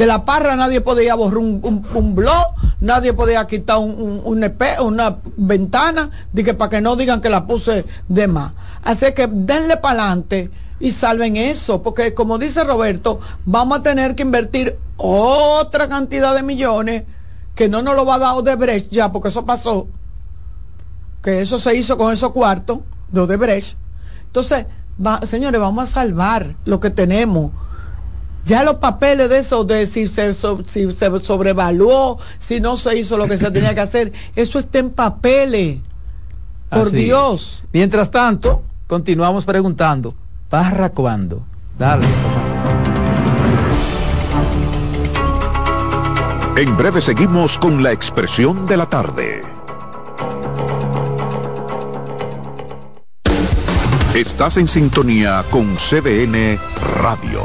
De 0.00 0.06
la 0.06 0.24
parra 0.24 0.56
nadie 0.56 0.80
podía 0.80 1.14
borrar 1.14 1.36
un, 1.36 1.84
un, 1.94 2.14
blog, 2.14 2.54
nadie 2.80 3.12
podía 3.12 3.46
quitar 3.46 3.76
un, 3.76 4.22
una 4.24 5.18
ventana, 5.36 6.08
de 6.32 6.42
que 6.42 6.54
para 6.54 6.70
que 6.70 6.80
no 6.80 6.96
digan 6.96 7.20
que 7.20 7.28
la 7.28 7.46
puse 7.46 7.84
de 8.08 8.26
más. 8.26 8.52
Así 8.82 9.12
que 9.12 9.28
denle 9.30 9.76
para 9.76 10.04
adelante 10.04 10.50
y 10.80 10.92
salven 10.92 11.36
eso, 11.36 11.82
porque 11.82 12.14
como 12.14 12.38
dice 12.38 12.64
Roberto, 12.64 13.20
vamos 13.44 13.80
a 13.80 13.82
tener 13.82 14.14
que 14.14 14.22
invertir 14.22 14.78
otra 14.96 15.86
cantidad 15.86 16.34
de 16.34 16.44
millones 16.44 17.02
que 17.54 17.68
no 17.68 17.82
nos 17.82 17.94
lo 17.94 18.06
va 18.06 18.14
a 18.14 18.20
dar 18.20 18.36
Odebrecht 18.36 18.90
ya, 18.90 19.12
porque 19.12 19.28
eso 19.28 19.44
pasó, 19.44 19.86
que 21.22 21.42
eso 21.42 21.58
se 21.58 21.76
hizo 21.76 21.98
con 21.98 22.10
esos 22.10 22.32
cuartos 22.32 22.78
de 23.12 23.20
Odebrecht. 23.20 23.76
Entonces, 24.28 24.64
señores, 25.24 25.60
vamos 25.60 25.90
a 25.90 25.92
salvar 25.92 26.56
lo 26.64 26.80
que 26.80 26.88
tenemos 26.88 27.50
ya 28.44 28.64
los 28.64 28.76
papeles 28.76 29.28
de 29.28 29.38
eso, 29.38 29.64
de 29.64 29.86
si 29.86 30.06
se, 30.06 30.32
si 30.34 30.90
se 30.92 31.18
sobrevaluó, 31.20 32.18
si 32.38 32.60
no 32.60 32.76
se 32.76 32.98
hizo 32.98 33.16
lo 33.16 33.26
que 33.26 33.36
se 33.36 33.50
tenía 33.50 33.74
que 33.74 33.80
hacer, 33.80 34.12
eso 34.34 34.58
está 34.58 34.78
en 34.78 34.90
papeles. 34.90 35.78
Por 36.68 36.90
Dios. 36.90 37.62
Mientras 37.72 38.10
tanto, 38.10 38.62
continuamos 38.86 39.44
preguntando, 39.44 40.14
¿para 40.48 40.90
cuándo? 40.90 41.42
Dale. 41.78 42.06
En 46.56 46.76
breve 46.76 47.00
seguimos 47.00 47.58
con 47.58 47.82
la 47.82 47.90
expresión 47.90 48.66
de 48.66 48.76
la 48.76 48.86
tarde. 48.86 49.42
Estás 54.14 54.56
en 54.58 54.68
sintonía 54.68 55.44
con 55.50 55.76
CBN 55.76 56.58
Radio. 57.00 57.44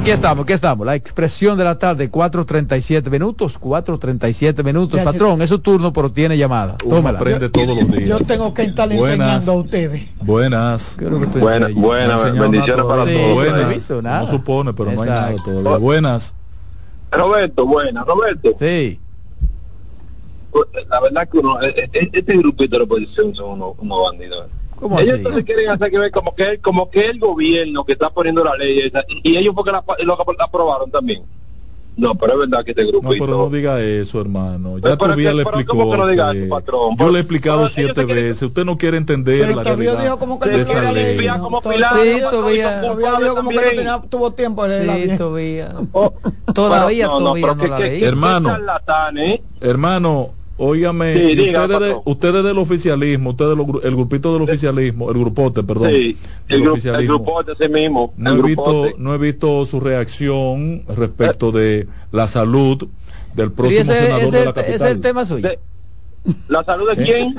Aquí 0.00 0.12
estamos, 0.12 0.44
aquí 0.44 0.54
estamos. 0.54 0.86
La 0.86 0.94
expresión 0.94 1.58
de 1.58 1.64
la 1.64 1.78
tarde, 1.78 2.10
4.37 2.10 3.10
minutos, 3.10 3.60
4.37 3.60 4.64
minutos. 4.64 4.98
Patrón, 5.02 5.42
es 5.42 5.50
su 5.50 5.58
turno, 5.58 5.92
pero 5.92 6.10
tiene 6.10 6.38
llamada. 6.38 6.78
Tómala. 6.78 7.18
Aprende 7.18 7.50
todos 7.50 7.76
los 7.76 7.90
días. 7.90 8.08
Yo 8.08 8.18
tengo 8.20 8.54
que 8.54 8.62
estar 8.62 8.90
enseñando 8.90 9.52
a 9.52 9.54
ustedes. 9.56 10.08
Buenas. 10.22 10.96
buenas, 11.38 11.74
buenas, 11.74 12.32
bendiciones 12.32 12.86
para 12.86 13.04
todos. 13.04 13.34
Buenas. 13.34 14.02
No 14.02 14.26
supone, 14.26 14.72
pero 14.72 14.90
no 14.92 15.02
hay 15.02 15.08
nada 15.10 15.34
todavía. 15.44 15.76
Buenas. 15.76 16.34
Roberto, 17.12 17.66
buenas. 17.66 18.06
Roberto. 18.06 18.54
Sí. 18.58 18.98
Pues, 20.50 20.66
la 20.88 21.00
verdad 21.00 21.28
que 21.28 21.38
uno, 21.38 21.60
e, 21.60 21.90
e, 21.92 22.10
este 22.10 22.38
grupito 22.38 22.70
de 22.70 22.78
la 22.78 22.84
oposición 22.84 23.34
son 23.34 23.50
unos, 23.50 23.74
unos 23.78 23.98
bandidos. 24.10 24.46
Ellos 24.98 25.14
entonces 25.14 25.44
quieren 25.44 25.70
hacer 25.70 25.90
que 25.90 25.98
ver 25.98 26.10
como 26.10 26.34
que 26.34 26.58
como 26.58 26.90
que 26.90 27.06
el 27.06 27.18
gobierno 27.18 27.84
que 27.84 27.92
está 27.92 28.10
poniendo 28.10 28.42
la 28.42 28.56
ley 28.56 28.90
y 29.22 29.36
ellos 29.36 29.54
porque 29.54 29.72
la, 29.72 29.84
lo 30.04 30.18
aprobaron 30.40 30.90
también 30.90 31.22
no, 32.00 32.14
pero 32.14 32.32
es 32.32 32.38
verdad 32.38 32.64
que 32.64 32.70
este 32.70 32.84
grupo. 32.86 33.12
No, 33.12 33.18
pero 33.18 33.26
no 33.26 33.50
diga 33.50 33.80
eso, 33.80 34.20
hermano. 34.20 34.78
Ya 34.78 34.96
todavía 34.96 35.34
le 35.34 35.42
explicó. 35.42 35.96
No 35.96 36.06
diga 36.06 36.32
eso, 36.32 36.48
patrón? 36.48 36.96
Yo 36.98 37.10
le 37.10 37.18
he 37.18 37.20
explicado 37.20 37.68
siete 37.68 38.04
veces. 38.06 38.42
Usted 38.42 38.64
no 38.64 38.78
quiere 38.78 38.96
entender 38.96 39.40
pero 39.42 39.56
la 39.56 39.64
realidad. 39.64 40.02
Dijo 40.02 40.18
como 40.18 40.40
que 40.40 40.48
de 40.48 40.60
esa 40.62 40.92
ley. 40.92 41.28
Como 41.38 41.60
Pilar, 41.60 41.92
sí, 42.02 42.20
todavía. 42.30 42.80
Todavía 42.80 43.18
dijo 43.20 43.34
como 43.34 43.50
que 43.50 43.56
no 43.56 43.62
tenía, 43.62 44.02
tuvo 44.08 44.32
tiempo 44.32 44.66
de 44.66 45.10
Sí, 45.10 45.16
todavía. 45.18 45.74
Todavía, 46.54 47.06
todavía 47.06 47.54
no 47.54 47.66
la 47.66 47.78
leí. 47.78 48.02
Hermano, 48.02 48.56
hermano, 49.60 50.30
Óigame, 50.62 51.14
ustedes, 52.04 52.44
del 52.44 52.58
oficialismo, 52.58 53.30
ustedes 53.30 53.56
el 53.82 53.96
grupito 53.96 54.34
del 54.34 54.42
oficialismo, 54.42 55.10
el 55.10 55.18
grupote, 55.18 55.62
perdón. 55.62 55.88
Sí, 55.88 56.18
el, 56.48 56.62
grupote 57.06 57.52
ese 57.52 57.70
mismo. 57.70 58.12
No 58.18 58.34
he, 58.34 58.42
visto, 58.42 58.88
no 58.98 59.14
he 59.14 59.18
visto 59.18 59.64
su 59.64 59.80
reacción 59.80 60.82
respecto 60.86 61.50
de 61.50 61.88
la 62.12 62.28
salud 62.28 62.88
del 63.34 63.52
próximo 63.52 63.84
senador 63.84 64.30
de 64.30 64.44
la 64.44 64.52
capital. 64.52 64.74
Ese 64.74 64.84
es 64.84 64.90
el 64.90 65.00
tema 65.00 65.24
suyo. 65.24 65.48
¿La 66.48 66.62
salud 66.62 66.94
de 66.94 67.02
¿Eh? 67.02 67.06
quién? 67.06 67.34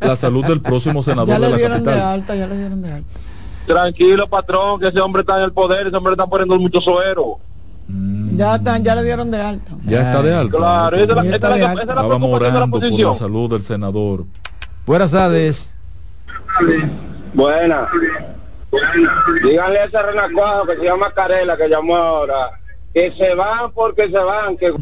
La, 0.00 0.16
salud 0.16 0.44
del 0.44 0.60
próximo 0.60 1.04
senador 1.04 1.28
de 1.28 1.50
la 1.50 1.56
capital. 1.56 1.84
De 1.84 2.00
alta, 2.00 2.34
ya 2.34 2.48
le 2.48 2.56
dieron 2.56 2.82
de 2.82 2.92
alta. 2.94 3.20
Tranquilo, 3.68 4.26
patrón, 4.26 4.80
que 4.80 4.88
ese 4.88 5.00
hombre 5.00 5.20
está 5.20 5.36
en 5.36 5.44
el 5.44 5.52
poder, 5.52 5.86
ese 5.86 5.96
hombre 5.96 6.14
está 6.14 6.26
poniendo 6.26 6.58
mucho 6.58 6.80
suero. 6.80 7.38
Ya 8.36 8.54
están, 8.54 8.82
ya 8.82 8.94
le 8.94 9.04
dieron 9.04 9.30
de 9.30 9.40
alta. 9.40 9.72
Ya 9.84 10.02
está 10.02 10.22
de 10.22 10.34
alta. 10.34 10.56
Claro, 10.56 10.96
esa 10.96 11.14
la, 11.56 11.74
la, 11.84 12.02
orando 12.02 12.30
por 12.30 12.42
la 12.42 13.14
salud 13.14 13.50
del 13.50 13.62
senador. 13.62 14.24
Buenas 14.86 15.10
tardes. 15.10 15.68
Buenas. 17.34 17.88
Díganle 19.42 19.78
a 19.80 19.84
ese 19.84 20.02
renacuajo 20.02 20.66
que 20.66 20.76
se 20.76 20.84
llama 20.84 21.12
Carela, 21.12 21.56
que 21.56 21.68
llamó 21.68 21.96
ahora, 21.96 22.50
que 22.94 23.12
se 23.12 23.34
van 23.34 23.72
porque 23.72 24.08
se 24.08 24.18
van, 24.18 24.56
que 24.56 24.72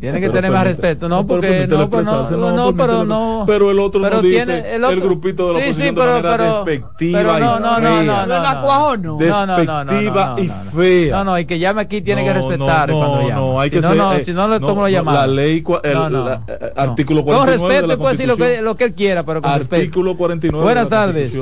tiene 0.00 0.20
que 0.20 0.28
tener 0.28 0.50
más 0.50 0.64
respeto, 0.64 1.08
no 1.08 1.26
porque 1.26 1.66
no, 1.66 1.90
pero 1.90 2.02
no, 2.02 2.52
no, 2.52 2.76
pero 2.76 3.04
no. 3.04 3.44
Pero 3.46 3.70
el 3.70 3.78
otro 3.78 4.00
no 4.00 4.22
dice 4.22 4.74
el, 4.74 5.00
grupito 5.00 5.48
de 5.48 5.52
la 5.54 5.58
oposición 5.58 5.88
sí, 5.88 5.94
pero, 5.94 6.14
de 6.14 6.22
manera 6.22 6.54
despectiva 6.54 7.18
pero 7.18 7.38
no, 7.38 7.60
no, 7.60 7.80
no, 7.80 8.02
no, 8.02 8.26
no, 8.26 8.96
no, 8.96 9.18
despectiva 9.18 10.36
y 10.38 10.50
fea. 10.76 11.16
No, 11.16 11.24
no, 11.24 11.38
y 11.38 11.44
que 11.44 11.58
llame 11.58 11.82
aquí 11.82 12.00
tiene 12.00 12.24
que 12.24 12.32
respetar 12.32 12.90
cuando 12.90 13.20
llame. 13.20 13.34
No, 13.34 13.60
hay 13.60 13.70
que 13.70 13.80
no, 13.80 13.94
no, 13.94 14.18
si 14.20 14.32
no 14.32 14.48
le 14.48 14.60
tomo 14.60 14.82
la 14.82 14.90
llamada. 14.90 15.26
La 15.26 15.34
ley, 15.34 15.64
el 15.82 15.96
artículo 16.76 17.24
49 17.24 17.24
Con 17.24 17.46
respeto 17.46 17.98
puede 17.98 18.12
decir 18.12 18.28
lo 18.28 18.36
que 18.36 18.62
lo 18.62 18.76
que 18.76 18.84
él 18.84 18.94
quiera, 18.94 19.24
pero 19.24 19.42
con 19.42 19.52
respeto. 19.52 19.76
Artículo 19.76 20.16
49. 20.16 20.64
Buenas 20.64 20.88
tardes. 20.88 21.32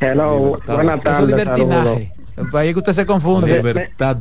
Hello, 0.00 0.58
buenas 0.66 1.00
tardes. 1.00 1.20
Es 1.20 1.26
libertinaje. 1.26 2.12
Ahí 2.54 2.72
que 2.72 2.78
usted 2.78 2.92
se 2.92 3.06
confunde. 3.06 3.60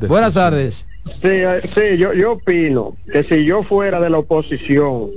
Buenas 0.07 0.34
tardes. 0.34 0.86
Sí, 1.06 1.28
eh, 1.28 1.62
sí, 1.76 1.98
yo, 1.98 2.14
yo 2.14 2.34
opino 2.34 2.96
que 3.12 3.24
si 3.24 3.46
yo 3.46 3.64
fuera 3.64 4.00
de 4.00 4.10
la 4.10 4.20
oposición, 4.20 5.12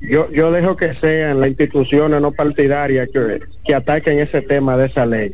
yo, 0.00 0.30
yo 0.30 0.50
dejo 0.50 0.76
que 0.76 0.94
sean 0.94 1.40
las 1.40 1.48
instituciones 1.50 2.20
no 2.20 2.32
partidarias 2.32 3.08
que, 3.12 3.40
que 3.64 3.74
ataquen 3.74 4.18
ese 4.18 4.42
tema 4.42 4.76
de 4.76 4.86
esa 4.86 5.06
ley. 5.06 5.32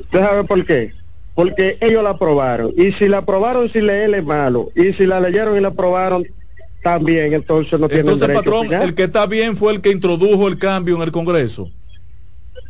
¿Usted 0.00 0.20
sabe 0.20 0.44
por 0.44 0.64
qué? 0.64 0.92
Porque 1.34 1.78
ellos 1.80 2.02
la 2.02 2.10
aprobaron. 2.10 2.72
Y 2.76 2.92
si 2.92 3.08
la 3.08 3.18
aprobaron 3.18 3.70
si 3.72 3.80
leer 3.80 4.14
es 4.14 4.24
malo. 4.24 4.70
Y 4.74 4.92
si 4.92 5.06
la 5.06 5.20
leyeron 5.20 5.56
y 5.56 5.60
la 5.60 5.68
aprobaron 5.68 6.26
también, 6.82 7.32
entonces 7.32 7.78
no 7.78 7.88
tienen 7.88 8.12
entonces, 8.12 8.34
patrón, 8.34 8.72
el 8.72 8.94
que 8.94 9.04
está 9.04 9.26
bien 9.26 9.56
fue 9.56 9.72
el 9.72 9.80
que 9.80 9.90
introdujo 9.90 10.48
el 10.48 10.58
cambio 10.58 10.96
en 10.96 11.02
el 11.02 11.12
Congreso. 11.12 11.70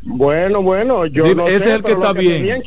Bueno, 0.02 0.62
bueno, 0.62 1.04
yo 1.06 1.34
no 1.34 1.46
ese 1.46 1.56
es 1.56 1.66
el 1.66 1.82
que 1.82 1.92
está 1.92 2.12
bien. 2.12 2.62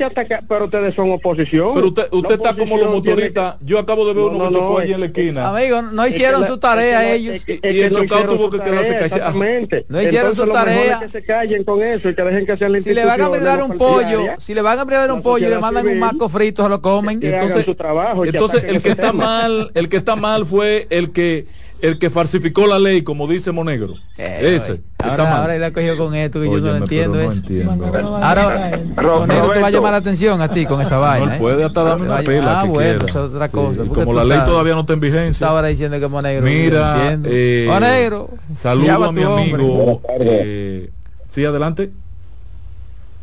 pero 0.47 0.65
ustedes 0.65 0.93
son 0.95 1.11
oposición. 1.11 1.71
Pero 1.73 1.87
usted, 1.87 2.07
usted 2.11 2.35
está 2.35 2.55
como 2.55 2.77
los 2.77 2.89
motoristas. 2.89 3.55
Yo 3.61 3.79
acabo 3.79 4.05
de 4.05 4.13
ver 4.13 4.23
uno 4.25 4.47
que 4.47 4.53
chocó 4.53 4.79
allí 4.79 4.93
en 4.93 4.99
la 4.99 5.05
esquina. 5.07 5.49
Amigo, 5.49 5.81
no 5.81 6.07
hicieron 6.07 6.43
su 6.43 6.57
tarea 6.57 7.11
ellos. 7.11 7.41
y 7.47 7.79
el 7.81 7.93
chocado 7.93 8.35
tuvo 8.35 8.49
que 8.49 8.59
quedarse 8.59 8.97
callado. 8.97 9.39
No 9.87 10.01
hicieron 10.01 10.35
su 10.35 10.45
tarea. 10.47 10.99
que 10.99 11.09
se 11.09 11.25
callen 11.25 11.63
con 11.63 11.81
eso 11.81 12.09
y 12.09 12.15
que 12.15 12.21
dejen 12.23 12.45
que 12.45 12.57
sean 12.57 12.81
Si 12.81 12.93
le 12.93 13.05
van 13.05 13.21
a 13.21 13.29
brindar 13.29 13.63
un 13.63 13.77
pollo, 13.77 14.21
si 14.37 14.53
le 14.53 14.61
van 14.61 14.79
a 14.79 14.83
brindar 14.83 15.11
un 15.11 15.21
pollo 15.21 15.47
y 15.47 15.49
le 15.49 15.59
mandan 15.59 15.87
un 15.87 15.99
maco 15.99 16.29
frito, 16.29 16.63
se 16.63 16.69
lo 16.69 16.81
comen. 16.81 17.19
Entonces, 17.21 17.65
su 17.65 17.75
trabajo 17.75 18.25
entonces 18.25 18.63
el 18.65 18.81
que 18.81 18.91
está 18.91 19.13
mal, 19.13 19.71
el 19.73 19.89
que 19.89 19.97
está 19.97 20.15
mal 20.15 20.45
fue 20.45 20.87
el 20.89 21.11
que 21.11 21.45
el 21.83 21.99
que 21.99 22.09
falsificó 22.09 22.65
la 22.65 22.79
ley, 22.79 23.01
como 23.01 23.27
dice 23.27 23.51
Monegro. 23.51 23.95
Eh, 24.17 24.55
ese. 24.55 24.81
Ahora, 24.97 25.41
ahora 25.41 25.55
él 25.57 25.63
ha 25.65 25.73
cogido 25.73 25.97
con 25.97 26.15
esto 26.15 26.39
que 26.39 26.45
yo 26.45 26.59
no 26.59 26.67
lo 26.67 26.77
entiendo. 26.77 27.17
No 27.17 27.29
entiendo. 27.29 27.85
Ahora, 28.21 28.79
Monegro 28.95 29.51
te 29.51 29.59
va 29.59 29.67
a 29.67 29.69
llamar 29.69 29.91
la 29.91 29.97
atención 29.97 30.41
a 30.41 30.47
ti 30.47 30.65
con 30.65 30.79
esa 30.79 30.97
vaina. 30.97 31.25
No, 31.25 31.33
¿eh? 31.33 31.37
puede 31.39 31.65
hasta 31.65 31.83
darme 31.83 32.05
una 32.05 32.21
pela. 32.21 32.61
Ah, 32.61 32.63
bueno, 32.63 33.03
eso 33.05 33.25
es 33.25 33.31
otra 33.33 33.49
cosa. 33.49 33.83
como 33.83 34.13
la 34.13 34.23
ley 34.23 34.39
todavía 34.45 34.75
no 34.75 34.79
está 34.79 34.93
en 34.93 35.01
vigencia. 35.01 35.45
Estaba 35.45 35.67
diciendo 35.67 35.99
que 35.99 36.07
Monegro. 36.07 36.45
Mira, 36.45 37.19
eh, 37.25 37.65
Monegro. 37.67 38.29
Saludo 38.55 39.03
a 39.03 39.11
mi 39.11 39.23
amigo. 39.23 40.01
Eh, 40.21 40.89
sí, 41.31 41.43
adelante. 41.43 41.91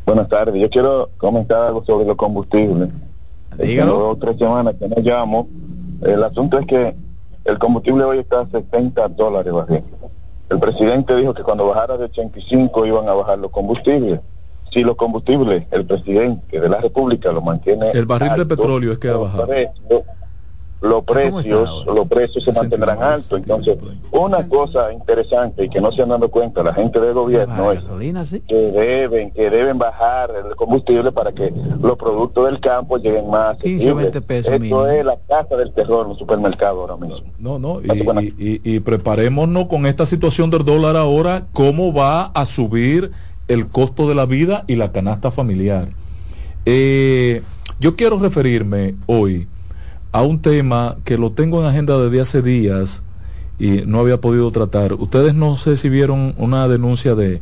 Buenas 0.05 0.29
tardes. 0.29 0.53
Yo 0.61 0.69
quiero 0.69 1.09
comentar 1.17 1.65
algo 1.65 1.83
sobre 1.83 2.05
los 2.05 2.15
combustibles. 2.15 2.89
Dígalo. 3.57 4.15
tres 4.21 4.37
semanas 4.37 4.75
que 4.79 4.87
no 4.87 4.97
llamo. 5.01 5.49
El 6.03 6.23
asunto 6.23 6.59
es 6.59 6.67
que 6.67 6.95
el 7.45 7.59
combustible 7.59 8.03
hoy 8.03 8.19
está 8.19 8.41
a 8.41 8.47
70 8.47 9.07
dólares 9.09 9.53
barril. 9.53 9.83
El 10.49 10.59
presidente 10.59 11.15
dijo 11.15 11.33
que 11.33 11.43
cuando 11.43 11.67
bajara 11.67 11.97
de 11.97 12.05
85 12.05 12.85
iban 12.85 13.07
a 13.07 13.13
bajar 13.13 13.39
los 13.39 13.51
combustibles. 13.51 14.19
Si 14.71 14.83
los 14.83 14.95
combustibles, 14.95 15.65
el 15.71 15.85
presidente 15.85 16.59
de 16.59 16.69
la 16.69 16.77
República 16.77 17.31
lo 17.31 17.41
mantiene. 17.41 17.91
El 17.91 18.05
barril 18.05 18.35
de 18.37 18.45
petróleo 18.45 18.93
es 18.93 18.99
que 18.99 19.09
ha 19.09 19.17
bajado 19.17 19.47
los 20.81 21.03
precios, 21.03 21.85
los 21.85 22.07
precios 22.07 22.43
se 22.43 22.51
mantendrán 22.53 23.01
altos. 23.01 23.37
Entonces, 23.37 23.77
una 24.11 24.47
cosa 24.47 24.91
interesante 24.91 25.65
y 25.65 25.69
que 25.69 25.79
no 25.79 25.91
se 25.91 26.01
han 26.01 26.09
dado 26.09 26.29
cuenta 26.29 26.63
la 26.63 26.73
gente 26.73 26.99
del 26.99 27.13
gobierno 27.13 27.71
es 27.71 27.81
que 28.47 28.55
deben, 28.55 29.31
que 29.31 29.49
deben 29.49 29.77
bajar 29.77 30.31
el 30.45 30.55
combustible 30.55 31.11
para 31.11 31.31
que 31.31 31.53
los 31.79 31.97
productos 31.97 32.45
del 32.45 32.59
campo 32.59 32.97
lleguen 32.97 33.29
más 33.29 33.57
15 33.57 33.93
20 33.93 34.21
pesos 34.21 34.53
Esto 34.53 34.87
es 34.87 35.05
la 35.05 35.17
casa 35.27 35.55
del 35.55 35.71
terror 35.71 36.05
en 36.07 36.13
el 36.13 36.17
supermercado 36.17 36.81
ahora 36.81 36.97
mismo. 36.97 37.27
No, 37.37 37.59
no, 37.59 37.79
y, 37.81 38.61
y, 38.63 38.79
preparémonos 38.79 39.67
con 39.67 39.85
esta 39.85 40.05
situación 40.05 40.49
del 40.49 40.65
dólar 40.65 40.95
ahora, 40.95 41.45
cómo 41.53 41.93
va 41.93 42.25
a 42.25 42.45
subir 42.45 43.11
el 43.47 43.67
costo 43.67 44.09
de 44.09 44.15
la 44.15 44.25
vida 44.25 44.63
y 44.67 44.75
la 44.75 44.91
canasta 44.91 45.29
familiar. 45.29 45.89
Eh, 46.65 47.41
yo 47.79 47.95
quiero 47.95 48.19
referirme 48.19 48.95
hoy 49.07 49.47
a 50.11 50.23
un 50.23 50.41
tema 50.41 50.97
que 51.05 51.17
lo 51.17 51.31
tengo 51.31 51.61
en 51.61 51.67
agenda 51.67 51.97
desde 51.97 52.21
hace 52.21 52.41
días 52.41 53.01
y 53.59 53.83
no 53.85 53.99
había 53.99 54.19
podido 54.19 54.51
tratar. 54.51 54.93
Ustedes 54.93 55.35
no 55.35 55.55
sé 55.55 55.77
si 55.77 55.89
vieron 55.89 56.33
una 56.37 56.67
denuncia 56.67 57.15
de 57.15 57.41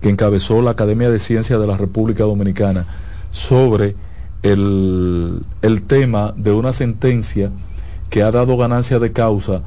que 0.00 0.10
encabezó 0.10 0.62
la 0.62 0.72
Academia 0.72 1.10
de 1.10 1.18
Ciencias 1.18 1.60
de 1.60 1.66
la 1.66 1.76
República 1.76 2.24
Dominicana 2.24 2.86
sobre 3.30 3.96
el, 4.42 5.40
el 5.62 5.82
tema 5.82 6.32
de 6.36 6.52
una 6.52 6.72
sentencia 6.72 7.50
que 8.10 8.22
ha 8.22 8.30
dado 8.30 8.56
ganancia 8.56 8.98
de 8.98 9.12
causa 9.12 9.62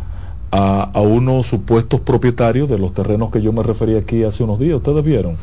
a, 0.52 0.84
a, 0.94 1.02
unos 1.02 1.48
supuestos 1.48 2.00
propietarios 2.00 2.70
de 2.70 2.78
los 2.78 2.94
terrenos 2.94 3.32
que 3.32 3.42
yo 3.42 3.52
me 3.52 3.64
referí 3.64 3.96
aquí 3.96 4.24
hace 4.24 4.44
unos 4.44 4.60
días. 4.60 4.78
¿Ustedes 4.78 5.04
vieron? 5.04 5.36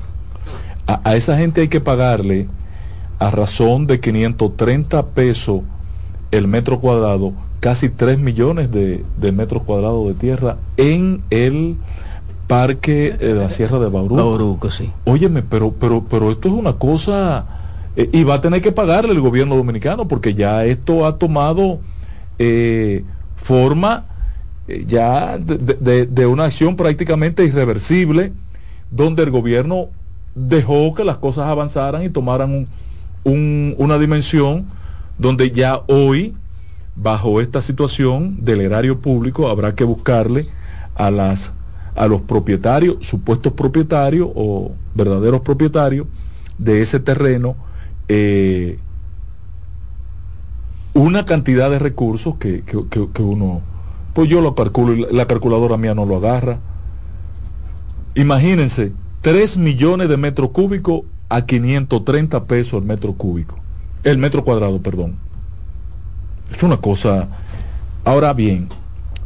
A, 0.87 1.01
a 1.05 1.17
esa 1.17 1.37
gente 1.37 1.61
hay 1.61 1.69
que 1.69 1.81
pagarle 1.81 2.49
a 3.19 3.31
razón 3.31 3.87
de 3.87 4.01
530 4.01 5.07
pesos 5.09 5.63
el 6.31 6.47
metro 6.47 6.81
cuadrado, 6.81 7.33
casi 7.61 7.89
3 7.89 8.19
millones 8.19 8.71
de, 8.71 9.05
metros 9.33 9.63
cuadrados 9.63 10.07
de 10.09 10.15
tierra 10.15 10.57
en 10.77 11.23
el 11.31 11.77
parque 12.47 13.13
de 13.13 13.35
la 13.35 13.51
Sierra 13.51 13.79
de 13.79 13.89
Bauruco. 13.89 14.17
Bauruco, 14.17 14.71
sí. 14.71 14.91
Óyeme, 15.05 15.43
pero, 15.43 15.73
pero, 15.73 16.05
pero 16.09 16.31
esto 16.31 16.49
es 16.49 16.55
una 16.55 16.75
cosa, 16.75 17.47
eh, 17.97 18.09
y 18.13 18.25
va 18.25 18.35
a 18.35 18.41
tener 18.41 18.63
que 18.63 18.73
pagarle 18.73 19.13
el 19.13 19.21
gobierno 19.21 19.57
dominicano, 19.57 20.09
porque 20.09 20.35
ya 20.35 20.65
esto 20.65 21.07
ha 21.07 21.19
tomado 21.19 21.81
eh, 22.39 23.05
forma 23.37 24.07
eh, 24.67 24.85
ya 24.87 25.39
de, 25.39 26.27
una 26.27 26.45
acción 26.45 26.77
prácticamente 26.77 27.45
irreversible, 27.45 28.33
donde 28.91 29.23
el 29.23 29.31
gobierno 29.31 29.89
dejó 30.35 30.95
que 30.95 31.05
las 31.05 31.17
cosas 31.17 31.49
avanzaran 31.49 32.03
y 32.03 32.11
tomaran 32.11 32.67
una 33.25 33.99
dimensión 33.99 34.67
donde 35.19 35.51
ya 35.51 35.83
hoy, 35.89 36.35
bajo 36.97 37.41
esta 37.41 37.61
situación 37.61 38.45
del 38.45 38.61
erario 38.61 39.01
público, 39.01 39.49
habrá 39.49 39.75
que 39.75 39.85
buscarle 39.85 40.49
a 40.95 41.11
las 41.11 41.53
a 41.95 42.07
los 42.07 42.21
propietarios, 42.21 42.99
supuestos 43.01 43.53
propietarios 43.55 44.29
o 44.33 44.71
verdaderos 44.95 45.41
propietarios 45.41 46.07
de 46.57 46.81
ese 46.81 47.01
terreno, 47.01 47.57
eh, 48.07 48.79
una 50.95 51.27
cantidad 51.27 51.71
de 51.71 51.81
recursos 51.81 52.37
que, 52.37 52.63
que, 52.63 53.23
uno, 53.23 53.63
pues 54.15 54.29
yo 54.29 54.41
lo 54.41 54.55
calculo, 54.55 55.09
la 55.11 55.27
calculadora 55.27 55.77
mía 55.77 55.95
no 55.95 56.07
lo 56.07 56.19
agarra. 56.19 56.61
Imagínense, 58.15 58.93
3 59.23 59.57
millones 59.59 60.09
de 60.09 60.17
metros 60.17 60.51
cúbicos 60.51 61.03
a 61.29 61.47
530 61.47 62.45
pesos 62.45 62.81
el 62.81 62.87
metro 62.87 63.15
cúbico 63.15 63.59
el 64.05 64.19
metro 64.19 64.45
cuadrado, 64.45 64.79
perdón. 64.81 65.17
Es 66.53 66.63
una 66.63 66.79
cosa. 66.79 67.29
Ahora 68.05 68.33
bien, 68.33 68.69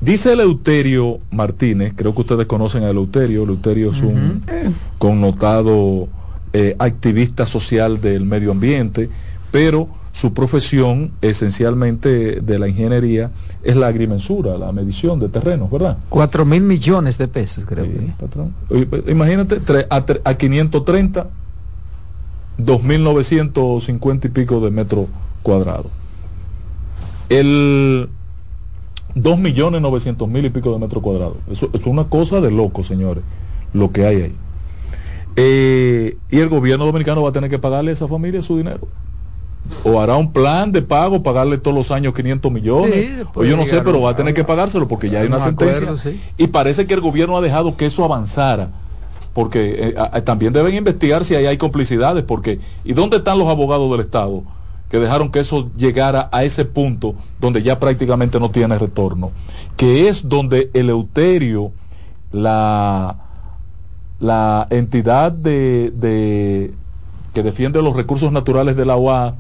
dice 0.01 0.33
Eleuterio 0.33 1.21
Martínez, 1.31 1.93
creo 1.95 2.15
que 2.15 2.23
ustedes 2.23 2.47
conocen 2.47 2.85
a 2.85 2.91
Eleuterio, 2.91 3.45
Eleuterio 3.45 3.93
es 3.93 4.01
un 4.01 4.43
connotado 4.99 6.09
eh, 6.53 6.75
activista 6.79 7.47
social 7.47 8.01
del 8.01 8.25
medio 8.25 8.51
ambiente, 8.51 9.09
pero 9.51 9.89
su 10.13 10.35
profesión 10.35 11.13
esencialmente 11.23 12.41
de 12.41 12.59
la 12.59 12.69
ingeniería 12.69 13.31
es 13.63 13.77
la 13.77 13.87
agrimensura, 13.87 14.59
la 14.59 14.73
medición 14.73 15.19
de 15.19 15.29
terrenos, 15.29 15.71
¿verdad? 15.71 15.97
Cuatro 16.09 16.45
mil 16.45 16.63
millones 16.63 17.17
de 17.17 17.29
pesos, 17.29 17.65
creo 17.67 17.85
que. 17.85 18.13
Patrón. 18.19 18.53
Imagínate, 19.07 19.61
a, 19.89 20.05
a 20.25 20.35
530, 20.35 21.27
2.950 22.59 24.27
y 24.27 24.29
pico 24.29 24.61
de 24.61 24.71
metros 24.71 25.07
cuadrados. 25.43 25.87
El 27.29 28.09
2 29.15 29.39
millones 29.39 29.81
900 29.81 30.29
mil 30.29 30.45
y 30.45 30.51
pico 30.51 30.73
de 30.73 30.79
metros 30.79 31.03
cuadrados. 31.03 31.37
Eso, 31.51 31.71
es 31.73 31.87
una 31.87 32.05
cosa 32.05 32.41
de 32.41 32.51
loco, 32.51 32.85
señores, 32.85 33.25
lo 33.73 33.91
que 33.93 34.07
hay 34.07 34.17
ahí. 34.23 34.37
Eh, 35.37 36.17
y 36.31 36.39
el 36.39 36.49
gobierno 36.49 36.85
dominicano 36.85 37.23
va 37.23 37.31
a 37.31 37.33
tener 37.33 37.49
que 37.49 37.59
pagarle 37.59 37.91
a 37.91 37.95
esa 37.95 38.07
familia 38.07 38.43
su 38.43 38.59
dinero 38.59 38.87
o 39.85 40.01
hará 40.01 40.17
un 40.17 40.33
plan 40.33 40.73
de 40.73 40.83
pago, 40.83 41.23
pagarle 41.23 41.59
todos 41.59 41.77
los 41.77 41.91
años 41.91 42.15
500 42.15 42.53
millones, 42.53 43.27
o 43.35 43.45
yo 43.45 43.57
no 43.57 43.65
sé, 43.65 43.81
pero 43.83 44.01
va 44.01 44.11
a 44.11 44.17
tener 44.17 44.35
que 44.35 44.45
pagárselo 44.45 44.89
porque 44.89 45.11
ya 45.11 45.21
hay 45.21 45.27
una 45.27 45.41
sentencia. 45.41 45.95
Y 46.37 46.49
parece 46.49 46.87
que 46.87 46.95
el 46.95 47.01
gobierno 47.01 47.37
ha 47.37 47.41
dejado 47.41 47.77
que 47.77 47.87
eso 47.87 48.05
avanzara, 48.05 48.71
porque 49.35 49.95
eh, 49.97 50.23
también 50.23 50.53
deben 50.53 50.75
investigar 50.75 51.25
si 51.25 51.35
ahí 51.35 51.47
hay 51.47 51.57
complicidades, 51.57 52.25
porque 52.25 52.61
¿y 52.85 52.93
dónde 52.93 53.19
están 53.19 53.39
los 53.39 53.49
abogados 53.49 53.91
del 53.91 54.01
Estado 54.01 54.43
que 54.91 54.99
dejaron 54.99 55.31
que 55.31 55.41
eso 55.41 55.71
llegara 55.75 56.29
a 56.33 56.45
ese 56.45 56.67
punto 56.67 57.15
donde 57.41 57.63
ya 57.63 57.81
prácticamente 57.81 58.39
no 58.39 58.51
tiene 58.51 58.79
retorno? 58.79 59.31
Que 59.77 60.09
es 60.09 60.29
donde 60.29 60.71
el 60.75 60.91
Euterio, 60.91 61.73
la, 62.31 63.17
la 64.21 64.67
entidad 64.71 65.33
de, 65.33 66.75
que 67.33 67.43
defiende 67.43 67.81
los 67.81 67.97
recursos 67.97 68.31
naturales 68.33 68.77
de 68.77 68.85
la 68.85 68.97
UA, 68.97 69.35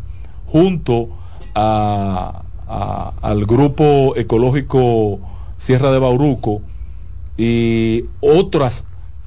junto 0.46 1.10
al 1.54 3.46
grupo 3.46 4.14
ecológico 4.16 5.18
Sierra 5.58 5.92
de 5.92 5.98
Bauruco 5.98 6.62
y 7.36 8.06
otras 8.20 8.84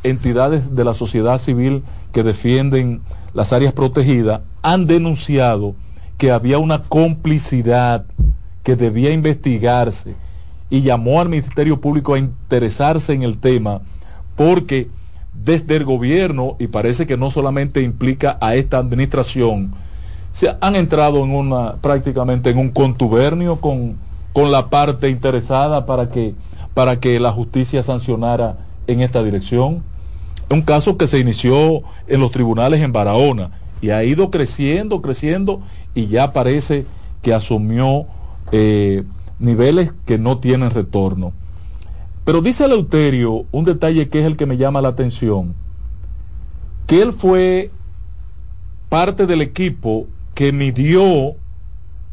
entidades 0.09 0.75
de 0.75 0.83
la 0.83 0.93
sociedad 0.93 1.37
civil 1.37 1.83
que 2.11 2.23
defienden 2.23 3.01
las 3.33 3.53
áreas 3.53 3.73
protegidas, 3.73 4.41
han 4.61 4.87
denunciado 4.87 5.75
que 6.17 6.31
había 6.31 6.57
una 6.57 6.83
complicidad 6.83 8.05
que 8.63 8.75
debía 8.75 9.11
investigarse 9.11 10.15
y 10.69 10.81
llamó 10.81 11.21
al 11.21 11.29
Ministerio 11.29 11.79
Público 11.79 12.13
a 12.13 12.19
interesarse 12.19 13.13
en 13.13 13.23
el 13.23 13.37
tema 13.37 13.81
porque 14.35 14.89
desde 15.33 15.75
el 15.75 15.83
gobierno, 15.83 16.55
y 16.59 16.67
parece 16.67 17.05
que 17.05 17.17
no 17.17 17.29
solamente 17.29 17.81
implica 17.81 18.37
a 18.41 18.55
esta 18.55 18.77
administración, 18.77 19.73
se 20.31 20.55
han 20.59 20.75
entrado 20.75 21.23
en 21.23 21.31
una 21.31 21.75
prácticamente 21.75 22.49
en 22.49 22.57
un 22.57 22.69
contubernio 22.69 23.61
con, 23.61 23.97
con 24.33 24.51
la 24.51 24.69
parte 24.69 25.09
interesada 25.09 25.85
para 25.85 26.09
que, 26.09 26.35
para 26.73 26.99
que 26.99 27.19
la 27.19 27.31
justicia 27.31 27.83
sancionara 27.83 28.57
en 28.87 29.01
esta 29.01 29.23
dirección. 29.23 29.83
Un 30.49 30.61
caso 30.61 30.97
que 30.97 31.07
se 31.07 31.19
inició 31.19 31.81
en 32.07 32.19
los 32.19 32.31
tribunales 32.31 32.81
en 32.81 32.93
Barahona 32.93 33.51
y 33.81 33.89
ha 33.89 34.03
ido 34.03 34.29
creciendo, 34.29 35.01
creciendo 35.01 35.61
y 35.93 36.07
ya 36.07 36.33
parece 36.33 36.85
que 37.21 37.33
asumió 37.33 38.05
eh, 38.51 39.03
niveles 39.39 39.93
que 40.05 40.17
no 40.17 40.37
tienen 40.37 40.69
retorno. 40.69 41.33
Pero 42.23 42.41
dice 42.41 42.65
Eleuterio 42.65 43.45
un 43.51 43.65
detalle 43.65 44.09
que 44.09 44.19
es 44.19 44.25
el 44.25 44.37
que 44.37 44.45
me 44.45 44.57
llama 44.57 44.81
la 44.81 44.89
atención, 44.89 45.55
que 46.87 47.01
él 47.01 47.13
fue 47.13 47.71
parte 48.89 49.25
del 49.25 49.41
equipo 49.41 50.07
que 50.33 50.51
midió, 50.51 51.35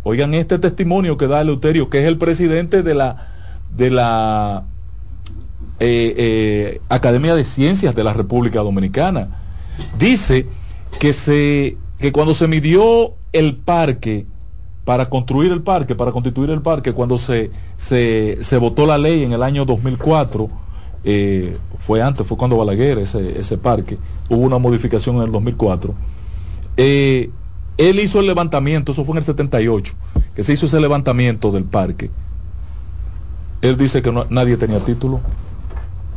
oigan 0.05 0.35
este 0.35 0.59
testimonio 0.59 1.17
que 1.17 1.27
da 1.27 1.41
Eleuterio, 1.41 1.91
que 1.91 2.01
es 2.01 2.07
el 2.07 2.19
presidente 2.19 2.83
de 2.83 2.95
la, 2.95 3.29
de 3.77 3.91
la 3.91 4.65
eh, 5.85 6.15
eh, 6.17 6.81
Academia 6.89 7.35
de 7.35 7.45
Ciencias 7.45 7.93
de 7.93 8.05
la 8.05 8.13
República 8.13 8.61
Dominicana. 8.61 9.43
Dice 9.99 10.47
que, 11.01 11.13
se, 11.13 11.77
que 11.99 12.13
cuando 12.13 12.35
se 12.35 12.47
midió 12.47 13.15
el 13.33 13.57
parque, 13.57 14.27
para 14.85 15.09
construir 15.09 15.51
el 15.51 15.63
parque, 15.63 15.97
para 15.97 16.13
constituir 16.13 16.51
el 16.51 16.63
parque, 16.63 16.93
cuando 16.93 17.19
se, 17.19 17.51
se, 17.77 18.39
se 18.43 18.57
votó 18.59 18.87
la 18.87 18.97
ley 18.97 19.25
en 19.25 19.33
el 19.33 19.43
año 19.43 19.65
2004, 19.65 20.49
eh, 21.03 21.57
fue 21.81 22.01
antes, 22.01 22.25
fue 22.29 22.37
cuando 22.37 22.57
Balaguer, 22.57 22.99
ese, 22.99 23.41
ese 23.41 23.59
parque, 23.59 23.99
hubo 24.29 24.43
una 24.43 24.59
modificación 24.59 25.17
en 25.17 25.23
el 25.23 25.33
2004. 25.33 25.95
Eh, 26.77 27.31
él 27.77 27.99
hizo 27.99 28.21
el 28.21 28.27
levantamiento, 28.27 28.93
eso 28.93 29.05
fue 29.05 29.15
en 29.15 29.19
el 29.19 29.25
78, 29.25 29.95
que 30.37 30.45
se 30.45 30.53
hizo 30.53 30.67
ese 30.67 30.79
levantamiento 30.79 31.51
del 31.51 31.65
parque. 31.65 32.09
Él 33.63 33.77
dice 33.77 34.01
que 34.01 34.13
nadie 34.31 34.57
tenía 34.57 34.79
título, 34.79 35.21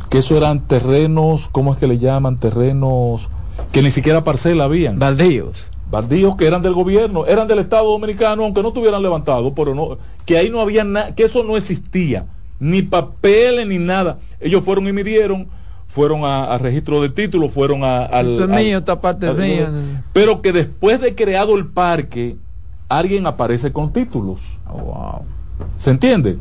que 0.08 0.18
eso 0.18 0.36
eran 0.36 0.60
terrenos, 0.60 1.48
¿cómo 1.50 1.72
es 1.72 1.78
que 1.78 1.86
le 1.86 1.98
llaman? 1.98 2.38
Terrenos 2.38 3.28
que 3.72 3.82
ni 3.82 3.90
siquiera 3.90 4.24
parcela 4.24 4.64
habían. 4.64 4.98
Baldíos. 4.98 5.70
Baldíos 5.90 6.36
que 6.36 6.46
eran 6.46 6.62
del 6.62 6.74
gobierno, 6.74 7.26
eran 7.26 7.46
del 7.46 7.60
Estado 7.60 7.90
Dominicano, 7.90 8.44
aunque 8.44 8.62
no 8.62 8.68
estuvieran 8.68 9.02
levantados, 9.02 9.52
pero 9.54 9.74
no, 9.74 9.98
que 10.24 10.36
ahí 10.36 10.50
no 10.50 10.60
había 10.60 10.82
nada, 10.82 11.14
que 11.14 11.24
eso 11.24 11.44
no 11.44 11.56
existía, 11.56 12.26
ni 12.58 12.82
papeles 12.82 13.66
ni 13.66 13.78
nada. 13.78 14.18
Ellos 14.40 14.64
fueron 14.64 14.88
y 14.88 14.92
midieron 14.92 15.48
fueron 15.96 16.24
a, 16.24 16.58
registro 16.58 17.00
de 17.00 17.08
títulos, 17.08 17.52
fueron 17.52 17.82
a, 17.82 18.04
al... 18.04 18.32
Esto 18.32 18.44
es 18.44 18.50
mío, 18.50 18.78
esta 18.78 19.00
parte 19.00 19.30
es 19.30 19.34
mía. 19.34 20.02
Pero 20.12 20.42
que 20.42 20.52
después 20.52 21.00
de 21.00 21.14
creado 21.14 21.56
el 21.56 21.68
parque, 21.68 22.36
alguien 22.88 23.26
aparece 23.26 23.72
con 23.72 23.92
títulos. 23.92 24.58
Oh, 24.68 24.78
wow. 24.78 25.22
¿Se 25.78 25.90
entiende? 25.90 26.38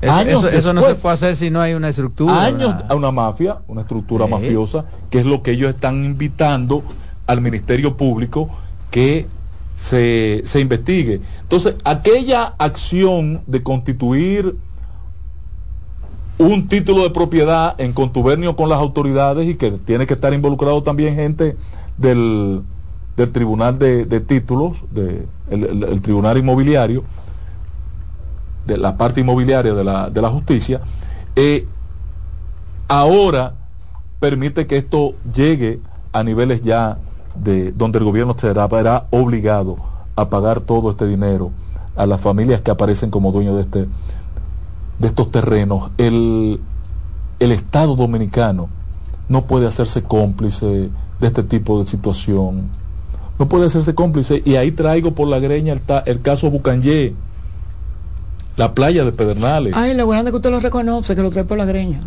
Eso, 0.00 0.72
no 0.72 0.82
se 0.82 0.94
puede 0.94 1.14
hacer 1.14 1.36
si 1.36 1.50
no 1.50 1.60
hay 1.60 1.74
una 1.74 1.88
estructura. 1.88 2.44
Años 2.44 2.74
a 2.88 2.94
una 2.94 3.10
mafia, 3.10 3.58
una 3.66 3.82
estructura 3.82 4.26
mafiosa, 4.26 4.84
que 5.10 5.20
es 5.20 5.26
lo 5.26 5.42
que 5.42 5.52
ellos 5.52 5.74
están 5.74 6.04
invitando 6.04 6.82
al 7.26 7.40
Ministerio 7.40 7.96
Público 7.96 8.48
que 8.90 9.26
se, 9.74 10.42
se 10.44 10.60
investigue. 10.60 11.20
Entonces, 11.42 11.74
aquella 11.84 12.54
acción 12.58 13.42
de 13.46 13.62
constituir 13.62 14.56
un 16.38 16.68
título 16.68 17.02
de 17.02 17.10
propiedad 17.10 17.80
en 17.80 17.92
contubernio 17.92 18.54
con 18.54 18.68
las 18.68 18.78
autoridades 18.78 19.48
y 19.48 19.56
que 19.56 19.72
tiene 19.72 20.06
que 20.06 20.14
estar 20.14 20.32
involucrado 20.32 20.82
también 20.82 21.16
gente 21.16 21.56
del, 21.96 22.62
del 23.16 23.30
Tribunal 23.30 23.78
de, 23.78 24.20
Títulos, 24.20 24.84
de, 24.92 25.26
el, 25.50 26.00
Tribunal 26.00 26.38
Inmobiliario, 26.38 27.02
de 28.68 28.78
la 28.78 28.96
parte 28.96 29.20
inmobiliaria 29.20 29.74
de 29.74 29.82
la, 29.82 30.10
de 30.10 30.22
la 30.22 30.28
justicia, 30.28 30.80
eh, 31.34 31.66
ahora 32.86 33.54
permite 34.20 34.66
que 34.68 34.76
esto 34.76 35.14
llegue 35.34 35.80
a 36.12 36.22
niveles 36.22 36.62
ya 36.62 36.98
de 37.34 37.72
donde 37.72 37.98
el 37.98 38.04
gobierno 38.04 38.36
será, 38.38 38.66
verá 38.68 39.06
obligado 39.10 39.76
a 40.14 40.28
pagar 40.28 40.60
todo 40.60 40.90
este 40.90 41.06
dinero 41.06 41.50
a 41.96 42.06
las 42.06 42.20
familias 42.20 42.60
que 42.60 42.70
aparecen 42.70 43.10
como 43.10 43.32
dueños 43.32 43.56
de 43.56 43.62
este 43.62 43.88
de 44.98 45.06
estos 45.06 45.30
terrenos, 45.30 45.90
el, 45.96 46.60
el 47.38 47.52
Estado 47.52 47.94
dominicano 47.94 48.68
no 49.28 49.46
puede 49.46 49.66
hacerse 49.66 50.02
cómplice 50.02 50.66
de 50.66 51.26
este 51.26 51.42
tipo 51.42 51.78
de 51.78 51.88
situación. 51.88 52.68
No 53.38 53.48
puede 53.48 53.66
hacerse 53.66 53.94
cómplice. 53.94 54.42
Y 54.44 54.56
ahí 54.56 54.72
traigo 54.72 55.12
por 55.12 55.28
la 55.28 55.38
greña 55.38 55.72
el, 55.72 55.82
el 56.06 56.20
caso 56.20 56.50
Bucanyé, 56.50 57.14
la 58.58 58.74
playa 58.74 59.04
de 59.04 59.12
Pedernales. 59.12 59.72
Ay, 59.74 59.94
la 59.94 60.04
buena 60.04 60.28
que 60.28 60.36
usted 60.36 60.50
lo 60.50 60.58
reconoce, 60.58 61.14
que 61.14 61.22
lo 61.22 61.30
trae 61.30 61.44
por 61.44 61.56
la 61.56 61.64
greña. 61.64 62.00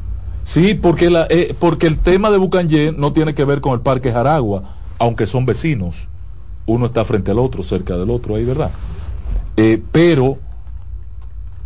Sí, 0.44 0.74
porque, 0.74 1.10
la, 1.10 1.26
eh, 1.30 1.56
porque 1.58 1.88
el 1.88 1.98
tema 1.98 2.30
de 2.30 2.38
Bucanyé 2.38 2.92
no 2.92 3.14
tiene 3.14 3.34
que 3.34 3.46
ver 3.46 3.62
con 3.62 3.72
el 3.72 3.80
Parque 3.80 4.12
Jaragua, 4.12 4.64
aunque 5.00 5.28
son 5.28 5.46
vecinos. 5.46 6.10
Uno 6.66 6.88
está 6.88 7.06
frente 7.06 7.32
al 7.32 7.40
otro, 7.40 7.64
cerca 7.64 7.96
del 7.98 8.10
otro, 8.10 8.36
ahí, 8.36 8.44
¿verdad? 8.44 8.70
Eh, 9.56 9.82
pero 9.94 10.40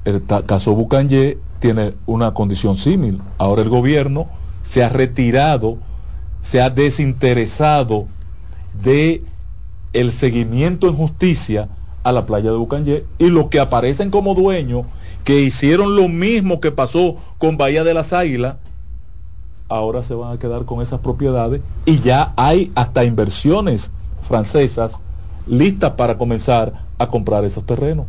el 0.06 0.24
caso 0.46 0.76
Bucanye 0.76 1.40
tiene 1.60 1.96
una 2.06 2.36
condición 2.36 2.78
similar. 2.78 3.26
Ahora 3.40 3.64
el 3.64 3.70
gobierno 3.70 4.28
se 4.62 4.84
ha 4.84 4.90
retirado, 4.90 5.80
se 6.44 6.62
ha 6.62 6.70
desinteresado 6.70 8.06
de 8.84 9.24
el 9.94 10.12
seguimiento 10.12 10.88
en 10.88 10.96
justicia 10.96 11.70
a 12.06 12.12
la 12.12 12.28
playa 12.28 12.52
de 12.52 12.58
Bucanye 12.58 13.04
y 13.18 13.32
los 13.32 13.48
que 13.48 13.60
aparecen 13.60 14.12
como 14.12 14.36
dueños 14.36 14.86
que 15.24 15.42
hicieron 15.42 15.96
lo 15.96 16.08
mismo 16.08 16.62
que 16.62 16.72
pasó 16.72 17.16
con 17.40 17.58
Bahía 17.58 17.84
de 17.84 17.96
las 17.96 18.14
Águilas 18.14 18.58
ahora 19.70 20.04
se 20.04 20.14
van 20.14 20.34
a 20.34 20.40
quedar 20.40 20.66
con 20.66 20.84
esas 20.84 21.00
propiedades 21.00 21.62
y 21.84 22.00
ya 22.00 22.32
hay 22.38 22.72
hasta 22.76 23.04
inversiones 23.04 23.90
francesas 24.22 25.00
listas 25.48 25.94
para 25.94 26.16
comenzar 26.20 26.74
a 27.00 27.08
comprar 27.08 27.44
esos 27.44 27.66
terrenos. 27.66 28.06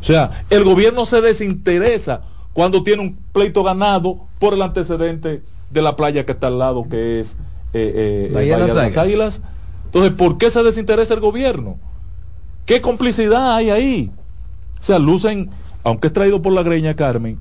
O 0.00 0.04
sea, 0.04 0.44
el 0.48 0.64
gobierno 0.64 1.04
se 1.04 1.20
desinteresa 1.20 2.22
cuando 2.54 2.82
tiene 2.82 3.02
un 3.02 3.18
pleito 3.32 3.62
ganado 3.62 4.20
por 4.38 4.54
el 4.54 4.62
antecedente 4.62 5.42
de 5.70 5.82
la 5.82 5.94
playa 5.94 6.24
que 6.24 6.32
está 6.32 6.46
al 6.46 6.58
lado, 6.58 6.88
que 6.88 7.20
es 7.20 7.36
eh, 7.74 8.28
eh, 8.28 8.30
Bahía, 8.32 8.56
de 8.58 8.72
las, 8.72 8.96
Águilas. 8.96 9.42
Entonces, 9.86 10.12
¿por 10.12 10.38
qué 10.38 10.48
se 10.48 10.62
desinteresa 10.62 11.12
el 11.12 11.20
gobierno? 11.20 11.76
¿Qué 12.66 12.80
complicidad 12.80 13.54
hay 13.56 13.70
ahí? 13.70 14.10
O 14.78 14.82
sea, 14.82 14.98
lucen, 14.98 15.50
aunque 15.82 16.08
es 16.08 16.12
traído 16.12 16.40
por 16.40 16.52
la 16.52 16.62
greña 16.62 16.94
Carmen, 16.94 17.38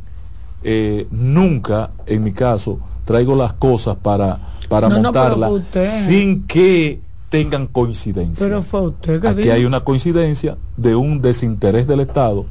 eh, 0.64 1.08
nunca, 1.12 1.92
en 2.06 2.24
mi 2.24 2.32
caso, 2.32 2.80
traigo 3.06 3.36
las 3.36 3.54
cosas 3.54 3.98
para, 4.02 4.40
para 4.70 4.90
montarlas 4.90 5.52
sin 6.08 6.46
que 6.48 7.02
tengan 7.30 7.68
coincidencia. 7.68 8.46
Pero 8.46 8.62
fue 8.62 8.82
usted 8.82 9.26
Aquí 9.26 9.50
hay 9.50 9.66
una 9.66 9.80
coincidencia 9.82 10.58
de 10.78 10.96
un 10.96 11.22
desinterés 11.22 11.88
del 11.88 12.02
Estado 12.02 12.46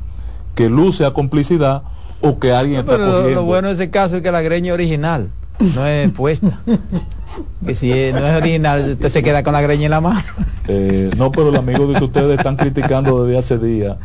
que 0.54 0.68
luce 0.68 1.04
a 1.04 1.12
complicidad 1.12 1.82
o 2.20 2.38
que 2.38 2.52
alguien 2.52 2.80
está 2.80 2.96
cogiendo. 2.96 3.30
Lo, 3.30 3.44
bueno 3.44 3.68
de 3.68 3.74
ese 3.74 3.90
caso 3.90 4.16
es 4.16 4.22
que 4.22 4.32
la 4.32 4.42
greña 4.42 4.72
original 4.74 5.30
no 5.74 5.86
es 5.86 6.10
puesta. 6.12 6.60
que 7.66 7.74
si 7.74 7.88
no 8.12 8.26
es 8.26 8.36
original, 8.36 8.92
usted 8.92 9.08
se 9.08 9.22
queda 9.22 9.42
con 9.42 9.52
la 9.52 9.60
greña 9.60 9.86
en 9.86 9.90
la 9.90 10.00
mano. 10.00 10.22
Eh, 10.68 11.10
no, 11.16 11.32
pero 11.32 11.48
el 11.48 11.56
amigo 11.56 11.86
de 11.86 12.04
ustedes 12.04 12.38
están 12.38 12.56
criticando 12.56 13.24
desde 13.24 13.38
hace 13.38 13.58
días 13.58 13.96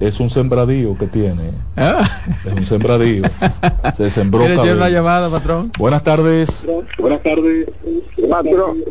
es 0.00 0.20
un 0.20 0.30
sembradío 0.30 0.96
que 0.98 1.06
tiene. 1.06 1.52
Ah. 1.76 2.08
Es 2.44 2.52
un 2.52 2.66
sembradío. 2.66 3.22
Se 3.96 4.10
sembró. 4.10 4.44
una 4.44 4.88
llamada, 4.88 5.30
patrón. 5.30 5.72
Buenas 5.78 6.02
tardes. 6.02 6.66
Buenas 6.98 7.22
tardes. 7.22 7.68
Patrón. 8.28 8.84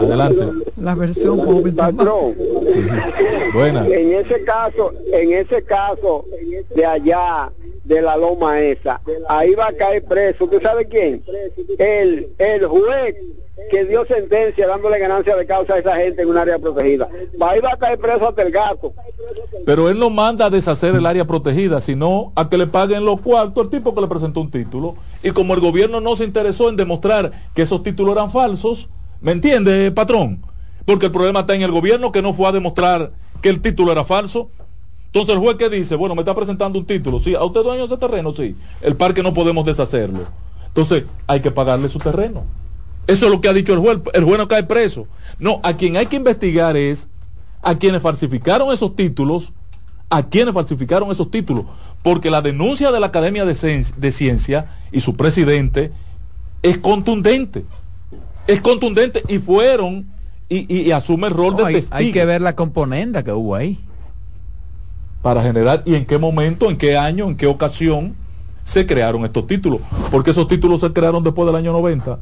Adelante. 0.00 0.48
La 0.76 0.94
versión 0.94 1.38
joven. 1.40 1.74
Patrón. 1.74 2.34
Buenas. 3.54 3.86
En 3.86 4.12
ese 4.12 4.44
caso, 4.44 4.92
en 5.12 5.32
ese 5.32 5.62
caso 5.62 6.24
de 6.74 6.86
allá 6.86 7.50
de 7.84 8.00
la 8.00 8.16
loma 8.16 8.60
esa, 8.60 9.00
ahí 9.28 9.54
va 9.54 9.68
a 9.68 9.72
caer 9.72 10.04
preso. 10.04 10.44
¿Usted 10.44 10.62
sabe 10.62 10.86
quién? 10.86 11.22
El, 11.78 12.28
el 12.38 12.66
juez 12.66 13.16
que 13.70 13.84
dio 13.84 14.06
sentencia 14.06 14.66
dándole 14.66 14.98
ganancia 14.98 15.36
de 15.36 15.46
causa 15.46 15.74
a 15.74 15.78
esa 15.78 15.96
gente 15.96 16.22
en 16.22 16.28
un 16.28 16.38
área 16.38 16.58
protegida. 16.58 17.08
Va 17.40 17.52
a 17.52 17.76
caer 17.76 17.98
preso 17.98 18.28
hasta 18.28 18.42
el 18.42 18.50
gato. 18.50 18.94
Pero 19.66 19.90
él 19.90 19.98
no 19.98 20.10
manda 20.10 20.46
a 20.46 20.50
deshacer 20.50 20.94
el 20.94 21.04
área 21.04 21.26
protegida, 21.26 21.80
sino 21.80 22.32
a 22.34 22.48
que 22.48 22.56
le 22.56 22.66
paguen 22.66 23.04
los 23.04 23.20
cuartos 23.20 23.64
al 23.64 23.70
tipo 23.70 23.94
que 23.94 24.00
le 24.00 24.08
presentó 24.08 24.40
un 24.40 24.50
título. 24.50 24.96
Y 25.22 25.30
como 25.32 25.54
el 25.54 25.60
gobierno 25.60 26.00
no 26.00 26.16
se 26.16 26.24
interesó 26.24 26.68
en 26.68 26.76
demostrar 26.76 27.32
que 27.54 27.62
esos 27.62 27.82
títulos 27.82 28.16
eran 28.16 28.30
falsos, 28.30 28.88
¿me 29.20 29.32
entiende, 29.32 29.92
patrón? 29.92 30.44
Porque 30.86 31.06
el 31.06 31.12
problema 31.12 31.40
está 31.40 31.54
en 31.54 31.62
el 31.62 31.70
gobierno 31.70 32.10
que 32.10 32.22
no 32.22 32.32
fue 32.32 32.48
a 32.48 32.52
demostrar 32.52 33.12
que 33.42 33.50
el 33.50 33.60
título 33.60 33.92
era 33.92 34.04
falso. 34.04 34.50
Entonces 35.06 35.34
el 35.34 35.40
juez 35.40 35.56
que 35.56 35.68
dice, 35.68 35.94
bueno, 35.94 36.14
me 36.14 36.22
está 36.22 36.34
presentando 36.34 36.78
un 36.78 36.86
título, 36.86 37.20
sí, 37.20 37.34
a 37.34 37.44
usted 37.44 37.62
dueño 37.62 37.84
ese 37.84 37.98
terreno, 37.98 38.32
sí, 38.32 38.56
el 38.80 38.96
parque 38.96 39.22
no 39.22 39.34
podemos 39.34 39.66
deshacerlo. 39.66 40.20
Entonces 40.68 41.04
hay 41.26 41.40
que 41.40 41.50
pagarle 41.50 41.90
su 41.90 41.98
terreno. 41.98 42.44
Eso 43.06 43.26
es 43.26 43.32
lo 43.32 43.40
que 43.40 43.48
ha 43.48 43.52
dicho 43.52 43.72
el 43.72 43.80
juez. 43.80 43.98
El 44.12 44.24
juez 44.24 44.38
no 44.38 44.48
cae 44.48 44.62
preso. 44.62 45.06
No, 45.38 45.60
a 45.62 45.74
quien 45.74 45.96
hay 45.96 46.06
que 46.06 46.16
investigar 46.16 46.76
es 46.76 47.08
a 47.62 47.76
quienes 47.76 48.02
falsificaron 48.02 48.72
esos 48.72 48.94
títulos, 48.96 49.52
a 50.10 50.24
quienes 50.24 50.54
falsificaron 50.54 51.10
esos 51.10 51.30
títulos, 51.30 51.64
porque 52.02 52.30
la 52.30 52.42
denuncia 52.42 52.90
de 52.90 53.00
la 53.00 53.06
Academia 53.06 53.44
de, 53.44 54.12
Ciencia 54.12 54.66
y 54.90 55.00
su 55.00 55.16
presidente 55.16 55.92
es 56.62 56.78
contundente. 56.78 57.64
Es 58.46 58.60
contundente 58.60 59.22
y 59.28 59.38
fueron 59.38 60.06
y, 60.48 60.90
asume 60.90 61.28
el 61.28 61.32
rol 61.32 61.56
de 61.56 61.64
hay, 61.64 61.84
Hay 61.90 62.12
que 62.12 62.24
ver 62.26 62.42
la 62.42 62.54
componenda 62.54 63.22
que 63.22 63.32
hubo 63.32 63.54
ahí. 63.54 63.78
Para 65.22 65.42
generar, 65.42 65.82
y 65.86 65.94
en 65.94 66.04
qué 66.04 66.18
momento, 66.18 66.68
en 66.68 66.76
qué 66.76 66.98
año, 66.98 67.28
en 67.28 67.36
qué 67.36 67.46
ocasión 67.46 68.16
se 68.64 68.84
crearon 68.84 69.24
estos 69.24 69.46
títulos. 69.46 69.80
Porque 70.10 70.32
esos 70.32 70.48
títulos 70.48 70.80
se 70.80 70.92
crearon 70.92 71.22
después 71.22 71.46
del 71.46 71.56
año 71.56 71.72
90 71.72 72.18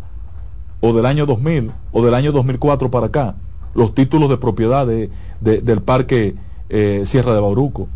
o 0.81 0.93
del 0.93 1.07
año 1.07 1.27
2000 1.27 1.73
o 1.93 2.05
del 2.05 2.15
año 2.15 2.32
2004 2.32 2.90
para 2.90 3.07
acá, 3.07 3.35
los 3.74 3.94
títulos 3.94 4.31
de 4.31 4.36
propiedad 4.39 4.86
de, 4.86 5.11
del 5.40 5.82
parque 5.82 6.35
eh, 6.69 7.02
Sierra 7.05 7.35
de 7.35 7.40
Bauruco. 7.40 7.89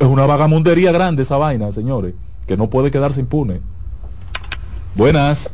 es 0.00 0.06
una 0.06 0.26
vagamundería 0.26 0.92
grande 0.92 1.22
esa 1.22 1.36
vaina, 1.36 1.70
señores, 1.72 2.14
que 2.46 2.56
no 2.56 2.68
puede 2.68 2.90
quedarse 2.90 3.20
impune. 3.20 3.60
Buenas. 4.94 5.52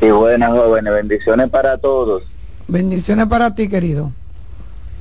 Sí, 0.00 0.10
buenas 0.10 0.50
jóvenes, 0.50 0.92
bendiciones 0.92 1.48
para 1.48 1.78
todos. 1.78 2.22
Bendiciones 2.68 3.26
para 3.26 3.54
ti, 3.54 3.68
querido. 3.68 4.12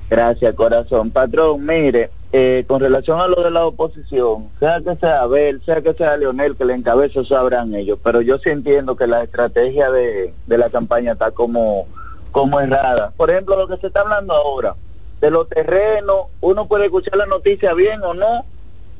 Gracias, 0.10 0.56
corazón. 0.56 1.12
Patrón, 1.12 1.66
mire, 1.66 2.12
eh, 2.38 2.66
con 2.68 2.82
relación 2.82 3.22
a 3.22 3.30
lo 3.30 3.42
de 3.42 3.50
la 3.50 3.66
oposición, 3.66 4.50
sea 4.60 4.82
que 4.82 4.98
sea 4.98 5.22
Abel, 5.22 5.62
sea 5.64 5.82
que 5.82 5.94
sea 5.94 6.18
Leonel 6.18 6.58
que 6.58 6.66
le 6.66 6.74
encabece, 6.74 7.24
sabrán 7.24 7.74
ellos, 7.74 7.98
pero 8.04 8.20
yo 8.20 8.40
sí 8.40 8.50
entiendo 8.50 8.98
que 8.98 9.08
la 9.08 9.24
estrategia 9.24 9.90
de, 9.90 10.34
la 10.48 10.70
campaña 10.70 11.14
está 11.14 11.32
como, 11.32 11.88
como 12.34 12.60
errada. 12.60 13.14
Por 13.16 13.32
ejemplo, 13.32 13.56
lo 13.56 13.70
que 13.70 13.78
se 13.78 13.88
está 13.88 14.02
hablando 14.02 14.34
ahora, 14.34 14.76
de 15.22 15.32
los 15.32 15.48
terrenos, 15.48 16.26
uno 16.42 16.68
puede 16.68 16.88
escuchar 16.88 17.16
la 17.16 17.26
noticia 17.26 17.74
bien 17.74 18.04
o 18.04 18.14
no, 18.14 18.46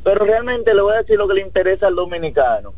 pero 0.06 0.24
realmente 0.24 0.74
le 0.74 0.80
voy 0.80 0.94
a 0.94 1.00
decir 1.00 1.18
lo 1.18 1.28
que 1.28 1.34
le 1.34 1.42
interesa 1.42 1.88
al 1.88 1.96
dominicano, 1.96 2.74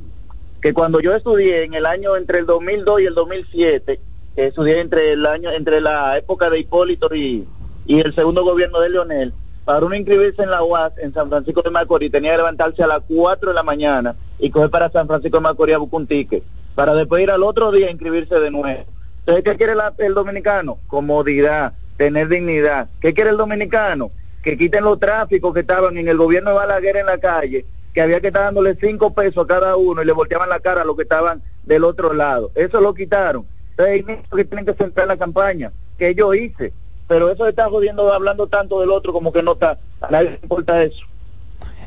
que 0.60 0.74
cuando 0.74 1.00
yo 1.02 1.14
estudié 1.14 1.66
en 1.66 1.76
el 1.76 1.86
año 1.86 2.18
entre 2.18 2.40
el 2.40 2.48
2002 2.48 3.02
y 3.02 3.06
el 3.06 3.14
2007, 3.14 4.00
estudié 4.36 4.80
entre 4.80 5.12
el 5.12 5.24
año 5.28 5.52
entre 5.52 5.82
la 5.82 6.18
época 6.18 6.50
de 6.50 6.58
Hipólito 6.58 7.14
y, 7.14 7.48
y 7.86 8.00
el 8.00 8.16
segundo 8.16 8.44
gobierno 8.44 8.80
de 8.80 8.90
Leonel, 8.90 9.34
para 9.68 9.86
uno 9.86 9.96
inscribirse 9.96 10.44
en 10.44 10.50
la 10.50 10.64
UAS 10.64 10.94
en 10.98 11.14
San 11.14 11.28
Francisco 11.28 11.62
de 11.62 11.72
Macorís 11.72 12.10
tenía 12.10 12.32
que 12.32 12.38
levantarse 12.38 12.82
a 12.82 12.88
las 12.88 13.02
4 13.06 13.50
de 13.50 13.54
la 13.54 13.64
mañana 13.64 14.16
y 14.40 14.50
coger 14.50 14.70
para 14.70 14.90
San 14.90 15.08
Francisco 15.08 15.40
de 15.40 15.42
Macorís 15.42 15.76
a 15.76 15.80
buscar 15.80 16.00
un 16.00 16.44
para 16.74 16.94
después 16.94 17.22
ir 17.22 17.30
al 17.30 17.44
otro 17.44 17.70
día 17.74 17.88
a 17.88 17.92
inscribirse 17.92 18.40
de 18.40 18.50
nuevo. 18.50 18.86
Entonces, 19.20 19.44
¿qué 19.44 19.58
quiere 19.58 19.74
el 19.98 20.14
dominicano? 20.14 20.80
Comodidad, 20.88 21.74
tener 21.98 22.30
dignidad. 22.30 22.88
¿Qué 23.02 23.14
quiere 23.14 23.32
el 23.32 23.36
dominicano? 23.36 24.12
Que 24.42 24.58
quiten 24.58 24.86
los 24.86 25.02
tráficos 25.02 25.54
que 25.54 25.60
estaban 25.60 25.98
en 25.98 26.08
el 26.08 26.16
gobierno 26.16 26.52
de 26.52 26.56
Balaguer 26.56 26.96
en 26.96 27.08
la 27.08 27.18
calle, 27.18 27.66
que 27.94 28.00
había 28.00 28.22
que 28.22 28.28
estar 28.28 28.44
dándole 28.44 28.78
5 28.80 29.14
pesos 29.14 29.44
a 29.44 29.48
cada 29.48 29.76
uno 29.76 30.02
y 30.02 30.06
le 30.06 30.14
volteaban 30.14 30.48
la 30.48 30.62
cara 30.62 30.84
a 30.84 30.86
los 30.86 30.96
que 30.96 31.04
estaban 31.04 31.44
del 31.64 31.84
otro 31.84 32.14
lado. 32.14 32.52
Eso 32.56 32.80
lo 32.80 32.94
quitaron. 32.94 33.46
Entonces, 33.72 34.06
que 34.34 34.46
tienen 34.46 34.66
que 34.66 34.76
centrar 34.76 35.10
la 35.10 35.18
campaña, 35.18 35.74
que 35.98 36.16
yo 36.16 36.34
hice 36.34 36.72
pero 37.08 37.32
eso 37.32 37.48
está 37.48 37.70
jodiendo 37.70 38.12
hablando 38.12 38.48
tanto 38.48 38.80
del 38.80 38.92
otro 38.92 39.14
como 39.14 39.32
que 39.32 39.42
no 39.42 39.54
está, 39.54 39.78
a 40.02 40.12
nadie 40.12 40.32
le 40.32 40.40
importa 40.42 40.84
eso. 40.84 41.06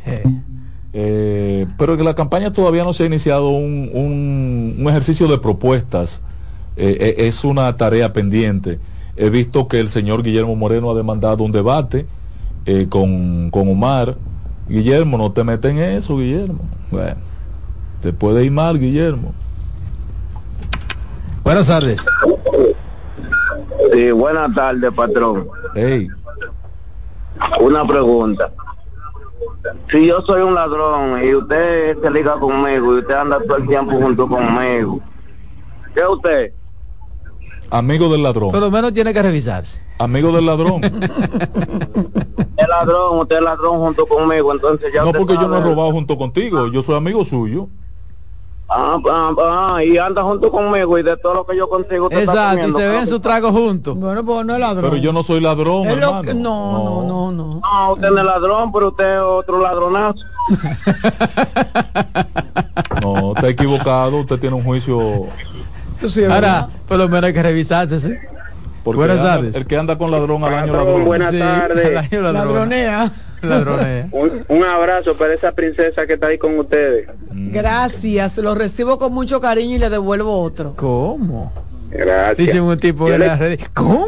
Eh, 0.07 0.25
eh, 0.93 1.67
pero 1.79 1.97
que 1.97 2.03
la 2.03 2.15
campaña 2.15 2.53
todavía 2.53 2.85
no 2.85 2.93
se 2.93 3.05
ha 3.05 3.07
iniciado 3.07 3.51
un, 3.51 3.91
un, 3.93 4.89
ejercicio 4.89 5.29
de 5.29 5.39
propuestas, 5.39 6.21
eh, 6.77 7.17
es 7.19 7.45
una 7.45 7.77
tarea 7.77 8.13
pendiente. 8.13 8.79
He 9.17 9.29
visto 9.29 9.69
que 9.69 9.81
el 9.81 9.89
señor 9.89 10.23
Guillermo 10.23 10.57
Moreno 10.57 10.91
ha 10.91 10.95
demandado 10.95 11.45
un 11.45 11.53
debate 11.53 12.07
con, 12.89 13.51
con 13.51 13.69
Omar. 13.69 14.17
Guillermo, 14.69 15.19
no 15.19 15.33
te 15.33 15.45
metes 15.45 15.73
en 15.73 15.79
eso, 15.79 16.17
Guillermo. 16.17 16.61
Bueno, 16.91 17.17
te 18.01 18.13
puede 18.13 18.45
ir 18.45 18.53
mal, 18.53 18.79
Guillermo. 18.79 19.35
Buenas 21.43 21.67
tardes. 21.67 22.01
Sí, 23.93 24.11
buenas 24.13 24.55
tardes, 24.55 24.93
patrón. 24.93 25.49
Hey. 25.75 26.09
Una 27.61 27.85
pregunta. 27.87 28.53
Si 29.91 30.07
yo 30.07 30.23
soy 30.23 30.43
un 30.43 30.55
ladrón 30.55 31.25
y 31.25 31.35
usted 31.35 31.99
se 32.01 32.11
liga 32.11 32.39
conmigo 32.39 32.95
y 32.95 32.99
usted 32.99 33.15
anda 33.15 33.41
todo 33.41 33.57
el 33.57 33.67
tiempo 33.67 33.93
junto 33.93 34.29
conmigo, 34.29 35.01
¿qué 35.95 36.01
es 36.01 36.09
usted? 36.09 36.53
Amigo 37.71 38.09
del 38.09 38.23
ladrón. 38.23 38.51
Por 38.51 38.61
lo 38.61 38.71
menos 38.71 38.93
tiene 38.93 39.13
que 39.13 39.23
revisarse. 39.23 39.81
Amigo 39.99 40.33
del 40.33 40.47
ladrón. 40.47 40.83
el 40.85 42.69
ladrón, 42.69 43.19
usted 43.19 43.37
es 43.37 43.43
ladrón 43.43 43.79
junto 43.79 44.07
conmigo, 44.07 44.53
entonces 44.53 44.93
ya... 44.93 45.05
No, 45.05 45.13
porque 45.13 45.35
yo 45.35 45.47
no 45.47 45.59
he 45.59 45.63
robado 45.63 45.93
junto 45.93 46.17
contigo, 46.17 46.69
yo 46.69 46.83
soy 46.83 46.97
amigo 46.97 47.25
suyo. 47.25 47.69
Ah, 48.73 49.01
ah, 49.11 49.75
ah, 49.75 49.85
y 49.85 49.99
anda 49.99 50.23
junto 50.23 50.49
conmigo 50.53 50.97
y 50.97 51.03
de 51.03 51.17
todo 51.17 51.35
lo 51.35 51.45
que 51.45 51.57
yo 51.57 51.69
consigo 51.69 52.09
Exacto, 52.09 52.69
y 52.69 52.71
se 52.71 52.89
ven 52.89 53.05
su 53.05 53.19
trago 53.19 53.51
juntos. 53.51 53.99
Bueno, 53.99 54.25
pues 54.25 54.47
no 54.47 54.55
es 54.55 54.61
ladrón. 54.61 54.91
Pero 54.91 55.03
yo 55.03 55.13
no 55.13 55.25
soy 55.25 55.41
ladrón, 55.41 55.89
hermano. 55.89 56.23
no, 56.23 56.35
no, 56.35 57.03
no, 57.03 57.33
no. 57.33 57.61
No, 57.61 57.93
usted 57.95 58.11
no 58.11 58.19
es 58.19 58.25
ladrón, 58.25 58.71
pero 58.71 58.89
usted 58.89 59.17
es 59.17 59.21
otro 59.21 59.61
ladronazo. 59.61 60.21
no, 63.03 63.33
está 63.35 63.49
equivocado, 63.49 64.19
usted 64.19 64.39
tiene 64.39 64.55
un 64.55 64.63
juicio... 64.63 65.27
Ahora, 66.31 66.69
por 66.87 66.97
lo 66.97 67.09
menos 67.09 67.25
hay 67.25 67.33
que 67.33 67.43
revisarse, 67.43 67.99
¿sí? 67.99 68.13
buenas 68.85 69.21
tardes. 69.21 69.57
El 69.57 69.67
que 69.67 69.77
anda 69.77 69.99
con 69.99 70.13
ladrón 70.13 70.45
al 70.45 70.55
año 70.55 70.73
ladrón. 70.73 71.05
Buenas 71.05 71.37
tardes. 71.37 72.13
Ladronea. 72.13 73.11
un, 74.49 74.65
abrazo 74.65 75.17
para 75.17 75.35
esa 75.35 75.53
princesa 75.53 76.07
que 76.07 76.15
está 76.15 76.29
ahí 76.29 76.39
con 76.39 76.59
ustedes. 76.59 77.09
Mm. 77.31 77.53
Gracias, 77.53 78.37
lo 78.39 78.55
recibo 78.55 78.99
con 78.99 79.13
mucho 79.13 79.41
cariño 79.41 79.77
y 79.77 79.79
le 79.79 79.91
devuelvo 79.91 80.41
otro. 80.41 80.75
¿Cómo? 80.77 81.53
Gracias. 81.91 82.37
Dice 82.37 82.61
un 82.61 82.79
tipo 82.79 83.11
de 83.11 83.19
la 83.19 83.37
red. 83.37 83.59
¿Cómo? 83.75 84.07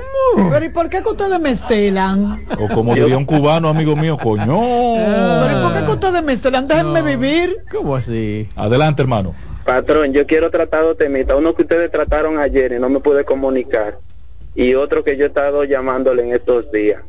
Pero 0.50 0.64
¿y 0.64 0.68
por 0.68 0.88
qué 0.88 1.02
que 1.02 1.08
ustedes 1.08 1.40
me 1.40 1.56
celan? 1.56 2.46
O 2.58 2.68
como 2.68 2.94
diría 2.94 3.18
un 3.18 3.24
cubano, 3.24 3.68
amigo 3.68 3.96
mío, 3.96 4.16
coño. 4.16 4.44
Pero 4.46 5.58
¿y 5.58 5.62
por 5.62 5.74
qué 5.74 5.84
que 5.84 5.92
ustedes 5.92 6.22
me 6.22 6.36
celan? 6.36 6.68
Déjenme 6.68 7.02
vivir. 7.02 7.56
¿Cómo 7.70 7.96
así? 7.96 8.48
Adelante, 8.54 9.02
hermano. 9.02 9.34
Patrón, 9.64 10.12
yo 10.12 10.26
quiero 10.26 10.50
tratar 10.50 10.82
dos 10.82 10.96
temitas. 10.96 11.36
Uno 11.36 11.54
que 11.54 11.62
ustedes 11.62 11.90
trataron 11.90 12.38
ayer 12.38 12.72
y 12.72 12.78
no 12.78 12.88
me 12.88 13.00
pude 13.00 13.24
comunicar. 13.24 13.98
Y 14.54 14.74
otro 14.74 15.02
que 15.02 15.16
yo 15.16 15.24
he 15.24 15.28
estado 15.28 15.64
llamándole 15.64 16.22
en 16.22 16.34
estos 16.34 16.70
días. 16.70 17.02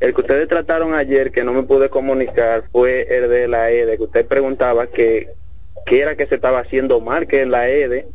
El 0.00 0.14
que 0.14 0.20
ustedes 0.20 0.48
trataron 0.48 0.94
ayer, 0.94 1.32
que 1.32 1.44
no 1.44 1.52
me 1.52 1.64
pude 1.64 1.90
comunicar, 1.90 2.64
fue 2.70 3.06
el 3.10 3.28
de 3.28 3.48
la 3.48 3.70
EDE, 3.70 3.96
que 3.96 4.04
usted 4.04 4.26
preguntaba 4.26 4.86
que 4.86 5.30
qué 5.86 6.00
era 6.02 6.16
que 6.16 6.26
se 6.26 6.36
estaba 6.36 6.60
haciendo 6.60 7.00
mal, 7.00 7.26
que 7.26 7.44
la 7.46 7.68
EDE 7.68 8.06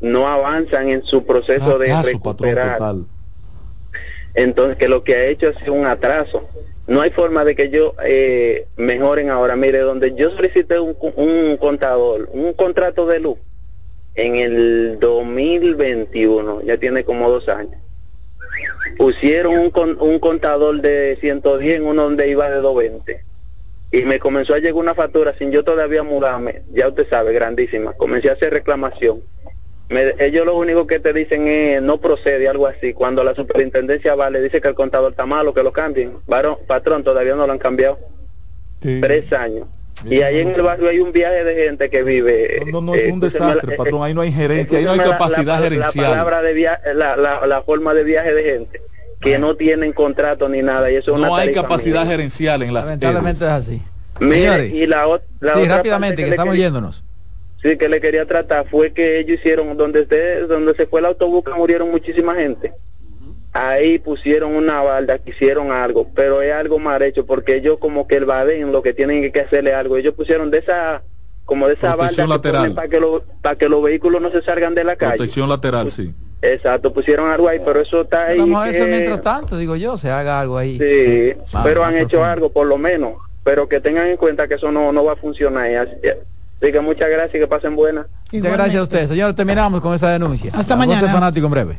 no 0.00 0.26
avanzan 0.26 0.88
en 0.88 1.04
su 1.04 1.24
proceso 1.24 1.78
de 1.78 2.02
recuperar. 2.02 2.80
Entonces, 4.34 4.76
que 4.76 4.88
lo 4.88 5.04
que 5.04 5.14
ha 5.14 5.26
hecho 5.26 5.48
es 5.48 5.68
un 5.68 5.86
atraso. 5.86 6.48
No 6.86 7.02
hay 7.02 7.10
forma 7.10 7.44
de 7.44 7.54
que 7.54 7.70
yo 7.70 7.94
eh, 8.04 8.66
mejoren 8.76 9.30
ahora. 9.30 9.56
Mire, 9.56 9.80
donde 9.80 10.14
yo 10.14 10.30
solicité 10.30 10.80
un, 10.80 10.96
un 11.16 11.56
contador, 11.58 12.30
un 12.32 12.52
contrato 12.54 13.06
de 13.06 13.20
luz 13.20 13.38
en 14.14 14.36
el 14.36 14.98
2021, 15.00 16.62
ya 16.62 16.78
tiene 16.78 17.04
como 17.04 17.30
dos 17.30 17.48
años 17.48 17.78
pusieron 18.96 19.54
un, 19.56 19.96
un 20.00 20.18
contador 20.18 20.80
de 20.80 21.18
110 21.20 21.76
en 21.76 21.86
uno 21.86 22.04
donde 22.04 22.28
iba 22.28 22.48
de 22.50 22.56
220 22.56 23.28
y 23.90 24.02
me 24.02 24.18
comenzó 24.18 24.54
a 24.54 24.58
llegar 24.58 24.74
una 24.74 24.94
factura 24.94 25.34
sin 25.38 25.50
yo 25.50 25.64
todavía 25.64 26.02
mudarme, 26.02 26.62
ya 26.72 26.88
usted 26.88 27.08
sabe, 27.08 27.32
grandísima. 27.32 27.94
Comencé 27.94 28.28
a 28.28 28.34
hacer 28.34 28.52
reclamación. 28.52 29.22
ellos 30.18 30.44
lo 30.44 30.56
único 30.56 30.86
que 30.86 31.00
te 31.00 31.14
dicen 31.14 31.48
es 31.48 31.80
no 31.80 31.98
procede, 31.98 32.48
algo 32.48 32.66
así. 32.66 32.92
Cuando 32.92 33.24
la 33.24 33.34
superintendencia 33.34 34.14
va, 34.14 34.28
le 34.28 34.42
dice 34.42 34.60
que 34.60 34.68
el 34.68 34.74
contador 34.74 35.12
está 35.12 35.24
malo, 35.24 35.54
que 35.54 35.62
lo 35.62 35.72
cambien. 35.72 36.18
Varón, 36.26 36.58
patrón, 36.66 37.02
todavía 37.02 37.34
no 37.34 37.46
lo 37.46 37.52
han 37.52 37.58
cambiado. 37.58 37.98
Tres 38.80 39.32
años. 39.32 39.66
Y 40.04 40.22
ahí 40.22 40.40
en 40.40 40.50
el 40.50 40.62
barrio 40.62 40.88
hay 40.88 41.00
un 41.00 41.12
viaje 41.12 41.44
de 41.44 41.54
gente 41.66 41.90
que 41.90 42.02
vive. 42.02 42.60
No, 42.70 42.80
no, 42.80 42.94
es 42.94 43.06
eh, 43.06 43.12
un 43.12 43.20
desastre, 43.20 43.76
patrón. 43.76 44.02
Ahí 44.02 44.14
no 44.14 44.20
hay 44.20 44.32
gerencia, 44.32 44.78
ahí 44.78 44.84
no 44.84 44.92
hay 44.92 45.00
capacidad 45.00 45.62
gerencial. 45.62 46.04
La, 46.04 46.10
palabra 46.10 46.42
de 46.42 46.94
la, 46.94 47.46
la, 47.46 47.62
forma 47.62 47.94
de 47.94 48.04
viaje 48.04 48.32
de 48.32 48.42
gente 48.44 48.82
que 49.20 49.38
no 49.38 49.56
tienen 49.56 49.92
contrato 49.92 50.48
ni 50.48 50.62
nada. 50.62 50.90
Y 50.90 50.96
eso 50.96 51.16
no 51.18 51.34
hay 51.34 51.52
capacidad 51.52 52.06
gerencial 52.06 52.62
en 52.62 52.74
las 52.74 52.86
Lamentablemente 52.86 53.44
es 53.44 53.50
así. 53.50 53.82
y 54.20 54.86
la, 54.86 55.20
la 55.40 55.54
sí, 55.54 55.64
rápidamente, 55.66 56.24
que, 56.24 56.30
estamos 56.30 56.56
yéndonos. 56.56 57.04
Sí, 57.62 57.76
que 57.76 57.88
le 57.88 58.00
quería 58.00 58.24
tratar 58.24 58.68
fue 58.68 58.92
que 58.92 59.18
ellos 59.18 59.40
hicieron, 59.40 59.76
donde, 59.76 60.04
donde 60.46 60.74
se 60.74 60.86
fue 60.86 61.00
el 61.00 61.06
autobús, 61.06 61.42
que 61.44 61.52
murieron 61.52 61.90
muchísima 61.90 62.36
gente 62.36 62.72
ahí 63.52 63.98
pusieron 63.98 64.54
una 64.54 64.82
balda, 64.82 65.18
que 65.18 65.30
hicieron 65.30 65.72
algo, 65.72 66.08
pero 66.14 66.42
es 66.42 66.52
algo 66.52 66.78
mal 66.78 67.02
hecho 67.02 67.26
porque 67.26 67.56
ellos 67.56 67.78
como 67.78 68.06
que 68.06 68.16
el 68.16 68.24
Baden 68.24 68.72
lo 68.72 68.82
que 68.82 68.94
tienen 68.94 69.30
que 69.32 69.40
hacerle 69.40 69.74
algo, 69.74 69.96
ellos 69.96 70.14
pusieron 70.14 70.50
de 70.50 70.58
esa 70.58 71.02
como 71.44 71.66
de 71.66 71.74
esa 71.74 71.96
balda 71.96 72.26
lateral. 72.26 72.74
para 72.74 72.88
que 72.88 73.00
para 73.40 73.56
que 73.56 73.68
los 73.68 73.82
vehículos 73.82 74.20
no 74.20 74.30
se 74.30 74.42
salgan 74.42 74.74
de 74.74 74.84
la 74.84 74.96
calle. 74.96 75.16
Protección 75.16 75.48
lateral, 75.48 75.90
sí. 75.90 76.12
Exacto, 76.40 76.92
pusieron 76.92 77.30
algo 77.30 77.48
ahí, 77.48 77.60
pero 77.64 77.80
eso 77.80 78.02
está 78.02 78.26
ahí. 78.26 78.38
Vamos 78.38 78.68
eso 78.68 78.84
mientras 78.84 79.22
tanto, 79.22 79.56
digo 79.56 79.74
yo, 79.74 79.98
se 79.98 80.10
haga 80.10 80.40
algo 80.40 80.56
ahí. 80.56 80.78
Sí, 80.78 81.36
pero 81.64 81.84
han 81.84 81.96
hecho 81.96 82.24
algo 82.24 82.50
por 82.50 82.66
lo 82.66 82.78
menos, 82.78 83.14
pero 83.42 83.68
que 83.68 83.80
tengan 83.80 84.06
en 84.06 84.16
cuenta 84.16 84.46
que 84.46 84.54
eso 84.54 84.70
no, 84.70 84.92
no 84.92 85.04
va 85.04 85.14
a 85.14 85.16
funcionar. 85.16 85.74
Así, 85.74 85.94
así 86.60 86.72
que 86.72 86.80
muchas 86.80 87.10
gracias 87.10 87.34
y 87.34 87.38
que 87.38 87.46
pasen 87.48 87.74
buenas. 87.74 88.06
Muchas 88.30 88.52
gracias 88.52 88.76
a 88.76 88.82
ustedes. 88.82 89.08
Señor, 89.08 89.34
terminamos 89.34 89.80
con 89.80 89.94
esta 89.94 90.12
denuncia. 90.12 90.52
Hasta 90.54 90.76
mañana. 90.76 91.10
fanático 91.10 91.46
en 91.46 91.50
breve. 91.50 91.78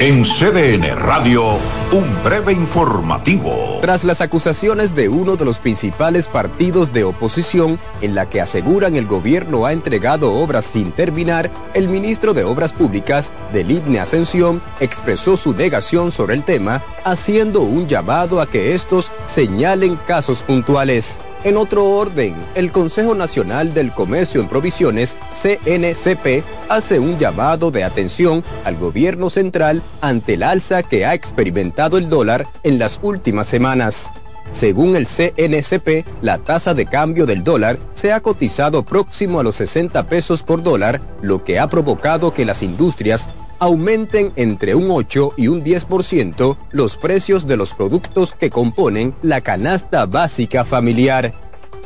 En 0.00 0.22
CDN 0.22 0.94
Radio, 0.94 1.58
un 1.90 2.22
breve 2.22 2.52
informativo. 2.52 3.78
Tras 3.80 4.04
las 4.04 4.20
acusaciones 4.20 4.94
de 4.94 5.08
uno 5.08 5.34
de 5.34 5.44
los 5.44 5.58
principales 5.58 6.28
partidos 6.28 6.92
de 6.92 7.02
oposición 7.02 7.80
en 8.00 8.14
la 8.14 8.30
que 8.30 8.40
aseguran 8.40 8.94
el 8.94 9.08
gobierno 9.08 9.66
ha 9.66 9.72
entregado 9.72 10.34
obras 10.34 10.66
sin 10.66 10.92
terminar, 10.92 11.50
el 11.74 11.88
ministro 11.88 12.32
de 12.32 12.44
Obras 12.44 12.72
Públicas, 12.72 13.32
Delibne 13.52 13.98
Ascensión, 13.98 14.62
expresó 14.78 15.36
su 15.36 15.52
negación 15.52 16.12
sobre 16.12 16.34
el 16.34 16.44
tema, 16.44 16.80
haciendo 17.02 17.62
un 17.62 17.88
llamado 17.88 18.40
a 18.40 18.48
que 18.48 18.76
estos 18.76 19.10
señalen 19.26 19.96
casos 20.06 20.44
puntuales. 20.44 21.20
En 21.44 21.56
otro 21.56 21.86
orden, 21.90 22.34
el 22.56 22.72
Consejo 22.72 23.14
Nacional 23.14 23.72
del 23.72 23.92
Comercio 23.92 24.40
en 24.40 24.48
Provisiones, 24.48 25.16
CNCP, 25.32 26.42
hace 26.68 26.98
un 26.98 27.16
llamado 27.16 27.70
de 27.70 27.84
atención 27.84 28.42
al 28.64 28.76
gobierno 28.76 29.30
central 29.30 29.82
ante 30.00 30.34
el 30.34 30.42
alza 30.42 30.82
que 30.82 31.06
ha 31.06 31.14
experimentado 31.14 31.96
el 31.96 32.08
dólar 32.08 32.48
en 32.64 32.80
las 32.80 32.98
últimas 33.02 33.46
semanas. 33.46 34.10
Según 34.50 34.96
el 34.96 35.06
CNCP, 35.06 36.06
la 36.22 36.38
tasa 36.38 36.74
de 36.74 36.86
cambio 36.86 37.26
del 37.26 37.44
dólar 37.44 37.78
se 37.94 38.12
ha 38.12 38.20
cotizado 38.20 38.82
próximo 38.82 39.40
a 39.40 39.42
los 39.42 39.56
60 39.56 40.06
pesos 40.06 40.42
por 40.42 40.62
dólar, 40.62 41.00
lo 41.22 41.44
que 41.44 41.58
ha 41.58 41.68
provocado 41.68 42.32
que 42.32 42.44
las 42.44 42.62
industrias 42.62 43.28
aumenten 43.58 44.32
entre 44.36 44.74
un 44.74 44.90
8 44.90 45.34
y 45.36 45.48
un 45.48 45.64
10% 45.64 46.56
los 46.70 46.96
precios 46.96 47.46
de 47.46 47.56
los 47.56 47.74
productos 47.74 48.34
que 48.34 48.50
componen 48.50 49.14
la 49.22 49.40
canasta 49.40 50.06
básica 50.06 50.64
familiar. 50.64 51.32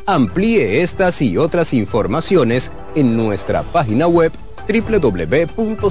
Amplíe 0.06 0.82
estas 0.82 1.22
y 1.22 1.39
otras 1.39 1.72
informaciones 1.74 2.72
en 2.94 3.16
nuestra 3.16 3.62
página 3.62 4.06
web 4.06 4.32
www.cdn.com.do. 4.68 5.86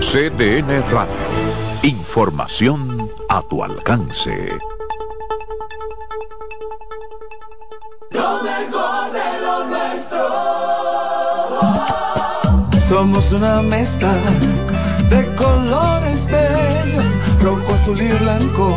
CDN 0.00 0.82
Radio. 0.90 1.12
Información 1.82 2.99
a 3.30 3.40
tu 3.42 3.62
alcance. 3.62 4.58
Lo 8.10 8.42
mejor 8.42 9.12
de 9.16 9.28
lo 9.44 9.56
nuestro. 9.72 10.22
Somos 12.88 13.30
una 13.30 13.62
mezcla 13.62 14.12
de 15.10 15.20
colores 15.36 16.26
bellos, 16.26 17.06
rojo, 17.40 17.74
azul 17.74 18.00
y 18.02 18.08
blanco, 18.24 18.76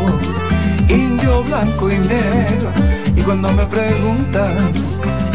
indio, 0.88 1.42
blanco 1.42 1.90
y 1.90 1.98
negro. 1.98 2.68
Y 3.16 3.22
cuando 3.22 3.52
me 3.52 3.66
preguntan 3.66 4.70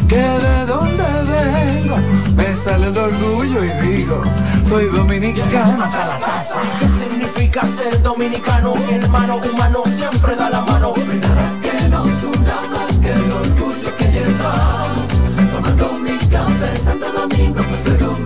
que 0.08 0.24
de 0.46 0.66
dónde 0.66 1.09
vengo, 1.42 1.98
me 2.36 2.56
sale 2.56 2.88
el 2.88 2.98
orgullo 2.98 3.64
y 3.64 3.70
digo, 3.86 4.22
soy 4.68 4.86
dominicano 4.86 5.84
hasta 5.84 6.08
la 6.08 6.20
taza. 6.20 6.60
¿Qué 6.80 6.88
significa 6.88 7.66
ser 7.66 8.02
dominicano? 8.02 8.74
Hermano 8.90 9.38
humano 9.38 9.84
siempre 9.86 10.36
da 10.36 10.50
la 10.50 10.62
mano. 10.62 10.94
que 10.94 11.90
nos 11.90 12.24
una 12.24 12.56
más 12.74 12.96
que 13.02 13.12
el 13.12 13.32
orgullo 13.32 13.96
que 13.98 14.06
llevamos. 14.06 15.08
Tomando 15.54 15.94
mi 16.04 16.18
café 16.28 16.78
Santo 16.78 17.12
Domingo, 17.12 17.62
pues 17.64 17.84
soy 17.84 18.20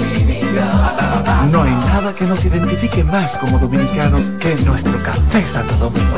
no 1.51 1.61
hay 1.61 1.71
nada 1.71 2.15
que 2.15 2.25
nos 2.25 2.43
identifique 2.45 3.03
más 3.03 3.37
como 3.37 3.59
dominicanos 3.59 4.31
que 4.39 4.55
nuestro 4.63 4.97
café 5.03 5.45
Santo 5.45 5.75
Domingo. 5.75 6.17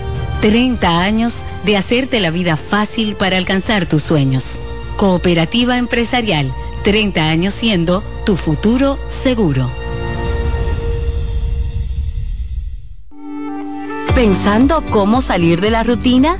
30 0.41 1.03
años 1.03 1.43
de 1.65 1.77
hacerte 1.77 2.19
la 2.19 2.31
vida 2.31 2.57
fácil 2.57 3.15
para 3.15 3.37
alcanzar 3.37 3.85
tus 3.85 4.01
sueños. 4.01 4.59
Cooperativa 4.97 5.77
Empresarial, 5.77 6.51
30 6.83 7.29
años 7.29 7.53
siendo 7.53 8.03
tu 8.25 8.35
futuro 8.35 8.97
seguro. 9.09 9.69
¿Pensando 14.15 14.83
cómo 14.89 15.21
salir 15.21 15.61
de 15.61 15.69
la 15.69 15.83
rutina? 15.83 16.39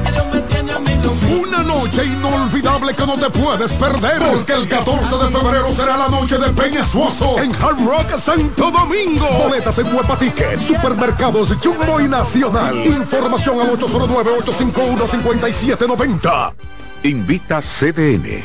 una 1.31 1.63
noche 1.63 2.05
inolvidable 2.05 2.93
que 2.93 3.05
no 3.05 3.17
te 3.17 3.29
puedes 3.29 3.71
perder. 3.73 4.19
Porque 4.19 4.53
el 4.53 4.67
14 4.67 5.17
de 5.17 5.31
febrero 5.31 5.71
será 5.71 5.95
la 5.97 6.09
noche 6.09 6.37
de 6.37 6.49
Peña 6.49 6.85
Suoso 6.85 7.39
en 7.39 7.55
Hard 7.55 7.83
Rock 7.85 8.19
Santo 8.19 8.69
Domingo. 8.71 9.27
Boletas 9.43 9.79
en 9.79 9.93
Huepa 9.93 10.17
Ticket, 10.17 10.59
Supermercados 10.59 11.53
Jumbo 11.63 11.99
y 11.99 12.07
Nacional. 12.07 12.85
Información 12.85 13.59
al 13.61 13.71
809-851-5790. 13.77 16.53
Invita 17.03 17.59
CDN. 17.61 18.43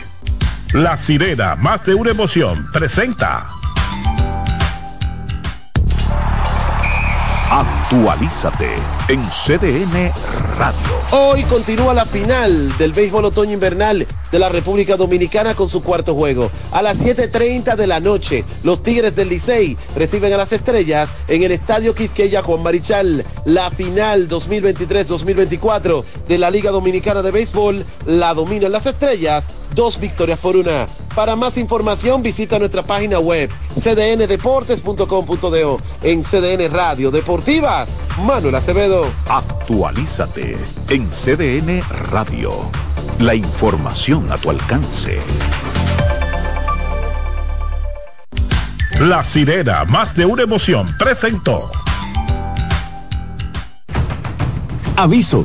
La 0.73 0.99
sirena, 0.99 1.55
más 1.57 1.85
de 1.87 1.95
una 1.95 2.11
emoción, 2.11 2.67
presenta. 2.73 3.56
Actualízate 7.51 8.75
en 9.09 9.23
CDN 9.29 10.13
Radio. 10.59 10.97
Hoy 11.13 11.45
continúa 11.45 11.95
la 11.95 12.05
final 12.05 12.77
del 12.77 12.93
béisbol 12.93 13.27
otoño 13.27 13.53
invernal 13.53 14.05
de 14.33 14.39
la 14.41 14.49
República 14.49 14.97
Dominicana 14.97 15.55
con 15.55 15.69
su 15.69 15.81
cuarto 15.81 16.13
juego. 16.15 16.51
A 16.73 16.83
las 16.83 17.01
7.30 17.01 17.77
de 17.77 17.87
la 17.87 18.01
noche, 18.01 18.45
los 18.65 18.83
Tigres 18.83 19.15
del 19.15 19.29
Licey 19.29 19.79
reciben 19.95 20.33
a 20.33 20.37
las 20.37 20.53
estrellas 20.53 21.13
en 21.29 21.45
el 21.45 21.53
Estadio 21.53 21.95
Quisqueya 21.95 22.43
Juan 22.43 22.65
Marichal. 22.65 23.25
La 23.45 23.71
final 23.71 24.29
2023-2024 24.29 26.05
de 26.27 26.39
la 26.39 26.51
Liga 26.51 26.73
Dominicana 26.73 27.23
de 27.23 27.31
Béisbol 27.31 27.85
la 28.07 28.35
dominan 28.35 28.73
las 28.73 28.87
estrellas, 28.87 29.49
dos 29.77 30.01
victorias 30.01 30.41
por 30.41 30.57
una. 30.57 30.89
Para 31.15 31.37
más 31.37 31.57
información 31.57 32.21
visita 32.23 32.59
nuestra 32.59 32.83
página 32.83 33.21
web 33.21 33.49
cdndeportes.com.do 33.79 35.81
en 36.03 36.25
CDN 36.25 36.73
Radio 36.73 37.13
Deportivas. 37.13 37.95
Manuel 38.25 38.57
Acevedo. 38.57 39.07
Actualízate 39.29 40.57
en 40.89 41.09
CDN 41.11 41.81
Radio. 42.11 42.53
La 43.21 43.37
información 43.37 44.33
a 44.33 44.39
tu 44.39 44.51
alcance. 44.51 45.21
La 49.01 49.23
sirena, 49.23 49.85
más 49.85 50.17
de 50.17 50.25
una 50.25 50.43
emoción, 50.43 50.89
presentó. 50.99 51.71
Aviso. 54.97 55.45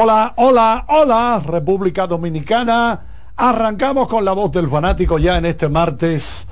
Hola, 0.00 0.32
hola, 0.36 0.84
hola, 0.90 1.42
República 1.44 2.06
Dominicana. 2.06 3.00
Arrancamos 3.34 4.06
con 4.06 4.24
la 4.24 4.30
voz 4.30 4.52
del 4.52 4.70
fanático 4.70 5.18
ya 5.18 5.38
en 5.38 5.44
este 5.44 5.68
martes 5.68 6.46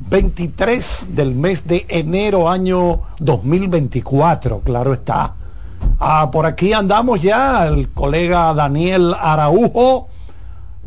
23 0.00 1.06
del 1.10 1.36
mes 1.36 1.64
de 1.68 1.86
enero 1.88 2.50
año 2.50 3.02
2024, 3.20 4.62
claro 4.64 4.92
está. 4.92 5.34
Ah, 6.00 6.30
por 6.32 6.46
aquí 6.46 6.72
andamos 6.72 7.22
ya 7.22 7.68
el 7.68 7.90
colega 7.90 8.52
Daniel 8.54 9.14
Araujo, 9.20 10.08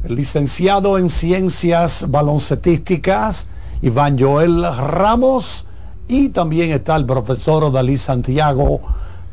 licenciado 0.06 0.98
en 0.98 1.10
ciencias 1.10 2.12
baloncetísticas, 2.12 3.48
Iván 3.82 4.20
Joel 4.20 4.62
Ramos, 4.76 5.68
y 6.10 6.30
también 6.30 6.74
está 6.74 6.98
el 6.98 7.06
profesor 7.06 7.72
Dalí 7.72 7.96
Santiago 7.96 8.82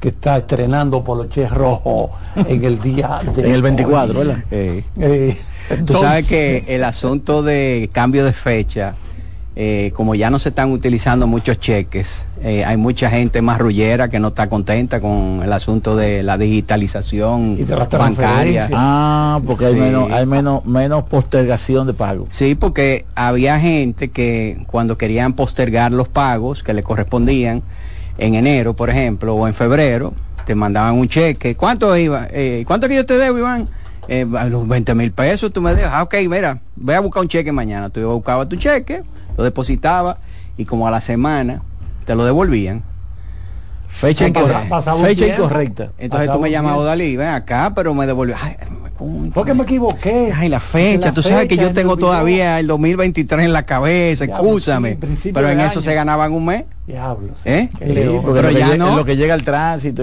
que 0.01 0.09
está 0.09 0.39
estrenando 0.39 1.05
Poloche 1.05 1.47
Rojo 1.47 2.11
en 2.35 2.65
el 2.65 2.81
día 2.81 3.21
de 3.37 3.47
En 3.47 3.55
el 3.55 3.63
24, 3.63 4.19
¿verdad? 4.19 4.45
Eh, 4.51 5.37
Tú 5.87 5.93
sabes 5.93 6.27
que 6.27 6.65
el 6.67 6.83
asunto 6.83 7.43
de 7.43 7.91
cambio 7.93 8.25
de 8.25 8.33
fecha, 8.33 8.95
eh, 9.55 9.93
como 9.95 10.15
ya 10.15 10.31
no 10.31 10.39
se 10.39 10.49
están 10.49 10.73
utilizando 10.73 11.27
muchos 11.29 11.61
cheques, 11.61 12.27
eh, 12.43 12.65
hay 12.65 12.77
mucha 12.77 13.11
gente 13.11 13.41
más 13.43 13.59
rullera 13.59 14.09
que 14.09 14.19
no 14.19 14.29
está 14.29 14.49
contenta 14.49 15.01
con 15.01 15.43
el 15.45 15.53
asunto 15.53 15.95
de 15.95 16.23
la 16.23 16.39
digitalización 16.39 17.57
bancaria. 17.93 18.69
Ah, 18.73 19.41
porque 19.47 19.67
hay, 19.67 19.75
menos, 19.75 20.11
hay 20.11 20.27
menos, 20.27 20.65
menos 20.65 21.05
postergación 21.05 21.87
de 21.87 21.93
pago. 21.93 22.27
Sí, 22.31 22.55
porque 22.55 23.05
había 23.15 23.61
gente 23.61 24.09
que 24.09 24.65
cuando 24.67 24.99
querían 24.99 25.35
postergar 25.35 25.93
los 25.93 26.09
pagos 26.09 26.65
que 26.65 26.73
le 26.75 26.83
correspondían, 26.83 27.63
en 28.21 28.35
enero, 28.35 28.75
por 28.75 28.91
ejemplo, 28.91 29.35
o 29.35 29.49
en 29.49 29.55
febrero, 29.55 30.13
te 30.45 30.55
mandaban 30.55 30.95
un 30.95 31.09
cheque. 31.09 31.57
¿Cuánto 31.57 31.97
iba? 31.97 32.29
Eh, 32.31 32.65
¿Cuánto 32.67 32.87
que 32.87 32.95
yo 32.95 33.07
te 33.07 33.17
debo, 33.17 33.39
Iván? 33.39 33.69
Eh, 34.09 34.27
los 34.49 34.69
20 34.69 34.95
mil 34.95 35.11
pesos, 35.13 35.53
tú 35.53 35.63
me 35.63 35.75
dejas. 35.75 35.93
Ah, 35.95 36.03
ok, 36.03 36.15
mira, 36.29 36.61
voy 36.77 36.95
a 36.95 37.01
buscar 37.01 37.23
un 37.23 37.29
cheque 37.29 37.51
mañana. 37.51 37.89
Tú 37.89 38.01
buscabas 38.13 38.49
tu 38.49 38.57
cheque, 38.57 39.03
lo 39.37 39.45
depositabas 39.45 40.19
y 40.57 40.67
como 40.67 40.87
a 40.87 40.91
la 40.91 41.01
semana 41.01 41.63
te 42.05 42.15
lo 42.15 42.25
devolvían. 42.25 42.83
Fecha, 43.91 44.29
incorrecta. 44.29 44.81
fecha 44.97 45.27
incorrecta. 45.27 45.91
Entonces 45.99 46.31
tú 46.31 46.39
me 46.39 46.51
llamabas, 46.51 46.87
Dalí, 46.87 47.17
ven 47.17 47.29
acá, 47.29 47.73
pero 47.75 47.93
me 47.93 48.07
devolvió. 48.07 48.37
Ay, 48.41 48.57
porque 49.33 49.55
me 49.55 49.63
equivoqué. 49.63 50.33
Ay, 50.35 50.49
la 50.49 50.61
fecha. 50.61 51.13
tú 51.13 51.23
sabes 51.23 51.49
que 51.49 51.57
yo 51.57 51.73
tengo 51.73 51.97
todavía 51.97 52.59
el 52.61 52.67
2023 52.67 53.47
en 53.47 53.53
la 53.53 53.65
cabeza, 53.65 54.25
escúchame. 54.25 54.99
pero 55.33 55.49
en 55.49 55.61
eso 55.61 55.81
se 55.81 55.95
ganaban 55.95 56.33
un 56.33 56.45
mes. 56.47 56.65
Diablo. 56.87 57.35
¿Eh? 57.45 57.69
pero 57.79 58.51
ya 58.51 58.77
no. 58.77 58.97
lo 58.97 59.05
que 59.05 59.17
llega 59.17 59.35
al 59.35 59.45
tránsito, 59.45 60.03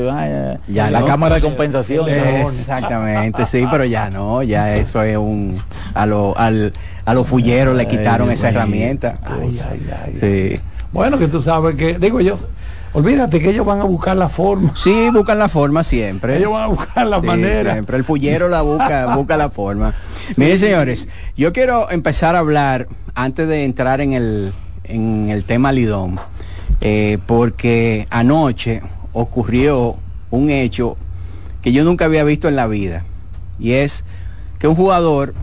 ya, 0.67 0.89
la 0.89 1.05
cámara 1.05 1.35
de 1.35 1.41
compensación. 1.41 2.09
Exactamente, 2.09 3.45
sí, 3.45 3.65
pero 3.69 3.85
ya 3.85 4.09
no, 4.09 4.41
ya 4.43 4.75
eso 4.75 5.01
es 5.01 5.17
un 5.17 5.61
a 5.93 6.05
lo 6.05 6.37
al 6.37 6.73
a 7.05 7.13
los 7.13 7.27
fulleros 7.27 7.75
le 7.75 7.87
quitaron 7.87 8.31
esa 8.31 8.49
herramienta. 8.49 9.19
Ay, 9.23 9.59
ay, 9.69 9.89
ay. 10.05 10.17
Sí. 10.19 10.61
Bueno, 10.91 11.17
que 11.17 11.27
tú 11.27 11.41
sabes 11.41 11.75
que 11.75 11.99
digo 11.99 12.21
yo 12.21 12.37
Olvídate 12.97 13.39
que 13.39 13.51
ellos 13.51 13.63
van 13.63 13.79
a 13.79 13.83
buscar 13.83 14.17
la 14.17 14.27
forma. 14.27 14.71
Sí, 14.75 15.11
buscan 15.13 15.37
la 15.37 15.49
forma 15.49 15.83
siempre. 15.83 16.37
Ellos 16.37 16.51
van 16.51 16.63
a 16.63 16.65
buscar 16.65 17.05
la 17.05 17.21
manera. 17.21 17.73
Siempre 17.73 17.95
el 17.95 18.03
fullero 18.03 18.47
la 18.47 18.63
busca, 18.63 19.15
busca 19.15 19.37
la 19.37 19.51
forma. 19.51 19.93
Miren, 20.35 20.57
señores, 20.57 21.07
yo 21.37 21.53
quiero 21.53 21.91
empezar 21.91 22.35
a 22.35 22.39
hablar 22.39 22.87
antes 23.13 23.47
de 23.47 23.65
entrar 23.65 24.01
en 24.01 24.13
el, 24.13 24.51
en 24.83 25.29
el 25.29 25.45
tema 25.45 25.71
Lidón, 25.71 26.19
eh, 26.81 27.19
porque 27.27 28.07
anoche 28.09 28.81
ocurrió 29.13 29.97
un 30.31 30.49
hecho 30.49 30.97
que 31.61 31.73
yo 31.73 31.83
nunca 31.83 32.05
había 32.05 32.23
visto 32.23 32.47
en 32.47 32.55
la 32.55 32.65
vida, 32.65 33.03
y 33.59 33.73
es 33.73 34.05
que 34.57 34.67
un 34.67 34.73
jugador 34.75 35.35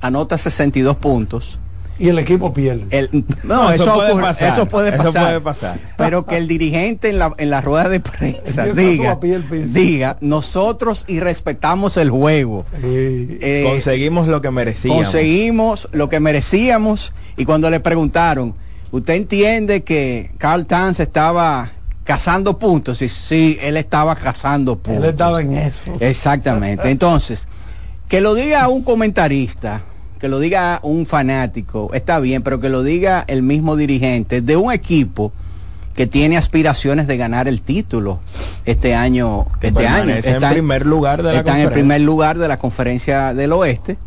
anota 0.00 0.38
62 0.38 0.96
puntos 0.96 1.58
y 2.02 2.08
el 2.08 2.18
equipo 2.18 2.52
pierde. 2.52 3.08
no, 3.44 3.70
eso, 3.70 3.94
puede 3.94 4.20
pasar, 4.20 4.52
eso, 4.52 4.66
puede 4.66 5.40
pasar, 5.40 5.78
Pero 5.96 6.26
que 6.26 6.36
el 6.36 6.48
dirigente 6.48 7.10
en 7.10 7.20
la, 7.20 7.32
en 7.38 7.48
la 7.48 7.60
rueda 7.60 7.88
de 7.88 8.00
prensa 8.00 8.64
diga, 8.66 9.20
diga, 9.66 10.16
nosotros 10.20 11.04
y 11.06 11.20
respetamos 11.20 11.96
el 11.98 12.10
juego. 12.10 12.66
Eh, 12.82 13.62
conseguimos 13.64 14.26
lo 14.26 14.40
que 14.40 14.50
merecíamos. 14.50 15.04
Conseguimos 15.04 15.88
lo 15.92 16.08
que 16.08 16.18
merecíamos. 16.18 17.14
Y 17.36 17.44
cuando 17.44 17.70
le 17.70 17.78
preguntaron, 17.78 18.56
¿usted 18.90 19.14
entiende 19.14 19.84
que 19.84 20.32
Carl 20.38 20.66
Tanz 20.66 20.98
estaba 20.98 21.70
cazando 22.02 22.58
puntos? 22.58 22.98
Sí, 22.98 23.08
sí, 23.08 23.60
él 23.62 23.76
estaba 23.76 24.16
cazando 24.16 24.76
puntos. 24.76 25.04
Él 25.04 25.10
estaba 25.10 25.40
en 25.40 25.56
eso. 25.56 25.92
Exactamente. 26.00 26.90
Entonces, 26.90 27.46
que 28.08 28.20
lo 28.20 28.34
diga 28.34 28.66
un 28.66 28.82
comentarista 28.82 29.82
que 30.22 30.28
lo 30.28 30.38
diga 30.38 30.78
un 30.84 31.04
fanático, 31.04 31.90
está 31.94 32.20
bien, 32.20 32.44
pero 32.44 32.60
que 32.60 32.68
lo 32.68 32.84
diga 32.84 33.24
el 33.26 33.42
mismo 33.42 33.74
dirigente 33.74 34.40
de 34.40 34.54
un 34.54 34.72
equipo 34.72 35.32
que 35.96 36.06
tiene 36.06 36.36
aspiraciones 36.36 37.08
de 37.08 37.16
ganar 37.16 37.48
el 37.48 37.60
título 37.60 38.20
este 38.64 38.94
año. 38.94 39.46
Este 39.60 39.84
año 39.84 40.14
está 40.14 40.50
en 40.50 40.54
primer 40.54 40.86
lugar 40.86 41.24
de 41.24 41.32
la 41.32 41.38
está 41.40 41.58
en 41.58 41.66
el 41.66 41.72
primer 41.72 42.02
lugar 42.02 42.38
de 42.38 42.46
la 42.46 42.56
conferencia 42.56 43.34
del 43.34 43.52
oeste. 43.52 43.98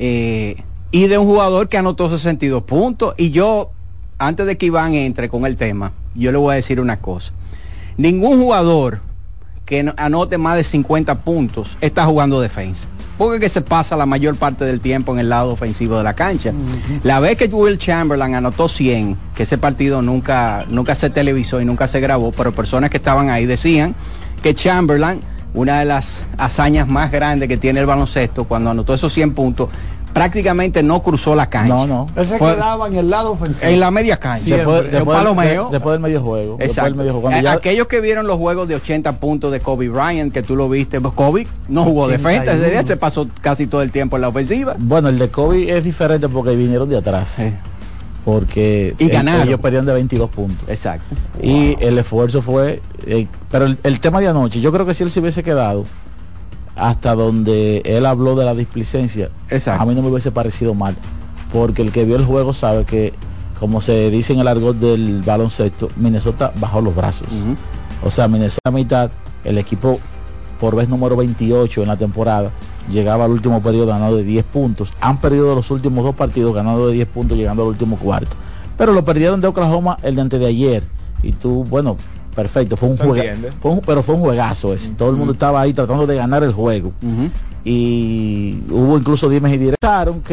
Eh, 0.00 0.56
y 0.90 1.06
de 1.06 1.18
un 1.18 1.26
jugador 1.26 1.68
que 1.68 1.78
anotó 1.78 2.10
62 2.10 2.64
puntos. 2.64 3.14
Y 3.16 3.30
yo, 3.30 3.70
antes 4.18 4.46
de 4.46 4.58
que 4.58 4.66
Iván 4.66 4.94
entre 4.94 5.28
con 5.28 5.46
el 5.46 5.56
tema, 5.56 5.92
yo 6.16 6.32
le 6.32 6.38
voy 6.38 6.54
a 6.54 6.56
decir 6.56 6.80
una 6.80 6.96
cosa. 6.96 7.32
Ningún 7.96 8.40
jugador 8.40 9.02
que 9.66 9.88
anote 9.98 10.36
más 10.36 10.56
de 10.56 10.64
50 10.64 11.20
puntos 11.20 11.76
está 11.80 12.06
jugando 12.06 12.40
defensa 12.40 12.88
porque 13.18 13.40
que 13.40 13.48
se 13.48 13.60
pasa 13.60 13.96
la 13.96 14.06
mayor 14.06 14.36
parte 14.36 14.64
del 14.64 14.80
tiempo 14.80 15.12
en 15.12 15.20
el 15.20 15.28
lado 15.28 15.52
ofensivo 15.52 15.98
de 15.98 16.04
la 16.04 16.14
cancha. 16.14 16.52
La 17.02 17.20
vez 17.20 17.36
que 17.36 17.46
Will 17.46 17.78
Chamberlain 17.78 18.34
anotó 18.34 18.68
100, 18.68 19.16
que 19.34 19.44
ese 19.44 19.58
partido 19.58 20.02
nunca, 20.02 20.64
nunca 20.68 20.94
se 20.94 21.10
televisó 21.10 21.60
y 21.60 21.64
nunca 21.64 21.86
se 21.86 22.00
grabó, 22.00 22.32
pero 22.32 22.52
personas 22.52 22.90
que 22.90 22.96
estaban 22.96 23.30
ahí 23.30 23.46
decían 23.46 23.94
que 24.42 24.54
Chamberlain, 24.54 25.20
una 25.54 25.78
de 25.78 25.84
las 25.84 26.24
hazañas 26.36 26.88
más 26.88 27.12
grandes 27.12 27.48
que 27.48 27.56
tiene 27.56 27.80
el 27.80 27.86
baloncesto, 27.86 28.44
cuando 28.44 28.70
anotó 28.70 28.94
esos 28.94 29.12
100 29.12 29.34
puntos, 29.34 29.68
prácticamente 30.14 30.82
no 30.82 31.02
cruzó 31.02 31.34
la 31.34 31.50
cancha. 31.50 31.74
No, 31.74 31.86
no. 31.86 32.08
Él 32.16 32.26
se 32.26 32.38
quedaba 32.38 32.86
en 32.86 32.94
el 32.94 33.10
lado 33.10 33.32
ofensivo. 33.32 33.68
En 33.68 33.80
la 33.80 33.90
media 33.90 34.16
cancha. 34.16 34.56
después, 34.56 34.90
después, 34.90 35.22
del 35.92 36.00
medio 36.00 36.22
juego. 36.22 36.56
Exacto. 36.60 36.90
Del 36.90 36.94
medio 36.94 37.20
juego. 37.20 37.48
Aquellos 37.50 37.88
que 37.88 38.00
vieron 38.00 38.26
los 38.26 38.38
juegos 38.38 38.68
de 38.68 38.76
80 38.76 39.18
puntos 39.18 39.52
de 39.52 39.60
Kobe 39.60 39.88
Bryant, 39.88 40.32
que 40.32 40.42
tú 40.42 40.56
lo 40.56 40.68
viste, 40.68 41.00
pues 41.00 41.12
Kobe 41.12 41.46
no 41.68 41.84
jugó 41.84 42.08
defensa, 42.08 42.52
ese 42.52 42.70
día 42.70 42.86
se 42.86 42.96
pasó 42.96 43.28
casi 43.40 43.66
todo 43.66 43.82
el 43.82 43.90
tiempo 43.90 44.16
en 44.16 44.22
la 44.22 44.28
ofensiva. 44.28 44.76
Bueno, 44.78 45.08
el 45.08 45.18
de 45.18 45.28
Kobe 45.28 45.76
es 45.76 45.84
diferente 45.84 46.28
porque 46.28 46.56
vinieron 46.56 46.88
de 46.88 46.96
atrás. 46.96 47.44
Porque 48.24 48.94
y 48.98 49.08
ganaron. 49.08 49.46
ellos 49.46 49.60
perdieron 49.60 49.84
de 49.84 49.92
22 49.92 50.30
puntos. 50.30 50.66
Exacto. 50.68 51.14
Y 51.42 51.76
el 51.80 51.98
esfuerzo 51.98 52.40
fue... 52.40 52.80
Eh, 53.06 53.26
pero 53.50 53.66
el, 53.66 53.76
el 53.82 54.00
tema 54.00 54.20
de 54.20 54.28
anoche, 54.28 54.62
yo 54.62 54.72
creo 54.72 54.86
que 54.86 54.94
si 54.94 55.02
él 55.02 55.10
se 55.10 55.20
hubiese 55.20 55.42
quedado 55.42 55.84
hasta 56.76 57.14
donde 57.14 57.82
él 57.84 58.06
habló 58.06 58.34
de 58.36 58.44
la 58.44 58.54
displicencia, 58.54 59.30
a 59.66 59.86
mí 59.86 59.94
no 59.94 60.02
me 60.02 60.08
hubiese 60.08 60.30
parecido 60.30 60.74
mal, 60.74 60.96
porque 61.52 61.82
el 61.82 61.92
que 61.92 62.04
vio 62.04 62.16
el 62.16 62.24
juego 62.24 62.52
sabe 62.52 62.84
que, 62.84 63.12
como 63.60 63.80
se 63.80 64.10
dice 64.10 64.32
en 64.32 64.40
el 64.40 64.48
argot 64.48 64.76
del 64.76 65.22
baloncesto, 65.22 65.88
Minnesota 65.96 66.52
bajó 66.56 66.80
los 66.80 66.94
brazos. 66.94 67.28
O 68.02 68.10
sea, 68.10 68.28
Minnesota 68.28 68.68
a 68.68 68.72
mitad, 68.72 69.10
el 69.44 69.58
equipo 69.58 69.98
por 70.60 70.76
vez 70.76 70.88
número 70.88 71.16
28 71.16 71.82
en 71.82 71.88
la 71.88 71.96
temporada, 71.96 72.50
llegaba 72.90 73.24
al 73.24 73.30
último 73.30 73.62
periodo 73.62 73.86
ganado 73.86 74.16
de 74.16 74.24
10 74.24 74.44
puntos. 74.46 74.92
Han 75.00 75.20
perdido 75.20 75.54
los 75.54 75.70
últimos 75.70 76.04
dos 76.04 76.14
partidos 76.14 76.54
ganando 76.54 76.88
de 76.88 76.94
10 76.94 77.08
puntos 77.08 77.38
llegando 77.38 77.62
al 77.62 77.68
último 77.68 77.96
cuarto. 77.96 78.34
Pero 78.76 78.92
lo 78.92 79.04
perdieron 79.04 79.40
de 79.40 79.48
Oklahoma 79.48 79.98
el 80.02 80.16
de 80.16 80.22
antes 80.22 80.40
de 80.40 80.46
ayer. 80.46 80.82
Y 81.22 81.32
tú, 81.32 81.64
bueno, 81.64 81.96
perfecto, 82.34 82.76
fue 82.76 82.88
un 82.88 82.96
juego, 82.96 83.80
pero 83.86 84.02
fue 84.02 84.14
un 84.14 84.20
juegazo 84.20 84.74
ese. 84.74 84.90
Todo 84.92 85.10
el 85.10 85.16
mundo 85.16 85.32
estaba 85.32 85.60
ahí 85.60 85.72
tratando 85.72 86.06
de 86.06 86.16
ganar 86.16 86.42
el 86.42 86.52
juego. 86.52 86.92
Y 87.66 88.62
hubo 88.70 88.98
incluso 88.98 89.28
dimes 89.28 89.54
y 89.54 89.58
directaron 89.58 90.20
que 90.20 90.32